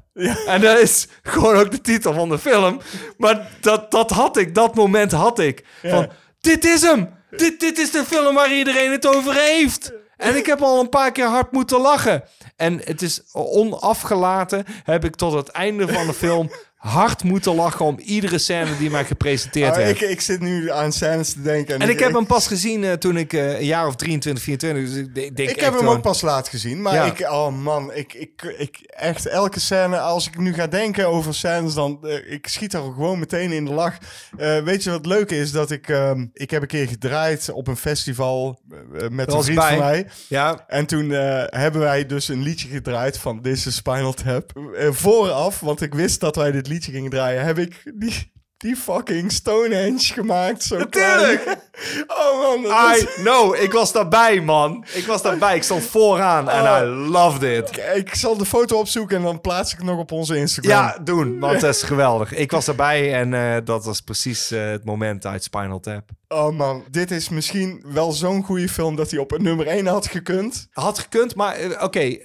En 0.48 0.62
dat 0.62 0.80
is 0.80 1.08
gewoon 1.22 1.56
ook 1.56 1.72
de 1.72 1.82
titel 1.82 2.14
van 2.14 2.30
de 2.30 2.40
film. 2.40 2.80
Maar 3.18 3.48
dat, 3.62 3.92
dat 3.92 4.12
had 4.12 4.38
ik, 4.38 4.56
dat 4.56 4.76
moment 4.76 5.12
had 5.12 5.40
ik. 5.40 5.66
Van, 5.84 6.10
dit 6.40 6.66
is 6.66 6.82
hem! 6.82 7.14
Dit, 7.30 7.60
dit 7.60 7.78
is 7.78 7.92
de 7.92 8.06
film 8.06 8.36
waar 8.36 8.54
iedereen 8.54 8.92
het 8.92 9.08
over 9.08 9.34
heeft. 9.34 9.94
En 10.18 10.36
ik 10.36 10.46
heb 10.46 10.62
al 10.62 10.80
een 10.80 10.90
paar 10.90 11.12
keer 11.12 11.26
hard 11.26 11.52
moeten 11.52 11.82
lachen. 11.82 12.24
En 12.56 12.82
het 12.84 13.02
is 13.02 13.22
onafgelaten, 13.34 14.66
heb 14.84 15.06
ik 15.06 15.16
tot 15.16 15.34
het 15.34 15.50
einde 15.50 15.88
van 15.88 16.08
de 16.08 16.14
film 16.14 16.52
hard 16.86 17.24
moeten 17.24 17.56
lachen 17.56 17.86
om 17.86 18.00
iedere 18.00 18.38
scène 18.38 18.78
die 18.78 18.90
mij 18.90 19.06
gepresenteerd 19.06 19.72
Ah, 19.72 19.78
werd. 19.78 20.02
ik, 20.02 20.10
ik 20.10 20.22
zit 20.22 20.40
nu 20.40 20.72
aan 20.72 20.92
scènes 20.92 21.34
te 21.34 21.42
denken. 21.42 21.80
en 21.80 21.90
ik 21.90 22.00
heb 22.00 22.14
hem 22.14 22.26
pas 22.26 22.48
gezien 22.48 22.84
eh, 22.84 22.92
toen 22.94 23.18
ik 23.18 23.34
eh, 23.34 23.60
een 23.60 23.66
jaar 23.66 23.88
of 23.88 23.96
23, 23.96 24.44
24. 24.44 24.90
Dus 24.90 24.98
ik 25.24 25.36
denk 25.36 25.50
Ik 25.50 25.60
heb 25.60 25.70
hem 25.70 25.80
gewoon- 25.80 25.96
ook 25.96 26.02
pas 26.02 26.22
laat 26.22 26.48
gezien, 26.50 26.82
maar 26.82 26.94
Ja. 26.94 27.06
ik, 27.06 27.20
oh 27.20 27.62
man, 27.64 27.94
ik, 27.94 28.14
ik, 28.14 28.54
ik, 28.58 28.78
echt 28.86 29.26
elke 29.28 29.60
scène, 29.60 30.00
als 30.00 30.28
ik 30.28 30.38
nu 30.38 30.54
ga 30.54 30.68
denken 30.68 31.08
over 31.08 31.34
scènes, 31.34 31.74
dan, 31.74 32.00
eh, 32.04 32.32
ik 32.32 32.48
schiet 32.48 32.74
er 32.74 32.82
gewoon 32.82 33.20
meteen 33.20 33.52
in 33.52 33.66
de 33.66 33.74
lach. 33.74 33.98
Weet 34.64 34.84
je 34.84 34.90
wat 34.90 35.06
leuk 35.06 35.32
is? 35.32 35.52
Dat 35.52 35.72
ik, 35.72 35.90
ehm, 35.90 36.26
ik 36.34 36.52
heb 36.52 36.62
een 36.62 36.68
keer 36.68 36.88
gedraaid 36.88 37.50
op 37.54 37.68
een 37.68 37.78
festival 37.78 38.60
met 39.10 39.34
een 39.34 39.44
vriend 39.44 39.60
bij. 39.60 39.70
van 39.70 39.78
mij. 39.78 40.08
Ja, 40.28 40.64
En 40.68 40.86
toen 40.86 41.10
hebben 41.50 41.82
wij 41.82 42.06
dus 42.06 42.28
een 42.28 42.42
liedje 42.42 42.68
gedraaid 42.68 43.18
van 43.18 43.42
This 43.42 43.66
is 43.68 43.76
Spinal 43.76 44.14
Tap. 44.14 44.52
Vooraf, 44.90 45.60
want 45.60 45.82
ik 45.82 45.94
wist 45.94 46.20
dat 46.20 46.36
wij 46.36 46.52
dit 46.52 46.68
liedje 46.68 46.74
gingen 46.84 47.12
draaien, 47.12 47.46
heb 47.46 47.58
ik 47.58 47.92
die, 47.96 48.32
die 48.58 48.76
fucking 48.76 49.32
Stonehenge 49.32 50.14
gemaakt. 50.14 50.64
Zo 50.64 50.78
Natuurlijk. 50.78 51.42
klein. 51.44 51.58
Oh 52.08 52.42
man. 52.42 52.64
dat 52.64 52.96
is- 52.96 53.02
I 53.04 53.22
know. 53.22 53.56
Ik 53.56 53.72
was 53.72 53.92
daarbij, 53.92 54.42
man. 54.42 54.86
Ik 54.94 55.06
was 55.06 55.22
daarbij. 55.22 55.56
Ik 55.56 55.64
stond 55.64 55.84
vooraan 55.84 56.50
en 56.50 56.62
Oh. 56.62 56.80
I 56.82 56.86
loved 57.10 57.44
it. 57.44 57.80
Ik 57.96 58.16
zal 58.16 58.38
de 58.38 58.46
foto 58.46 58.78
opzoeken 58.80 59.18
en 59.18 59.24
dan 59.24 59.42
plaats 59.42 59.72
ik 59.72 59.78
het 59.78 59.88
nog 59.88 59.98
op 60.00 60.12
onze 60.12 60.38
Instagram. 60.38 60.72
Ja, 60.74 60.98
doen. 61.04 61.40
Want 61.40 61.62
dat 61.62 61.76
is 61.76 61.84
geweldig. 61.94 62.34
Ik 62.34 62.52
was 62.52 62.68
erbij 62.68 63.14
en 63.14 63.34
eh, 63.34 63.56
dat 63.64 63.86
was 63.86 64.02
precies 64.02 64.52
eh, 64.52 64.70
het 64.70 64.86
moment 64.86 65.26
uit 65.26 65.44
Spinal 65.44 65.80
Tap. 65.80 66.10
Oh 66.28 66.58
man, 66.58 66.84
dit 66.92 67.12
is 67.12 67.30
misschien 67.30 67.84
wel 67.88 68.12
zo'n 68.12 68.44
goede 68.44 68.70
film 68.70 68.96
dat 68.96 69.12
hij 69.12 69.20
op 69.20 69.38
nummer 69.38 69.68
1 69.68 69.86
had 69.88 70.08
gekund. 70.08 70.68
Had 70.72 71.00
gekund, 71.00 71.36
maar 71.36 71.56
eh, 71.56 71.84
oké. 71.84 72.18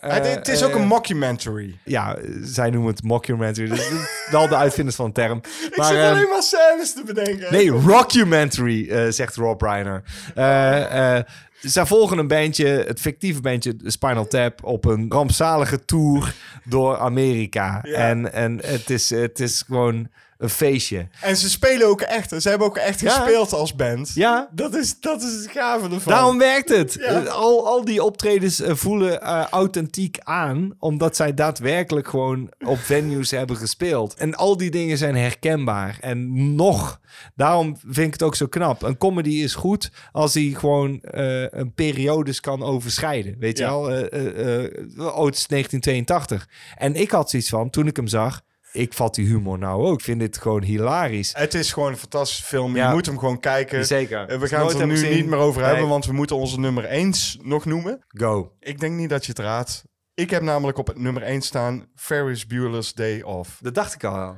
het, 0.00 0.48
is 0.48 0.62
ook 0.62 0.74
een 0.74 0.86
mockumentary. 0.86 1.78
Ja, 1.84 2.16
zij 2.42 2.70
noemen 2.70 2.90
het 2.90 3.02
mockumentary. 3.02 3.68
Dus 3.68 3.88
dat 3.88 3.98
is 4.00 4.28
wel 4.30 4.48
de 4.48 4.56
uitvinders 4.56 4.96
van 4.96 5.06
de 5.06 5.12
term. 5.12 5.40
Ik 5.72 5.78
Maar, 5.78 5.86
zit 5.86 5.96
ehm, 5.96 6.12
alleen 6.12 6.28
maar 6.28 6.42
scènes 6.42 6.92
te 6.92 7.02
bedenken. 7.04 7.52
Nee, 7.52 7.70
rockumentary, 7.70 8.88
eh, 8.88 9.06
zegt 9.08 9.36
Rob 9.36 9.62
Reiner. 9.62 10.02
Eh, 10.34 11.18
zij 11.60 11.86
volgen 11.86 12.18
een 12.18 12.28
bandje, 12.28 12.66
het 12.66 13.00
fictieve 13.00 13.40
bandje 13.40 13.76
Spinal 13.84 14.26
Tap, 14.26 14.64
op 14.64 14.84
een 14.84 15.06
rampzalige 15.08 15.84
tour 15.84 16.34
door 16.64 16.98
Amerika. 16.98 17.78
Ja. 17.82 17.94
En, 17.96 18.32
en 18.32 18.60
het, 18.64 18.90
is, 18.90 19.10
het 19.10 19.40
is 19.40 19.62
gewoon 19.66 20.08
een 20.42 20.48
feestje. 20.50 21.08
En 21.20 21.36
ze 21.36 21.50
spelen 21.50 21.86
ook 21.86 22.00
echt. 22.00 22.42
Ze 22.42 22.48
hebben 22.48 22.66
ook 22.66 22.76
echt 22.76 23.00
Ja. 23.00 23.10
gespeeld 23.10 23.52
als 23.52 23.74
band. 23.74 24.10
Ja. 24.14 24.48
Dat 24.52 24.74
is, 24.74 25.00
dat 25.00 25.22
is 25.22 25.32
het 25.32 25.50
gave 25.50 25.84
ervan. 25.84 26.12
Daarom 26.12 26.38
werkt 26.38 26.68
het. 26.68 26.96
Ja. 27.00 27.20
Al, 27.22 27.66
al 27.66 27.84
die 27.84 28.02
optredens 28.04 28.60
eh, 28.60 28.74
voelen 28.74 29.20
eh, 29.22 29.44
authentiek 29.50 30.18
aan, 30.22 30.74
omdat 30.78 31.16
zij 31.16 31.34
daadwerkelijk 31.34 32.08
gewoon 32.08 32.50
op 32.66 32.78
venues 32.78 33.30
hebben 33.30 33.56
gespeeld. 33.56 34.14
En 34.14 34.34
al 34.34 34.56
die 34.56 34.70
dingen 34.70 34.98
zijn 34.98 35.16
herkenbaar. 35.16 35.98
En 36.00 36.54
nog, 36.54 37.00
daarom 37.34 37.76
vind 37.86 38.06
ik 38.06 38.12
het 38.12 38.22
ook 38.22 38.36
zo 38.36 38.46
knap. 38.46 38.82
Een 38.82 38.98
comedy 38.98 39.30
is 39.42 39.54
goed 39.54 39.90
als 40.12 40.34
hij 40.34 40.54
gewoon 40.58 41.00
eh, 41.00 41.42
een 41.50 41.74
periodes 41.74 42.40
kan 42.40 42.62
overschrijden. 42.62 43.36
Weet 43.38 43.58
je 43.58 43.64
wel? 43.64 43.84
Het 43.84 45.34
is 45.36 45.46
1982. 45.46 46.48
En 46.76 46.94
ik 46.94 47.10
had 47.10 47.30
zoiets 47.30 47.48
van, 47.48 47.70
toen 47.70 47.86
ik 47.86 47.96
hem 47.96 48.06
zag, 48.06 48.40
ik 48.72 48.92
vat 48.92 49.14
die 49.14 49.26
humor 49.26 49.58
nou 49.58 49.82
ook. 49.86 49.98
Ik 49.98 50.04
vind 50.04 50.20
dit 50.20 50.38
gewoon 50.38 50.62
hilarisch. 50.62 51.32
Het 51.36 51.54
is 51.54 51.72
gewoon 51.72 51.90
een 51.90 51.96
fantastische 51.96 52.44
film. 52.44 52.76
Ja. 52.76 52.88
Je 52.88 52.94
moet 52.94 53.06
hem 53.06 53.18
gewoon 53.18 53.40
kijken. 53.40 53.86
Zeker. 53.86 54.28
Eh, 54.28 54.38
we 54.38 54.48
gaan 54.48 54.66
het 54.66 54.78
er 54.78 54.86
nu 54.86 54.92
gezien, 54.92 55.10
niet 55.14 55.26
meer 55.26 55.38
over 55.38 55.60
nee. 55.60 55.70
hebben, 55.70 55.88
want 55.88 56.06
we 56.06 56.12
moeten 56.12 56.36
onze 56.36 56.60
nummer 56.60 56.84
1 56.84 57.12
nog 57.42 57.64
noemen. 57.64 58.04
Go. 58.08 58.52
Ik 58.60 58.80
denk 58.80 58.96
niet 58.96 59.08
dat 59.10 59.24
je 59.24 59.32
het 59.32 59.40
raadt. 59.40 59.84
Ik 60.14 60.30
heb 60.30 60.42
namelijk 60.42 60.78
op 60.78 60.86
het 60.86 60.98
nummer 60.98 61.22
1 61.22 61.40
staan 61.42 61.86
Ferris 61.94 62.46
Bueller's 62.46 62.92
Day 62.94 63.22
Off. 63.22 63.58
Dat 63.60 63.74
dacht 63.74 63.94
ik 63.94 64.04
al. 64.04 64.36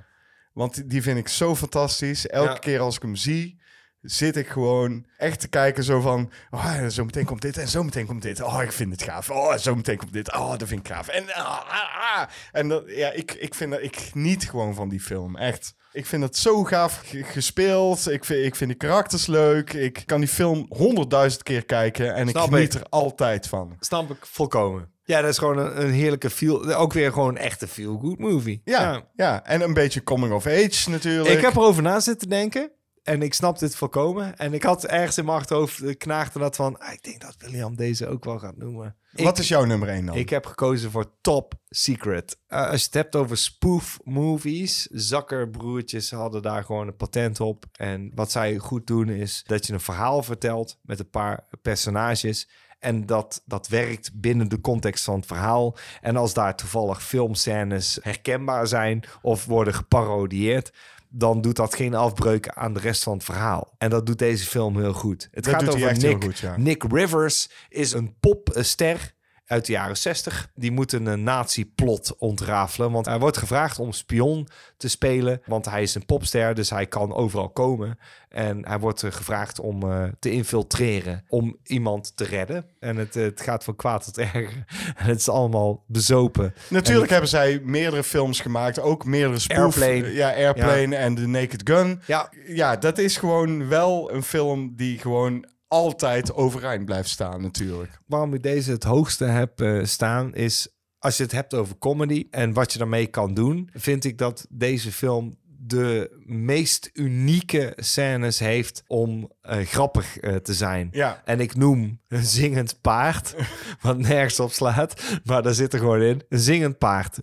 Want 0.52 0.90
die 0.90 1.02
vind 1.02 1.18
ik 1.18 1.28
zo 1.28 1.56
fantastisch. 1.56 2.26
Elke 2.26 2.48
Ja. 2.52 2.58
keer 2.58 2.80
als 2.80 2.96
ik 2.96 3.02
hem 3.02 3.16
zie, 3.16 3.62
zit 4.04 4.36
ik 4.36 4.48
gewoon 4.48 5.04
echt 5.18 5.40
te 5.40 5.48
kijken 5.48 5.84
zo 5.84 6.00
van... 6.00 6.30
Oh, 6.50 6.86
zo 6.86 7.04
meteen 7.04 7.24
komt 7.24 7.42
dit 7.42 7.56
en 7.58 7.68
zo 7.68 7.82
meteen 7.82 8.06
komt 8.06 8.22
dit. 8.22 8.40
Oh, 8.42 8.62
ik 8.62 8.72
vind 8.72 8.92
het 8.92 9.02
gaaf. 9.02 9.30
Oh, 9.30 9.56
zo 9.56 9.74
meteen 9.74 9.96
komt 9.96 10.12
dit. 10.12 10.34
Oh, 10.34 10.58
dat 10.58 10.68
vind 10.68 10.80
ik 10.80 10.92
gaaf. 10.94 11.08
En, 11.08 11.24
ah, 11.34 11.44
ah, 11.68 12.16
ah. 12.16 12.28
en 12.52 12.68
dat, 12.68 12.82
ja, 12.86 13.10
ik, 13.10 13.32
ik, 13.32 13.54
vind 13.54 13.70
dat, 13.70 13.82
ik 13.82 13.96
geniet 13.96 14.48
gewoon 14.50 14.74
van 14.74 14.88
die 14.88 15.00
film. 15.00 15.36
Echt. 15.36 15.74
Ik 15.92 16.06
vind 16.06 16.22
het 16.22 16.36
zo 16.36 16.64
gaaf 16.64 17.00
ge- 17.04 17.22
gespeeld. 17.24 18.10
Ik 18.10 18.24
vind, 18.24 18.44
ik 18.46 18.54
vind 18.56 18.70
die 18.70 18.78
karakters 18.78 19.26
leuk. 19.26 19.72
Ik 19.72 20.02
kan 20.06 20.20
die 20.20 20.28
film 20.28 20.66
honderdduizend 20.68 21.42
keer 21.42 21.64
kijken. 21.64 22.14
En 22.14 22.28
Snap 22.28 22.44
ik 22.46 22.52
geniet 22.52 22.74
ik. 22.74 22.80
er 22.80 22.86
altijd 22.88 23.46
van. 23.48 23.76
Snap 23.80 24.10
ik 24.10 24.26
volkomen. 24.26 24.92
Ja, 25.04 25.20
dat 25.20 25.30
is 25.30 25.38
gewoon 25.38 25.58
een, 25.58 25.80
een 25.84 25.92
heerlijke 25.92 26.30
feel. 26.30 26.74
Ook 26.74 26.92
weer 26.92 27.12
gewoon 27.12 27.28
een 27.28 27.36
echte 27.36 27.68
feel-good 27.68 28.18
movie. 28.18 28.60
Ja, 28.64 29.02
ja, 29.16 29.44
en 29.44 29.60
een 29.60 29.74
beetje 29.74 30.02
coming 30.02 30.32
of 30.32 30.46
age 30.46 30.90
natuurlijk. 30.90 31.34
Ik 31.36 31.40
heb 31.44 31.54
erover 31.56 31.82
na 31.82 32.00
zitten 32.00 32.28
denken. 32.28 32.70
En 33.04 33.22
ik 33.22 33.34
snap 33.34 33.58
dit 33.58 33.76
volkomen. 33.76 34.36
En 34.36 34.52
ik 34.54 34.62
had 34.62 34.84
ergens 34.84 35.18
in 35.18 35.24
mijn 35.24 35.36
achterhoofd 35.38 35.82
eh, 35.82 35.96
knaagde 35.96 36.38
dat 36.38 36.56
van... 36.56 36.78
ah, 36.78 36.92
ik 36.92 37.02
denk 37.02 37.20
dat 37.20 37.34
William 37.38 37.76
deze 37.76 38.06
ook 38.08 38.24
wel 38.24 38.38
gaat 38.38 38.56
noemen. 38.56 38.96
Wat 39.12 39.32
Ik- 39.32 39.38
is 39.42 39.48
jouw 39.48 39.64
nummer 39.64 39.88
1 39.88 40.06
dan? 40.06 40.16
Ik 40.16 40.30
heb 40.30 40.46
gekozen 40.46 40.90
voor 40.90 41.10
Top 41.20 41.54
Secret. 41.68 42.38
Eh, 42.46 42.68
als 42.70 42.80
je 42.80 42.86
het 42.86 42.94
hebt 42.94 43.16
over 43.16 43.36
spoof 43.36 43.98
movies, 44.04 44.88
zakkerbroertjes 44.92 46.10
hadden 46.10 46.42
daar 46.42 46.64
gewoon 46.64 46.86
een 46.86 46.96
patent 46.96 47.40
op. 47.40 47.64
En 47.72 48.10
wat 48.14 48.30
zij 48.30 48.58
goed 48.58 48.86
doen 48.86 49.08
is 49.08 49.42
dat 49.46 49.66
je 49.66 49.72
een 49.72 49.80
verhaal 49.80 50.22
vertelt 50.22 50.78
met 50.82 50.98
een 50.98 51.10
paar 51.10 51.46
personages. 51.62 52.48
En 52.78 53.06
dat, 53.06 53.42
dat 53.44 53.68
werkt 53.68 54.10
binnen 54.20 54.48
de 54.48 54.60
context 54.60 55.04
van 55.04 55.16
het 55.16 55.26
verhaal. 55.26 55.76
En 56.00 56.16
als 56.16 56.34
daar 56.34 56.56
toevallig 56.56 57.02
filmscènes 57.02 57.98
herkenbaar 58.02 58.66
zijn 58.66 59.04
of 59.22 59.44
worden 59.44 59.74
geparodieerd, 59.74 60.72
dan 61.16 61.40
doet 61.40 61.56
dat 61.56 61.74
geen 61.74 61.94
afbreuk 61.94 62.48
aan 62.48 62.72
de 62.74 62.80
rest 62.80 63.02
van 63.02 63.12
het 63.12 63.24
verhaal. 63.24 63.74
En 63.78 63.90
dat 63.90 64.06
doet 64.06 64.18
deze 64.18 64.46
film 64.46 64.78
heel 64.78 64.92
goed. 64.92 65.28
Het 65.30 65.44
Dat 65.44 65.54
gaat 65.54 65.68
over 65.74 65.98
Nick. 65.98 66.24
goed, 66.24 66.38
ja. 66.38 66.56
Nick 66.56 66.82
Rivers 66.92 67.50
is 67.68 67.92
een 67.92 68.16
popster 68.20 69.14
uit 69.54 69.66
de 69.66 69.72
jaren 69.72 69.96
60. 69.96 70.48
Die 70.54 70.70
moet 70.70 70.92
een 70.92 71.22
nazi-plot 71.22 72.16
ontrafelen. 72.18 72.92
Want 72.92 73.06
hij 73.06 73.18
wordt 73.18 73.36
gevraagd 73.36 73.78
om 73.78 73.92
spion 73.92 74.48
te 74.76 74.88
spelen. 74.88 75.40
Want 75.46 75.64
hij 75.64 75.82
is 75.82 75.94
een 75.94 76.06
popster, 76.06 76.54
dus 76.54 76.70
hij 76.70 76.86
kan 76.86 77.14
overal 77.14 77.48
komen. 77.48 77.98
En 78.28 78.66
hij 78.66 78.78
wordt 78.78 79.02
eh, 79.02 79.12
gevraagd 79.12 79.60
om 79.60 79.82
eh, 79.82 80.04
te 80.18 80.30
infiltreren. 80.30 81.24
Om 81.28 81.56
iemand 81.62 82.16
te 82.16 82.24
redden. 82.24 82.64
En 82.78 82.96
het, 82.96 83.16
eh, 83.16 83.22
het 83.22 83.40
gaat 83.40 83.64
van 83.64 83.76
kwaad 83.76 84.04
tot 84.04 84.18
erger. 84.18 84.64
En 84.96 85.06
het 85.06 85.18
is 85.18 85.28
allemaal 85.28 85.84
bezopen. 85.86 86.54
Natuurlijk 86.68 87.10
hebben 87.10 87.28
zij 87.28 87.60
meerdere 87.62 88.02
films 88.02 88.40
gemaakt, 88.40 88.80
ook 88.80 89.04
meerdere 89.04 89.38
spoof. 89.38 89.82
Airplane. 89.82 90.12
Ja, 90.12 90.34
Airplane 90.34 90.96
en 90.96 91.14
The 91.14 91.26
Naked 91.26 91.60
Gun. 91.64 92.00
Ja, 92.06 92.32
Ja, 92.46 92.76
dat 92.76 92.98
is 92.98 93.16
gewoon 93.16 93.68
wel 93.68 94.12
een 94.12 94.22
film 94.22 94.72
die 94.76 94.98
gewoon 94.98 95.46
altijd 95.74 96.34
overeind 96.34 96.84
blijft 96.84 97.08
staan 97.08 97.42
natuurlijk. 97.42 97.98
waarom 98.06 98.34
ik 98.34 98.42
deze 98.42 98.70
het 98.70 98.84
hoogste 98.84 99.24
heb 99.24 99.60
eh, 99.60 99.84
staan 99.84 100.34
is 100.34 100.68
als 100.98 101.16
je 101.16 101.22
het 101.22 101.32
hebt 101.32 101.54
over 101.54 101.78
comedy 101.78 102.26
en 102.30 102.52
wat 102.52 102.72
je 102.72 102.78
daarmee 102.78 103.06
kan 103.06 103.34
doen, 103.34 103.70
vind 103.72 104.04
ik 104.04 104.18
dat 104.18 104.46
deze 104.48 104.92
film 104.92 105.36
de 105.66 106.22
meest 106.26 106.90
unieke 106.92 107.72
scènes 107.76 108.38
heeft 108.38 108.82
om 108.86 109.30
eh, 109.40 109.66
grappig 109.66 110.18
eh, 110.18 110.36
te 110.36 110.54
zijn. 110.54 110.88
Ja. 110.92 111.22
En 111.24 111.40
ik 111.40 111.54
noem 111.54 112.00
een 112.08 112.24
zingend 112.24 112.80
paard, 112.80 113.34
wat 113.82 113.98
nergens 113.98 114.40
op 114.40 114.52
slaat, 114.52 115.02
maar 115.24 115.42
daar 115.42 115.54
zit 115.54 115.72
er 115.72 115.78
gewoon 115.78 116.02
in. 116.02 116.22
Een 116.28 116.38
zingend 116.38 116.78
paard. 116.78 117.18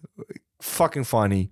Fucking 0.58 1.08
funny. 1.08 1.50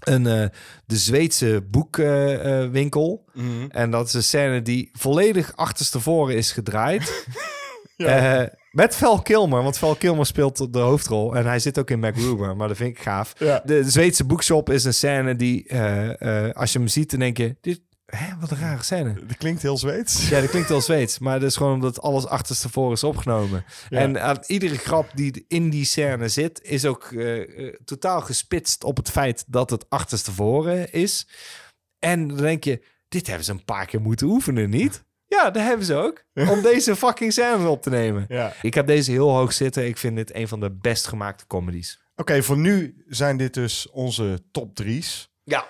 Een, 0.00 0.26
eh, 0.26 0.46
de 0.86 0.96
Zweedse 0.96 1.66
boekwinkel. 1.70 3.24
Mhm. 3.32 3.66
En 3.68 3.90
dat 3.90 4.06
is 4.06 4.14
een 4.14 4.22
scène 4.22 4.62
die 4.62 4.90
volledig 4.92 5.56
achterstevoren 5.56 6.36
is 6.36 6.52
gedraaid. 6.52 7.12
Eh, 7.96 8.42
met 8.70 8.96
Val 8.96 9.22
Kilmer, 9.22 9.62
want 9.62 9.78
Val 9.78 9.94
Kilmer 9.94 10.26
speelt 10.26 10.72
de 10.72 10.78
hoofdrol. 10.78 11.36
En 11.36 11.46
hij 11.46 11.58
zit 11.58 11.78
ook 11.78 11.90
in 11.90 11.98
MacGruber, 11.98 12.56
maar 12.56 12.68
dat 12.68 12.76
vind 12.76 12.96
ik 12.96 13.02
gaaf. 13.02 13.32
Ja. 13.38 13.62
De 13.64 13.90
Zweedse 13.90 14.24
boekshop 14.24 14.70
is 14.70 14.84
een 14.84 14.94
scène 14.94 15.36
die, 15.36 15.68
eh, 15.68 16.50
als 16.52 16.72
je 16.72 16.78
hem 16.78 16.88
ziet, 16.88 17.10
dan 17.10 17.20
denk 17.20 17.36
je... 17.36 17.56
Dit, 17.60 17.80
hè, 18.06 18.26
wat 18.40 18.50
een 18.50 18.58
rare 18.58 18.82
scène. 18.82 19.14
Dat 19.26 19.36
klinkt 19.36 19.62
heel 19.62 19.78
Zweeds. 19.78 20.28
Ja, 20.28 20.40
dat 20.40 20.50
klinkt 20.50 20.68
wel 20.68 20.80
Zweeds, 20.80 21.18
maar 21.18 21.40
dat 21.40 21.48
is 21.48 21.56
gewoon 21.56 21.74
omdat 21.74 22.00
alles 22.00 22.26
achterstevoren 22.26 22.92
is 22.92 23.04
opgenomen. 23.04 23.64
Ja. 23.88 23.98
En 23.98 24.22
aan 24.22 24.38
iedere 24.46 24.78
grap 24.78 25.10
die 25.14 25.44
in 25.48 25.70
die 25.70 25.84
scène 25.84 26.28
zit, 26.28 26.62
is 26.62 26.84
ook 26.84 27.04
eh, 27.04 27.66
eh, 27.66 27.74
totaal 27.84 28.20
gespitst 28.20 28.84
op 28.84 28.96
het 28.96 29.10
feit 29.10 29.44
dat 29.46 29.70
het 29.70 29.90
achterstevoren 29.90 30.92
is. 30.92 31.28
En 31.98 32.28
dan 32.28 32.36
denk 32.36 32.64
je, 32.64 32.82
dit 33.08 33.26
hebben 33.26 33.44
ze 33.44 33.52
een 33.52 33.64
paar 33.64 33.86
keer 33.86 34.00
moeten 34.00 34.26
oefenen, 34.26 34.70
niet? 34.70 35.04
Ja, 35.28 35.50
dat 35.50 35.62
hebben 35.62 35.86
ze 35.86 35.94
ook. 35.94 36.24
Om 36.34 36.62
deze 36.62 36.96
fucking 36.96 37.32
scène 37.32 37.68
op 37.68 37.82
te 37.82 37.90
nemen. 37.90 38.24
Ja. 38.28 38.52
Ik 38.62 38.74
heb 38.74 38.86
deze 38.86 39.10
heel 39.10 39.30
hoog 39.30 39.52
zitten. 39.52 39.86
Ik 39.86 39.98
vind 39.98 40.16
dit 40.16 40.34
een 40.34 40.48
van 40.48 40.60
de 40.60 40.70
best 40.70 41.06
gemaakte 41.06 41.46
comedies. 41.46 42.00
Oké, 42.16 42.42
voor 42.42 42.58
nu 42.58 43.04
zijn 43.08 43.36
dit 43.36 43.54
dus 43.54 43.90
onze 43.90 44.42
top 44.50 44.74
drie's. 44.74 45.34
Ja. 45.44 45.66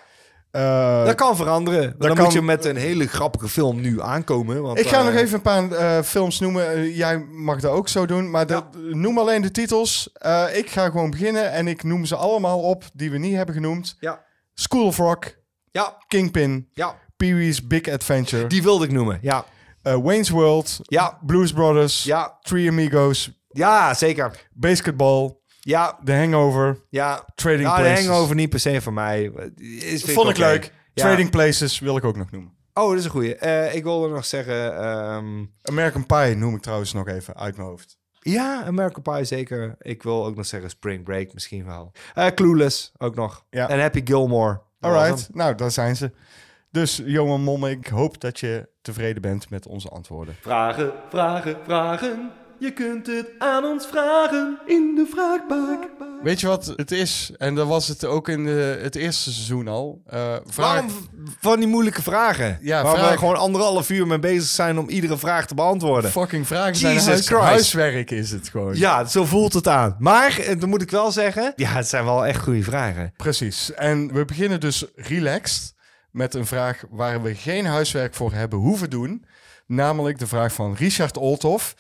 Eh, 0.56 1.04
Dat 1.04 1.14
kan 1.14 1.36
veranderen. 1.36 1.94
Dan 1.98 2.14
kan- 2.14 2.24
moet 2.24 2.32
je 2.32 2.42
met 2.42 2.64
een 2.64 2.76
hele 2.76 3.06
grappige 3.06 3.48
film 3.48 3.80
nu 3.80 4.00
aankomen. 4.02 4.62
Want, 4.62 4.78
ik 4.78 4.88
ga 4.88 4.98
eh, 4.98 5.04
nog 5.04 5.14
even 5.14 5.34
een 5.34 5.42
paar 5.42 5.70
eh, 5.72 6.02
films 6.02 6.40
noemen. 6.40 6.68
Eh, 6.72 6.96
jij 6.96 7.18
mag 7.18 7.60
dat 7.60 7.72
ook 7.72 7.88
zo 7.88 8.06
doen. 8.06 8.30
Maar 8.30 8.46
noem 8.76 9.18
alleen 9.18 9.42
de 9.42 9.50
titels. 9.50 10.10
Eh, 10.12 10.44
ik 10.52 10.70
ga 10.70 10.84
gewoon 10.84 11.10
beginnen 11.10 11.52
en 11.52 11.68
ik 11.68 11.82
noem 11.82 12.04
ze 12.04 12.16
allemaal 12.16 12.60
op 12.60 12.84
die 12.92 13.10
we 13.10 13.18
niet 13.18 13.34
hebben 13.34 13.54
genoemd. 13.54 13.96
Ja. 14.00 14.24
School 14.54 14.86
of 14.86 14.96
Rock, 14.96 15.34
Ja, 15.70 15.96
Kingpin, 16.08 16.68
ja. 16.72 16.94
Pee-wee's 17.16 17.66
Big 17.66 17.88
Adventure, 17.88 18.46
Die 18.46 18.62
wilde 18.62 18.84
ik 18.84 18.92
noemen. 18.92 19.18
Ja, 19.22 19.44
eh, 19.82 19.94
Wayne's 20.02 20.28
World, 20.30 20.78
Ja. 20.82 21.18
Blues 21.26 21.52
Brothers, 21.52 22.02
ja, 22.04 22.38
Three 22.40 22.68
Amigos, 22.70 23.30
ja 23.48 23.94
zeker. 23.94 24.48
Basketball, 24.52 25.36
Ja, 25.66 25.98
The 26.05 26.12
Hangover, 26.12 26.80
ja. 26.90 27.24
Trading 27.34 27.62
Nou, 27.62 27.76
de 27.76 27.82
Places. 27.82 28.06
hangover 28.06 28.34
niet 28.34 28.48
per 28.51 28.60
se 28.60 28.80
voor 28.80 28.93
mij. 28.93 29.32
Is, 29.56 30.02
vind 30.02 30.10
Vond 30.18 30.28
ik 30.28 30.36
leuk. 30.36 30.72
Ja. 30.94 31.05
Trading 31.05 31.30
Places 31.30 31.78
wil 31.78 31.97
ik 31.97 32.05
ook 32.05 32.16
nog 32.16 32.30
noemen. 32.30 32.52
Oh, 32.74 32.88
dat 32.88 32.98
is 32.98 33.05
een 33.05 33.10
goeie. 33.10 33.36
Eh, 33.36 33.74
ik 33.74 33.82
wilde 33.82 34.09
nog 34.09 34.24
zeggen... 34.24 34.76
ehm, 34.78 35.44
American 35.62 36.06
Pie 36.06 36.34
noem 36.36 36.55
ik 36.55 36.62
trouwens 36.62 36.93
nog 36.93 37.09
even 37.09 37.36
uit 37.36 37.56
mijn 37.56 37.68
hoofd. 37.68 37.98
ja, 38.20 38.62
American 38.64 39.02
Pie 39.02 39.24
zeker. 39.24 39.74
Ik 39.78 40.02
wil 40.02 40.26
ook 40.26 40.36
nog 40.36 40.47
zeggen 40.47 40.70
Spring 40.70 41.05
Break 41.05 41.32
misschien 41.32 41.64
wel. 41.64 41.93
Eh, 42.14 42.26
Clueless 42.26 42.93
ook 42.98 43.14
nog. 43.14 43.44
Ja. 43.51 43.68
En 43.68 43.80
Happy 43.80 44.01
Gilmore. 44.05 44.60
Alright, 44.80 45.28
nou 45.34 45.55
daar 45.55 45.70
zijn 45.70 45.97
ze. 45.97 46.10
Dus 46.70 47.02
Johan 47.05 47.43
Mom, 47.43 47.64
ik 47.66 47.86
hoop 47.86 48.20
dat 48.20 48.40
je 48.40 48.68
tevreden 48.82 49.22
bent 49.22 49.51
met 49.51 49.66
onze 49.66 49.88
antwoorden. 49.88 50.36
Vragen, 50.40 50.93
vragen, 51.09 51.56
vragen. 51.64 52.30
Je 52.58 52.72
kunt 52.72 53.06
het 53.06 53.26
aan 53.38 53.64
ons 53.64 53.86
vragen 53.86 54.58
in 54.66 54.94
de 54.94 55.06
vraagbak. 55.10 55.88
Weet 56.22 56.40
je 56.40 56.46
wat 56.46 56.72
het 56.76 56.90
is? 56.90 57.30
En 57.38 57.54
dat 57.54 57.66
was 57.66 57.88
het 57.88 58.04
ook 58.04 58.28
in 58.28 58.44
de, 58.44 58.78
het 58.82 58.94
eerste 58.94 59.32
seizoen 59.32 59.68
al. 59.68 60.02
Eh 60.06 60.34
vraag... 60.46 60.72
Waarom 60.72 60.90
van 61.40 61.58
die 61.58 61.68
moeilijke 61.68 62.02
vragen? 62.02 62.58
Ja, 62.60 62.82
waar 62.82 62.96
vraag- 62.96 63.10
we 63.10 63.18
gewoon 63.18 63.36
anderhalf 63.36 63.90
uur 63.90 64.06
mee 64.06 64.18
bezig 64.18 64.48
zijn 64.48 64.78
om 64.78 64.88
iedere 64.88 65.18
vraag 65.18 65.46
te 65.46 65.54
beantwoorden. 65.54 66.10
Fucking 66.10 66.46
vragen 66.46 66.76
zijn 66.76 66.92
Jesus 66.92 67.08
huis, 67.08 67.26
Christ. 67.26 67.42
huiswerk 67.42 68.10
is 68.10 68.30
het 68.30 68.48
gewoon. 68.48 68.76
Ja, 68.76 69.04
zo 69.04 69.24
voelt 69.24 69.52
het 69.52 69.68
aan. 69.68 69.96
Maar, 69.98 70.38
eh, 70.38 70.60
dan 70.60 70.68
moet 70.68 70.82
ik 70.82 70.90
wel 70.90 71.10
zeggen... 71.12 71.52
Ja, 71.56 71.68
het 71.70 71.88
zijn 71.88 72.04
wel 72.04 72.26
echt 72.26 72.42
goede 72.42 72.62
vragen. 72.62 73.12
Precies. 73.16 73.74
En 73.74 74.12
we 74.12 74.24
beginnen 74.24 74.60
dus 74.60 74.84
relaxed 74.94 75.74
met 76.10 76.34
een 76.34 76.46
vraag 76.46 76.82
waar 76.90 77.22
we 77.22 77.34
geen 77.34 77.66
huiswerk 77.66 78.14
voor 78.14 78.32
hebben 78.32 78.58
hoeven 78.58 78.90
doen. 78.90 79.24
Namelijk 79.66 80.18
de 80.18 80.26
vraag 80.26 80.52
van 80.52 80.74
Richard 80.74 81.16
Olthoff. 81.16 81.74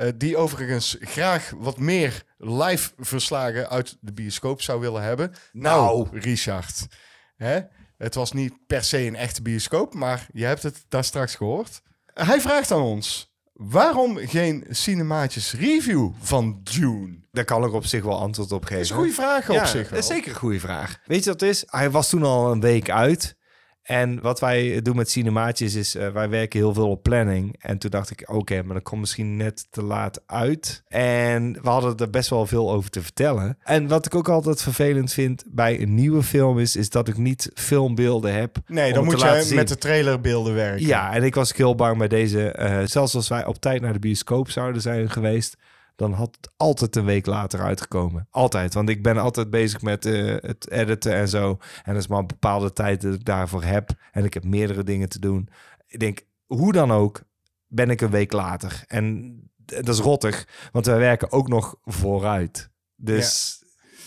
Eh, 0.00 0.08
die 0.16 0.36
overigens 0.36 0.96
graag 1.00 1.52
wat 1.56 1.78
meer 1.78 2.22
live 2.38 2.90
verslagen 2.98 3.68
uit 3.68 3.96
de 4.00 4.12
bioscoop 4.12 4.62
zou 4.62 4.80
willen 4.80 5.02
hebben. 5.02 5.32
Nou, 5.52 6.08
Richard. 6.12 6.86
Hè? 7.36 7.60
Het 7.96 8.14
was 8.14 8.32
niet 8.32 8.52
per 8.66 8.84
se 8.84 8.98
een 8.98 9.16
echte 9.16 9.42
bioscoop, 9.42 9.94
maar 9.94 10.26
je 10.32 10.44
hebt 10.44 10.62
het 10.62 10.84
daar 10.88 11.04
straks 11.04 11.34
gehoord. 11.34 11.82
Hij 12.14 12.40
vraagt 12.40 12.70
aan 12.70 12.82
ons: 12.82 13.34
waarom 13.52 14.16
geen 14.16 14.66
cinemaatjes 14.70 15.52
review 15.52 16.10
van 16.20 16.60
Dune? 16.62 17.18
Daar 17.30 17.44
kan 17.44 17.64
ik 17.64 17.72
op 17.72 17.84
zich 17.84 18.02
wel 18.02 18.18
antwoord 18.18 18.52
op 18.52 18.64
geven. 18.64 18.76
Dat 18.76 18.84
is 18.84 18.90
een 18.90 18.96
goede 18.96 19.12
vraag 19.12 19.50
op 19.50 19.66
zich. 19.66 19.88
Dat 19.88 19.98
is 19.98 20.08
wel. 20.08 20.16
zeker 20.16 20.30
een 20.30 20.38
goede 20.38 20.60
vraag. 20.60 20.98
Weet 21.04 21.24
je 21.24 21.30
wat 21.30 21.40
het 21.40 21.50
is? 21.50 21.62
Hij 21.66 21.90
was 21.90 22.08
toen 22.08 22.22
al 22.22 22.52
een 22.52 22.60
week 22.60 22.90
uit. 22.90 23.36
En 23.82 24.20
wat 24.20 24.40
wij 24.40 24.82
doen 24.82 24.96
met 24.96 25.10
cinemaatjes 25.10 25.74
is, 25.74 25.94
eh, 25.94 26.08
wij 26.08 26.28
werken 26.28 26.58
heel 26.58 26.74
veel 26.74 26.90
op 26.90 27.02
planning. 27.02 27.56
En 27.58 27.78
toen 27.78 27.90
dacht 27.90 28.10
ik, 28.10 28.30
oké, 28.30 28.62
maar 28.62 28.74
dat 28.74 28.82
komt 28.82 29.00
misschien 29.00 29.36
net 29.36 29.66
te 29.70 29.82
laat 29.82 30.22
uit. 30.26 30.82
En 30.88 31.52
we 31.62 31.68
hadden 31.68 31.96
er 31.96 32.10
best 32.10 32.30
wel 32.30 32.46
veel 32.46 32.70
over 32.72 32.90
te 32.90 33.02
vertellen. 33.02 33.58
En 33.62 33.88
wat 33.88 34.06
ik 34.06 34.14
ook 34.14 34.28
altijd 34.28 34.62
vervelend 34.62 35.12
vind 35.12 35.44
bij 35.46 35.80
een 35.82 35.94
nieuwe 35.94 36.22
film 36.22 36.58
is, 36.58 36.76
is 36.76 36.90
dat 36.90 37.08
ik 37.08 37.16
niet 37.16 37.50
filmbeelden 37.54 38.34
heb. 38.34 38.56
Nee, 38.66 38.92
dan 38.92 39.04
moet 39.04 39.20
je 39.20 39.42
zien. 39.42 39.56
met 39.56 39.68
de 39.68 39.78
trailerbeelden 39.78 40.54
werken. 40.54 40.86
Ja, 40.86 41.12
en 41.14 41.22
ik 41.22 41.34
was 41.34 41.52
heel 41.56 41.74
bang 41.74 41.98
bij 41.98 42.08
deze. 42.08 42.50
eh, 42.50 42.78
zelfs 42.84 43.14
als 43.14 43.28
wij 43.28 43.46
op 43.46 43.56
tijd 43.60 43.80
naar 43.80 43.92
de 43.92 43.98
bioscoop 43.98 44.50
zouden 44.50 44.82
zijn 44.82 45.10
geweest, 45.10 45.56
dan 46.00 46.12
had 46.12 46.36
het 46.40 46.52
altijd 46.56 46.96
een 46.96 47.04
week 47.04 47.26
later 47.26 47.60
uitgekomen. 47.60 48.26
Altijd, 48.30 48.74
want 48.74 48.88
ik 48.88 49.02
ben 49.02 49.16
altijd 49.16 49.50
bezig 49.50 49.82
met 49.82 50.06
eh, 50.06 50.36
het 50.40 50.70
editen 50.70 51.14
en 51.14 51.28
zo. 51.28 51.58
En 51.82 51.92
dat 51.92 52.02
is 52.02 52.08
maar 52.08 52.18
een 52.18 52.26
bepaalde 52.26 52.72
tijd 52.72 53.00
dat 53.00 53.14
ik 53.14 53.24
daarvoor 53.24 53.62
heb. 53.62 53.90
En 54.12 54.24
ik 54.24 54.34
heb 54.34 54.44
meerdere 54.44 54.84
dingen 54.84 55.08
te 55.08 55.18
doen. 55.18 55.48
Ik 55.86 56.00
denk, 56.00 56.20
hoe 56.46 56.72
dan 56.72 56.92
ook, 56.92 57.22
ben 57.66 57.90
ik 57.90 58.00
een 58.00 58.10
week 58.10 58.32
later. 58.32 58.84
En 58.86 59.34
dat 59.56 59.88
is 59.88 59.98
rottig, 59.98 60.68
want 60.72 60.86
wij 60.86 60.98
werken 60.98 61.32
ook 61.32 61.48
nog 61.48 61.76
vooruit. 61.84 62.70
Dus 62.96 63.62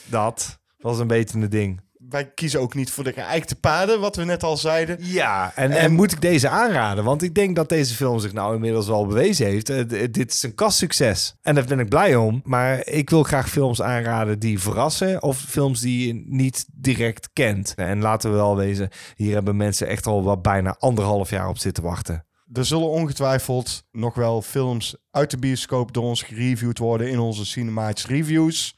dat 0.05 0.59
was 0.77 0.99
een 0.99 1.07
beetje 1.07 1.39
een 1.39 1.49
ding. 1.49 1.81
Wij 2.13 2.31
kiezen 2.33 2.59
ook 2.59 2.73
niet 2.73 2.91
voor 2.91 3.03
de 3.03 3.13
geëikte 3.13 3.55
paden, 3.55 3.99
wat 3.99 4.15
we 4.15 4.23
net 4.23 4.43
al 4.43 4.57
zeiden. 4.57 4.97
Ja, 4.99 5.51
en, 5.55 5.71
en, 5.71 5.77
En- 5.77 5.93
moet 5.93 6.11
ik 6.11 6.21
deze 6.21 6.49
aanraden? 6.49 7.03
Want 7.03 7.21
ik 7.23 7.35
denk 7.35 7.55
dat 7.55 7.69
deze 7.69 7.95
film 7.95 8.19
zich 8.19 8.33
nou 8.33 8.53
inmiddels 8.55 8.87
wel 8.87 9.05
bewezen 9.07 9.45
heeft. 9.45 9.69
Eh, 9.69 9.79
d- 9.79 10.13
dit 10.13 10.31
is 10.33 10.43
een 10.43 10.55
kastsucces. 10.55 11.35
En 11.41 11.55
daar 11.55 11.65
ben 11.65 11.79
ik 11.79 11.89
blij 11.89 12.15
om. 12.15 12.41
Maar 12.43 12.87
ik 12.87 13.09
wil 13.09 13.23
graag 13.23 13.49
films 13.49 13.81
aanraden 13.81 14.39
die 14.39 14.59
verrassen. 14.59 15.21
Of 15.23 15.37
films 15.37 15.79
die 15.81 16.07
je 16.07 16.23
niet 16.25 16.65
direct 16.73 17.29
kent. 17.33 17.73
En 17.75 18.01
laten 18.01 18.29
we 18.29 18.35
wel 18.35 18.55
wezen, 18.55 18.89
hier 19.15 19.33
hebben 19.33 19.55
mensen 19.57 19.87
echt 19.87 20.05
al 20.05 20.23
wat 20.23 20.41
bijna 20.41 20.75
anderhalf 20.79 21.29
jaar 21.29 21.47
op 21.47 21.57
zitten 21.57 21.83
wachten. 21.83 22.25
Er 22.53 22.65
zullen 22.65 22.89
ongetwijfeld 22.89 23.83
nog 23.91 24.15
wel 24.15 24.41
films 24.41 24.95
uit 25.11 25.31
de 25.31 25.37
bioscoop 25.37 25.93
door 25.93 26.03
ons 26.03 26.21
gereviewd 26.21 26.77
worden 26.77 27.09
in 27.09 27.19
onze 27.19 27.45
Cinemaatjes 27.45 28.07
Reviews. 28.09 28.75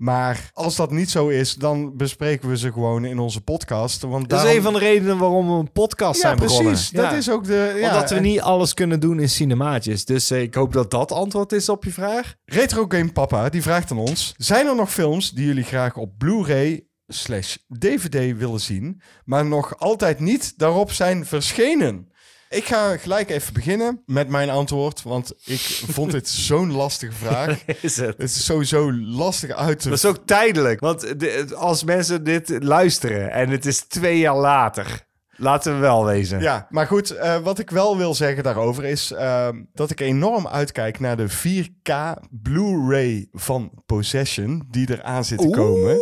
Maar 0.00 0.50
als 0.52 0.76
dat 0.76 0.90
niet 0.90 1.10
zo 1.10 1.28
is, 1.28 1.54
dan 1.54 1.96
bespreken 1.96 2.48
we 2.48 2.56
ze 2.58 2.72
gewoon 2.72 3.04
in 3.04 3.18
onze 3.18 3.40
podcast. 3.40 4.02
Want 4.02 4.28
Dat 4.28 4.44
is 4.44 4.54
een 4.54 4.62
van 4.62 4.72
de 4.72 4.78
redenen 4.78 5.18
waarom 5.18 5.46
we 5.46 5.52
een 5.58 5.72
podcast 5.72 6.14
Ja, 6.22 6.26
zijn 6.26 6.38
begonnen. 6.38 6.72
precies. 6.72 6.90
Dat 6.90 7.12
is 7.12 7.30
ook 7.30 7.44
de... 7.44 7.76
Ja, 7.80 7.88
Omdat 7.92 8.10
we 8.10 8.16
en- 8.16 8.22
niet 8.22 8.40
alles 8.40 8.74
kunnen 8.74 9.00
doen 9.00 9.20
in 9.20 9.28
cinemaatjes. 9.28 10.04
Dus 10.04 10.30
eh, 10.30 10.42
ik 10.42 10.54
hoop 10.54 10.72
dat 10.72 10.90
dat 10.90 11.12
antwoord 11.12 11.52
is 11.52 11.68
op 11.68 11.84
je 11.84 11.90
vraag. 11.92 12.34
Retro 12.44 12.84
Game 12.88 13.12
Papa, 13.12 13.48
die 13.48 13.62
vraagt 13.62 13.90
aan 13.90 13.98
ons... 13.98 14.34
Zijn 14.36 14.66
er 14.66 14.74
nog 14.74 14.92
films 14.92 15.30
die 15.30 15.46
jullie 15.46 15.64
graag 15.64 15.96
op 15.96 16.18
Blu-ray 16.18 16.86
slash 17.06 17.56
DVD 17.78 18.38
willen 18.38 18.60
zien... 18.60 19.00
maar 19.24 19.46
nog 19.46 19.78
altijd 19.78 20.20
niet 20.20 20.58
daarop 20.58 20.92
zijn 20.92 21.26
verschenen? 21.26 22.08
Ik 22.50 22.64
ga 22.64 22.96
gelijk 22.96 23.30
even 23.30 23.52
beginnen 23.54 24.02
met 24.06 24.28
mijn 24.28 24.50
antwoord... 24.50 25.02
want 25.02 25.32
ik 25.44 25.60
vond 25.90 26.10
dit 26.10 26.28
zo'n 26.48 26.72
lastige 26.72 27.12
vraag. 27.12 27.64
Is 27.82 27.96
het? 27.96 28.16
Het 28.18 28.30
is 28.30 28.44
sowieso 28.44 28.92
lastig 28.92 29.50
uit 29.50 29.80
te... 29.80 29.88
Dat 29.88 29.98
is 29.98 30.04
ook 30.04 30.18
tijdelijk. 30.24 30.80
Want 30.80 31.20
de- 31.20 31.54
als 31.56 31.84
mensen 31.84 32.24
dit 32.24 32.62
luisteren 32.62 33.30
en 33.32 33.50
het 33.50 33.66
is 33.66 33.80
twee 33.80 34.18
jaar 34.18 34.36
later, 34.36 35.06
laten 35.36 35.74
we 35.74 35.78
wel 35.80 36.04
wezen. 36.04 36.40
Ja, 36.40 36.66
maar 36.70 36.86
goed, 36.86 37.10
eh, 37.10 37.38
wat 37.38 37.58
ik 37.58 37.70
wel 37.70 37.96
wil 37.96 38.14
zeggen 38.14 38.42
daarover 38.42 38.84
is 38.84 39.12
ehm, 39.12 39.62
dat 39.74 39.90
ik 39.90 40.00
enorm 40.00 40.46
uitkijk 40.48 41.00
naar 41.00 41.16
de 41.16 41.28
4K 41.28 41.92
Blu-ray 42.30 43.28
van 43.32 43.82
Possession 43.86 44.66
die 44.70 44.90
eraan 44.90 45.24
zit 45.24 45.38
te 45.38 45.50
komen. 45.50 45.98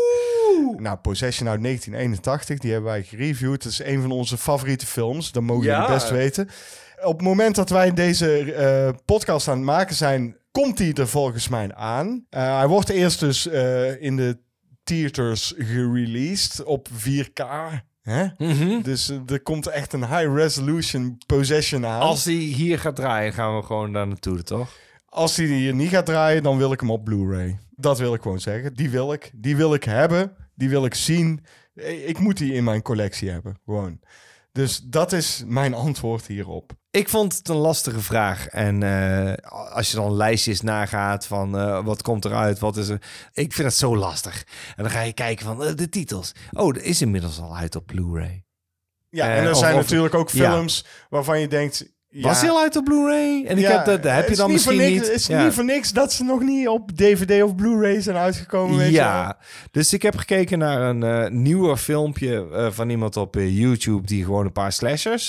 Nou, 0.81 0.97
Possession 0.97 1.49
uit 1.49 1.63
1981, 1.63 2.59
die 2.59 2.73
hebben 2.73 2.91
wij 2.91 3.03
gereviewd. 3.03 3.63
Het 3.65 3.73
is 3.73 3.83
een 3.85 4.01
van 4.01 4.11
onze 4.11 4.37
favoriete 4.39 4.87
films, 4.87 5.33
dat 5.33 5.43
mogen 5.43 5.65
Ja. 5.67 5.75
jullie 5.81 5.95
best 5.95 6.11
weten. 6.11 6.49
Op 7.03 7.13
het 7.13 7.23
moment 7.27 7.55
dat 7.55 7.71
wij 7.71 7.93
deze 7.95 8.53
eh, 8.53 8.89
podcast 9.05 9.49
aan 9.49 9.57
het 9.57 9.65
maken 9.65 9.95
zijn, 9.95 10.37
komt 10.51 10.79
hij 10.79 10.93
er 10.93 11.09
volgens 11.09 11.49
mij 11.49 11.75
aan. 11.75 12.25
Eh, 12.31 12.57
hij 12.59 12.67
wordt 12.67 12.89
eerst 12.89 13.21
dus 13.21 13.49
eh, 13.49 14.03
in 14.03 14.17
de 14.17 14.39
theaters 14.85 15.55
gereleased 15.57 16.65
op 16.65 16.89
4K. 16.93 17.45
Hè? 18.03 18.27
Mhm. 18.39 18.83
Dus 18.83 19.13
er 19.27 19.41
komt 19.43 19.67
echt 19.67 19.93
een 19.93 20.07
high 20.07 20.35
resolution 20.35 21.19
possession 21.27 21.87
aan. 21.87 22.01
Als 22.01 22.25
hij 22.25 22.35
hier 22.35 22.79
gaat 22.79 22.97
draaien, 22.97 23.33
gaan 23.33 23.57
we 23.57 23.63
gewoon 23.63 23.93
daar 23.93 24.07
naartoe, 24.07 24.43
toch? 24.43 24.77
Als 25.09 25.37
hij 25.37 25.47
hier 25.47 25.75
niet 25.75 25.91
gaat 25.91 26.07
draaien, 26.07 26.43
dan 26.43 26.59
wil 26.59 26.73
ik 26.73 26.81
hem 26.81 26.91
op 26.91 27.05
Blu-ray. 27.05 27.59
Dat 27.71 27.99
wil 27.99 28.15
ik 28.15 28.23
gewoon 28.23 28.41
zeggen. 28.41 28.75
Die 28.75 28.91
wil 28.91 29.13
ik. 29.13 29.31
Die 29.35 29.57
wil 29.57 29.75
ik 29.75 29.85
hebben. 29.85 30.37
Die 30.59 30.69
wil 30.69 30.85
ik 30.85 30.95
zien. 30.95 31.45
Eh, 31.75 32.09
Ik 32.09 32.19
moet 32.19 32.37
die 32.37 32.53
in 32.53 32.65
mijn 32.65 32.83
collectie 32.83 33.31
hebben. 33.31 33.59
Gewoon. 33.65 34.01
Dus 34.53 34.79
dat 34.85 35.13
is 35.13 35.43
mijn 35.47 35.75
antwoord 35.75 36.27
hierop. 36.27 36.73
Ik 36.91 37.09
vond 37.09 37.37
het 37.39 37.49
een 37.49 37.57
lastige 37.57 38.01
vraag. 38.01 38.47
En 38.47 38.83
eh, 38.83 39.33
als 39.73 39.91
je 39.91 39.97
dan 39.97 40.13
lijstjes 40.17 40.61
nagaat 40.61 41.27
van 41.27 41.59
eh, 41.59 41.85
wat 41.85 42.03
komt 42.03 42.25
eruit, 42.25 42.59
wat 42.59 42.77
is 42.77 42.89
er... 42.89 43.03
Ik 43.33 43.53
vind 43.53 43.69
het 43.69 43.77
zo 43.77 43.97
lastig. 43.97 44.45
En 44.77 44.83
dan 44.83 44.93
ga 44.93 45.01
je 45.01 45.13
kijken 45.13 45.45
van 45.47 45.77
de 45.77 45.89
titels. 45.89 46.33
Oh, 46.53 46.75
dat 46.75 46.83
is 46.83 47.03
inmiddels 47.03 47.41
al 47.41 47.57
uit 47.57 47.77
op 47.77 47.87
Blu-ray. 47.87 48.45
Ja, 49.09 49.35
en 49.35 49.45
er 49.45 49.57
zijn 49.57 49.75
of- 49.75 49.81
natuurlijk 49.81 50.15
ook 50.15 50.31
ja. 50.31 50.51
films 50.51 50.85
waarvan 51.09 51.41
je 51.41 51.49
denkt... 51.49 51.97
Ja, 52.11 52.23
Was 52.23 52.41
hij 52.41 52.51
al 52.51 52.61
uit 52.61 52.77
op 52.77 52.85
Blu-ray? 52.85 53.45
En 53.47 53.57
ik 53.57 53.63
ja, 53.63 53.77
heb 53.77 53.85
dat, 54.03 54.13
heb 54.13 54.29
je 54.29 54.37
dan 54.37 54.47
niet 54.47 54.55
misschien 54.55 54.77
niks, 54.77 54.91
niet... 54.91 55.01
Het 55.07 55.15
is 55.15 55.27
Ja. 55.27 55.45
niet 55.45 55.53
voor 55.53 55.65
niks 55.65 55.93
dat 55.93 56.13
ze 56.13 56.25
nog 56.25 56.43
niet 56.43 56.69
op 56.69 56.91
DVD 56.97 57.43
of 57.43 57.55
Blu-ray 57.55 58.01
zijn 58.01 58.17
uitgekomen. 58.17 58.77
Weet 58.77 58.87
je. 58.87 58.93
Ja, 58.93 59.39
dus 59.71 59.93
ik 59.93 60.03
heb 60.03 60.17
gekeken 60.17 60.59
naar 60.59 60.81
een 60.81 61.03
eh, 61.03 61.31
nieuwer 61.31 61.77
filmpje 61.77 62.49
eh, 62.53 62.71
van 62.71 62.91
iemand 62.91 63.17
op 63.17 63.37
eh, 63.37 63.59
YouTube 63.59 64.07
die 64.07 64.25
gewoon 64.25 64.45
een 64.45 64.53
paar 64.53 64.73
slashers 64.73 65.29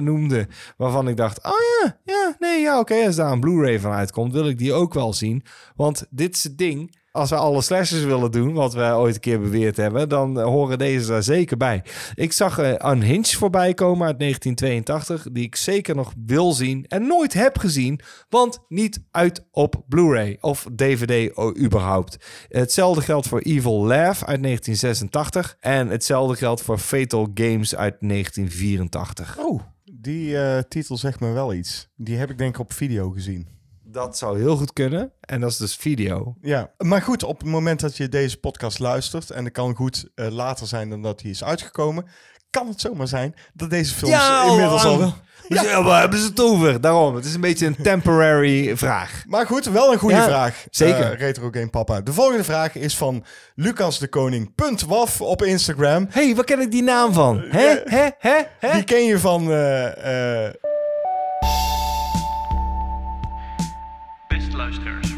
noemde. 0.00 0.46
Waarvan 0.76 1.08
ik 1.08 1.16
dacht, 1.16 1.44
oh 1.44 1.52
ja, 1.82 1.98
ja, 2.04 2.36
nee, 2.38 2.60
ja, 2.60 2.78
oké, 2.78 2.94
als 3.06 3.16
daar 3.16 3.32
een 3.32 3.40
Blu-ray 3.40 3.80
van 3.80 3.92
uitkomt, 3.92 4.32
wil 4.32 4.48
ik 4.48 4.58
die 4.58 4.72
ook 4.72 4.94
wel 4.94 5.12
zien. 5.12 5.44
Want 5.76 6.06
dit 6.10 6.34
is 6.34 6.44
het 6.44 6.58
ding. 6.58 6.96
Als 7.14 7.30
we 7.30 7.36
alle 7.36 7.62
slashers 7.62 8.04
willen 8.04 8.30
doen, 8.30 8.52
wat 8.52 8.74
we 8.74 8.80
ooit 8.80 9.14
een 9.14 9.20
keer 9.20 9.40
beweerd 9.40 9.76
hebben, 9.76 10.08
dan 10.08 10.40
horen 10.40 10.78
deze 10.78 11.06
daar 11.06 11.22
zeker 11.22 11.56
bij. 11.56 11.82
Ik 12.14 12.32
zag 12.32 12.58
eh, 12.58 12.92
Unhinged 12.92 13.34
voorbij 13.34 13.74
komen 13.74 14.06
uit 14.06 14.18
1982, 14.18 15.32
die 15.32 15.44
ik 15.44 15.56
zeker 15.56 15.94
nog 15.94 16.12
wil 16.26 16.52
zien 16.52 16.86
en 16.86 17.06
nooit 17.06 17.32
heb 17.32 17.58
gezien, 17.58 18.00
want 18.28 18.58
niet 18.68 19.02
uit 19.10 19.46
op 19.50 19.82
Blu-ray 19.88 20.36
of 20.40 20.66
DVD 20.76 21.38
überhaupt. 21.58 22.16
Hetzelfde 22.48 23.02
geldt 23.02 23.28
voor 23.28 23.40
Evil 23.40 23.86
Laugh 23.86 24.24
uit 24.24 24.42
1986 24.42 25.56
en 25.60 25.88
hetzelfde 25.88 26.36
geldt 26.36 26.62
voor 26.62 26.78
Fatal 26.78 27.30
Games 27.34 27.76
uit 27.76 27.96
1984. 28.00 29.38
Oh, 29.38 29.60
die 29.92 30.38
eh, 30.38 30.62
titel 30.68 30.96
zegt 30.96 31.20
me 31.20 31.32
wel 31.32 31.54
iets. 31.54 31.88
Die 31.96 32.16
heb 32.16 32.30
ik 32.30 32.38
denk 32.38 32.54
ik 32.54 32.60
op 32.60 32.72
video 32.72 33.10
gezien. 33.10 33.53
Dat 33.94 34.18
zou 34.18 34.38
heel 34.38 34.56
goed 34.56 34.72
kunnen 34.72 35.12
en 35.20 35.40
dat 35.40 35.50
is 35.50 35.56
dus 35.56 35.76
video. 35.76 36.34
Ja, 36.40 36.70
maar 36.78 37.02
goed, 37.02 37.22
op 37.22 37.38
het 37.40 37.48
moment 37.48 37.80
dat 37.80 37.96
je 37.96 38.08
deze 38.08 38.36
podcast 38.36 38.78
luistert... 38.78 39.30
en 39.30 39.44
het 39.44 39.52
kan 39.52 39.74
goed 39.74 40.08
eh, 40.14 40.28
later 40.30 40.66
zijn 40.66 40.90
dan 40.90 41.02
dat 41.02 41.20
hij 41.22 41.30
is 41.30 41.44
uitgekomen... 41.44 42.06
kan 42.50 42.68
het 42.68 42.80
zomaar 42.80 43.08
zijn 43.08 43.34
dat 43.52 43.70
deze 43.70 43.94
films 43.94 44.48
inmiddels 44.50 44.84
al. 44.84 45.12
Ja. 45.48 45.82
waar 45.82 46.00
hebben 46.00 46.18
ze 46.18 46.26
het 46.26 46.40
over? 46.40 46.80
Daarom, 46.80 47.14
het 47.14 47.24
is 47.24 47.34
een 47.34 47.40
beetje 47.40 47.66
een 47.66 47.76
temporary 47.82 48.76
vraag. 48.76 49.24
Maar 49.26 49.46
goed, 49.46 49.64
wel 49.64 49.92
een 49.92 49.98
goede 49.98 50.14
Ja, 50.14 50.24
vraag. 50.24 50.66
zeker. 50.70 51.12
Eh, 51.12 51.18
Retro 51.18 51.48
Game 51.50 51.68
Papa. 51.68 52.00
De 52.00 52.12
volgende 52.12 52.44
vraag 52.44 52.74
is 52.74 52.96
van 52.96 53.24
Lucas 53.54 53.98
de 53.98 54.08
Koning. 54.08 54.52
Waf 54.86 55.20
op 55.20 55.42
Instagram. 55.42 56.06
hey, 56.10 56.34
waar 56.34 56.44
ken 56.44 56.60
ik 56.60 56.70
die 56.70 56.82
naam 56.82 57.12
van? 57.12 57.44
Hè? 57.48 57.80
Hè? 57.84 58.08
Hè? 58.18 58.40
Hè? 58.58 58.72
Die 58.72 58.84
ken 58.84 59.04
je 59.04 59.18
van... 59.18 59.50
eh, 59.52 60.46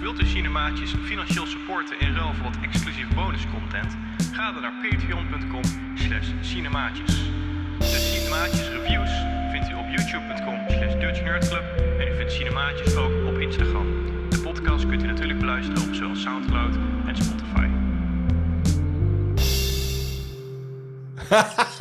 wilt 0.01 0.23
u 0.23 0.27
Cinemaatjes 0.27 0.95
financieel 1.05 1.47
supporten 1.47 2.01
in 2.01 2.15
ruil 2.15 2.35
voor 2.35 2.45
wat 2.45 2.57
exclusief 2.63 3.09
bonuscontent? 3.15 3.97
Ga 4.33 4.53
dan 4.53 4.63
naar 4.63 4.73
patreon.com 4.83 5.63
slash 5.95 6.29
cinemaatjes. 6.41 7.15
De 7.79 7.85
Cinemaatjes 7.85 8.69
reviews 8.69 9.11
vindt 9.51 9.69
u 9.71 9.75
op 9.75 9.87
youtube.com 9.89 10.59
slash 10.69 10.95
dutchnerdclub 11.01 11.65
en 11.99 12.09
u 12.09 12.17
vindt 12.17 12.33
Cinemaatjes 12.33 12.97
ook 12.97 13.27
op 13.27 13.39
Instagram. 13.39 13.87
De 14.31 14.41
podcast 14.41 14.87
kunt 14.87 15.03
u 15.03 15.07
natuurlijk 15.07 15.39
beluisteren 15.39 15.89
op 15.89 15.95
zowel 15.95 16.17
Soundcloud 16.17 16.75
en 17.07 17.17
Spotify. 17.17 17.69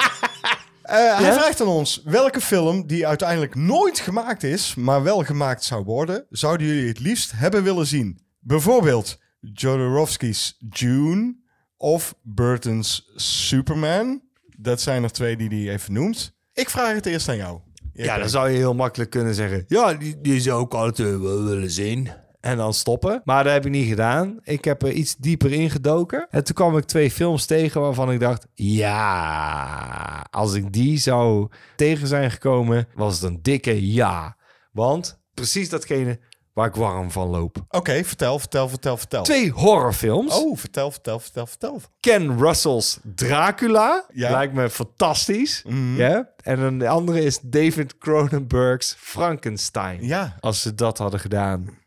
eh, 0.97 1.19
Hij 1.19 1.33
vraagt 1.33 1.61
aan 1.61 1.67
ons, 1.67 2.01
welke 2.03 2.41
film 2.41 2.87
die 2.87 3.07
uiteindelijk 3.07 3.55
nooit 3.55 3.99
gemaakt 3.99 4.43
is... 4.43 4.75
maar 4.75 5.03
wel 5.03 5.23
gemaakt 5.23 5.63
zou 5.63 5.83
worden... 5.83 6.25
zouden 6.29 6.67
jullie 6.67 6.87
het 6.87 6.99
liefst 6.99 7.31
hebben 7.35 7.63
willen 7.63 7.87
zien? 7.87 8.19
Bijvoorbeeld 8.39 9.19
Jodorowsky's 9.39 10.57
June... 10.69 11.35
of 11.77 12.15
Burton's 12.21 13.11
Superman. 13.15 14.21
Dat 14.57 14.81
zijn 14.81 15.03
er 15.03 15.11
twee 15.11 15.37
die 15.37 15.49
hij 15.49 15.73
even 15.73 15.93
noemt. 15.93 16.33
Ik 16.53 16.69
vraag 16.69 16.93
het 16.93 17.05
eerst 17.05 17.29
aan 17.29 17.37
jou. 17.37 17.59
Ja, 17.93 18.17
dan 18.17 18.29
zou 18.29 18.49
je 18.49 18.57
heel 18.57 18.73
makkelijk 18.73 19.09
kunnen 19.09 19.35
zeggen... 19.35 19.65
Ja, 19.67 19.93
die, 19.93 20.21
die 20.21 20.41
zou 20.41 20.65
ik 20.65 20.73
altijd 20.73 21.07
eh, 21.07 21.19
wel 21.19 21.43
willen 21.43 21.71
zien. 21.71 22.09
En 22.45 22.57
dan 22.57 22.73
stoppen. 22.73 23.21
Maar 23.23 23.43
dat 23.43 23.53
heb 23.53 23.65
ik 23.65 23.71
niet 23.71 23.87
gedaan. 23.87 24.39
Ik 24.43 24.65
heb 24.65 24.83
er 24.83 24.91
iets 24.91 25.15
dieper 25.15 25.51
ingedoken. 25.51 26.27
En 26.29 26.43
toen 26.43 26.55
kwam 26.55 26.77
ik 26.77 26.85
twee 26.85 27.11
films 27.11 27.45
tegen 27.45 27.81
waarvan 27.81 28.11
ik 28.11 28.19
dacht... 28.19 28.47
Ja, 28.53 30.25
als 30.31 30.53
ik 30.53 30.73
die 30.73 30.97
zou 30.97 31.47
tegen 31.75 32.07
zijn 32.07 32.31
gekomen... 32.31 32.87
was 32.95 33.13
het 33.13 33.23
een 33.23 33.39
dikke 33.41 33.93
ja. 33.93 34.37
Want 34.71 35.19
precies 35.33 35.69
datgene 35.69 36.19
waar 36.53 36.67
ik 36.67 36.75
warm 36.75 37.11
van 37.11 37.27
loop. 37.27 37.57
Oké, 37.69 38.03
vertel, 38.03 38.39
vertel, 38.39 38.69
vertel, 38.69 38.97
vertel. 38.97 39.23
Twee 39.23 39.51
horrorfilms. 39.51 40.35
Oh, 40.35 40.57
vertel, 40.57 40.91
vertel, 40.91 41.19
vertel, 41.19 41.45
vertel. 41.47 41.81
Ken 41.99 42.37
Russell's 42.37 42.99
Dracula. 43.03 44.05
Ja. 44.13 44.31
Lijkt 44.31 44.53
me 44.53 44.69
fantastisch. 44.69 45.63
Mhm. 45.67 45.95
Ja. 45.95 46.29
En 46.41 46.59
een 46.59 46.77
de 46.77 46.87
andere 46.87 47.23
is 47.23 47.39
David 47.41 47.97
Cronenberg's 47.97 48.95
Frankenstein. 48.97 50.05
Ja. 50.05 50.37
Als 50.39 50.61
ze 50.61 50.75
dat 50.75 50.97
hadden 50.97 51.19
gedaan, 51.19 51.83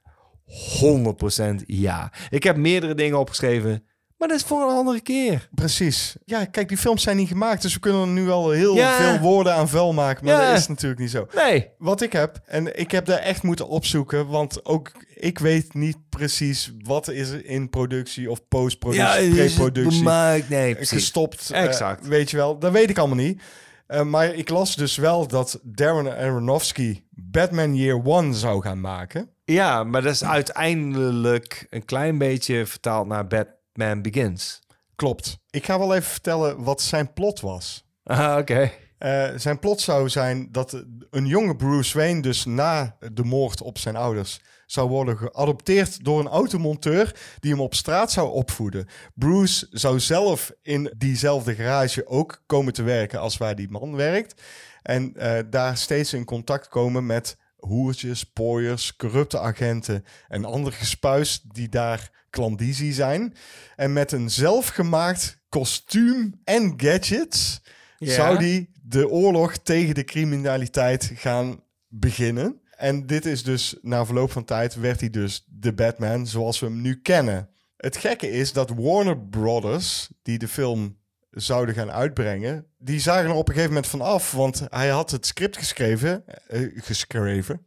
100% 0.48 1.64
ja. 1.66 2.12
Ik 2.30 2.42
heb 2.42 2.56
meerdere 2.56 2.94
dingen 2.94 3.18
opgeschreven, 3.18 3.82
Maar 4.18 4.28
dat 4.28 4.36
is 4.36 4.42
voor 4.44 4.62
een 4.62 4.76
andere 4.76 5.00
keer. 5.00 5.48
Precies. 5.54 6.16
Ja, 6.24 6.44
kijk, 6.44 6.68
die 6.68 6.76
films 6.78 7.02
zijn 7.02 7.16
niet 7.16 7.28
gemaakt, 7.28 7.62
dus 7.62 7.74
we 7.74 7.80
kunnen 7.80 8.00
er 8.00 8.06
nu 8.08 8.22
wel 8.24 8.50
heel 8.50 8.74
Ja. 8.76 8.96
veel 8.96 9.18
woorden 9.18 9.54
aan 9.54 9.68
vuil 9.68 9.92
maken, 9.92 10.24
maar 10.24 10.34
Ja. 10.42 10.48
dat 10.50 10.58
is 10.58 10.66
natuurlijk 10.68 11.00
niet 11.00 11.10
zo. 11.10 11.26
Nee. 11.34 11.68
Wat 11.78 12.00
ik 12.02 12.12
heb, 12.12 12.40
en 12.46 12.78
ik 12.78 12.90
heb 12.90 13.06
daar 13.06 13.18
echt 13.18 13.42
moeten 13.42 13.68
opzoeken, 13.68 14.26
want 14.26 14.64
ook 14.64 14.92
ik 15.14 15.38
weet 15.38 15.74
niet 15.74 15.96
precies 16.08 16.72
wat 16.82 17.08
is 17.08 17.30
er 17.30 17.46
in 17.46 17.70
productie 17.70 18.30
of 18.30 18.48
postproductie, 18.48 19.30
pre-productie. 19.30 20.02
Nee, 20.48 20.74
precies. 20.74 20.88
gestopt. 20.90 21.50
eh, 21.50 21.62
Exact. 21.64 22.06
weet 22.06 22.30
je 22.30 22.36
wel, 22.36 22.58
dat 22.58 22.72
weet 22.72 22.90
ik 22.90 22.98
allemaal 22.98 23.16
niet. 23.16 23.42
Eh, 23.88 24.02
maar 24.02 24.34
ik 24.34 24.48
las 24.48 24.76
dus 24.76 24.96
wel 24.96 25.26
dat 25.26 25.60
Darren 25.62 26.16
Aronofsky 26.16 27.02
Batman 27.10 27.76
Year 27.76 28.04
One 28.04 28.34
zou 28.34 28.62
gaan 28.62 28.80
maken. 28.80 29.30
Ja, 29.44 29.84
maar 29.84 30.02
dat 30.02 30.12
is 30.12 30.24
uiteindelijk 30.24 31.66
een 31.70 31.84
klein 31.84 32.18
beetje 32.18 32.66
vertaald 32.66 33.06
naar 33.06 33.26
Batman 33.26 34.02
Begins. 34.02 34.60
Klopt. 34.96 35.38
Ik 35.50 35.64
ga 35.64 35.78
wel 35.78 35.94
even 35.94 36.10
vertellen 36.10 36.62
wat 36.62 36.80
zijn 36.80 37.12
plot 37.12 37.40
was. 37.40 37.84
Ah, 38.04 38.36
oké. 38.38 38.70
Eh, 38.98 39.28
zijn 39.36 39.58
plot 39.58 39.80
zou 39.80 40.08
zijn 40.08 40.48
dat 40.52 40.84
een 41.10 41.26
jonge 41.26 41.56
Bruce 41.56 41.98
Wayne 41.98 42.22
dus 42.22 42.44
na 42.44 42.96
de 43.12 43.24
moord 43.24 43.62
op 43.62 43.78
zijn 43.78 43.96
ouders 43.96 44.40
zou 44.70 44.88
worden 44.88 45.16
geadopteerd 45.16 46.04
door 46.04 46.20
een 46.20 46.26
automonteur 46.28 47.14
die 47.40 47.50
hem 47.50 47.60
op 47.60 47.74
straat 47.74 48.12
zou 48.12 48.30
opvoeden. 48.30 48.86
Bruce 49.14 49.66
zou 49.70 50.00
zelf 50.00 50.52
in 50.62 50.94
diezelfde 50.96 51.54
garage 51.54 52.06
ook 52.06 52.42
komen 52.46 52.72
te 52.72 52.82
werken 52.82 53.20
als 53.20 53.36
waar 53.36 53.54
die 53.54 53.70
man 53.70 53.96
werkt. 53.96 54.42
En 54.82 55.14
eh, 55.16 55.38
daar 55.50 55.76
steeds 55.76 56.12
in 56.12 56.24
contact 56.24 56.68
komen 56.68 57.06
met 57.06 57.36
hoertjes, 57.56 58.24
pooiers, 58.24 58.96
corrupte 58.96 59.38
agenten 59.38 60.04
en 60.28 60.44
ander 60.44 60.72
gespuis 60.72 61.40
die 61.52 61.68
daar 61.68 62.10
klandizie 62.30 62.92
zijn. 62.92 63.34
En 63.76 63.92
met 63.92 64.12
een 64.12 64.30
zelfgemaakt 64.30 65.38
kostuum 65.48 66.40
en 66.44 66.74
gadgets 66.76 67.60
Ja. 67.98 68.12
zou 68.14 68.38
die 68.38 68.70
de 68.82 69.08
oorlog 69.08 69.56
tegen 69.56 69.94
de 69.94 70.04
criminaliteit 70.04 71.10
gaan 71.14 71.62
beginnen. 71.88 72.60
En 72.78 73.06
dit 73.06 73.26
is 73.26 73.42
dus, 73.42 73.76
na 73.82 74.06
verloop 74.06 74.32
van 74.32 74.44
tijd, 74.44 74.74
werd 74.74 75.00
hij 75.00 75.10
dus 75.10 75.44
de 75.46 75.72
Batman 75.72 76.26
zoals 76.26 76.60
we 76.60 76.66
hem 76.66 76.80
nu 76.80 77.00
kennen. 77.00 77.48
Het 77.76 77.96
gekke 77.96 78.30
is 78.30 78.52
dat 78.52 78.70
Warner 78.76 79.18
Brothers, 79.18 80.08
die 80.22 80.38
de 80.38 80.48
film 80.48 80.98
zouden 81.30 81.74
gaan 81.74 81.90
uitbrengen, 81.90 82.66
die 82.78 83.00
zagen 83.00 83.30
er 83.30 83.34
op 83.34 83.48
een 83.48 83.54
gegeven 83.54 83.74
moment 83.74 83.90
van 83.90 84.00
af, 84.00 84.32
want 84.32 84.62
hij 84.68 84.88
had 84.88 85.10
het 85.10 85.26
script 85.26 85.56
geschreven, 85.56 86.24
eh, 86.46 86.60
geschreven. 86.74 87.66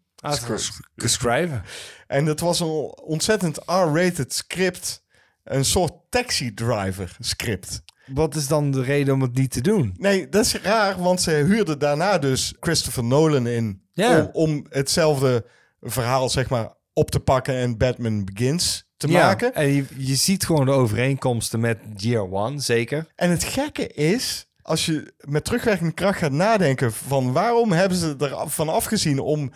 Geschreven. 0.95 1.63
En 2.07 2.25
dat 2.25 2.39
was 2.39 2.59
een 2.59 2.97
ontzettend 3.03 3.57
R-rated 3.57 4.33
script, 4.33 5.03
een 5.43 5.65
soort 5.65 5.93
taxi 6.09 6.53
driver 6.53 7.15
script. 7.19 7.83
Wat 8.05 8.35
is 8.35 8.47
dan 8.47 8.71
de 8.71 8.81
reden 8.83 9.13
om 9.13 9.21
het 9.21 9.33
niet 9.33 9.51
te 9.51 9.61
doen? 9.61 9.93
Nee, 9.97 10.29
dat 10.29 10.45
is 10.45 10.55
raar, 10.55 11.01
want 11.01 11.21
ze 11.21 11.31
huurden 11.31 11.79
daarna 11.79 12.17
dus 12.17 12.53
Christopher 12.59 13.03
Nolan 13.03 13.47
in 13.47 13.81
Ja. 13.93 14.19
om, 14.19 14.29
om 14.33 14.65
hetzelfde 14.69 15.45
verhaal 15.81 16.29
zeg 16.29 16.49
maar 16.49 16.69
op 16.93 17.11
te 17.11 17.19
pakken 17.19 17.55
en 17.55 17.77
Batman 17.77 18.25
Begins 18.25 18.89
te 18.97 19.07
Ja, 19.07 19.25
maken. 19.25 19.53
En 19.53 19.67
je, 19.67 19.85
je 19.97 20.15
ziet 20.15 20.45
gewoon 20.45 20.65
de 20.65 20.71
overeenkomsten 20.71 21.59
met 21.59 21.77
Year 21.95 22.31
One, 22.31 22.59
zeker. 22.59 23.07
En 23.15 23.29
het 23.29 23.43
gekke 23.43 23.87
is, 23.87 24.47
als 24.61 24.85
je 24.85 25.13
met 25.19 25.43
terugwerkende 25.45 25.93
kracht 25.93 26.19
gaat 26.19 26.31
nadenken 26.31 26.93
van 26.93 27.31
waarom 27.31 27.71
hebben 27.71 27.97
ze 27.97 28.15
er 28.19 28.49
van 28.49 28.69
afgezien 28.69 29.19
om 29.19 29.51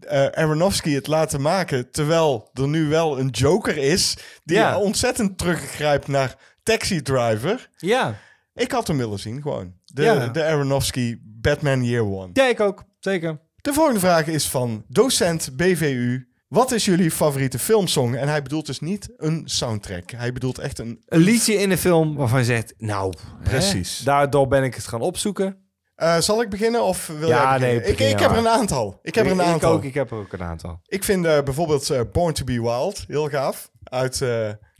eh 0.00 0.26
Aronofsky 0.26 0.90
het 0.94 1.06
laten 1.06 1.40
maken, 1.40 1.90
terwijl 1.90 2.50
er 2.54 2.68
nu 2.68 2.88
wel 2.88 3.18
een 3.18 3.28
Joker 3.28 3.76
is 3.76 4.16
die 4.44 4.56
Ja. 4.56 4.78
ontzettend 4.78 5.38
teruggrijpt 5.38 6.08
naar 6.08 6.36
Taxi 6.62 7.02
Driver. 7.02 7.68
Ja. 7.76 8.14
Ik 8.54 8.72
had 8.72 8.86
hem 8.86 8.96
willen 8.96 9.18
zien, 9.18 9.42
gewoon. 9.42 9.74
De, 9.84 10.02
Ja. 10.02 10.26
de 10.28 10.44
Aronofsky 10.44 11.18
Batman 11.22 11.84
Year 11.84 12.04
One. 12.04 12.30
Ja, 12.32 12.48
ik 12.48 12.60
ook. 12.60 12.84
Zeker. 12.98 13.38
De 13.60 13.72
volgende 13.72 14.00
vraag 14.00 14.26
is 14.26 14.48
van 14.48 14.84
docent 14.88 15.56
BVU. 15.56 16.28
Wat 16.48 16.72
is 16.72 16.84
jullie 16.84 17.10
favoriete 17.10 17.58
filmsong? 17.58 18.16
En 18.16 18.28
hij 18.28 18.42
bedoelt 18.42 18.66
dus 18.66 18.80
niet 18.80 19.08
een 19.16 19.42
soundtrack. 19.44 20.10
Hij 20.10 20.32
bedoelt 20.32 20.58
echt 20.58 20.78
een... 20.78 21.02
Een 21.06 21.20
liedje 21.20 21.54
in 21.54 21.70
een 21.70 21.78
film 21.78 22.16
waarvan 22.16 22.38
je 22.38 22.44
zegt, 22.44 22.74
nou, 22.78 23.12
Precies. 23.42 23.98
Hè? 23.98 24.04
Daardoor 24.04 24.48
ben 24.48 24.62
ik 24.64 24.74
het 24.74 24.86
gaan 24.86 25.00
opzoeken. 25.00 25.56
Eh, 25.94 26.18
zal 26.18 26.42
ik 26.42 26.48
beginnen 26.50 26.82
of 26.82 27.06
wil 27.06 27.28
Ja, 27.28 27.34
jij 27.34 27.44
beginnen? 27.44 27.68
nee, 27.68 27.76
ik, 27.76 27.96
begin 27.96 28.12
ik 28.14 28.18
heb 28.20 28.30
er 28.30 28.36
een 28.36 28.48
aantal. 28.48 28.98
Ik 29.02 29.14
heb 29.14 29.24
er 29.26 29.32
een 29.32 29.40
ik 29.40 29.44
aantal. 29.46 29.72
ook, 29.72 29.84
ik 29.84 29.94
heb 29.94 30.10
er 30.10 30.16
ook 30.16 30.32
een 30.32 30.42
aantal. 30.42 30.80
Ik 30.86 31.04
vind 31.04 31.24
eh, 31.26 31.42
bijvoorbeeld 31.42 31.90
eh, 31.90 32.00
Born 32.12 32.32
to 32.34 32.44
be 32.44 32.60
Wild 32.62 33.04
heel 33.08 33.28
gaaf. 33.28 33.70
Uit... 33.84 34.20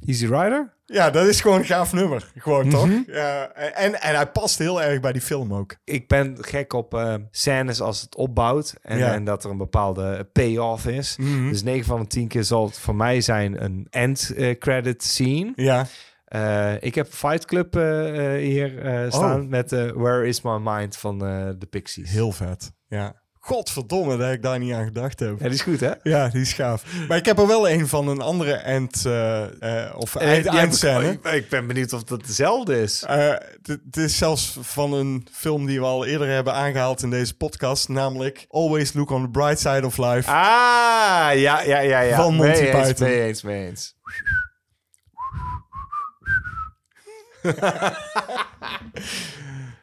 Easy 0.06 0.24
Rider? 0.26 0.78
ja, 0.86 1.10
dat 1.10 1.26
is 1.26 1.40
gewoon 1.40 1.58
een 1.58 1.64
gaaf 1.64 1.92
nummer. 1.92 2.32
Gewoon, 2.36 2.68
toch? 2.68 2.86
Mhm. 2.86 3.00
Ja, 3.06 3.48
en, 3.52 4.00
en 4.00 4.14
hij 4.14 4.26
past 4.26 4.58
heel 4.58 4.82
erg 4.82 5.00
bij 5.00 5.12
die 5.12 5.20
film 5.22 5.54
ook. 5.54 5.76
Ik 5.84 6.08
ben 6.08 6.36
gek 6.40 6.72
op 6.72 6.94
eh, 6.94 7.14
scènes 7.30 7.80
als 7.80 8.00
het 8.00 8.14
opbouwt 8.16 8.74
en, 8.82 8.98
Ja. 8.98 9.12
en 9.14 9.24
dat 9.24 9.44
er 9.44 9.50
een 9.50 9.56
bepaalde 9.56 10.28
payoff 10.32 10.86
is. 10.86 11.16
Mhm. 11.16 11.48
Dus 11.48 11.62
9 11.62 11.84
van 11.84 12.00
de 12.00 12.06
10 12.06 12.28
keer 12.28 12.44
zal 12.44 12.66
het 12.66 12.78
voor 12.78 12.94
mij 12.94 13.20
zijn 13.20 13.64
een 13.64 13.86
end 13.90 14.32
eh, 14.36 14.58
credit 14.58 15.02
scene. 15.02 15.52
Ja. 15.56 15.86
Eh, 16.24 16.82
ik 16.82 16.94
heb 16.94 17.06
Fight 17.12 17.44
Club 17.44 17.74
hier 18.38 18.78
eh, 18.84 19.10
staan 19.10 19.48
met 19.48 19.72
eh, 19.72 19.90
Where 19.90 20.26
Is 20.26 20.42
My 20.42 20.58
Mind 20.62 20.96
van 20.96 21.24
eh 21.26 21.48
de 21.58 21.66
Pixies. 21.66 22.10
Heel 22.10 22.32
vet. 22.32 22.72
Ja. 22.88 23.19
Godverdomme 23.50 24.16
dat 24.16 24.32
ik 24.32 24.42
daar 24.42 24.58
niet 24.58 24.72
aan 24.72 24.84
gedacht 24.84 25.20
heb. 25.20 25.30
Ja, 25.38 25.44
die 25.44 25.54
is 25.54 25.62
goed, 25.62 25.80
hè? 25.80 25.90
Ja, 26.02 26.28
die 26.28 26.40
is 26.40 26.52
gaaf. 26.52 26.82
Maar 27.08 27.16
ik 27.16 27.24
heb 27.24 27.38
er 27.38 27.46
wel 27.46 27.68
een 27.68 27.88
van 27.88 28.08
een 28.08 28.20
andere 28.20 28.52
end, 28.52 29.04
eh, 29.06 29.86
eh, 29.86 29.96
of 29.96 30.16
Eh, 30.16 30.28
eind, 30.28 30.44
ja, 30.44 30.52
eindscène. 30.52 31.10
ik, 31.10 31.24
ik 31.24 31.48
ben 31.48 31.66
benieuwd 31.66 31.92
of 31.92 32.04
dat 32.04 32.26
dezelfde 32.26 32.82
is. 32.82 33.04
Het 33.62 33.96
is 33.96 34.16
zelfs 34.18 34.58
van 34.60 34.92
een 34.92 35.26
film 35.32 35.66
die 35.66 35.80
we 35.80 35.86
al 35.86 36.06
eerder 36.06 36.28
hebben 36.28 36.54
aangehaald 36.54 37.02
in 37.02 37.10
deze 37.10 37.36
podcast, 37.36 37.88
namelijk 37.88 38.46
Always 38.48 38.92
Look 38.92 39.10
on 39.10 39.22
the 39.22 39.30
Bright 39.30 39.58
Side 39.60 39.86
of 39.86 39.96
Life. 39.96 40.30
Ah, 40.30 41.30
ja, 41.34 41.60
ja, 41.60 41.78
ja, 41.80 42.00
ja. 42.00 42.16
Van 42.16 42.34
Monty 42.34 42.60
mee 42.60 42.70
eens, 42.74 42.86
Python. 42.88 43.06
Mee 43.08 43.22
eens, 43.22 43.42
mee 43.42 43.66
eens. 43.66 43.94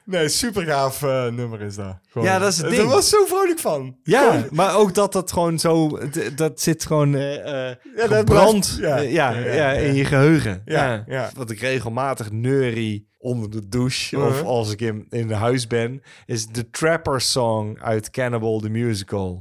Nee, 0.07 0.29
super 0.29 0.65
gaaf 0.65 1.03
eh, 1.03 1.27
nummer 1.27 1.61
is 1.61 1.75
dat. 1.75 1.99
Gewoon. 2.09 2.27
Ja, 2.27 2.39
dat 2.39 2.51
is 2.51 2.57
het 2.57 2.75
Daar 2.75 2.85
was 2.85 3.09
zo 3.09 3.25
vrolijk 3.25 3.59
van. 3.59 3.97
Ja, 4.03 4.31
Gewoon. 4.31 4.47
maar 4.51 4.75
ook 4.75 4.93
dat 4.93 5.13
dat 5.13 5.31
gewoon 5.31 5.59
zo... 5.59 5.99
Dat 6.35 6.61
zit 6.61 6.85
gewoon 6.85 7.15
eh 7.15 7.69
eh 7.69 7.75
Ja, 7.95 8.07
dat 8.07 8.17
gebrand 8.17 8.77
eh, 8.81 8.81
ja. 8.81 8.97
ja, 8.97 9.29
Ja, 9.29 9.39
ja, 9.39 9.53
ja, 9.53 9.71
in 9.71 9.87
ja. 9.87 9.93
je 9.93 10.05
geheugen. 10.05 10.61
Ja, 10.65 10.85
Ja, 10.85 11.03
ja. 11.07 11.31
Wat 11.35 11.49
ik 11.49 11.59
regelmatig 11.59 12.31
neurie 12.31 13.09
onder 13.17 13.49
de 13.49 13.67
douche... 13.67 14.15
Uh-huh. 14.15 14.31
of 14.31 14.43
als 14.43 14.71
ik 14.71 14.81
in, 14.81 15.05
in 15.09 15.31
huis 15.31 15.67
ben... 15.67 16.01
is 16.25 16.47
de 16.47 16.69
Trapper 16.69 17.21
Song 17.21 17.79
uit 17.81 18.09
Cannibal 18.09 18.59
the 18.59 18.69
Musical. 18.69 19.37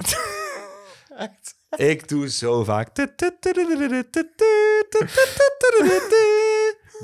Ik 1.76 2.08
doe 2.08 2.30
zo 2.30 2.64
vaak... 2.64 2.94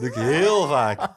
Doe 0.00 0.08
ik 0.08 0.14
heel 0.14 0.66
vaak. 0.66 1.10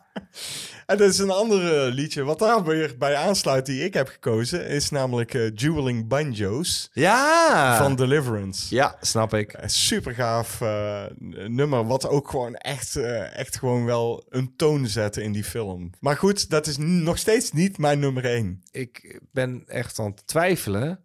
En 0.85 0.97
dat 0.97 1.09
is 1.09 1.17
een 1.17 1.31
ander 1.31 1.85
eh, 1.85 1.93
liedje 1.93 2.23
wat 2.23 2.39
daar 2.39 2.63
weer 2.63 2.95
bij 2.97 3.15
aansluit 3.15 3.65
die 3.65 3.83
ik 3.83 3.93
heb 3.93 4.07
gekozen. 4.07 4.67
Is 4.67 4.89
namelijk 4.89 5.33
eh 5.33 5.51
Dueling 5.53 6.07
Banjos 6.07 6.89
Ja! 6.93 7.77
van 7.77 7.95
Deliverance. 7.95 8.75
Ja, 8.75 8.95
snap 9.01 9.33
ik. 9.33 9.53
Een 9.53 9.69
super 9.69 10.13
gaaf 10.13 10.61
eh, 10.61 11.03
nummer, 11.47 11.85
wat 11.85 12.07
ook 12.07 12.29
gewoon 12.29 12.55
echt, 12.55 12.95
eh, 12.95 13.37
echt 13.37 13.57
gewoon 13.57 13.85
wel 13.85 14.25
een 14.29 14.53
toon 14.55 14.87
zette 14.87 15.23
in 15.23 15.31
die 15.31 15.43
film. 15.43 15.89
Maar 15.99 16.17
goed, 16.17 16.49
dat 16.49 16.67
is 16.67 16.77
nog 16.77 17.17
steeds 17.17 17.51
niet 17.51 17.77
mijn 17.77 17.99
nummer 17.99 18.25
1. 18.25 18.63
Ik 18.71 19.19
ben 19.31 19.63
echt 19.67 19.99
aan 19.99 20.05
het 20.11 20.27
twijfelen. 20.27 20.99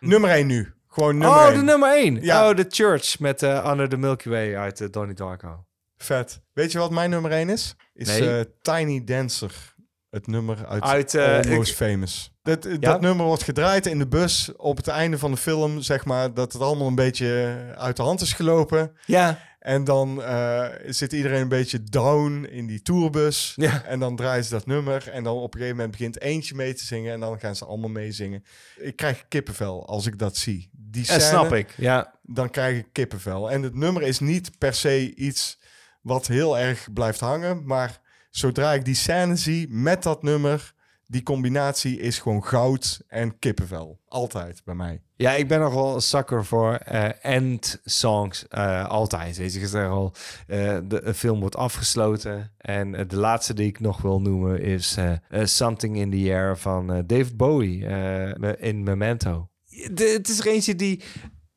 Nummer 0.00 0.30
1 0.30 0.46
nu. 0.46 0.72
Gewoon 0.88 1.18
nummer 1.18 1.38
oh, 1.38 1.46
1. 1.46 1.54
de 1.54 1.62
nummer 1.62 1.92
1. 1.92 2.22
Ja. 2.22 2.48
Oh, 2.48 2.56
The 2.56 2.66
Church 2.68 3.18
met 3.18 3.42
uh, 3.42 3.66
Under 3.70 3.88
the 3.88 3.96
Milky 3.96 4.28
Way 4.28 4.56
uit 4.56 4.80
uh, 4.80 4.88
Donnie 4.90 5.14
Darko. 5.14 5.64
Vet. 6.04 6.40
Weet 6.52 6.72
je 6.72 6.78
wat 6.78 6.90
mijn 6.90 7.10
nummer 7.10 7.30
1 7.32 7.48
is? 7.48 7.74
Is 7.94 8.06
Nee. 8.18 8.38
eh, 8.38 8.44
Tiny 8.62 9.04
Dancer. 9.04 9.74
Het 10.10 10.26
nummer 10.26 10.66
uit, 10.66 10.82
Uit, 10.82 11.14
eh, 11.14 11.38
Almost 11.38 11.70
ik- 11.70 11.76
Famous. 11.76 12.32
Dat, 12.42 12.64
Ja? 12.64 12.76
dat 12.78 13.00
nummer 13.00 13.26
wordt 13.26 13.42
gedraaid 13.42 13.86
in 13.86 13.98
de 13.98 14.06
bus 14.08 14.50
op 14.56 14.76
het 14.76 14.88
einde 14.88 15.18
van 15.18 15.30
de 15.30 15.36
film, 15.36 15.80
zeg 15.80 16.04
maar, 16.04 16.34
dat 16.34 16.52
het 16.52 16.62
allemaal 16.62 16.86
een 16.86 16.94
beetje 16.94 17.56
uit 17.76 17.96
de 17.96 18.02
hand 18.02 18.20
is 18.20 18.32
gelopen. 18.32 18.92
Ja. 19.06 19.38
En 19.58 19.84
dan 19.84 20.22
eh, 20.22 20.66
zit 20.86 21.12
iedereen 21.12 21.40
een 21.40 21.48
beetje 21.48 21.82
down 21.82 22.44
in 22.50 22.66
die 22.66 22.82
tourbus. 22.82 23.52
Ja. 23.56 23.82
En 23.84 23.98
dan 23.98 24.16
draaien 24.16 24.44
ze 24.44 24.50
dat 24.50 24.66
nummer. 24.66 25.08
En 25.08 25.22
dan 25.22 25.36
op 25.36 25.42
een 25.54 25.60
gegeven 25.60 25.76
moment 25.76 25.90
begint 25.96 26.20
eentje 26.20 26.54
mee 26.54 26.74
te 26.74 26.84
zingen. 26.84 27.12
En 27.12 27.20
dan 27.20 27.38
gaan 27.38 27.56
ze 27.56 27.64
allemaal 27.64 27.90
meezingen. 27.90 28.44
Ik 28.76 28.96
krijg 28.96 29.24
kippenvel 29.28 29.86
als 29.86 30.06
ik 30.06 30.18
dat 30.18 30.36
zie. 30.36 30.70
Die 30.72 31.04
scène, 31.04 31.20
snap 31.20 31.52
ik. 31.52 31.74
Ja. 31.76 32.14
Dan 32.22 32.50
krijg 32.50 32.78
ik 32.78 32.86
kippenvel. 32.92 33.50
En 33.50 33.62
het 33.62 33.74
nummer 33.74 34.02
is 34.02 34.18
niet 34.20 34.58
per 34.58 34.74
se 34.74 35.14
iets 35.14 35.58
wat 36.00 36.26
heel 36.26 36.58
erg 36.58 36.92
blijft 36.92 37.20
hangen. 37.20 37.66
Maar 37.66 38.00
zodra 38.30 38.72
ik 38.72 38.84
die 38.84 38.94
scène 38.94 39.36
zie 39.36 39.68
met 39.68 40.02
dat 40.02 40.22
nummer... 40.22 40.78
Die 41.06 41.22
combinatie 41.22 42.00
is 42.00 42.18
gewoon 42.18 42.44
goud 42.44 43.00
en 43.08 43.38
kippenvel. 43.38 44.00
Altijd 44.08 44.62
bij 44.64 44.74
mij. 44.74 45.02
Ja, 45.16 45.32
ik 45.32 45.48
ben 45.48 45.60
nog 45.60 45.74
wel 45.74 45.94
een 45.94 46.00
sucker 46.00 46.44
voor 46.44 46.74
eh 46.74 47.08
end 47.22 47.80
songs. 47.84 48.48
eh, 48.48 48.88
altijd. 48.88 49.36
Weet 49.36 49.52
je, 49.52 49.60
ik 49.60 49.66
zeg 49.66 49.88
al, 49.88 50.12
eh, 50.46 50.78
de 50.84 51.02
een 51.02 51.14
film 51.14 51.40
wordt 51.40 51.56
afgesloten. 51.56 52.52
En 52.58 53.08
de 53.08 53.16
laatste 53.16 53.54
die 53.54 53.66
ik 53.66 53.80
nog 53.80 54.02
wil 54.02 54.20
noemen 54.20 54.60
is 54.60 54.96
Something 55.42 55.96
in 55.96 56.10
the 56.10 56.32
Air 56.32 56.58
van 56.58 56.92
eh, 56.92 57.02
David 57.06 57.36
Bowie 57.36 57.86
eh, 57.86 58.68
in 58.68 58.82
Memento. 58.82 59.48
De, 59.90 60.04
het 60.04 60.28
is 60.28 60.40
er 60.40 60.46
eentje 60.46 60.74
die... 60.74 61.02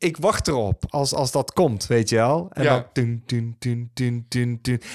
Ik 0.03 0.17
wacht 0.17 0.47
erop 0.47 0.83
als, 0.89 1.13
als 1.13 1.31
dat 1.31 1.53
komt, 1.53 1.87
weet 1.87 2.09
je 2.09 2.15
wel. 2.15 2.47
En 2.53 2.63
Ja. 2.63 2.69
dan... 2.69 2.85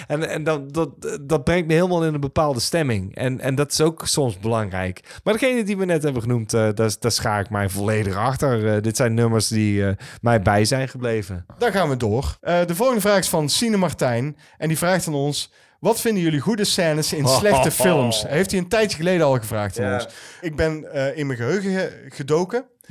En, 0.07 0.29
en 0.29 0.45
dan, 0.45 0.69
dat, 0.69 1.19
dat 1.21 1.45
brengt 1.45 1.67
me 1.67 1.73
helemaal 1.75 2.05
in 2.05 2.15
een 2.15 2.21
bepaalde 2.21 2.61
stemming. 2.61 3.15
En, 3.17 3.41
en 3.41 3.55
dat 3.55 3.73
is 3.73 3.81
ook 3.81 4.07
soms 4.07 4.39
belangrijk. 4.39 5.21
Maar 5.25 5.33
degene 5.33 5.65
die 5.65 5.77
we 5.77 5.85
net 5.85 6.03
hebben 6.03 6.23
genoemd, 6.23 6.55
eh, 6.55 6.69
daar, 6.75 6.97
daar 7.01 7.13
schaar 7.13 7.41
ik 7.41 7.51
mij 7.51 7.69
volledig 7.69 8.17
achter. 8.17 8.75
Eh, 8.75 8.83
dit 8.83 8.97
zijn 8.97 9.15
nummers 9.15 9.49
die 9.49 9.87
eh, 9.87 9.93
mij 10.21 10.43
bij 10.43 10.65
zijn 10.65 10.89
gebleven. 10.89 11.47
Dan 11.59 11.73
gaan 11.73 11.89
we 11.89 11.97
door. 11.97 12.37
De 12.41 12.75
volgende 12.75 13.01
vraag 13.01 13.19
is 13.19 13.29
van 13.29 13.49
Sine 13.49 13.77
Martijn. 13.77 14.37
En 14.59 14.69
die 14.69 14.79
vraagt 14.79 15.07
aan 15.07 15.15
ons... 15.15 15.53
Wat 15.81 16.01
vinden 16.01 16.23
jullie 16.23 16.41
goede 16.41 16.65
scènes 16.65 17.13
in 17.13 17.29
slechte 17.39 17.71
films? 17.71 18.25
Heeft 18.29 18.51
hij 18.51 18.61
een 18.61 18.69
tijdje 18.69 18.97
geleden 18.97 19.27
al 19.27 19.35
gevraagd 19.39 19.77
Ja. 19.77 19.95
ons. 19.95 20.07
Ik 20.41 20.57
ben 20.57 20.93
in 21.17 21.27
mijn 21.27 21.39
geheugen 21.39 21.91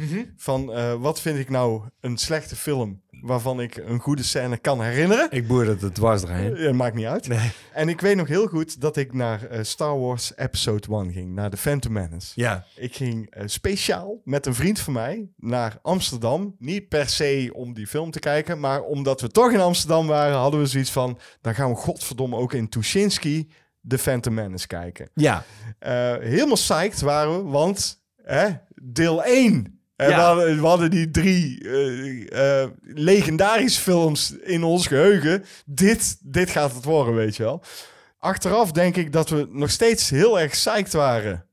gedoken. 0.05 0.33
Van 0.37 0.73
eh, 0.73 0.93
wat 0.93 1.21
vind 1.21 1.39
ik 1.39 1.49
nou 1.49 1.81
een 1.99 2.17
slechte 2.17 2.55
film 2.55 3.01
waarvan 3.21 3.61
ik 3.61 3.75
een 3.75 3.99
goede 3.99 4.23
scène 4.23 4.57
kan 4.57 4.81
herinneren? 4.81 5.27
Ik 5.31 5.47
boer 5.47 5.65
dat 5.65 5.81
het 5.81 5.95
dwars 5.95 6.21
doorheen. 6.21 6.55
Ja, 6.55 6.73
maakt 6.73 6.95
niet 6.95 7.05
uit. 7.05 7.27
Nee. 7.27 7.51
En 7.73 7.89
ik 7.89 8.01
weet 8.01 8.15
nog 8.15 8.27
heel 8.27 8.47
goed 8.47 8.81
dat 8.81 8.97
ik 8.97 9.13
naar 9.13 9.43
eh, 9.43 9.63
Star 9.63 9.99
Wars 9.99 10.31
Episode 10.35 10.87
1 10.95 11.11
ging. 11.11 11.33
Naar 11.33 11.49
The 11.49 11.57
Phantom 11.57 11.91
Menace. 11.91 12.31
Ja. 12.35 12.65
Ik 12.75 12.95
ging 12.95 13.29
eh, 13.29 13.43
speciaal 13.45 14.21
met 14.23 14.45
een 14.45 14.55
vriend 14.55 14.79
van 14.79 14.93
mij 14.93 15.29
naar 15.37 15.79
Amsterdam. 15.81 16.55
Niet 16.59 16.87
per 16.87 17.09
se 17.09 17.49
om 17.53 17.73
die 17.73 17.87
film 17.87 18.11
te 18.11 18.19
kijken, 18.19 18.59
maar 18.59 18.81
omdat 18.81 19.21
we 19.21 19.27
toch 19.27 19.51
in 19.51 19.59
Amsterdam 19.59 20.07
waren, 20.07 20.37
hadden 20.37 20.59
we 20.59 20.65
zoiets 20.65 20.91
van: 20.91 21.19
dan 21.41 21.55
gaan 21.55 21.69
we 21.69 21.75
godverdomme 21.75 22.35
ook 22.37 22.53
in 22.53 22.69
Tuschinski 22.69 23.49
The 23.87 23.97
Phantom 23.97 24.33
Menace 24.33 24.67
kijken. 24.67 25.09
Ja. 25.13 25.43
Eh, 25.79 26.15
helemaal 26.17 26.55
psyched 26.55 27.01
waren 27.01 27.43
we, 27.43 27.49
want 27.49 28.03
hè, 28.23 28.49
deel 28.75 29.23
1. 29.23 29.76
En 29.97 30.09
Ja. 30.09 30.15
we, 30.15 30.21
hadden, 30.21 30.61
we 30.61 30.67
hadden 30.67 30.89
die 30.91 31.11
drie 31.11 31.69
eh, 31.69 32.61
eh, 32.63 32.69
legendarische 32.81 33.81
films 33.81 34.31
in 34.43 34.63
ons 34.63 34.87
geheugen. 34.87 35.45
Dit, 35.65 36.17
dit 36.21 36.49
gaat 36.49 36.73
het 36.73 36.83
worden, 36.83 37.15
weet 37.15 37.35
je 37.35 37.43
wel. 37.43 37.63
Achteraf 38.19 38.71
denk 38.71 38.95
ik 38.95 39.11
dat 39.11 39.29
we 39.29 39.47
nog 39.51 39.69
steeds 39.71 40.09
heel 40.09 40.39
erg 40.39 40.51
psyched 40.51 40.93
waren 40.93 41.45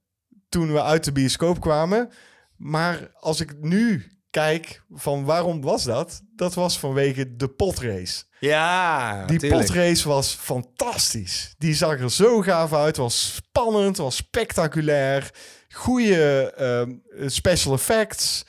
toen 0.49 0.73
we 0.73 0.83
uit 0.83 1.05
de 1.05 1.13
bioscoop 1.13 1.61
kwamen. 1.61 2.11
Maar 2.57 3.11
als 3.21 3.41
ik 3.41 3.55
nu 3.61 4.07
kijk 4.31 4.83
van 4.91 5.25
waarom 5.25 5.61
was 5.63 5.85
dat? 5.85 6.23
Dat 6.37 6.55
was 6.55 6.79
vanwege 6.79 7.37
de 7.37 7.49
potrace. 7.49 8.25
Ja, 8.41 9.25
Die 9.27 9.39
tuurlijk. 9.39 9.61
potrace 9.67 10.09
was 10.09 10.35
fantastisch. 10.41 11.55
Die 11.59 11.75
zag 11.75 12.01
er 12.01 12.11
zo 12.11 12.41
gaaf 12.41 12.73
uit. 12.73 12.97
Was 12.97 13.35
spannend, 13.35 13.97
was 13.97 14.17
spectaculair. 14.17 15.31
Goede 15.75 16.53
ehm, 16.57 16.91
special 17.29 17.75
effects. 17.75 18.45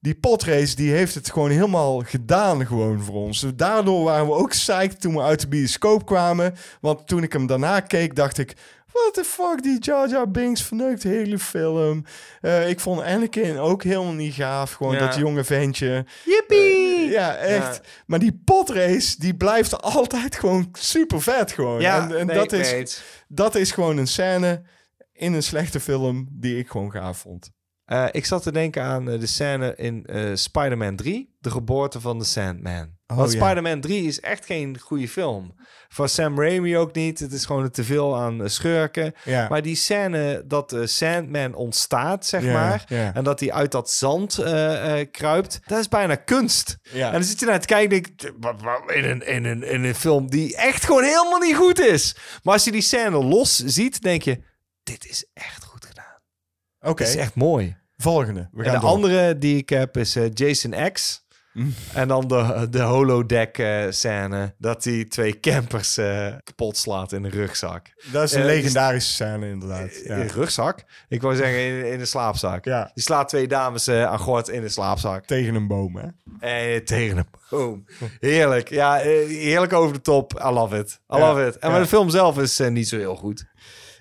Die 0.00 0.14
potrace 0.14 0.76
die 0.76 0.92
heeft 0.92 1.14
het 1.14 1.30
gewoon 1.32 1.50
helemaal 1.50 2.02
gedaan 2.06 2.66
gewoon 2.66 3.02
voor 3.02 3.14
ons. 3.14 3.46
Daardoor 3.54 4.04
waren 4.04 4.26
we 4.26 4.32
ook 4.32 4.48
psyched 4.48 5.00
toen 5.00 5.14
we 5.14 5.22
uit 5.22 5.40
de 5.40 5.48
bioscoop 5.48 6.06
kwamen. 6.06 6.54
Want 6.80 7.06
toen 7.06 7.22
ik 7.22 7.32
hem 7.32 7.46
daarna 7.46 7.80
keek, 7.80 8.14
dacht 8.16 8.38
ik... 8.38 8.56
What 8.92 9.14
the 9.14 9.24
fuck, 9.24 9.62
die 9.62 9.78
Jar 9.78 10.08
Jar 10.08 10.30
Binks 10.30 10.62
verneukt 10.62 11.02
de 11.02 11.08
hele 11.08 11.38
film. 11.38 12.04
Eh, 12.40 12.68
ik 12.68 12.80
vond 12.80 13.00
Anakin 13.02 13.58
ook 13.58 13.82
helemaal 13.82 14.12
niet 14.12 14.34
gaaf. 14.34 14.72
Gewoon 14.72 14.92
Ja. 14.94 14.98
dat 15.06 15.14
jonge 15.16 15.44
ventje. 15.44 16.04
Yippie! 16.24 17.08
Ja, 17.10 17.36
echt. 17.36 17.74
Ja. 17.74 17.80
Maar 18.06 18.18
die 18.18 18.40
potrace, 18.44 19.14
die 19.18 19.34
blijft 19.34 19.82
altijd 19.82 20.36
gewoon 20.36 20.68
super 20.72 21.22
vet 21.22 21.52
gewoon. 21.52 21.80
Ja, 21.80 22.02
en 22.02 22.18
en 22.18 22.26
nee, 22.26 22.36
dat, 22.36 22.52
is, 22.52 23.02
dat 23.28 23.54
is 23.54 23.70
gewoon 23.70 23.96
een 23.96 24.06
scène 24.06 24.62
in 25.18 25.32
een 25.32 25.42
slechte 25.42 25.80
film 25.80 26.28
die 26.30 26.58
ik 26.58 26.68
gewoon 26.68 26.90
gaaf 26.90 27.18
vond. 27.18 27.50
Eh, 27.88 28.04
ik 28.10 28.24
zat 28.24 28.42
te 28.42 28.52
denken 28.52 28.82
aan 28.82 29.10
eh, 29.10 29.20
de 29.20 29.26
scène 29.26 29.74
in 29.76 30.04
eh, 30.06 30.30
Spider-Man 30.34 30.96
3, 30.96 31.36
de 31.38 31.50
geboorte 31.50 32.00
van 32.00 32.18
de 32.18 32.24
Sandman. 32.24 32.96
Oh, 33.06 33.16
Want 33.16 33.32
ja. 33.32 33.38
Spider-Man 33.38 33.80
3 33.80 34.06
is 34.06 34.20
echt 34.20 34.46
geen 34.46 34.78
goede 34.78 35.08
film. 35.08 35.54
Voor 35.88 36.08
Sam 36.08 36.40
Raimi 36.40 36.76
ook 36.76 36.94
niet. 36.94 37.18
Het 37.18 37.32
is 37.32 37.44
gewoon 37.44 37.70
te 37.70 37.84
veel 37.84 38.16
aan 38.16 38.50
schurken. 38.50 39.14
Maar 39.48 39.62
die 39.62 39.76
scène 39.76 40.42
dat 40.46 40.70
de 40.70 40.86
Sandman 40.86 41.54
ontstaat, 41.54 42.26
zeg 42.26 42.42
maar. 42.42 42.84
En 43.14 43.24
dat 43.24 43.40
hij 43.40 43.52
uit 43.52 43.72
dat 43.72 43.90
zand 43.90 44.34
kruipt. 45.10 45.60
Dat 45.66 45.78
is 45.78 45.88
bijna 45.88 46.14
kunst. 46.14 46.78
En 46.92 47.12
dan 47.12 47.24
zit 47.24 47.40
je 47.40 47.46
naar 47.46 47.60
te 47.60 47.66
kijken 47.66 47.88
denk 47.88 48.32
in 48.86 49.04
een, 49.04 49.26
in, 49.26 49.44
een, 49.44 49.62
in 49.62 49.84
een 49.84 49.94
film 49.94 50.30
die 50.30 50.56
echt 50.56 50.84
gewoon 50.84 51.04
helemaal 51.04 51.40
niet 51.40 51.56
goed 51.56 51.80
is. 51.80 52.16
Maar 52.42 52.54
als 52.54 52.64
je 52.64 52.72
die 52.72 52.82
scène 52.82 53.24
los 53.24 53.56
ziet, 53.56 54.02
denk 54.02 54.22
je, 54.22 54.40
dit 54.88 55.08
is 55.08 55.26
echt 55.34 55.64
goed 55.64 55.84
gedaan. 55.86 56.20
Oké, 56.80 57.02
is 57.02 57.16
echt 57.16 57.34
mooi. 57.34 57.76
volgende. 57.96 58.48
We 58.52 58.58
En 58.58 58.64
gaan 58.70 58.74
de 58.74 58.80
door. 58.80 58.90
andere 58.94 59.38
die 59.38 59.56
ik 59.56 59.68
heb 59.68 59.96
is 59.96 60.16
eh, 60.16 60.24
Jason 60.34 60.92
X. 60.92 61.26
Mm. 61.52 61.74
En 61.94 62.08
dan 62.08 62.28
de, 62.28 62.66
de 62.70 62.80
holodeck 62.82 63.58
eh, 63.58 63.84
scène. 63.90 64.54
Dat 64.58 64.84
hij 64.84 65.04
twee 65.04 65.40
campers 65.40 65.96
eh, 65.96 66.34
kapot 66.44 66.76
slaat 66.76 67.12
in 67.12 67.22
de 67.22 67.28
rugzak. 67.28 67.86
Dat 68.12 68.22
is 68.24 68.32
een 68.32 68.40
Eh, 68.40 68.46
legendarische 68.46 69.12
scène 69.12 69.48
inderdaad. 69.48 70.00
Ja. 70.04 70.16
In 70.16 70.26
de 70.26 70.32
rugzak? 70.32 70.84
Ik 71.08 71.22
wou 71.22 71.36
zeggen 71.36 71.58
in, 71.58 71.92
in 71.92 71.98
de 71.98 72.04
slaapzak. 72.04 72.64
Ja. 72.64 72.90
Die 72.94 73.02
slaat 73.04 73.28
twee 73.28 73.48
dames 73.48 73.86
eh, 73.86 74.04
aan 74.04 74.18
gort 74.18 74.48
in 74.48 74.60
de 74.60 74.68
slaapzak. 74.68 75.24
Tegen 75.24 75.54
een 75.54 75.66
boom, 75.66 75.96
hè? 75.96 76.06
En 76.74 76.84
tegen 76.84 77.16
een 77.16 77.26
boom. 77.50 77.84
Heerlijk. 78.20 78.68
Ja, 78.68 79.00
eh, 79.00 79.26
heerlijk 79.28 79.72
over 79.72 79.92
de 79.94 80.00
top. 80.00 80.40
I 80.44 80.48
love 80.48 80.78
it. 80.78 80.90
I 81.14 81.16
Ja, 81.16 81.28
love 81.28 81.46
it. 81.46 81.56
En 81.58 81.70
maar 81.70 81.80
de 81.80 81.86
film 81.86 82.10
zelf 82.10 82.38
is 82.38 82.60
eh, 82.60 82.68
niet 82.70 82.88
zo 82.88 82.96
heel 82.96 83.16
goed. 83.16 83.44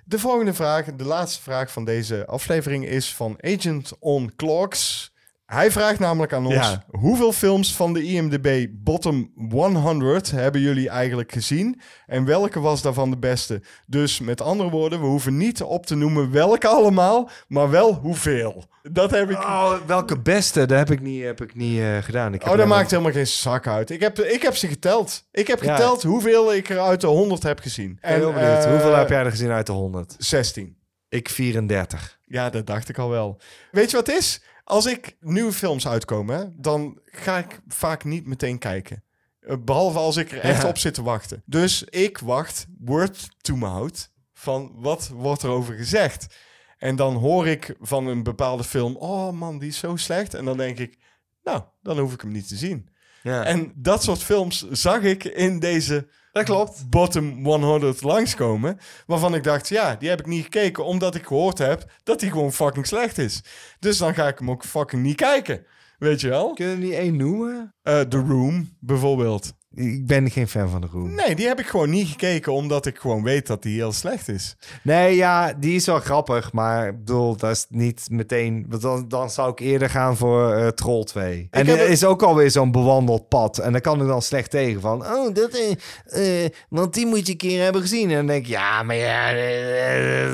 De 0.10 0.20
volgende 0.20 0.54
vraag, 0.54 0.86
de 0.86 1.04
laatste 1.04 1.42
vraag 1.42 1.72
van 1.72 1.86
deze 1.86 2.26
aflevering 2.26 2.86
is 2.86 3.16
van 3.16 3.38
Agent 3.42 3.92
on 4.00 4.36
Clocks. 4.36 5.12
Hij 5.48 5.72
vraagt 5.72 6.00
namelijk 6.00 6.34
aan 6.34 6.46
ons: 6.46 6.56
Ja. 6.56 6.84
hoeveel 6.88 7.32
films 7.32 7.76
van 7.76 7.94
de 7.94 8.04
IMDb 8.04 8.68
Bottom 8.72 9.32
100 9.52 10.32
hebben 10.32 10.62
jullie 10.62 10.90
eigenlijk 10.90 11.32
gezien? 11.32 11.82
En 12.06 12.26
welke 12.26 12.60
was 12.60 12.82
daarvan 12.82 13.10
de 13.10 13.18
beste? 13.18 13.62
Dus 13.86 14.20
met 14.20 14.42
andere 14.42 14.70
woorden, 14.70 15.00
we 15.00 15.06
hoeven 15.06 15.38
niet 15.38 15.62
op 15.64 15.86
te 15.86 15.96
noemen 15.96 16.32
welke 16.32 16.68
allemaal, 16.68 17.30
maar 17.48 17.70
wel 17.70 17.94
hoeveel. 17.94 18.66
Dat 18.92 19.12
heb 19.12 19.30
ik. 19.30 19.38
Oh, 19.38 19.74
welke 19.86 20.20
beste? 20.20 20.66
Dat 20.66 20.78
heb 20.78 20.92
ik 20.92 21.02
niet, 21.02 21.24
heb 21.24 21.42
ik 21.42 21.56
niet 21.56 21.80
eh, 21.80 21.98
gedaan. 21.98 22.34
Ik 22.34 22.42
heb 22.44 22.52
Oh, 22.52 22.58
dat 22.58 22.68
maakt 22.68 22.92
helemaal 22.92 23.12
geen 23.12 23.28
zak 23.28 23.68
uit. 23.68 23.90
Ik 23.90 24.00
heb, 24.00 24.20
ik 24.20 24.42
heb 24.42 24.56
ze 24.56 24.68
geteld. 24.68 25.24
Ik 25.32 25.48
heb 25.48 25.64
Ja. 25.64 25.76
geteld 25.76 26.04
hoeveel 26.04 26.54
ik 26.54 26.70
er 26.70 26.80
uit 26.80 27.02
de 27.02 27.08
100 27.08 27.44
heb 27.44 27.60
gezien. 27.60 27.98
Ben 28.02 28.14
heel 28.14 28.34
benieuwd. 28.34 28.64
eh, 28.66 28.72
Hoeveel 28.72 28.96
heb 28.96 29.10
jij 29.10 29.24
er 29.24 29.32
gezien 29.32 29.52
uit 29.52 29.66
de 29.66 29.72
100? 29.72 30.16
16. 30.18 30.78
Ik 31.10 31.30
34. 31.30 32.18
Ja, 32.26 32.50
dat 32.50 32.68
dacht 32.68 32.90
ik 32.90 32.98
al 32.98 33.10
wel. 33.10 33.40
Weet 33.72 33.90
je 33.92 33.98
wat 33.98 34.08
het 34.08 34.16
is? 34.18 34.42
Als 34.68 34.86
ik 34.86 35.18
nieuwe 35.20 35.52
films 35.54 35.88
uitkomen, 35.88 36.54
dan 36.58 37.00
ga 37.06 37.38
ik 37.38 37.60
vaak 37.68 38.04
niet 38.04 38.26
meteen 38.26 38.58
kijken. 38.58 39.04
Eh, 39.40 39.56
Behalve 39.66 39.98
als 39.98 40.18
ik 40.18 40.32
er 40.32 40.40
echt 40.40 40.62
Ja. 40.62 40.68
op 40.68 40.78
zit 40.78 40.94
te 40.94 41.04
wachten. 41.04 41.44
Dus 41.46 41.84
ik 41.84 42.18
wacht 42.18 42.66
word 42.80 43.28
to 43.42 43.56
mouth 43.56 44.12
van 44.34 44.72
wat 44.76 45.08
wordt 45.08 45.42
er 45.44 45.50
over 45.50 45.76
gezegd. 45.76 46.36
En 46.78 46.96
dan 46.96 47.16
hoor 47.16 47.48
ik 47.48 47.76
van 47.80 48.08
een 48.08 48.24
bepaalde 48.24 48.64
film, 48.64 48.96
oh 48.96 49.32
man, 49.32 49.60
die 49.60 49.70
is 49.70 49.78
zo 49.78 49.96
slecht. 49.96 50.34
En 50.34 50.46
dan 50.46 50.58
denk 50.58 50.78
ik, 50.78 50.98
nou, 51.44 51.62
dan 51.82 52.00
hoef 52.00 52.14
ik 52.14 52.22
hem 52.22 52.32
niet 52.32 52.48
te 52.48 52.56
zien. 52.56 52.90
Ja. 53.24 53.44
En 53.44 53.72
dat 53.76 54.04
soort 54.04 54.24
films 54.24 54.68
zag 54.70 55.02
ik 55.02 55.24
in 55.24 55.60
deze 55.60 56.08
dat 56.32 56.44
klopt. 56.44 56.90
bottom 56.90 57.46
100 57.46 58.02
langskomen. 58.02 58.78
Waarvan 59.06 59.36
ik 59.36 59.44
dacht, 59.44 59.68
ja, 59.70 59.96
die 59.96 60.10
heb 60.10 60.20
ik 60.20 60.26
niet 60.26 60.44
gekeken. 60.44 60.86
Omdat 60.86 61.16
ik 61.16 61.26
gehoord 61.26 61.58
heb 61.58 61.92
dat 62.04 62.20
die 62.20 62.32
gewoon 62.32 62.54
fucking 62.54 62.88
slecht 62.88 63.18
is. 63.18 63.44
Dus 63.80 63.98
dan 63.98 64.14
ga 64.14 64.28
ik 64.28 64.40
hem 64.40 64.52
ook 64.52 64.66
fucking 64.66 65.02
niet 65.02 65.16
kijken. 65.16 65.66
Weet 65.98 66.22
je 66.22 66.30
wel? 66.30 66.54
Kun 66.54 66.66
je 66.66 66.72
er 66.72 66.78
niet 66.78 66.94
één 66.94 67.16
noemen? 67.16 67.74
Eh, 67.82 68.00
The 68.00 68.18
Room, 68.18 68.70
bijvoorbeeld. 68.80 69.54
Ik 69.78 70.06
ben 70.08 70.32
geen 70.32 70.48
fan 70.48 70.70
van 70.70 70.82
de 70.82 70.88
Room. 70.92 71.16
Nee, 71.16 71.36
die 71.36 71.48
heb 71.48 71.60
ik 71.60 71.66
gewoon 71.66 71.90
niet 71.90 72.08
gekeken. 72.08 72.54
Omdat 72.54 72.86
ik 72.86 72.98
gewoon 72.98 73.24
weet 73.24 73.48
dat 73.48 73.62
die 73.64 73.76
heel 73.76 73.92
slecht 73.92 74.28
is. 74.30 74.56
Nee, 74.84 75.16
ja, 75.16 75.54
die 75.54 75.76
is 75.76 75.86
wel 75.86 76.00
grappig. 76.00 76.52
Maar 76.54 76.88
ik 76.88 76.98
bedoel, 76.98 77.36
dat 77.38 77.52
is 77.52 77.66
niet 77.70 78.08
meteen... 78.12 78.66
Want 78.70 78.82
dan, 78.82 79.08
dan 79.08 79.30
zou 79.30 79.52
ik 79.52 79.60
eerder 79.60 79.90
gaan 79.90 80.18
voor 80.18 80.52
eh, 80.54 80.68
Troll 80.68 81.04
2. 81.04 81.48
En 81.52 81.68
er 81.68 81.78
het- 81.80 81.90
is 81.90 82.04
ook 82.04 82.24
alweer 82.24 82.52
zo'n 82.52 82.72
bewandeld 82.72 83.28
pad. 83.28 83.58
En 83.58 83.72
daar 83.72 83.82
kan 83.82 84.02
ik 84.02 84.08
dan 84.08 84.22
slecht 84.22 84.50
tegen 84.52 84.82
van... 84.82 85.06
Oh, 85.06 85.34
dat... 85.34 85.50
eh, 86.06 86.46
eh, 86.46 86.52
want 86.70 86.94
die 86.94 87.06
moet 87.06 87.26
je 87.26 87.32
een 87.32 87.38
keer 87.38 87.64
hebben 87.64 87.82
gezien. 87.82 88.10
En 88.10 88.16
dan 88.16 88.28
denk 88.28 88.44
ik... 88.46 88.52
Ja, 88.52 88.84
maar 88.84 88.96
ja, 88.96 89.32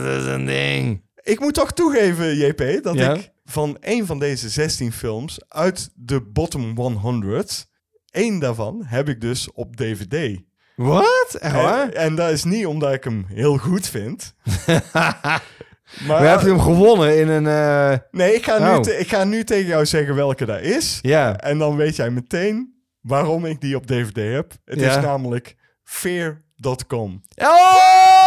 dat 0.04 0.22
is 0.22 0.26
een 0.28 0.46
ding. 0.46 1.02
Ik 1.24 1.40
moet 1.40 1.54
toch 1.54 1.72
toegeven, 1.72 2.38
JP, 2.38 2.84
dat 2.84 2.96
Ja? 2.96 3.14
ik 3.14 3.32
van 3.46 3.78
een 3.80 4.06
van 4.06 4.20
deze 4.20 4.50
16 4.50 4.92
films 4.92 5.40
uit 5.48 5.90
de 5.96 6.22
bottom 6.22 6.78
100... 6.78 7.72
één 8.14 8.40
daarvan 8.40 8.82
heb 8.86 9.10
ik 9.10 9.22
dus 9.22 9.52
op 9.54 9.76
DVD. 9.76 10.40
Wat? 10.76 11.38
Echt 11.40 11.54
waar? 11.54 11.90
En, 11.90 11.94
en 11.94 12.16
dat 12.16 12.30
is 12.30 12.44
niet 12.44 12.66
omdat 12.66 12.94
ik 12.94 13.04
hem 13.04 13.26
heel 13.28 13.58
goed 13.58 13.88
vind. 13.88 14.34
Maar, 16.08 16.22
We 16.22 16.28
hebben 16.28 16.48
hem 16.48 16.60
gewonnen 16.62 17.20
in 17.20 17.28
een... 17.28 17.48
eh, 17.48 17.98
Nee, 18.12 18.34
ik 18.36 18.44
ga, 18.46 18.58
nu 18.58 18.76
Oh. 18.76 18.80
te- 18.82 18.98
ik 19.00 19.08
ga 19.10 19.24
nu 19.24 19.44
tegen 19.44 19.68
jou 19.68 19.86
zeggen 19.86 20.16
welke 20.16 20.46
dat 20.46 20.62
is. 20.62 21.00
Ja. 21.02 21.38
En 21.38 21.58
dan 21.58 21.76
weet 21.76 21.96
jij 21.96 22.10
meteen 22.10 22.74
waarom 23.02 23.46
ik 23.46 23.62
die 23.62 23.76
op 23.76 23.88
DVD 23.88 24.34
heb. 24.34 24.54
Het 24.66 24.80
Ja. 24.80 24.90
is 24.98 25.04
namelijk 25.04 25.56
fear.com. 25.84 27.22
Oh! 27.36 28.23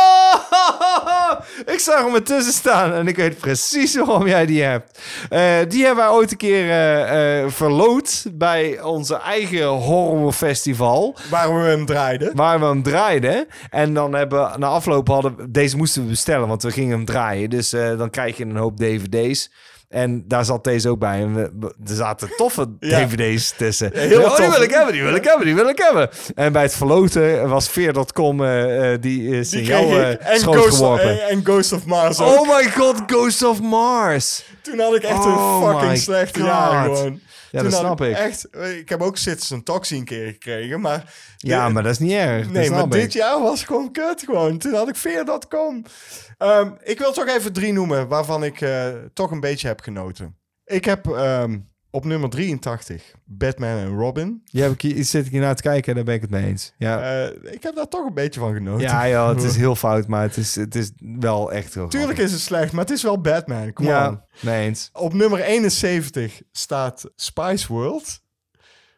Ik 1.74 1.78
zag 1.78 2.04
hem 2.04 2.14
ertussen 2.14 2.52
staan 2.52 2.92
en 2.92 3.08
ik 3.08 3.16
weet 3.16 3.38
precies 3.38 3.96
waarom 3.96 4.26
jij 4.26 4.46
die 4.46 4.62
hebt. 4.62 4.98
Eh, 5.28 5.40
die 5.68 5.84
hebben 5.84 6.04
wij 6.04 6.14
ooit 6.14 6.30
een 6.30 6.36
keer 6.36 6.70
eh, 6.70 7.50
verloot 7.50 8.26
bij 8.32 8.82
onze 8.82 9.16
eigen 9.16 9.66
horrorfestival. 9.66 11.16
Waar 11.30 11.54
we 11.54 11.60
hem 11.60 11.86
draaiden. 11.86 12.36
Waar 12.36 12.60
we 12.60 12.66
hem 12.66 12.82
draaiden. 12.82 13.46
En 13.70 13.94
dan 13.94 14.14
hebben 14.14 14.52
we 14.52 14.58
na 14.58 14.66
afloop 14.66 15.08
hadden 15.08 15.52
deze 15.52 15.76
moesten 15.76 16.02
we 16.02 16.08
bestellen, 16.08 16.48
want 16.48 16.62
we 16.62 16.70
gingen 16.70 16.96
hem 16.96 17.04
draaien. 17.04 17.50
Dus 17.50 17.70
dan 17.70 18.10
krijg 18.10 18.36
je 18.36 18.44
een 18.44 18.56
hoop 18.56 18.76
dvd's. 18.76 19.50
En 19.88 20.24
daar 20.28 20.44
zat 20.44 20.64
deze 20.64 20.88
ook 20.88 20.98
bij. 20.98 21.20
En 21.20 21.34
we, 21.34 21.50
er 21.86 21.94
zaten 21.94 22.28
toffe 22.36 22.66
Ja. 22.80 23.06
dvd's 23.06 23.52
tussen. 23.56 23.90
Heel 23.94 24.22
oh, 24.22 24.36
die 24.36 24.48
wil 24.48 24.62
ik 24.62 24.70
hebben, 24.70 24.92
die 24.92 25.02
wil 25.02 25.14
ik 25.14 25.24
hebben, 25.24 25.46
die 25.46 25.54
wil 25.54 25.68
ik 25.68 25.78
hebben. 25.78 26.08
En 26.34 26.52
bij 26.52 26.62
het 26.62 26.74
verloten 26.76 27.48
was 27.48 27.68
Veer.com 27.68 28.44
eh 28.44 28.92
eh, 28.92 29.00
die 29.00 29.28
ik. 29.40 29.68
eh, 29.68 30.32
En 30.32 30.38
schoot 30.40 30.54
Ghost, 30.56 30.76
geworpen. 30.76 31.10
en, 31.22 31.28
en 31.28 31.40
Ghost 31.44 31.72
of 31.72 31.84
Mars 31.86 32.20
ook. 32.20 32.38
Oh 32.40 32.56
my 32.56 32.70
god, 32.70 33.02
Ghost 33.06 33.42
of 33.42 33.60
Mars. 33.62 34.44
Toen 34.62 34.78
had 34.78 34.94
ik 34.94 35.02
echt 35.02 35.24
Oh 35.24 35.60
een 35.62 35.66
fucking 35.70 35.90
my 35.90 35.96
slechte 35.96 36.40
God. 36.40 36.48
jaar 36.48 36.84
gewoon. 36.84 37.20
Ja, 37.56 37.62
Toen 37.62 37.70
dat 37.70 37.80
snap 37.80 38.00
ik. 38.00 38.16
Echt, 38.16 38.48
ik 38.78 38.88
heb 38.88 39.00
ook 39.02 39.16
Citizen 39.16 39.62
Toxie 39.62 39.98
een 39.98 40.04
keer 40.04 40.26
gekregen, 40.26 40.80
maar... 40.80 41.14
Ja, 41.36 41.66
de- 41.66 41.72
maar 41.72 41.82
dat 41.82 41.92
is 41.92 41.98
niet 41.98 42.12
erg. 42.12 42.42
dat 42.44 42.52
Nee, 42.52 42.70
maar 42.70 42.84
ik. 42.84 42.90
dit 42.90 43.12
jaar 43.12 43.40
was 43.40 43.64
gewoon 43.64 43.92
kut 43.92 44.22
gewoon. 44.24 44.58
Toen 44.58 44.74
had 44.74 44.88
ik 44.88 44.96
Fear.com. 44.96 45.82
Ehm 46.38 46.70
ik 46.82 46.98
wil 46.98 47.12
toch 47.12 47.26
even 47.28 47.52
drie 47.52 47.72
noemen 47.72 48.08
waarvan 48.08 48.44
ik 48.44 48.60
eh, 48.60 48.88
toch 49.12 49.30
een 49.30 49.40
beetje 49.40 49.66
heb 49.68 49.80
genoten. 49.80 50.36
Ik 50.64 50.84
heb 50.84 51.06
ehm, 51.06 51.58
op 51.96 52.04
nummer 52.04 52.28
83 52.30 53.14
Batman 53.24 53.76
en 53.78 53.96
Robin. 53.98 54.42
Ja, 54.44 54.62
heb 54.62 54.82
ik 54.82 55.04
zit 55.04 55.26
ik 55.26 55.32
hier 55.32 55.40
naar 55.40 55.56
te 55.56 55.62
kijken, 55.62 55.94
daar 55.94 56.04
ben 56.04 56.14
ik 56.14 56.20
het 56.20 56.30
mee 56.30 56.44
eens. 56.46 56.72
Ja, 56.78 57.00
Eh, 57.02 57.52
ik 57.52 57.62
heb 57.62 57.74
daar 57.74 57.88
toch 57.88 58.06
een 58.06 58.14
beetje 58.14 58.40
van 58.40 58.54
genoten. 58.54 58.86
ja 58.86 59.08
joh, 59.08 59.28
het 59.28 59.42
is 59.42 59.56
heel 59.64 59.76
fout, 59.76 60.06
maar 60.06 60.22
het 60.22 60.36
is, 60.36 60.54
het 60.54 60.74
is 60.74 60.90
wel 60.98 61.52
echt 61.52 61.74
heel 61.74 61.88
Tuurlijk 61.88 62.12
grappig. 62.12 62.24
is 62.24 62.32
het 62.32 62.40
slecht, 62.40 62.72
maar 62.72 62.84
het 62.84 62.94
is 62.94 63.02
wel 63.02 63.20
Batman. 63.20 63.72
Kom 63.72 63.86
Ja, 63.86 64.08
on. 64.08 64.20
mee 64.40 64.64
eens. 64.66 64.90
Op 64.92 65.12
nummer 65.12 65.40
71 65.40 66.42
staat 66.52 67.04
Spice 67.16 67.72
World. 67.72 68.24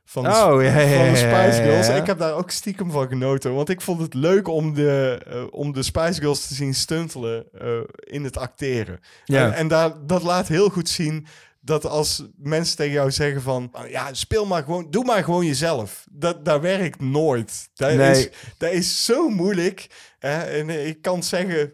Van 0.05 0.23
de, 0.23 0.29
Oh, 0.29 0.63
ja, 0.63 0.79
ja, 0.79 0.97
van 0.97 1.13
de 1.13 1.19
ja, 1.21 1.45
Spice 1.45 1.63
ja, 1.63 1.69
Girls. 1.71 1.87
ja. 1.87 1.95
Ik 1.95 2.07
heb 2.07 2.19
daar 2.19 2.35
ook 2.35 2.51
stiekem 2.51 2.91
van 2.91 3.09
genoten. 3.09 3.55
Want 3.55 3.69
ik 3.69 3.81
vond 3.81 4.01
het 4.01 4.15
leuk 4.15 4.49
om 4.49 4.75
de, 4.75 5.23
eh, 5.27 5.43
om 5.51 5.73
de 5.73 5.83
Spice 5.83 6.21
Girls 6.21 6.47
te 6.49 6.55
zien 6.55 6.75
stuntelen 6.75 7.45
eh, 7.59 7.69
in 8.01 8.25
het 8.25 8.37
acteren. 8.39 8.99
Ja. 9.25 9.45
En, 9.47 9.53
en 9.53 9.69
daar, 9.69 9.93
dat 10.07 10.23
laat 10.23 10.49
heel 10.49 10.69
goed 10.69 10.89
zien 10.89 11.27
dat 11.69 11.87
als 11.87 12.25
mensen 12.37 12.77
tegen 12.77 12.93
jou 12.93 13.11
zeggen 13.11 13.43
van... 13.43 13.69
"Ah, 13.73 13.91
Ja, 13.91 14.15
speel 14.15 14.47
maar 14.47 14.63
gewoon, 14.63 14.87
doe 14.91 15.05
maar 15.05 15.25
gewoon 15.25 15.47
jezelf. 15.47 16.07
Dat, 16.11 16.45
dat 16.45 16.61
werkt 16.61 17.01
nooit. 17.01 17.69
Dat, 17.75 17.95
Nee. 17.95 18.11
is, 18.11 18.29
dat 18.59 18.73
is 18.73 19.05
zo 19.05 19.29
moeilijk. 19.29 19.87
Hè? 20.19 20.39
En 20.39 20.87
ik 20.87 21.03
kan 21.03 21.23
zeggen... 21.23 21.73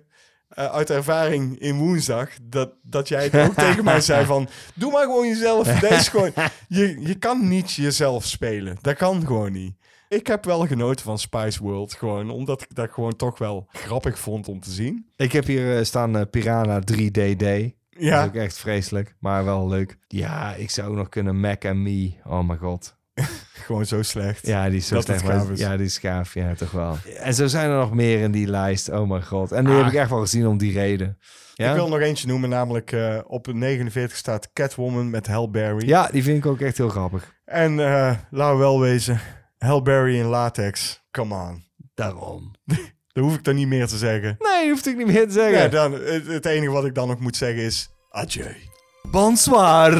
eh, 0.48 0.64
uit 0.72 0.90
ervaring 0.90 1.58
in 1.58 1.78
woensdag, 1.78 2.28
dat, 2.42 2.70
dat 2.82 3.08
jij 3.08 3.22
het 3.24 3.36
ook 3.48 3.54
tegen 3.54 3.84
mij 3.84 4.00
zei 4.00 4.24
van... 4.26 4.48
Doe 4.74 4.90
maar 4.92 5.04
gewoon 5.04 5.28
jezelf. 5.28 5.68
Dat 5.68 5.90
is 5.90 6.08
gewoon, 6.08 6.32
je, 6.68 7.00
je 7.00 7.14
kan 7.14 7.48
niet 7.48 7.72
jezelf 7.72 8.24
spelen. 8.24 8.76
Dat 8.80 8.96
kan 8.96 9.26
gewoon 9.26 9.52
niet. 9.52 9.74
Ik 10.08 10.26
heb 10.26 10.44
wel 10.44 10.66
genoten 10.66 11.04
van 11.04 11.18
Spice 11.18 11.62
World, 11.62 11.94
gewoon 11.94 12.30
omdat 12.30 12.62
ik 12.62 12.74
dat 12.74 12.90
gewoon 12.92 13.16
toch 13.16 13.38
wel 13.38 13.66
grappig 13.72 14.18
vond 14.18 14.48
om 14.48 14.60
te 14.60 14.70
zien. 14.70 15.06
Ik 15.16 15.32
heb 15.32 15.44
hier 15.46 15.76
eh, 15.78 15.84
staan 15.84 16.16
eh, 16.16 16.22
Piranha 16.30 16.80
3DD. 16.92 17.72
Dat 17.94 18.02
Ja. 18.02 18.20
is 18.22 18.26
ook 18.28 18.34
echt 18.34 18.58
vreselijk, 18.58 19.14
maar 19.20 19.44
wel 19.44 19.68
leuk. 19.68 19.98
Ja, 20.08 20.54
ik 20.54 20.70
zou 20.70 20.88
ook 20.90 20.96
nog 20.96 21.08
kunnen 21.08 21.40
Mac 21.40 21.64
and 21.64 21.76
Me. 21.76 22.12
Oh 22.26 22.46
mijn 22.46 22.58
god. 22.58 22.96
Gewoon 23.64 23.86
zo 23.86 24.02
slecht. 24.02 24.46
Ja, 24.46 24.68
die 24.68 24.76
is 24.78 24.86
zo 24.86 24.94
Dat 24.94 25.04
slecht. 25.04 25.24
maar- 25.24 25.50
is. 25.52 25.58
Ja, 25.58 25.76
die 25.76 25.86
is 25.86 25.98
gaaf. 25.98 26.34
Ja, 26.34 26.54
toch 26.54 26.70
wel. 26.70 26.96
En 27.18 27.34
zo 27.34 27.46
zijn 27.46 27.70
er 27.70 27.78
nog 27.78 27.92
meer 27.94 28.20
in 28.20 28.30
die 28.30 28.46
lijst. 28.46 28.88
Oh 28.88 29.08
mijn 29.08 29.24
god. 29.24 29.52
En 29.52 29.64
die 29.64 29.74
Ah. 29.74 29.82
heb 29.82 29.92
ik 29.92 29.98
echt 29.98 30.10
wel 30.10 30.20
gezien 30.20 30.46
om 30.46 30.58
die 30.58 30.72
reden. 30.72 31.18
Ja, 31.54 31.68
Ik 31.70 31.74
wil 31.76 31.88
nog 31.88 31.98
eentje 31.98 32.26
noemen, 32.26 32.48
namelijk 32.48 32.92
eh, 32.92 33.18
op 33.26 33.46
49 33.52 34.16
staat 34.16 34.52
Catwoman 34.52 35.10
met 35.10 35.26
Halle 35.26 35.50
Berry. 35.50 35.88
ja 35.88 36.08
die 36.12 36.22
vind 36.22 36.38
ik 36.38 36.46
ook 36.46 36.60
echt 36.60 36.76
heel 36.76 36.88
grappig. 36.88 37.34
En 37.44 37.80
eh 37.80 38.14
laten 38.30 38.54
we 38.56 38.62
wel 38.62 38.80
wezen, 38.80 39.20
Halle 39.58 39.82
Berry 39.82 40.18
in 40.18 40.24
latex, 40.26 41.02
come 41.10 41.34
on. 41.34 41.64
Daarom. 41.94 42.50
Dan 43.14 43.24
hoef 43.24 43.34
ik 43.34 43.44
dan 43.44 43.54
niet 43.54 43.68
meer 43.68 43.86
te 43.86 43.96
zeggen. 43.96 44.36
Nee, 44.38 44.70
hoeft 44.70 44.86
ik 44.86 44.96
niet 44.96 45.06
meer 45.06 45.26
te 45.26 45.32
zeggen. 45.32 45.58
Ja, 45.58 45.68
dan, 45.68 45.92
het, 45.92 46.26
het 46.26 46.46
enige 46.46 46.72
wat 46.72 46.84
ik 46.84 46.94
dan 46.94 47.08
nog 47.08 47.20
moet 47.20 47.36
zeggen 47.36 47.62
is 47.62 47.90
adieu. 48.10 48.56
Bonsoir. 49.10 49.92